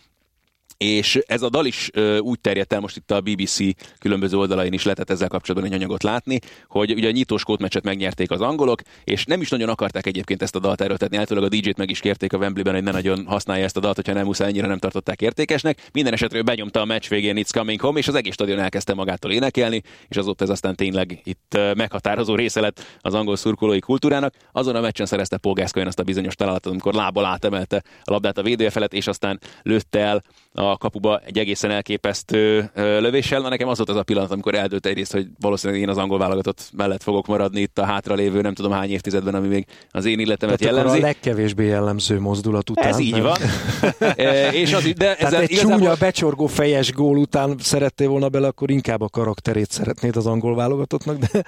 és 0.80 1.20
ez 1.28 1.42
a 1.42 1.50
dal 1.50 1.66
is 1.66 1.90
ö, 1.94 2.18
úgy 2.18 2.40
terjedt 2.40 2.74
el, 2.74 2.80
most 2.80 2.96
itt 2.96 3.12
a 3.12 3.22
BBC 3.22 3.58
különböző 3.98 4.38
oldalain 4.38 4.74
is 4.74 4.84
lehetett 4.84 5.10
ezzel 5.10 5.28
kapcsolatban 5.28 5.72
egy 5.72 5.78
anyagot 5.78 6.04
látni, 6.04 6.40
hogy 6.68 6.92
ugye 6.92 7.08
a 7.08 7.12
nyitós 7.12 7.44
kótmeccset 7.44 7.84
megnyerték 7.84 8.32
az 8.32 8.42
angolok, 8.42 8.82
és 9.04 9.26
nem 9.26 9.42
is 9.42 9.50
nagyon 9.50 9.70
akarták 9.70 10.06
egyébként 10.06 10.42
ezt 10.42 10.56
a 10.56 10.60
dalt 10.60 10.82
erőltetni, 10.82 11.18
általában 11.18 11.50
a 11.50 11.56
DJ-t 11.56 11.78
meg 11.78 11.90
is 11.90 12.00
kérték 12.00 12.34
a 12.34 12.38
Wembley-ben, 12.38 12.74
hogy 12.74 12.84
ne 12.84 12.92
nagyon 12.92 13.26
használja 13.26 13.64
ezt 13.64 13.78
a 13.78 13.80
dalt, 13.80 13.96
hogyha 13.96 14.14
nem 14.14 14.26
muszáj, 14.26 14.48
ennyire 14.48 14.68
nem 14.68 14.78
tartották 14.78 15.22
értékesnek. 15.22 15.90
Minden 15.94 16.14
esetre 16.14 16.42
benyomta 16.42 16.82
a 16.82 16.86
meccs 16.86 17.08
végén 17.08 17.36
It's 17.38 17.52
Coming 17.54 17.82
Home, 17.82 18.00
és 18.00 18.08
az 18.08 18.16
egész 18.16 18.34
stadion 18.34 18.60
elkezdte 18.60 18.94
magától 18.94 19.32
énekelni, 19.32 19.82
és 20.08 20.18
azóta 20.18 20.44
ez 20.44 20.50
aztán 20.50 20.76
tényleg 20.76 21.22
itt 21.24 21.58
meghatározó 21.76 22.36
része 22.36 22.62
lett 22.62 22.98
az 23.02 23.14
angol 23.14 23.36
szurkolói 23.36 23.80
kultúrának. 23.80 24.34
Azon 24.52 24.76
a 24.76 24.82
meccsen 24.82 25.06
szerezte 25.06 25.38
Gascoigne 25.42 25.90
azt 25.90 26.00
a 26.00 26.04
bizonyos 26.04 26.36
találatot, 26.36 26.72
amikor 26.72 26.94
lábbal 26.94 27.26
átemelte 27.26 27.84
a 28.04 28.12
labdát 28.12 28.38
a 28.38 28.44
védője 28.44 28.70
felett, 28.70 28.94
és 28.94 29.08
aztán 29.08 29.40
lőtte 29.64 30.00
el 30.00 30.24
a 30.54 30.78
kapuba 30.78 31.22
egy 31.26 31.38
egészen 31.38 31.72
elképesztő 31.72 32.72
lövéssel. 32.76 33.42
Na 33.42 33.50
nekem 33.50 33.68
az 33.68 33.78
volt 33.78 33.90
az 33.90 33.96
a 33.96 34.04
pillanat, 34.04 34.32
amikor 34.32 34.56
eldőlt 34.56 34.86
egyrészt, 34.86 35.12
hogy 35.12 35.28
valószínűleg 35.40 35.82
én 35.82 35.90
az 35.90 35.98
angol 35.98 36.18
válogatott 36.18 36.70
mellett 36.78 37.04
fogok 37.04 37.28
maradni 37.28 37.62
itt 37.62 37.80
a 37.80 37.86
hátralévő, 37.86 38.42
nem 38.42 38.54
tudom 38.54 38.72
hány 38.72 38.90
évtizedben, 38.90 39.36
ami 39.36 39.48
még 39.48 39.66
az 39.92 40.06
én 40.06 40.20
illetemet 40.20 40.58
Tehát 40.58 40.76
jellemzi. 40.76 41.00
a 41.00 41.06
legkevésbé 41.06 41.66
jellemző 41.66 42.20
mozdulat 42.20 42.70
után. 42.70 42.88
Ez 42.88 43.00
így 43.00 43.12
nem? 43.12 43.22
van. 43.22 43.38
e, 44.16 44.52
és 44.54 44.74
az, 44.74 44.94
de 44.98 45.16
ezzel 45.16 45.42
egy 45.42 45.52
igazából... 45.52 45.78
csúnya 45.78 45.96
becsorgó 46.00 46.48
fejes 46.48 46.94
gól 46.94 47.18
után 47.18 47.56
szerettél 47.60 48.08
volna 48.08 48.30
bele, 48.30 48.48
akkor 48.48 48.72
inkább 48.72 49.02
a 49.02 49.10
karakterét 49.10 49.72
szeretnéd 49.72 50.16
az 50.16 50.26
angol 50.26 50.56
válogatottnak, 50.56 51.18
de 51.18 51.44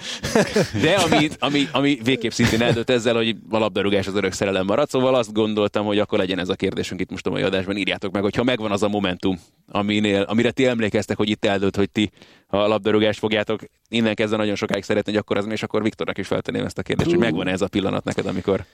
De 0.81 0.93
ami, 0.93 1.29
ami, 1.39 1.67
ami 1.71 1.97
végképp 2.03 2.31
szintén 2.31 2.61
eldőlt 2.61 2.89
ezzel, 2.89 3.15
hogy 3.15 3.35
a 3.49 3.57
labdarúgás 3.57 4.07
az 4.07 4.15
örök 4.15 4.33
szerelem 4.33 4.65
marad, 4.65 4.89
szóval 4.89 5.15
azt 5.15 5.33
gondoltam, 5.33 5.85
hogy 5.85 5.99
akkor 5.99 6.19
legyen 6.19 6.39
ez 6.39 6.49
a 6.49 6.55
kérdésünk 6.55 7.01
itt 7.01 7.09
most 7.09 7.27
a 7.27 7.29
mai 7.29 7.41
adásban, 7.41 7.77
írjátok 7.77 8.11
meg, 8.11 8.21
hogyha 8.21 8.43
megvan 8.43 8.71
az 8.71 8.83
a 8.83 8.89
momentum, 8.91 9.39
aminél, 9.67 10.21
amire 10.21 10.51
ti 10.51 10.65
emlékeztek, 10.65 11.17
hogy 11.17 11.29
itt 11.29 11.45
eldőlt, 11.45 11.75
hogy 11.75 11.91
ti 11.91 12.11
a 12.47 12.57
labdarúgást 12.57 13.19
fogjátok. 13.19 13.61
Innen 13.89 14.15
kezdve 14.15 14.37
nagyon 14.37 14.55
sokáig 14.55 14.83
szeretni, 14.83 15.19
az, 15.25 15.47
és 15.47 15.63
akkor 15.63 15.83
Viktornak 15.83 16.17
is 16.17 16.27
feltenném 16.27 16.65
ezt 16.65 16.77
a 16.77 16.81
kérdést, 16.81 17.09
hogy 17.09 17.19
megvan 17.19 17.47
ez 17.47 17.61
a 17.61 17.67
pillanat 17.67 18.03
neked, 18.03 18.25
amikor 18.25 18.65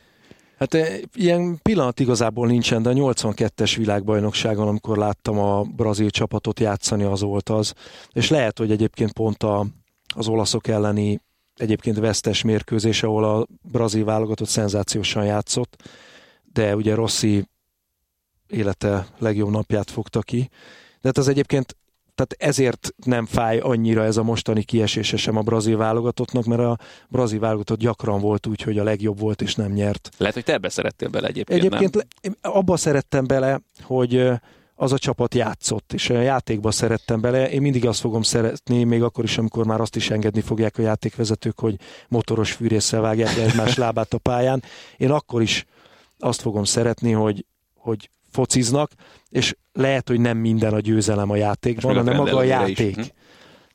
Hát 0.58 0.74
eh, 0.74 1.00
ilyen 1.14 1.60
pillanat 1.62 2.00
igazából 2.00 2.48
nincsen, 2.48 2.82
de 2.82 2.90
a 2.90 2.94
82-es 2.94 3.74
világbajnokságon, 3.78 4.68
amikor 4.68 4.98
láttam 4.98 5.40
a 5.40 5.64
brazil 5.64 6.10
csapatot 6.10 6.60
játszani, 6.60 7.04
az 7.04 7.22
volt 7.22 7.50
az. 7.50 7.74
És 8.12 8.30
lehet, 8.30 8.58
hogy 8.58 8.72
egyébként 8.72 9.14
pont 9.14 9.44
a, 9.44 9.66
az 10.16 10.28
olaszok 10.28 10.68
elleni 10.68 11.22
egyébként 11.56 12.00
vesztes 12.00 12.42
mérkőzés, 12.42 13.04
ahol 13.04 13.24
a 13.24 13.48
brazil 13.62 14.06
válogatott 14.06 14.48
szenzációsan 14.48 15.26
játszott, 15.26 15.84
de 16.54 16.76
ugye 16.76 16.96
Rossi 16.96 17.46
élete 18.50 19.08
legjobb 19.18 19.50
napját 19.50 19.92
fogta 19.92 20.22
ki. 20.22 20.50
De 21.02 21.08
hát 21.08 21.18
az 21.18 21.28
egyébként 21.28 21.76
tehát 22.18 22.36
ezért 22.52 22.94
nem 23.06 23.26
fáj 23.26 23.60
annyira 23.60 24.04
ez 24.04 24.18
a 24.18 24.24
mostani 24.24 24.64
kiesése 24.64 25.18
sem 25.18 25.38
a 25.38 25.42
brazil 25.42 25.78
válogatottnak, 25.78 26.46
mert 26.46 26.62
a 26.62 26.78
brazil 27.10 27.40
válogatott 27.40 27.80
gyakran 27.80 28.20
volt 28.20 28.48
úgy, 28.48 28.62
hogy 28.62 28.78
a 28.78 28.84
legjobb 28.84 29.20
volt 29.20 29.42
és 29.42 29.56
nem 29.56 29.72
nyert. 29.72 30.10
lehet, 30.18 30.34
hogy 30.34 30.44
te 30.44 30.54
ebbe 30.54 30.70
szerettél 30.70 31.10
bele 31.10 31.28
egyébként, 31.28 31.60
Egyébként 31.60 31.96
nem? 31.96 32.06
le- 32.22 32.52
abba 32.54 32.78
szerettem 32.78 33.28
bele, 33.28 33.62
hogy 33.82 34.30
az 34.76 34.92
a 34.92 34.98
csapat 34.98 35.36
játszott, 35.36 35.94
és 35.94 36.10
a 36.10 36.22
játékba 36.22 36.72
szerettem 36.72 37.22
bele. 37.22 37.50
Én 37.50 37.62
mindig 37.62 37.86
azt 37.86 38.00
fogom 38.00 38.22
szeretni, 38.22 38.84
még 38.84 39.04
akkor 39.04 39.24
is, 39.24 39.38
amikor 39.38 39.66
már 39.66 39.82
azt 39.82 39.96
is 39.96 40.10
engedni 40.10 40.42
fogják 40.42 40.78
a 40.78 40.82
játékvezetők, 40.82 41.60
hogy 41.60 41.76
motoros 42.08 42.52
fűrészsel 42.52 43.02
vágják 43.02 43.38
egymás 43.38 43.76
lábát 43.84 44.14
a 44.14 44.18
pályán. 44.18 44.64
Én 44.98 45.12
akkor 45.12 45.42
is 45.42 45.66
azt 46.20 46.42
fogom 46.42 46.64
szeretni, 46.64 47.12
hogy, 47.12 47.46
hogy 47.76 48.10
fociznak, 48.30 48.92
és 49.30 49.56
lehet, 49.74 50.08
hogy 50.08 50.20
nem 50.20 50.38
minden 50.38 50.74
a 50.74 50.80
győzelem 50.80 51.30
a 51.30 51.36
játékban, 51.36 51.96
hanem 51.96 52.16
maga 52.16 52.38
a 52.38 52.44
is. 52.44 52.50
játék. 52.50 52.96
Hm. 52.96 53.02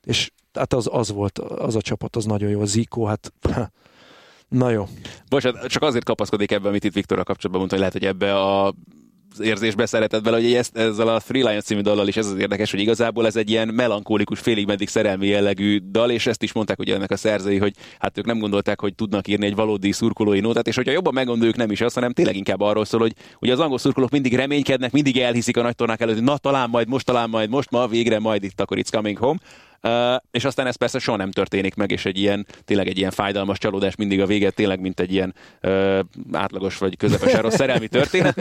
És 0.03 0.31
hát 0.53 0.73
az, 0.73 0.89
az 0.93 1.13
volt, 1.13 1.39
az 1.39 1.77
a 1.77 1.81
csapat, 1.81 2.17
az 2.17 2.25
nagyon 2.25 2.51
jó. 2.51 2.61
A 2.61 2.65
Zico, 2.65 3.05
hát 3.05 3.33
na 4.49 4.71
jó. 4.71 4.87
Bocsánat, 5.29 5.67
csak 5.67 5.83
azért 5.83 6.05
kapaszkodik 6.05 6.51
ebbe, 6.51 6.69
amit 6.69 6.85
itt 6.85 6.95
Viktorral 6.95 7.25
kapcsolatban 7.25 7.59
mondta, 7.59 7.77
hogy 7.77 7.85
lehet, 7.85 7.93
hogy 7.93 8.25
ebbe 8.25 8.41
a 8.41 8.75
érzésbe 9.41 9.87
szeretett 9.87 10.23
bele, 10.23 10.37
hogy 10.37 10.55
ezt, 10.55 10.77
ezzel 10.77 11.09
a 11.09 11.21
Lions 11.29 11.65
című 11.65 11.81
dallal 11.81 12.09
is 12.09 12.17
ez 12.17 12.27
az 12.27 12.39
érdekes, 12.39 12.71
hogy 12.71 12.81
igazából 12.81 13.27
ez 13.27 13.37
egy 13.37 13.51
ilyen 13.51 13.69
melankólikus, 13.69 14.41
félig 14.41 14.67
meddig 14.67 14.89
szerelmi 14.89 15.27
jellegű 15.27 15.79
dal, 15.91 16.11
és 16.11 16.27
ezt 16.27 16.43
is 16.43 16.53
mondták 16.53 16.79
ugye 16.79 16.95
ennek 16.95 17.11
a 17.11 17.17
szerzői, 17.17 17.59
hogy 17.59 17.75
hát 17.99 18.19
ők 18.19 18.25
nem 18.25 18.39
gondolták, 18.39 18.81
hogy 18.81 18.95
tudnak 18.95 19.29
írni 19.29 19.47
egy 19.47 19.55
valódi 19.55 19.93
szurkolói 19.93 20.41
nótát, 20.41 20.67
és 20.67 20.77
hogyha 20.77 20.93
jobban 20.93 21.15
meggondoljuk, 21.15 21.57
nem 21.57 21.71
is 21.71 21.81
az, 21.81 21.95
hanem 21.95 22.13
tényleg 22.13 22.37
inkább 22.37 22.61
arról 22.61 22.85
szól, 22.85 23.01
hogy 23.01 23.15
ugye 23.41 23.53
az 23.53 23.61
angol 23.61 23.79
szurkolók 23.79 24.11
mindig 24.11 24.35
reménykednek, 24.35 24.93
mindig 24.93 25.19
elhiszik 25.19 25.57
a 25.57 25.63
nagy 25.63 25.75
tornák 25.75 26.01
előtt, 26.01 26.15
hogy 26.15 26.25
na 26.25 26.37
talán 26.37 26.71
majd, 26.71 26.89
most 26.89 27.07
talán 27.07 27.31
majd, 27.31 27.51
most 27.51 27.71
ma 27.71 27.87
végre 27.87 28.19
majd 28.19 28.45
itt 28.45 28.61
akkor 28.61 28.79
it's 28.81 28.91
coming 28.91 29.19
home. 29.19 29.39
És 30.31 30.45
aztán 30.45 30.67
ez 30.67 30.77
persze 30.77 30.99
soha 30.99 31.17
nem 31.17 31.31
történik 31.31 31.75
meg, 31.75 31.91
és 31.91 32.05
egy 32.05 32.19
ilyen, 32.19 32.47
tényleg 32.65 32.89
egy 32.89 32.99
ilyen 32.99 33.11
fájdalmas 33.11 33.59
csalódás 33.59 33.97
mindig 33.97 34.21
a 34.21 34.27
vége, 34.27 34.51
tényleg 34.51 34.81
mint 34.81 35.01
egy 35.01 35.13
ilyen 35.13 35.35
átlagos 36.33 36.79
vagy 36.79 36.97
közepesen 36.97 37.43
rossz 37.43 37.55
szerelmi 37.55 37.87
történet. 37.89 38.37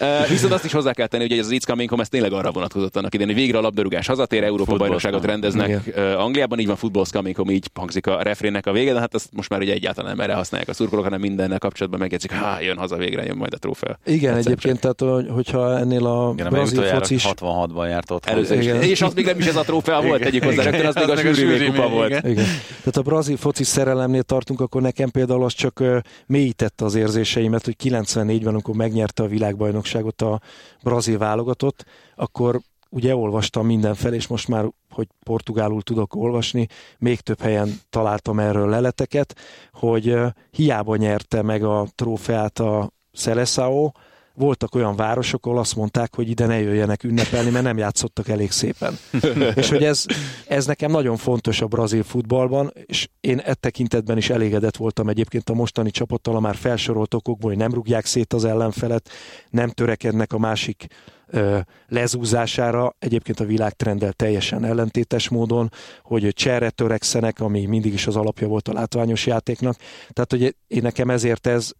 Uh, 0.00 0.28
viszont 0.28 0.52
azt 0.52 0.64
is 0.64 0.72
hozzá 0.72 0.92
kell 0.92 1.06
tenni, 1.06 1.28
hogy 1.28 1.38
ez 1.38 1.46
az 1.46 1.52
It's 1.54 1.66
Coming 1.66 1.88
Home, 1.88 2.02
ez 2.02 2.08
tényleg 2.08 2.32
arra 2.32 2.50
vonatkozott 2.52 2.96
annak 2.96 3.14
idején, 3.14 3.32
hogy 3.32 3.42
végre 3.42 3.58
a 3.58 3.60
labdarúgás 3.60 4.06
hazatér, 4.06 4.42
Európa 4.44 4.76
bajnokságot 4.76 5.24
rendeznek 5.24 5.80
uh, 5.96 6.20
Angliában, 6.20 6.58
így 6.58 6.66
van 6.66 6.76
Football's 6.82 7.10
Coming 7.12 7.36
Home, 7.36 7.52
így 7.52 7.70
hangzik 7.74 8.06
a 8.06 8.22
refrénnek 8.22 8.66
a 8.66 8.72
vége, 8.72 8.92
de 8.92 8.98
hát 8.98 9.14
ezt 9.14 9.28
most 9.32 9.48
már 9.48 9.60
ugye 9.60 9.72
egyáltalán 9.72 10.10
nem 10.16 10.24
erre 10.24 10.34
használják 10.34 10.68
a 10.68 10.72
szurkolók, 10.72 11.04
hanem 11.04 11.20
mindennel 11.20 11.58
kapcsolatban 11.58 12.00
megjegyzik, 12.00 12.30
há, 12.30 12.60
jön 12.60 12.76
haza 12.76 12.96
végre, 12.96 13.24
jön 13.24 13.36
majd 13.36 13.54
a 13.54 13.58
trófea. 13.58 13.98
Igen, 14.04 14.36
Egyszer 14.36 14.52
egyébként, 14.52 14.80
tehát 14.80 15.00
hogy- 15.00 15.28
hogyha 15.30 15.78
ennél 15.78 16.06
a 16.06 16.32
Igen, 16.36 16.50
brazil 16.50 16.82
focis... 16.82 17.24
66-ban 17.28 17.88
járt 17.88 18.10
ott. 18.10 18.26
Először 18.26 18.58
is. 18.58 18.64
Igen. 18.64 18.82
És 18.82 19.02
az 19.02 19.14
még 19.14 19.24
nem 19.24 19.38
is 19.38 19.46
ez 19.46 19.56
a 19.56 19.62
trófea 19.62 20.00
volt, 20.00 20.18
Igen. 20.20 20.30
tegyük 20.30 20.44
hozzá, 20.56 20.70
rögtön 20.70 20.86
az 20.86 20.94
még 20.94 21.08
a 21.08 21.12
Az 21.12 21.22
meg 21.22 21.26
a 21.26 21.34
zsűri 21.34 21.66
kupa 21.66 21.82
még, 21.82 21.90
volt. 21.90 22.08
igen. 22.08 22.30
Igen. 22.30 22.44
Tehát 22.78 22.96
a 22.96 23.02
brazil 23.02 23.36
foci 23.36 23.64
szerelemnél 23.64 24.22
tartunk, 24.22 24.60
akkor 24.60 24.82
nekem 24.82 25.10
például 25.10 25.44
az 25.44 25.52
csak 25.52 25.82
mélyítette 26.26 26.84
az 26.84 26.94
érzéseimet, 26.94 27.64
hogy 27.64 27.76
94-ben, 27.84 28.52
amikor 28.52 28.74
megnyerte 28.74 29.22
a 29.22 29.26
világbajnokságot 29.26 30.22
a 30.22 30.40
brazil 30.82 31.18
válogatott, 31.18 31.84
akkor 32.16 32.60
ugye 32.90 33.16
olvastam 33.16 33.66
mindenfelé, 33.66 34.16
és 34.16 34.26
most 34.26 34.48
már, 34.48 34.64
hogy 34.90 35.06
portugálul 35.24 35.82
tudok 35.82 36.14
olvasni, 36.14 36.66
még 36.98 37.20
több 37.20 37.40
helyen 37.40 37.80
találtam 37.90 38.38
erről 38.38 38.68
leleteket, 38.68 39.34
hogy 39.72 40.16
hiába 40.50 40.96
nyerte 40.96 41.42
meg 41.42 41.62
a 41.64 41.86
trófeát 41.94 42.58
a 42.58 42.90
Seleção, 43.12 43.92
voltak 44.34 44.74
olyan 44.74 44.96
városok, 44.96 45.46
ahol 45.46 45.58
azt 45.58 45.76
mondták, 45.76 46.14
hogy 46.14 46.28
ide 46.28 46.46
ne 46.46 46.60
jöjjenek 46.60 47.04
ünnepelni, 47.04 47.50
mert 47.50 47.64
nem 47.64 47.78
játszottak 47.78 48.28
elég 48.28 48.50
szépen. 48.50 48.98
és 49.54 49.68
hogy 49.68 49.84
ez, 49.84 50.04
ez 50.46 50.66
nekem 50.66 50.90
nagyon 50.90 51.16
fontos 51.16 51.60
a 51.60 51.66
brazil 51.66 52.02
futballban, 52.02 52.72
és 52.86 53.08
én 53.20 53.38
e 53.38 53.54
tekintetben 53.54 54.16
is 54.16 54.30
elégedett 54.30 54.76
voltam 54.76 55.08
egyébként 55.08 55.50
a 55.50 55.54
mostani 55.54 55.90
csapattal, 55.90 56.36
a 56.36 56.40
már 56.40 56.54
felsorolt 56.54 57.14
okokból, 57.14 57.50
hogy 57.50 57.58
nem 57.58 57.74
rúgják 57.74 58.04
szét 58.04 58.32
az 58.32 58.44
ellenfelet, 58.44 59.08
nem 59.50 59.70
törekednek 59.70 60.32
a 60.32 60.38
másik 60.38 60.86
ö, 61.26 61.58
lezúzására, 61.88 62.96
egyébként 62.98 63.40
a 63.40 63.44
világtrenddel 63.44 64.12
teljesen 64.12 64.64
ellentétes 64.64 65.28
módon, 65.28 65.70
hogy 66.02 66.32
cserre 66.32 66.70
törekszenek, 66.70 67.40
ami 67.40 67.66
mindig 67.66 67.92
is 67.92 68.06
az 68.06 68.16
alapja 68.16 68.48
volt 68.48 68.68
a 68.68 68.72
látványos 68.72 69.26
játéknak. 69.26 69.76
Tehát, 70.10 70.30
hogy 70.30 70.56
én 70.66 70.82
nekem 70.82 71.10
ezért 71.10 71.46
ez 71.46 71.72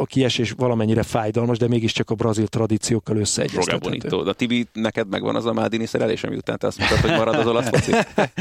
a 0.00 0.06
kiesés 0.06 0.50
valamennyire 0.56 1.02
fájdalmas, 1.02 1.58
de 1.58 1.68
mégiscsak 1.68 2.10
a 2.10 2.14
brazil 2.14 2.46
tradíciókkal 2.46 3.16
összeegyeztethető. 3.16 3.78
Bonito. 3.78 4.22
De 4.22 4.32
Tibi, 4.32 4.66
neked 4.72 5.08
megvan 5.08 5.36
az 5.36 5.46
a 5.46 5.52
Mádini 5.52 5.86
szerelés, 5.86 6.24
ami 6.24 6.36
után 6.36 6.58
te 6.58 6.66
azt 6.66 6.78
mondtad, 6.78 7.00
hogy 7.00 7.10
marad 7.10 7.34
az 7.34 7.46
olasz 7.46 7.68
foci? 7.68 7.92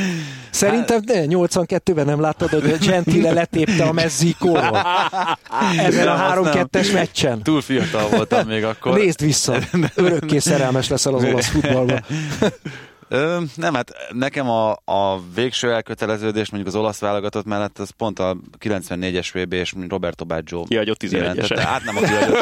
Szerintem 0.49 1.01
de 1.05 1.25
82-ben 1.27 2.05
nem 2.05 2.21
láttad, 2.21 2.49
hogy 2.49 2.71
a 2.71 2.85
Gentile 2.85 3.31
letépte 3.31 3.83
a 3.83 3.91
Mezzikóról. 3.91 4.77
Ezen 5.77 6.07
a 6.07 6.15
Nem, 6.15 6.43
azt 6.43 6.53
nem. 6.53 6.67
3-2-es 6.71 6.93
meccsen. 6.93 7.43
Túl 7.43 7.61
fiatal 7.61 8.09
voltam 8.09 8.47
még 8.47 8.63
akkor. 8.63 8.97
Nézd 8.97 9.21
vissza, 9.21 9.57
örökké 9.95 10.39
szerelmes 10.39 10.87
leszel 10.87 11.13
az 11.13 11.23
olasz 11.23 11.47
futballban. 11.47 12.03
Ö, 13.09 13.39
nem, 13.55 13.73
hát 13.73 13.91
nekem 14.13 14.49
a, 14.49 14.71
a 14.85 15.19
végső 15.35 15.71
elköteleződés 15.73 16.49
mondjuk 16.49 16.73
az 16.75 16.79
olasz 16.79 16.99
válogatott 16.99 17.45
mellett 17.45 17.79
az 17.79 17.89
pont 17.89 18.19
a 18.19 18.37
94-es 18.59 19.27
VB 19.33 19.53
és 19.53 19.73
Roberto 19.89 20.25
Baggio. 20.25 20.63
Kihagyott 20.63 21.01
11-esen. 21.03 21.11
jelentette. 21.11 21.61
Hát 21.61 21.83
nem 21.83 21.97
a 21.97 21.99
kihagyott. 21.99 22.37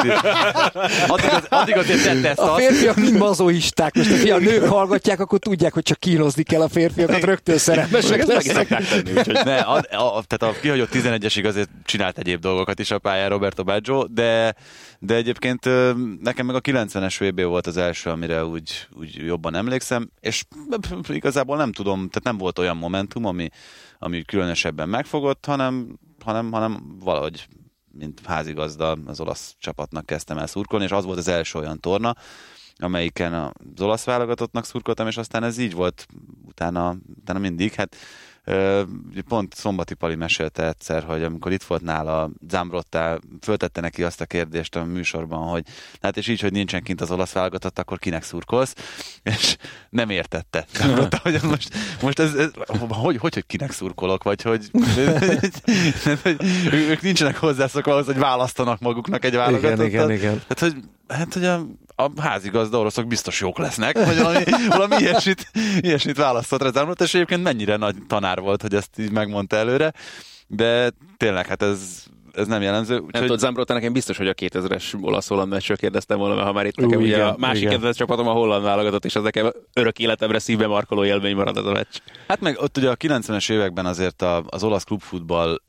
addig, 1.08 1.30
az, 1.30 1.46
addig 1.48 1.76
azért 1.76 2.02
tette 2.04 2.28
ezt 2.28 2.38
A 2.38 2.52
azt. 2.54 2.60
férfiak 2.64 2.96
mind 2.96 3.16
mazoisták. 3.16 3.94
Most, 3.94 4.28
ha 4.28 4.34
a 4.34 4.38
nők 4.38 4.64
hallgatják, 4.64 5.20
akkor 5.20 5.38
tudják, 5.38 5.72
hogy 5.72 5.82
csak 5.82 5.98
kínozni 6.00 6.42
kell 6.42 6.60
a 6.62 6.68
férfiakat, 6.68 7.24
rögtön 7.24 7.58
szerelmesek 7.58 8.24
lesznek. 8.26 8.66
tenni, 8.66 9.10
úgyhogy 9.16 9.38
Ne, 9.44 9.58
a, 9.58 9.74
a, 9.76 10.22
tehát 10.26 10.42
a 10.56 10.60
kihagyott 10.60 10.90
11-esig 10.92 11.46
azért 11.46 11.68
csinált 11.84 12.18
egyéb 12.18 12.40
dolgokat 12.40 12.78
is 12.78 12.90
a 12.90 12.98
pályán 12.98 13.28
Roberto 13.28 13.64
Baggio, 13.64 14.04
de, 14.06 14.54
de 15.06 15.14
egyébként 15.14 15.64
nekem 16.20 16.46
meg 16.46 16.54
a 16.54 16.60
90-es 16.60 17.16
VB 17.18 17.42
volt 17.42 17.66
az 17.66 17.76
első, 17.76 18.10
amire 18.10 18.44
úgy, 18.44 18.88
úgy 18.92 19.14
jobban 19.14 19.54
emlékszem, 19.54 20.10
és 20.20 20.44
igazából 21.08 21.56
nem 21.56 21.72
tudom, 21.72 21.96
tehát 21.96 22.22
nem 22.22 22.38
volt 22.38 22.58
olyan 22.58 22.76
momentum, 22.76 23.24
ami, 23.24 23.48
ami 23.98 24.22
különösebben 24.22 24.88
megfogott, 24.88 25.44
hanem, 25.44 25.98
hanem, 26.24 26.52
hanem 26.52 26.96
valahogy 26.98 27.48
mint 27.92 28.20
házigazda 28.24 28.96
az 29.06 29.20
olasz 29.20 29.54
csapatnak 29.58 30.06
kezdtem 30.06 30.38
el 30.38 30.46
szurkolni, 30.46 30.84
és 30.84 30.90
az 30.90 31.04
volt 31.04 31.18
az 31.18 31.28
első 31.28 31.58
olyan 31.58 31.80
torna, 31.80 32.14
amelyiken 32.76 33.32
az 33.32 33.80
olasz 33.80 34.04
válogatottnak 34.04 34.64
szurkoltam, 34.64 35.06
és 35.06 35.16
aztán 35.16 35.42
ez 35.42 35.58
így 35.58 35.74
volt 35.74 36.06
utána, 36.46 36.96
utána 37.20 37.38
mindig. 37.38 37.72
Hát 37.72 37.96
pont 39.28 39.54
Szombati 39.54 39.94
Pali 39.94 40.14
mesélte 40.14 40.66
egyszer, 40.66 41.04
hogy 41.04 41.22
amikor 41.22 41.52
itt 41.52 41.62
volt 41.62 41.82
nála 41.82 42.30
Zambrotta, 42.48 43.18
föltette 43.40 43.80
neki 43.80 44.02
azt 44.02 44.20
a 44.20 44.26
kérdést 44.26 44.76
a 44.76 44.84
műsorban, 44.84 45.48
hogy 45.48 45.64
hát 46.00 46.16
és 46.16 46.28
így, 46.28 46.40
hogy 46.40 46.52
nincsen 46.52 46.82
kint 46.82 47.00
az 47.00 47.10
olasz 47.10 47.32
válogatott, 47.32 47.78
akkor 47.78 47.98
kinek 47.98 48.22
szurkolsz? 48.22 48.74
És 49.22 49.56
nem 49.90 50.10
értette. 50.10 50.66
Zambrotta, 50.78 51.18
hogy 51.22 51.38
most, 51.42 51.74
most 52.02 52.18
ez, 52.18 52.34
ez 52.34 52.50
hogy, 52.66 53.16
hogy, 53.16 53.16
hogy 53.16 53.46
kinek 53.46 53.72
szurkolok, 53.72 54.22
vagy 54.22 54.42
hogy, 54.42 54.70
hogy 56.22 56.36
ők 56.72 57.02
nincsenek 57.02 57.36
hozzászokva 57.36 57.92
ahhoz, 57.92 58.06
hogy 58.06 58.18
választanak 58.18 58.80
maguknak 58.80 59.24
egy 59.24 59.34
válogatottat. 59.34 59.86
Igen, 59.86 60.10
igen, 60.10 60.10
igen. 60.10 60.42
Hát, 60.48 60.58
hogy, 60.58 60.74
hát, 61.08 61.34
hogy 61.34 61.44
a, 61.44 61.66
a 61.96 62.10
házigazda 62.20 62.78
oroszok 62.78 63.06
biztos 63.06 63.40
jók 63.40 63.58
lesznek, 63.58 64.04
vagy 64.04 64.18
valami, 64.18 64.44
valami 64.68 64.96
ilyesmit, 64.96 65.50
ilyesmit 65.80 66.16
választott 66.16 66.62
rá 66.62 66.70
Zamrot, 66.70 67.00
és 67.00 67.14
egyébként 67.14 67.42
mennyire 67.42 67.76
nagy 67.76 67.96
tanár 68.06 68.35
volt, 68.40 68.62
hogy 68.62 68.74
ezt 68.74 68.98
így 68.98 69.10
megmondta 69.10 69.56
előre, 69.56 69.92
de 70.46 70.90
tényleg, 71.16 71.46
hát 71.46 71.62
ez, 71.62 72.04
ez 72.32 72.46
nem 72.46 72.62
jellemző. 72.62 72.94
Úgyhogy... 72.94 73.12
Nem 73.12 73.22
tudod, 73.22 73.38
Zambrota 73.38 73.74
nekem 73.74 73.92
biztos, 73.92 74.16
hogy 74.16 74.28
a 74.28 74.34
2000-es 74.34 75.02
olasz-holland 75.02 75.50
meccsről 75.50 75.76
kérdeztem 75.76 76.18
volna, 76.18 76.34
mert 76.34 76.46
ha 76.46 76.52
már 76.52 76.66
itt 76.66 76.76
nekem 76.76 76.98
Ú, 76.98 77.02
ugye 77.02 77.14
igen, 77.14 77.28
a 77.28 77.34
másik 77.38 77.60
igen. 77.60 77.72
kedvenc 77.72 77.96
csapatom 77.96 78.28
a 78.28 78.32
holland 78.32 78.64
válogatott, 78.64 79.04
és 79.04 79.16
az 79.16 79.22
nekem 79.22 79.52
örök 79.72 79.98
életemre 79.98 80.38
szívbe 80.38 80.66
markoló 80.66 81.04
élmény 81.04 81.34
marad 81.34 81.56
ez 81.56 81.64
a 81.64 81.72
meccs. 81.72 81.96
Hát 82.28 82.40
meg 82.40 82.56
ott 82.60 82.76
ugye 82.76 82.90
a 82.90 82.96
90-es 82.96 83.50
években 83.50 83.86
azért 83.86 84.22
a, 84.22 84.44
az 84.46 84.62
olasz 84.64 84.84
klubfutball 84.84 85.60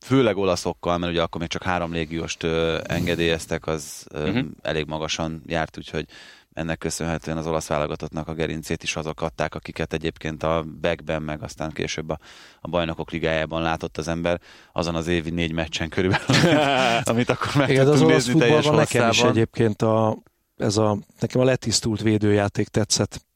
főleg 0.00 0.36
olaszokkal, 0.36 0.98
mert 0.98 1.12
ugye 1.12 1.22
akkor 1.22 1.40
még 1.40 1.50
csak 1.50 1.62
három 1.62 1.92
légióst 1.92 2.42
ö, 2.42 2.78
engedélyeztek, 2.86 3.66
az 3.66 4.06
ö, 4.10 4.28
uh-huh. 4.28 4.46
elég 4.62 4.86
magasan 4.86 5.42
járt, 5.46 5.78
úgyhogy 5.78 6.04
ennek 6.52 6.78
köszönhetően 6.78 7.36
az 7.36 7.46
olasz 7.46 7.66
válogatottnak 7.66 8.28
a 8.28 8.34
gerincét 8.34 8.82
is 8.82 8.96
azok 8.96 9.22
adták, 9.22 9.54
akiket 9.54 9.92
egyébként 9.92 10.42
a 10.42 10.64
Beckben, 10.80 11.22
meg 11.22 11.42
aztán 11.42 11.70
később 11.70 12.10
a, 12.10 12.18
a 12.60 12.68
bajnokok 12.68 13.10
ligájában 13.10 13.62
látott 13.62 13.96
az 13.96 14.08
ember 14.08 14.40
azon 14.72 14.94
az 14.94 15.06
évi 15.06 15.30
négy 15.30 15.52
meccsen 15.52 15.88
körülbelül, 15.88 16.58
amit, 17.04 17.30
akkor 17.30 17.54
meg 17.54 17.70
Igen, 17.70 17.88
az 17.88 18.02
olasz 18.02 18.26
nézni 18.26 18.40
teljes 18.40 18.64
futballban 18.64 18.86
nekem 18.92 19.10
is 19.10 19.22
egyébként 19.22 19.82
a, 19.82 20.18
ez 20.56 20.76
a, 20.76 20.98
nekem 21.20 21.40
a 21.40 21.44
letisztult 21.44 22.02
védőjáték 22.02 22.68
tetszett 22.68 23.26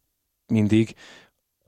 mindig. 0.47 0.95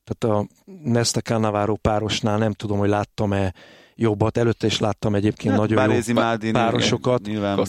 Tehát 0.04 0.38
a 0.38 0.48
Nesta 0.82 1.20
Cannavaro 1.20 1.74
párosnál 1.74 2.38
nem 2.38 2.52
tudom, 2.52 2.78
hogy 2.78 2.88
láttam-e 2.88 3.54
jobbat. 3.94 4.36
Előtte 4.36 4.66
is 4.66 4.78
láttam 4.78 5.14
egyébként 5.14 5.56
nagyon 5.56 5.76
Baresi, 5.76 6.12
jó 6.12 6.20
Maldini, 6.20 6.52
párosokat, 6.52 7.26
Nyilván, 7.26 7.66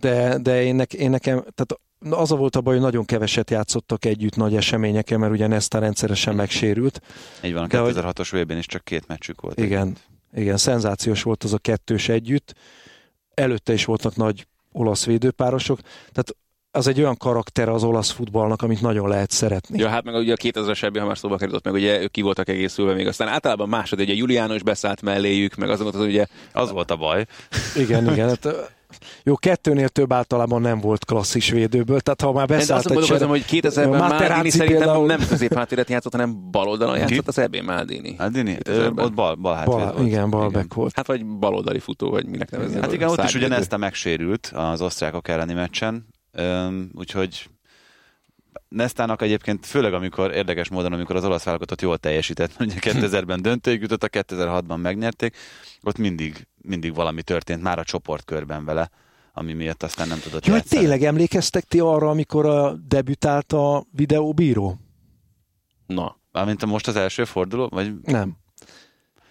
de, 0.00 0.38
de 0.38 0.62
én, 0.62 0.74
ne, 0.74 0.82
én 0.82 1.10
nekem, 1.10 1.44
tehát 1.54 1.80
az 2.10 2.32
a 2.32 2.36
volt 2.36 2.56
a 2.56 2.60
baj, 2.60 2.74
hogy 2.74 2.82
nagyon 2.82 3.04
keveset 3.04 3.50
játszottak 3.50 4.04
együtt 4.04 4.36
nagy 4.36 4.56
eseményeken, 4.56 5.20
mert 5.20 5.32
ugye 5.32 5.46
Nesta 5.46 5.78
rendszeresen 5.78 6.34
megsérült. 6.34 7.00
így 7.44 7.52
van, 7.52 7.62
a 7.62 7.66
de 7.66 7.78
hogy- 7.78 7.94
2006-os 7.94 8.28
vb 8.42 8.50
is 8.50 8.66
csak 8.66 8.84
két 8.84 9.06
meccsük 9.06 9.40
volt. 9.40 9.60
Igen, 9.60 9.96
igen, 10.34 10.56
szenzációs 10.56 11.22
volt 11.22 11.44
az 11.44 11.52
a 11.52 11.58
kettős 11.58 12.08
együtt. 12.08 12.54
Előtte 13.34 13.72
is 13.72 13.84
voltak 13.84 14.16
nagy 14.16 14.46
olasz 14.72 15.04
védőpárosok. 15.04 15.80
Tehát 15.82 16.36
az 16.70 16.86
egy 16.86 16.98
olyan 17.00 17.16
karakter 17.16 17.68
az 17.68 17.82
olasz 17.84 18.10
futballnak, 18.10 18.62
amit 18.62 18.80
nagyon 18.80 19.08
lehet 19.08 19.30
szeretni. 19.30 19.78
Ja, 19.78 19.88
hát 19.88 20.04
meg 20.04 20.14
ugye 20.14 20.32
a 20.32 20.36
2000-es 20.36 20.82
ebbi, 20.82 20.98
ha 20.98 21.06
már 21.06 21.18
szóba 21.18 21.36
került, 21.36 21.64
meg 21.64 21.72
ugye 21.72 22.00
ők 22.00 22.10
ki 22.10 22.20
voltak 22.22 22.48
egészülve 22.48 22.94
még, 22.94 23.06
aztán 23.06 23.28
általában 23.28 23.68
másod, 23.68 24.00
ugye 24.00 24.12
Juliános 24.14 24.62
beszállt 24.62 25.02
melléjük, 25.02 25.54
meg 25.54 25.70
azon 25.70 25.82
volt 25.84 25.94
az 25.96 26.02
ugye 26.10 26.26
Az 26.52 26.70
volt 26.70 26.90
a 26.90 26.96
baj. 26.96 27.26
Igen, 27.76 28.10
igen. 28.12 28.28
Hát, 28.42 28.48
jó, 29.24 29.36
kettőnél 29.36 29.88
több 29.88 30.12
általában 30.12 30.60
nem 30.60 30.80
volt 30.80 31.04
klasszis 31.04 31.50
védőből, 31.50 32.00
tehát 32.00 32.20
ha 32.20 32.32
már 32.32 32.46
De 32.46 32.54
beszállt 32.56 32.78
azt 32.84 32.90
egy 32.90 32.96
gondolkozom, 32.96 33.32
csere- 33.34 33.50
hogy 33.50 33.60
2000-ben 33.60 33.98
Materazzi 33.98 34.28
Maldini 34.32 34.50
szerintem 34.50 34.82
például- 34.82 35.06
nem 35.06 35.26
középháttéret 35.28 35.88
játszott, 35.90 36.12
hanem 36.12 36.50
baloldalon 36.50 36.98
játszott 36.98 37.28
az 37.28 37.38
EB 37.38 37.56
Maldini. 37.56 38.14
Aldini? 38.18 38.56
2000-ben. 38.64 39.04
Ott 39.04 39.14
bal, 39.14 39.34
bal 39.34 39.64
Bal, 39.64 39.92
volt. 39.92 40.06
igen, 40.06 40.30
balback 40.30 40.74
volt. 40.74 40.92
Hát 40.96 41.06
vagy 41.06 41.26
baloldali 41.26 41.78
futó, 41.78 42.10
vagy 42.10 42.26
minek 42.26 42.50
nevezni. 42.50 42.80
Hát 42.80 42.92
igen, 42.92 43.08
ott 43.08 43.14
is 43.14 43.20
ugye 43.22 43.28
Szárnyvédő. 43.30 43.54
Nesta 43.54 43.76
megsérült 43.76 44.50
az 44.54 44.80
osztrákok 44.80 45.28
elleni 45.28 45.52
meccsen, 45.52 46.06
Öm, 46.32 46.90
úgyhogy 46.94 47.48
Nestának 48.74 49.22
egyébként, 49.22 49.66
főleg 49.66 49.94
amikor 49.94 50.32
érdekes 50.32 50.68
módon, 50.68 50.92
amikor 50.92 51.16
az 51.16 51.24
olasz 51.24 51.44
válogatott 51.44 51.80
jól 51.80 51.98
teljesített, 51.98 52.52
ugye 52.60 52.74
2000-ben 52.80 53.42
döntőig 53.42 53.80
jutott, 53.80 54.02
a 54.02 54.08
2006-ban 54.08 54.80
megnyerték, 54.80 55.36
ott 55.82 55.98
mindig, 55.98 56.46
mindig 56.62 56.94
valami 56.94 57.22
történt 57.22 57.62
már 57.62 57.78
a 57.78 57.84
csoportkörben 57.84 58.64
vele, 58.64 58.90
ami 59.32 59.52
miatt 59.52 59.82
aztán 59.82 60.08
nem 60.08 60.18
tudott 60.18 60.44
hogy 60.44 60.54
játszani. 60.54 60.80
tényleg 60.80 61.02
emlékeztek 61.02 61.64
ti 61.64 61.80
arra, 61.80 62.08
amikor 62.08 62.46
a 62.46 62.72
debütált 62.72 63.52
a 63.52 63.86
videóbíró? 63.90 64.78
Na. 65.86 66.16
Mármint 66.32 66.62
a 66.62 66.66
most 66.66 66.88
az 66.88 66.96
első 66.96 67.24
forduló? 67.24 67.68
Vagy... 67.68 67.92
Nem. 68.02 68.36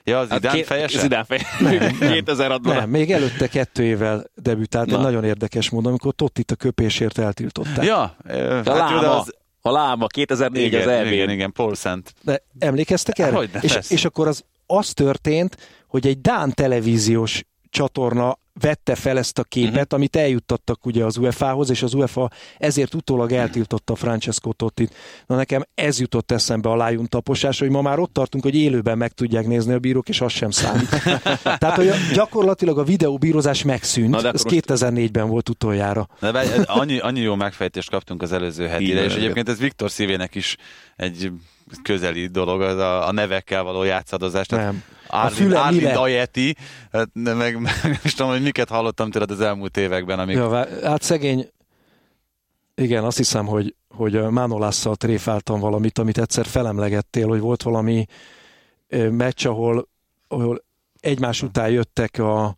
Ja, 0.04 0.20
az 0.20 0.32
idán 0.36 0.54
két- 0.54 0.66
fejese? 0.66 1.00
Zidán 1.00 1.26
feje. 1.26 1.42
Nem, 1.60 1.76
nem. 1.78 1.98
2006-ban. 2.26 2.62
Nem, 2.64 2.90
még 2.90 3.12
előtte 3.12 3.48
kettő 3.48 3.84
évvel 3.84 4.26
debütált, 4.36 4.88
egy 4.88 4.94
Na. 4.94 5.02
nagyon 5.02 5.24
érdekes 5.24 5.70
módon, 5.70 5.90
amikor 5.90 6.14
Tottit 6.14 6.52
a 6.52 6.56
köpésért 6.56 7.18
eltiltották. 7.18 7.86
Ja, 7.86 8.02
A 8.02 8.16
hát 8.26 8.38
jó, 8.38 8.62
de 8.62 8.74
láma, 8.74 9.20
az... 9.20 9.34
a 9.62 9.72
láma, 9.72 10.08
2004 10.08 10.64
Igen, 10.64 10.82
az 10.82 10.88
EB-n. 10.88 11.12
igen, 11.12 11.30
igen, 11.30 11.52
Paul 11.52 11.76
Szent. 11.76 12.14
De 12.22 12.44
emlékeztek 12.60 13.20
erre? 13.20 13.36
Hogyne, 13.36 13.60
és, 13.62 13.74
persze. 13.74 13.94
és 13.94 14.06
akkor 14.06 14.28
az, 14.28 14.44
az 14.66 14.90
történt, 14.94 15.58
hogy 15.88 16.08
egy 16.08 16.22
Dán 16.22 16.54
televíziós 16.54 17.44
csatorna 17.74 18.38
vette 18.60 18.96
fel 18.96 19.18
ezt 19.18 19.40
a 19.40 19.44
képet, 19.44 19.74
uh-huh. 19.74 19.88
amit 19.90 20.16
eljuttattak 20.16 20.86
ugye 20.86 21.06
az 21.06 21.18
UEFA-hoz, 21.18 21.70
és 21.70 21.84
az 21.84 21.94
UEFA 21.94 22.30
ezért 22.58 22.94
utólag 22.94 23.32
eltiltotta 23.32 23.96
Francesco 23.96 24.52
Tottit. 24.52 24.96
Na 25.26 25.36
nekem 25.36 25.64
ez 25.76 26.00
jutott 26.00 26.32
eszembe 26.32 26.70
a 26.70 26.76
lájun 26.76 27.08
taposás, 27.08 27.60
hogy 27.60 27.70
ma 27.70 27.82
már 27.82 28.00
ott 28.00 28.14
tartunk, 28.14 28.44
hogy 28.44 28.56
élőben 28.56 28.98
meg 28.98 29.12
tudják 29.12 29.48
nézni 29.48 29.74
a 29.74 29.80
bírók, 29.80 30.10
és 30.10 30.22
az 30.22 30.32
sem 30.32 30.52
számít. 30.52 30.90
Tehát, 31.60 31.76
hogy 31.76 31.92
gyakorlatilag 32.14 32.78
a 32.78 32.84
videóbírozás 32.84 33.64
megszűnt. 33.64 34.10
Na, 34.10 34.18
ez 34.18 34.24
akkor 34.24 34.52
most- 34.52 34.66
2004-ben 34.68 35.28
volt 35.28 35.50
utoljára. 35.50 36.08
De 36.20 36.32
be- 36.32 36.64
annyi, 36.66 37.00
annyi 37.00 37.20
jó 37.20 37.36
megfejtést 37.36 37.90
kaptunk 37.90 38.22
az 38.22 38.32
előző 38.32 38.68
hetire, 38.68 39.04
és 39.04 39.16
egyébként 39.16 39.50
ez 39.50 39.60
Viktor 39.60 39.92
szívének 39.92 40.36
is 40.36 40.58
egy 40.96 41.32
közeli 41.84 42.28
dolog, 42.28 42.62
az 42.62 42.78
a, 42.78 43.08
a 43.08 43.12
nevekkel 43.12 43.64
való 43.64 43.84
játszadozás. 43.84 44.48
Nem. 44.48 44.84
Arlin, 45.08 45.54
Arlin? 45.54 45.94
Dajeti, 45.94 46.56
hát 46.92 47.10
meg, 47.14 47.60
meg 47.60 47.74
nem 47.84 48.00
is 48.04 48.14
tudom, 48.14 48.32
hogy 48.32 48.42
miket 48.42 48.70
hallottam 48.70 49.12
tőled 49.12 49.32
az 49.32 49.42
elmúlt 49.42 49.78
években, 49.78 50.20
amik... 50.20 50.36
Ja, 50.36 50.68
hát 50.84 51.02
szegény, 51.02 51.50
igen, 52.76 53.04
azt 53.04 53.18
hiszem, 53.18 53.46
hogy, 53.46 53.76
hogy 53.90 54.16
ö, 54.16 54.30
Manolásszal 54.30 54.96
tréfáltam 54.96 55.60
valamit, 55.60 55.98
amit 55.98 56.18
egyszer 56.18 56.46
felemlegettél, 56.46 57.28
hogy 57.28 57.40
volt 57.40 57.64
valami 57.64 58.06
meccs, 58.90 59.46
ahol, 59.46 59.88
ahol 60.28 60.64
egymás 61.00 61.42
után 61.42 61.70
jöttek 61.70 62.18
a, 62.20 62.56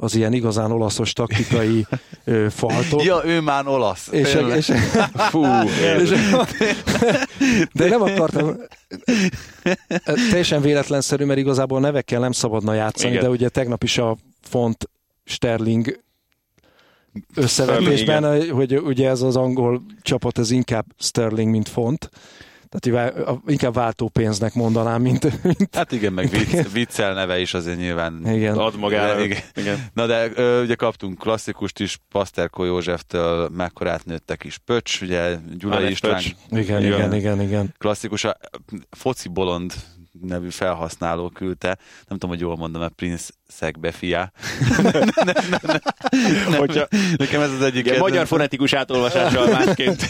az 0.00 0.14
ilyen 0.14 0.32
igazán 0.32 0.70
olaszos 0.72 1.12
taktikai 1.12 1.86
ö, 2.24 2.46
faltok. 2.50 3.04
Ja, 3.04 3.20
ő 3.24 3.40
már 3.40 3.66
olasz. 3.66 4.08
és, 4.10 4.30
tényleg. 4.30 4.56
és, 4.56 4.72
Fú, 5.14 5.44
és, 6.00 6.10
de 7.72 7.88
nem 7.88 8.02
akartam, 8.02 8.56
teljesen 10.04 10.60
véletlenszerű, 10.60 11.24
mert 11.24 11.38
igazából 11.38 11.80
nevekkel 11.80 12.20
nem 12.20 12.32
szabadna 12.32 12.74
játszani, 12.74 13.10
Igen. 13.10 13.22
de 13.22 13.30
ugye 13.30 13.48
tegnap 13.48 13.82
is 13.82 13.98
a 13.98 14.16
font 14.40 14.90
Sterling 15.24 16.00
összevetésben, 17.34 18.50
hogy 18.50 18.78
ugye 18.78 19.08
ez 19.08 19.22
az 19.22 19.36
angol 19.36 19.82
csapat, 20.02 20.38
ez 20.38 20.50
inkább 20.50 20.86
Sterling, 20.98 21.50
mint 21.50 21.68
font. 21.68 22.10
Tehát 22.70 23.14
inkább 23.46 23.74
váltópénznek 23.74 24.54
mondanám, 24.54 25.02
mint, 25.02 25.42
mint 25.42 25.68
Hát 25.74 25.92
igen, 25.92 26.12
meg 26.12 26.28
vicc, 26.30 26.72
viccel 26.72 27.14
neve 27.14 27.40
is 27.40 27.54
azért 27.54 27.78
nyilván. 27.78 28.26
igen. 28.26 28.56
ad 28.56 28.76
magára. 28.78 29.20
Igen. 29.24 29.38
Igen. 29.54 29.86
Na 29.94 30.06
de 30.06 30.30
ö, 30.34 30.62
ugye 30.62 30.74
kaptunk 30.74 31.18
klasszikust 31.18 31.80
is, 31.80 31.98
Paszterko 32.10 32.64
Józseftől 32.64 33.48
mekkorát 33.48 34.04
nőttek 34.04 34.44
is 34.44 34.58
Pöcs, 34.58 35.00
ugye 35.00 35.36
Gyulai 35.58 35.76
Alex 35.76 35.90
István 35.92 36.12
Pöcs. 36.14 36.26
Igen, 36.50 36.60
Igen. 36.60 36.82
igen, 36.84 37.14
igen, 37.14 37.40
igen. 37.40 37.74
klasszikus, 37.78 38.24
a 38.24 38.36
foci 38.90 39.28
bolond 39.28 39.74
nevű 40.20 40.48
felhasználó 40.48 41.28
küldte, 41.28 41.78
nem 42.08 42.18
tudom, 42.18 42.30
hogy 42.30 42.40
jól 42.40 42.56
mondom, 42.56 42.82
a 42.82 42.88
Prince 42.88 43.30
Szegbe 43.48 43.92
fia. 43.92 44.32
Hogyha, 46.58 46.88
Nekem 47.16 47.40
ez 47.40 47.52
az 47.52 47.62
egyik 47.62 47.86
igen, 47.86 47.98
magyar 47.98 48.26
fonetikus 48.26 48.72
átolvasással 48.72 49.46
másként. 49.46 50.08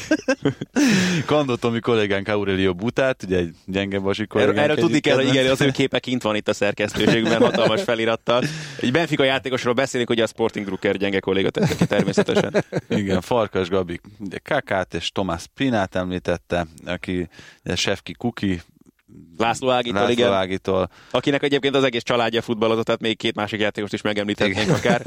Kandó 1.27 1.55
Tomi 1.55 1.81
kollégánk 1.81 2.29
Aurelio 2.29 2.75
Butát, 2.75 3.23
ugye 3.23 3.37
egy 3.37 3.55
gyenge 3.67 3.97
Erről, 3.97 4.27
kollégánk. 4.27 4.59
erről 4.59 4.77
tudni 4.77 5.01
kell, 5.01 5.17
hogy 5.17 5.29
igen, 5.29 5.51
az 5.51 5.61
ő 5.61 5.71
képe 5.71 5.99
kint 5.99 6.23
van 6.23 6.37
itt 6.37 6.49
a 6.49 6.53
szerkesztőségben 6.53 7.41
hatalmas 7.41 7.83
felirattal. 7.83 8.43
Egy 8.81 8.93
Benfica 8.93 9.25
játékosról 9.25 9.75
beszélünk, 9.75 10.09
hogy 10.09 10.21
a 10.21 10.27
Sporting 10.27 10.67
Drucker 10.67 10.97
gyenge 10.97 11.21
kolléga 11.21 11.51
tette 11.51 11.77
ki 11.77 11.87
természetesen. 11.87 12.65
Igen, 12.89 13.21
Farkas 13.21 13.69
Gabi 13.69 14.01
ugye 14.19 14.39
Kakát 14.39 14.95
és 14.95 15.11
Tomás 15.11 15.45
Pinát 15.55 15.95
említette, 15.95 16.67
aki 16.87 17.29
ugye 17.65 17.77
Sefki 17.77 18.13
Kuki, 18.13 18.61
László 19.39 19.71
Ágitól, 19.71 20.01
László 20.01 20.13
igen. 20.13 20.33
Ágitól. 20.33 20.91
Akinek 21.11 21.43
egyébként 21.43 21.75
az 21.75 21.85
egész 21.85 22.03
családja 22.03 22.43
futballozott, 22.43 22.85
tehát 22.85 23.01
még 23.01 23.17
két 23.17 23.35
másik 23.35 23.61
játékost 23.61 23.93
is 23.93 24.03
megemlíthetnénk 24.03 24.71
akár. 24.71 25.03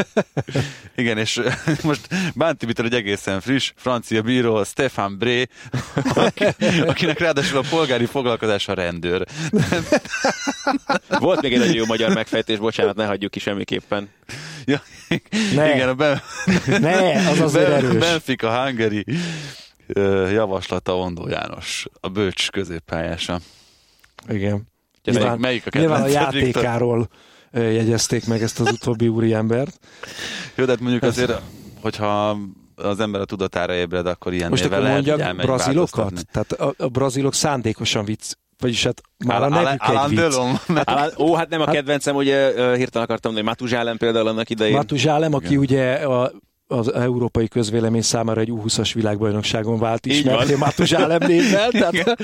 Igen, 0.96 1.18
és 1.18 1.42
most 1.84 2.08
Bánti 2.36 2.66
Vitor 2.66 2.86
egy 2.86 2.94
egészen 2.94 3.42
friss, 3.42 3.72
francia 3.76 4.22
bíró, 4.22 4.64
Stefan 4.64 5.18
Bré, 5.18 5.48
aki, 6.16 6.46
akinek 6.86 7.20
ráadásul 7.20 7.58
a 7.58 7.64
polgári 7.70 8.06
foglalkozása 8.06 8.74
rendőr. 8.74 9.26
Volt 11.20 11.42
még 11.42 11.54
egy 11.54 11.60
nagyon 11.60 11.74
jó 11.76 11.86
magyar 11.86 12.14
megfejtés, 12.14 12.58
bocsánat, 12.58 12.96
ne 12.96 13.06
hagyjuk 13.06 13.32
ki 13.32 13.40
semmiképpen. 13.40 14.10
Ja, 14.66 14.82
Ne. 15.56 15.74
Igen, 15.74 15.90
a 15.90 15.94
ben, 15.94 16.22
Ne, 16.80 17.30
az 17.30 17.40
azért 17.40 17.68
ben, 17.68 17.86
erős. 17.86 17.98
Benfica 17.98 18.64
Hungary 18.64 19.06
ö, 19.88 20.30
javaslata 20.30 20.98
Ondó 20.98 21.28
János, 21.28 21.86
a 22.00 22.08
bölcs 22.10 22.50
középpályása. 22.50 23.40
Igen. 24.30 24.70
Melyik, 25.04 25.20
Nyilván, 25.20 25.40
melyik 25.40 25.64
a 25.66 25.80
nyilván 25.80 26.02
a 26.02 26.08
játékáról 26.08 27.08
jegyezték 27.52 28.26
meg 28.28 28.42
ezt 28.42 28.60
az 28.60 28.72
utóbbi 28.72 29.08
úriembert. 29.08 29.80
Jó, 30.56 30.66
de 30.66 30.72
hát 30.72 30.80
mondjuk 30.80 31.04
azért, 31.04 31.42
hogyha 31.82 32.38
az 32.76 33.00
ember 33.00 33.22
a 33.22 33.26
tudatára 33.26 33.74
ébred, 33.74 34.06
akkor 34.08 34.34
ilyen 34.34 34.50
Most 34.50 34.66
akkor 34.66 34.86
elmegy 34.86 35.36
brazilokat? 35.36 36.26
Tehát 36.32 36.52
a, 36.52 36.74
a 36.78 36.88
brazilok 36.88 37.34
szándékosan 37.34 38.06
vicc, 38.06 38.32
vagyis 38.58 38.84
hát 38.84 39.02
már 39.26 39.42
a 39.42 39.46
Alan- 39.46 39.64
nevük 39.64 39.82
Alan 39.84 40.04
egy 40.04 40.10
vicc. 40.10 40.20
Delon, 40.20 40.56
mert 40.68 40.90
Alán, 40.90 41.12
ó, 41.18 41.34
hát 41.36 41.50
nem 41.50 41.62
a 41.62 41.66
kedvencem, 41.66 42.16
ugye 42.16 42.54
ö, 42.54 42.76
hirtelen 42.76 43.08
akartam 43.08 43.32
mondani, 43.34 43.42
Matuzsálem 43.48 43.98
például 43.98 44.28
annak 44.28 44.50
idején. 44.50 44.76
Matuzsálem, 44.76 45.34
aki 45.34 45.58
ugye 45.58 45.94
a, 45.94 46.32
az 46.72 46.94
európai 46.94 47.48
közvélemény 47.48 48.02
számára 48.02 48.42
egy 48.42 48.50
U20-as 48.52 48.92
világbajnokságon 48.94 49.80
vált 49.80 50.06
ismerté. 50.06 50.56
Matuzsálem 50.56 51.20
névvel, 51.28 51.70
tehát, 51.72 52.16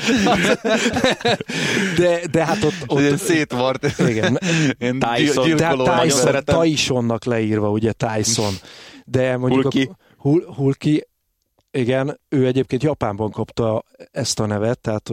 de, 1.97 2.19
de 2.31 2.45
hát 2.45 2.63
ott, 2.63 2.73
ott, 2.87 3.11
ott 3.11 3.17
szétvart. 3.17 3.99
igen, 3.99 4.39
Én 4.77 4.99
Tyson. 4.99 5.55
de 5.55 5.65
hát 5.65 6.01
Tyson. 6.03 6.43
Tysonnak 6.61 7.25
leírva, 7.25 7.69
ugye 7.69 7.91
Tyson. 7.91 8.53
De 9.05 9.37
mondjuk 9.37 9.61
Hulki. 9.61 9.89
A, 9.91 9.95
Hul, 10.17 10.53
Hulki, 10.55 11.07
igen, 11.71 12.19
ő 12.29 12.45
egyébként 12.45 12.83
Japánban 12.83 13.31
kapta 13.31 13.83
ezt 14.11 14.39
a 14.39 14.45
nevet, 14.45 14.79
tehát 14.79 15.09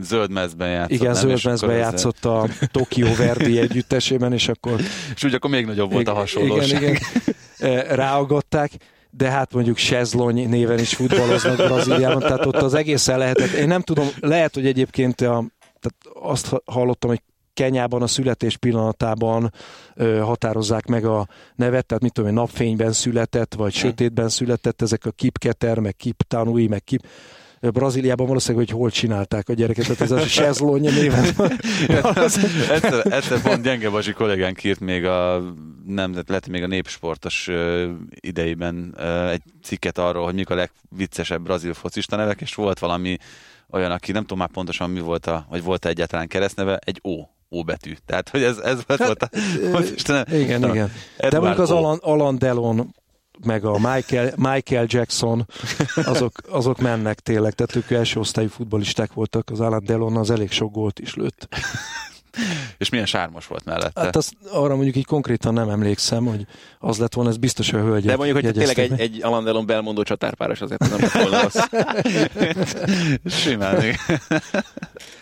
Zöld 0.00 0.30
mezben 0.30 0.70
játszott. 0.70 0.90
igen, 0.90 1.12
nem? 1.12 1.28
Akkor 1.30 1.50
ezzel- 1.52 1.76
játszott 1.78 2.24
a 2.24 2.48
Tokyo 2.70 3.14
Verdi 3.14 3.58
együttesében, 3.58 4.32
és 4.32 4.48
akkor 4.48 4.80
És 5.14 5.24
úgy 5.24 5.34
akkor 5.34 5.50
még 5.50 5.66
nagyobb 5.66 5.92
volt 5.92 6.08
a 6.08 6.10
igen, 6.10 6.20
hasonlóság. 6.22 6.68
igen, 6.82 6.82
igen, 6.82 7.02
ráagadták, 7.88 8.72
de 9.10 9.30
hát 9.30 9.52
mondjuk 9.52 9.76
Sezlony 9.76 10.48
néven 10.48 10.78
is 10.78 10.94
futballoznak 10.94 11.56
Brazíliában, 11.56 12.20
tehát 12.20 12.46
ott 12.46 12.56
az 12.56 12.74
egészen 12.74 13.18
lehetett. 13.18 13.50
Én 13.50 13.66
nem 13.66 13.80
tudom, 13.80 14.08
lehet, 14.20 14.54
hogy 14.54 14.66
egyébként 14.66 15.20
a, 15.20 15.44
tehát 15.80 15.96
azt 16.22 16.62
hallottam, 16.64 17.10
hogy 17.10 17.22
Kenyában 17.54 18.02
a 18.02 18.06
születés 18.06 18.56
pillanatában 18.56 19.52
ö, 19.94 20.18
határozzák 20.18 20.86
meg 20.86 21.04
a 21.04 21.28
nevet, 21.54 21.86
tehát 21.86 22.02
mit 22.02 22.12
tudom 22.12 22.30
én, 22.30 22.36
napfényben 22.36 22.92
született, 22.92 23.54
vagy 23.54 23.72
sötétben 23.72 24.28
született, 24.28 24.82
ezek 24.82 25.06
a 25.06 25.10
Kipketer, 25.10 25.78
meg 25.78 25.96
Kip 25.96 26.22
Tanui, 26.22 26.66
meg 26.66 26.84
Kip 26.84 27.06
Brazíliában 27.60 28.26
valószínűleg, 28.26 28.66
hogy 28.66 28.78
hol 28.78 28.90
csinálták 28.90 29.48
a 29.48 29.52
gyereket, 29.52 29.84
tehát 29.84 30.00
ez 30.00 30.10
a 30.10 30.20
Sezlony 30.20 30.80
néven. 30.80 31.24
egyszer, 32.70 33.12
egyszer 33.12 33.42
pont 33.42 33.62
Gyenge 33.62 33.90
Bazsi 33.90 34.12
kollégánk 34.12 34.64
írt 34.64 34.80
még 34.80 35.04
a 35.04 35.42
nemzet, 35.92 36.28
lehet 36.28 36.48
még 36.48 36.62
a 36.62 36.66
népsportos 36.66 37.50
idejében 38.10 38.94
egy 39.30 39.42
cikket 39.62 39.98
arról, 39.98 40.24
hogy 40.24 40.34
mik 40.34 40.50
a 40.50 40.54
legviccesebb 40.54 41.42
brazil 41.42 41.74
focista 41.74 42.16
nevek, 42.16 42.40
és 42.40 42.54
volt 42.54 42.78
valami 42.78 43.16
olyan, 43.70 43.90
aki 43.90 44.12
nem 44.12 44.22
tudom 44.22 44.38
már 44.38 44.50
pontosan 44.50 44.90
mi 44.90 45.00
volt, 45.00 45.26
a, 45.26 45.46
vagy 45.48 45.62
volt 45.62 45.86
egyáltalán 45.86 46.28
keresztneve, 46.28 46.78
egy 46.84 46.98
O. 47.02 47.24
O 47.48 47.62
betű. 47.62 47.92
Tehát, 48.06 48.28
hogy 48.28 48.42
ez, 48.42 48.58
ez 48.58 48.80
hát, 48.88 48.98
volt 48.98 49.22
a... 49.22 49.28
Hogy 49.72 49.92
Istenem, 49.94 50.24
Igen, 50.28 50.40
Istenem, 50.40 50.70
igen. 50.70 50.92
De 51.16 51.26
Edward 51.26 51.44
mondjuk 51.44 51.64
az. 51.64 51.70
Alan, 51.70 51.98
Alan 52.02 52.38
Delon, 52.38 52.94
meg 53.44 53.64
a 53.64 53.78
Michael, 53.78 54.32
Michael 54.36 54.86
Jackson, 54.88 55.46
azok, 55.94 56.32
azok 56.48 56.78
mennek 56.78 57.20
tényleg, 57.20 57.52
tehát 57.52 57.76
ők 57.76 57.90
első 57.90 58.20
osztályú 58.20 58.48
futballisták 58.48 59.12
voltak, 59.12 59.50
az 59.50 59.60
Alan 59.60 59.84
Delon 59.84 60.16
az 60.16 60.30
elég 60.30 60.50
sok 60.50 60.72
gólt 60.72 60.98
is 60.98 61.14
lőtt. 61.14 61.48
És 62.78 62.88
milyen 62.88 63.06
sármos 63.06 63.46
volt 63.46 63.64
mellette. 63.64 64.00
Hát 64.00 64.16
azt 64.16 64.32
arra 64.50 64.74
mondjuk 64.74 64.96
így 64.96 65.04
konkrétan 65.04 65.52
nem 65.52 65.68
emlékszem, 65.68 66.24
hogy 66.26 66.46
az 66.78 66.98
lett 66.98 67.14
volna, 67.14 67.30
ez 67.30 67.36
biztos, 67.36 67.70
hogy 67.70 67.80
a 67.80 67.82
hölgyek 67.82 68.10
De 68.10 68.16
mondjuk, 68.16 68.40
hogy 68.40 68.52
tényleg 68.52 68.78
egy, 68.78 68.90
meg. 68.90 69.00
egy 69.00 69.22
Alan 69.22 69.44
Delon 69.44 69.66
belmondó 69.66 70.02
csatárpáros 70.02 70.60
azért 70.60 70.80
nem 70.88 71.00
lett 71.00 71.12
volna 71.12 71.42
rossz. 71.42 71.56
Simán. 73.42 73.82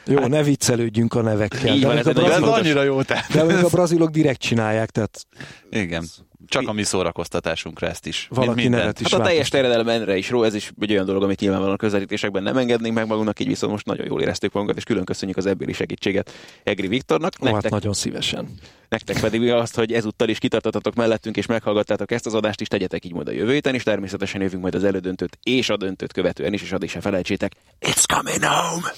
Jó, 0.07 0.27
ne 0.27 0.43
viccelődjünk 0.43 1.15
a 1.15 1.23
nevekkel. 1.23 1.75
Így 1.75 1.81
de, 1.81 1.87
van, 1.87 1.95
mondjuk 1.95 1.99
ez 1.99 2.07
a 2.07 2.13
De 2.13 2.21
ez 2.21 2.27
brazilok, 2.27 2.49
fontos. 2.49 2.65
annyira 2.65 2.83
jó 2.83 3.03
tehát. 3.03 3.33
de 3.33 3.43
mondjuk 3.43 3.65
a 3.65 3.69
brazilok 3.69 4.11
direkt 4.11 4.41
csinálják, 4.41 4.91
tehát 4.91 5.27
Igen. 5.71 6.05
Csak 6.47 6.69
a 6.69 6.73
mi 6.73 6.83
szórakoztatásunkra 6.83 7.87
ezt 7.89 8.07
is. 8.07 8.27
Valaki 8.31 8.61
mindent. 8.61 8.83
nevet 8.83 9.01
is 9.01 9.11
Hát 9.11 9.21
a 9.21 9.25
teljes 9.25 9.49
terjedelem 9.49 9.89
enre 9.89 10.17
is 10.17 10.31
ró, 10.31 10.43
ez 10.43 10.55
is 10.55 10.73
egy 10.81 10.93
olyan 10.93 11.05
dolog, 11.05 11.23
amit 11.23 11.41
nyilvánvalóan 11.41 11.75
a 11.77 11.79
közvetítésekben 11.79 12.43
nem 12.43 12.57
engednénk 12.57 12.95
meg 12.95 13.07
magunknak, 13.07 13.41
így 13.41 13.47
viszont 13.47 13.73
most 13.73 13.87
nagyon 13.87 14.07
jól 14.07 14.21
éreztük 14.21 14.53
magunkat, 14.53 14.77
és 14.77 14.85
külön 14.85 15.05
köszönjük 15.05 15.37
az 15.37 15.47
ebbéli 15.47 15.73
segítséget 15.73 16.33
Egri 16.63 16.87
Viktornak. 16.87 17.33
Ó, 17.41 17.45
hát 17.45 17.53
Nektek, 17.53 17.71
nagyon 17.71 17.93
szívesen. 17.93 18.49
nektek 18.89 19.21
pedig 19.21 19.51
azt, 19.51 19.75
hogy 19.75 19.93
ezúttal 19.93 20.29
is 20.29 20.39
kitartottatok 20.39 20.95
mellettünk, 20.95 21.37
és 21.37 21.47
meghallgattátok 21.47 22.11
ezt 22.11 22.27
az 22.27 22.35
adást 22.35 22.61
is, 22.61 22.69
tegyetek 22.69 23.05
így 23.05 23.13
majd 23.13 23.29
a 23.29 23.33
jövő 23.33 23.53
héten, 23.53 23.75
és 23.75 23.83
természetesen 23.83 24.41
jövünk 24.41 24.63
majd 24.63 24.75
az 24.75 24.85
elődöntőt 24.85 25.39
és 25.43 25.69
a 25.69 25.77
döntőt 25.77 26.13
követően 26.13 26.53
is, 26.53 26.63
és 26.63 26.73
addig 26.73 26.91
se 26.91 27.01
felejtsétek. 27.01 27.53
It's 27.81 28.05
coming 28.15 28.45
home! 28.45 28.89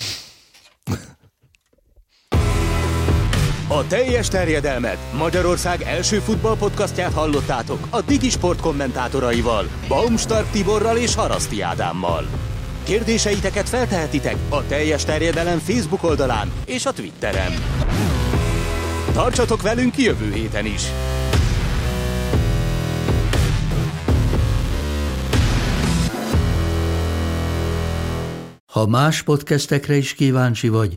A 3.73 3.87
teljes 3.87 4.29
terjedelmet 4.29 4.99
Magyarország 5.19 5.83
első 5.83 6.19
futballpodcastját 6.19 7.13
hallottátok 7.13 7.87
a 7.91 8.01
Digisport 8.01 8.61
kommentátoraival, 8.61 9.69
Baumstark 9.89 10.51
Tiborral 10.51 10.97
és 10.97 11.15
Haraszti 11.15 11.61
Ádámmal. 11.61 12.27
Kérdéseiteket 12.85 13.69
feltehetitek 13.69 14.37
a 14.49 14.67
teljes 14.67 15.05
terjedelem 15.05 15.59
Facebook 15.59 16.03
oldalán 16.03 16.53
és 16.67 16.87
a 16.87 16.93
Twitteren. 16.93 17.53
Tartsatok 19.13 19.63
velünk 19.63 19.99
jövő 19.99 20.33
héten 20.33 20.67
is! 20.67 20.83
Ha 28.73 28.87
más 28.87 29.23
podcastekre 29.23 29.97
is 29.97 30.15
kíváncsi 30.15 30.69
vagy, 30.69 30.97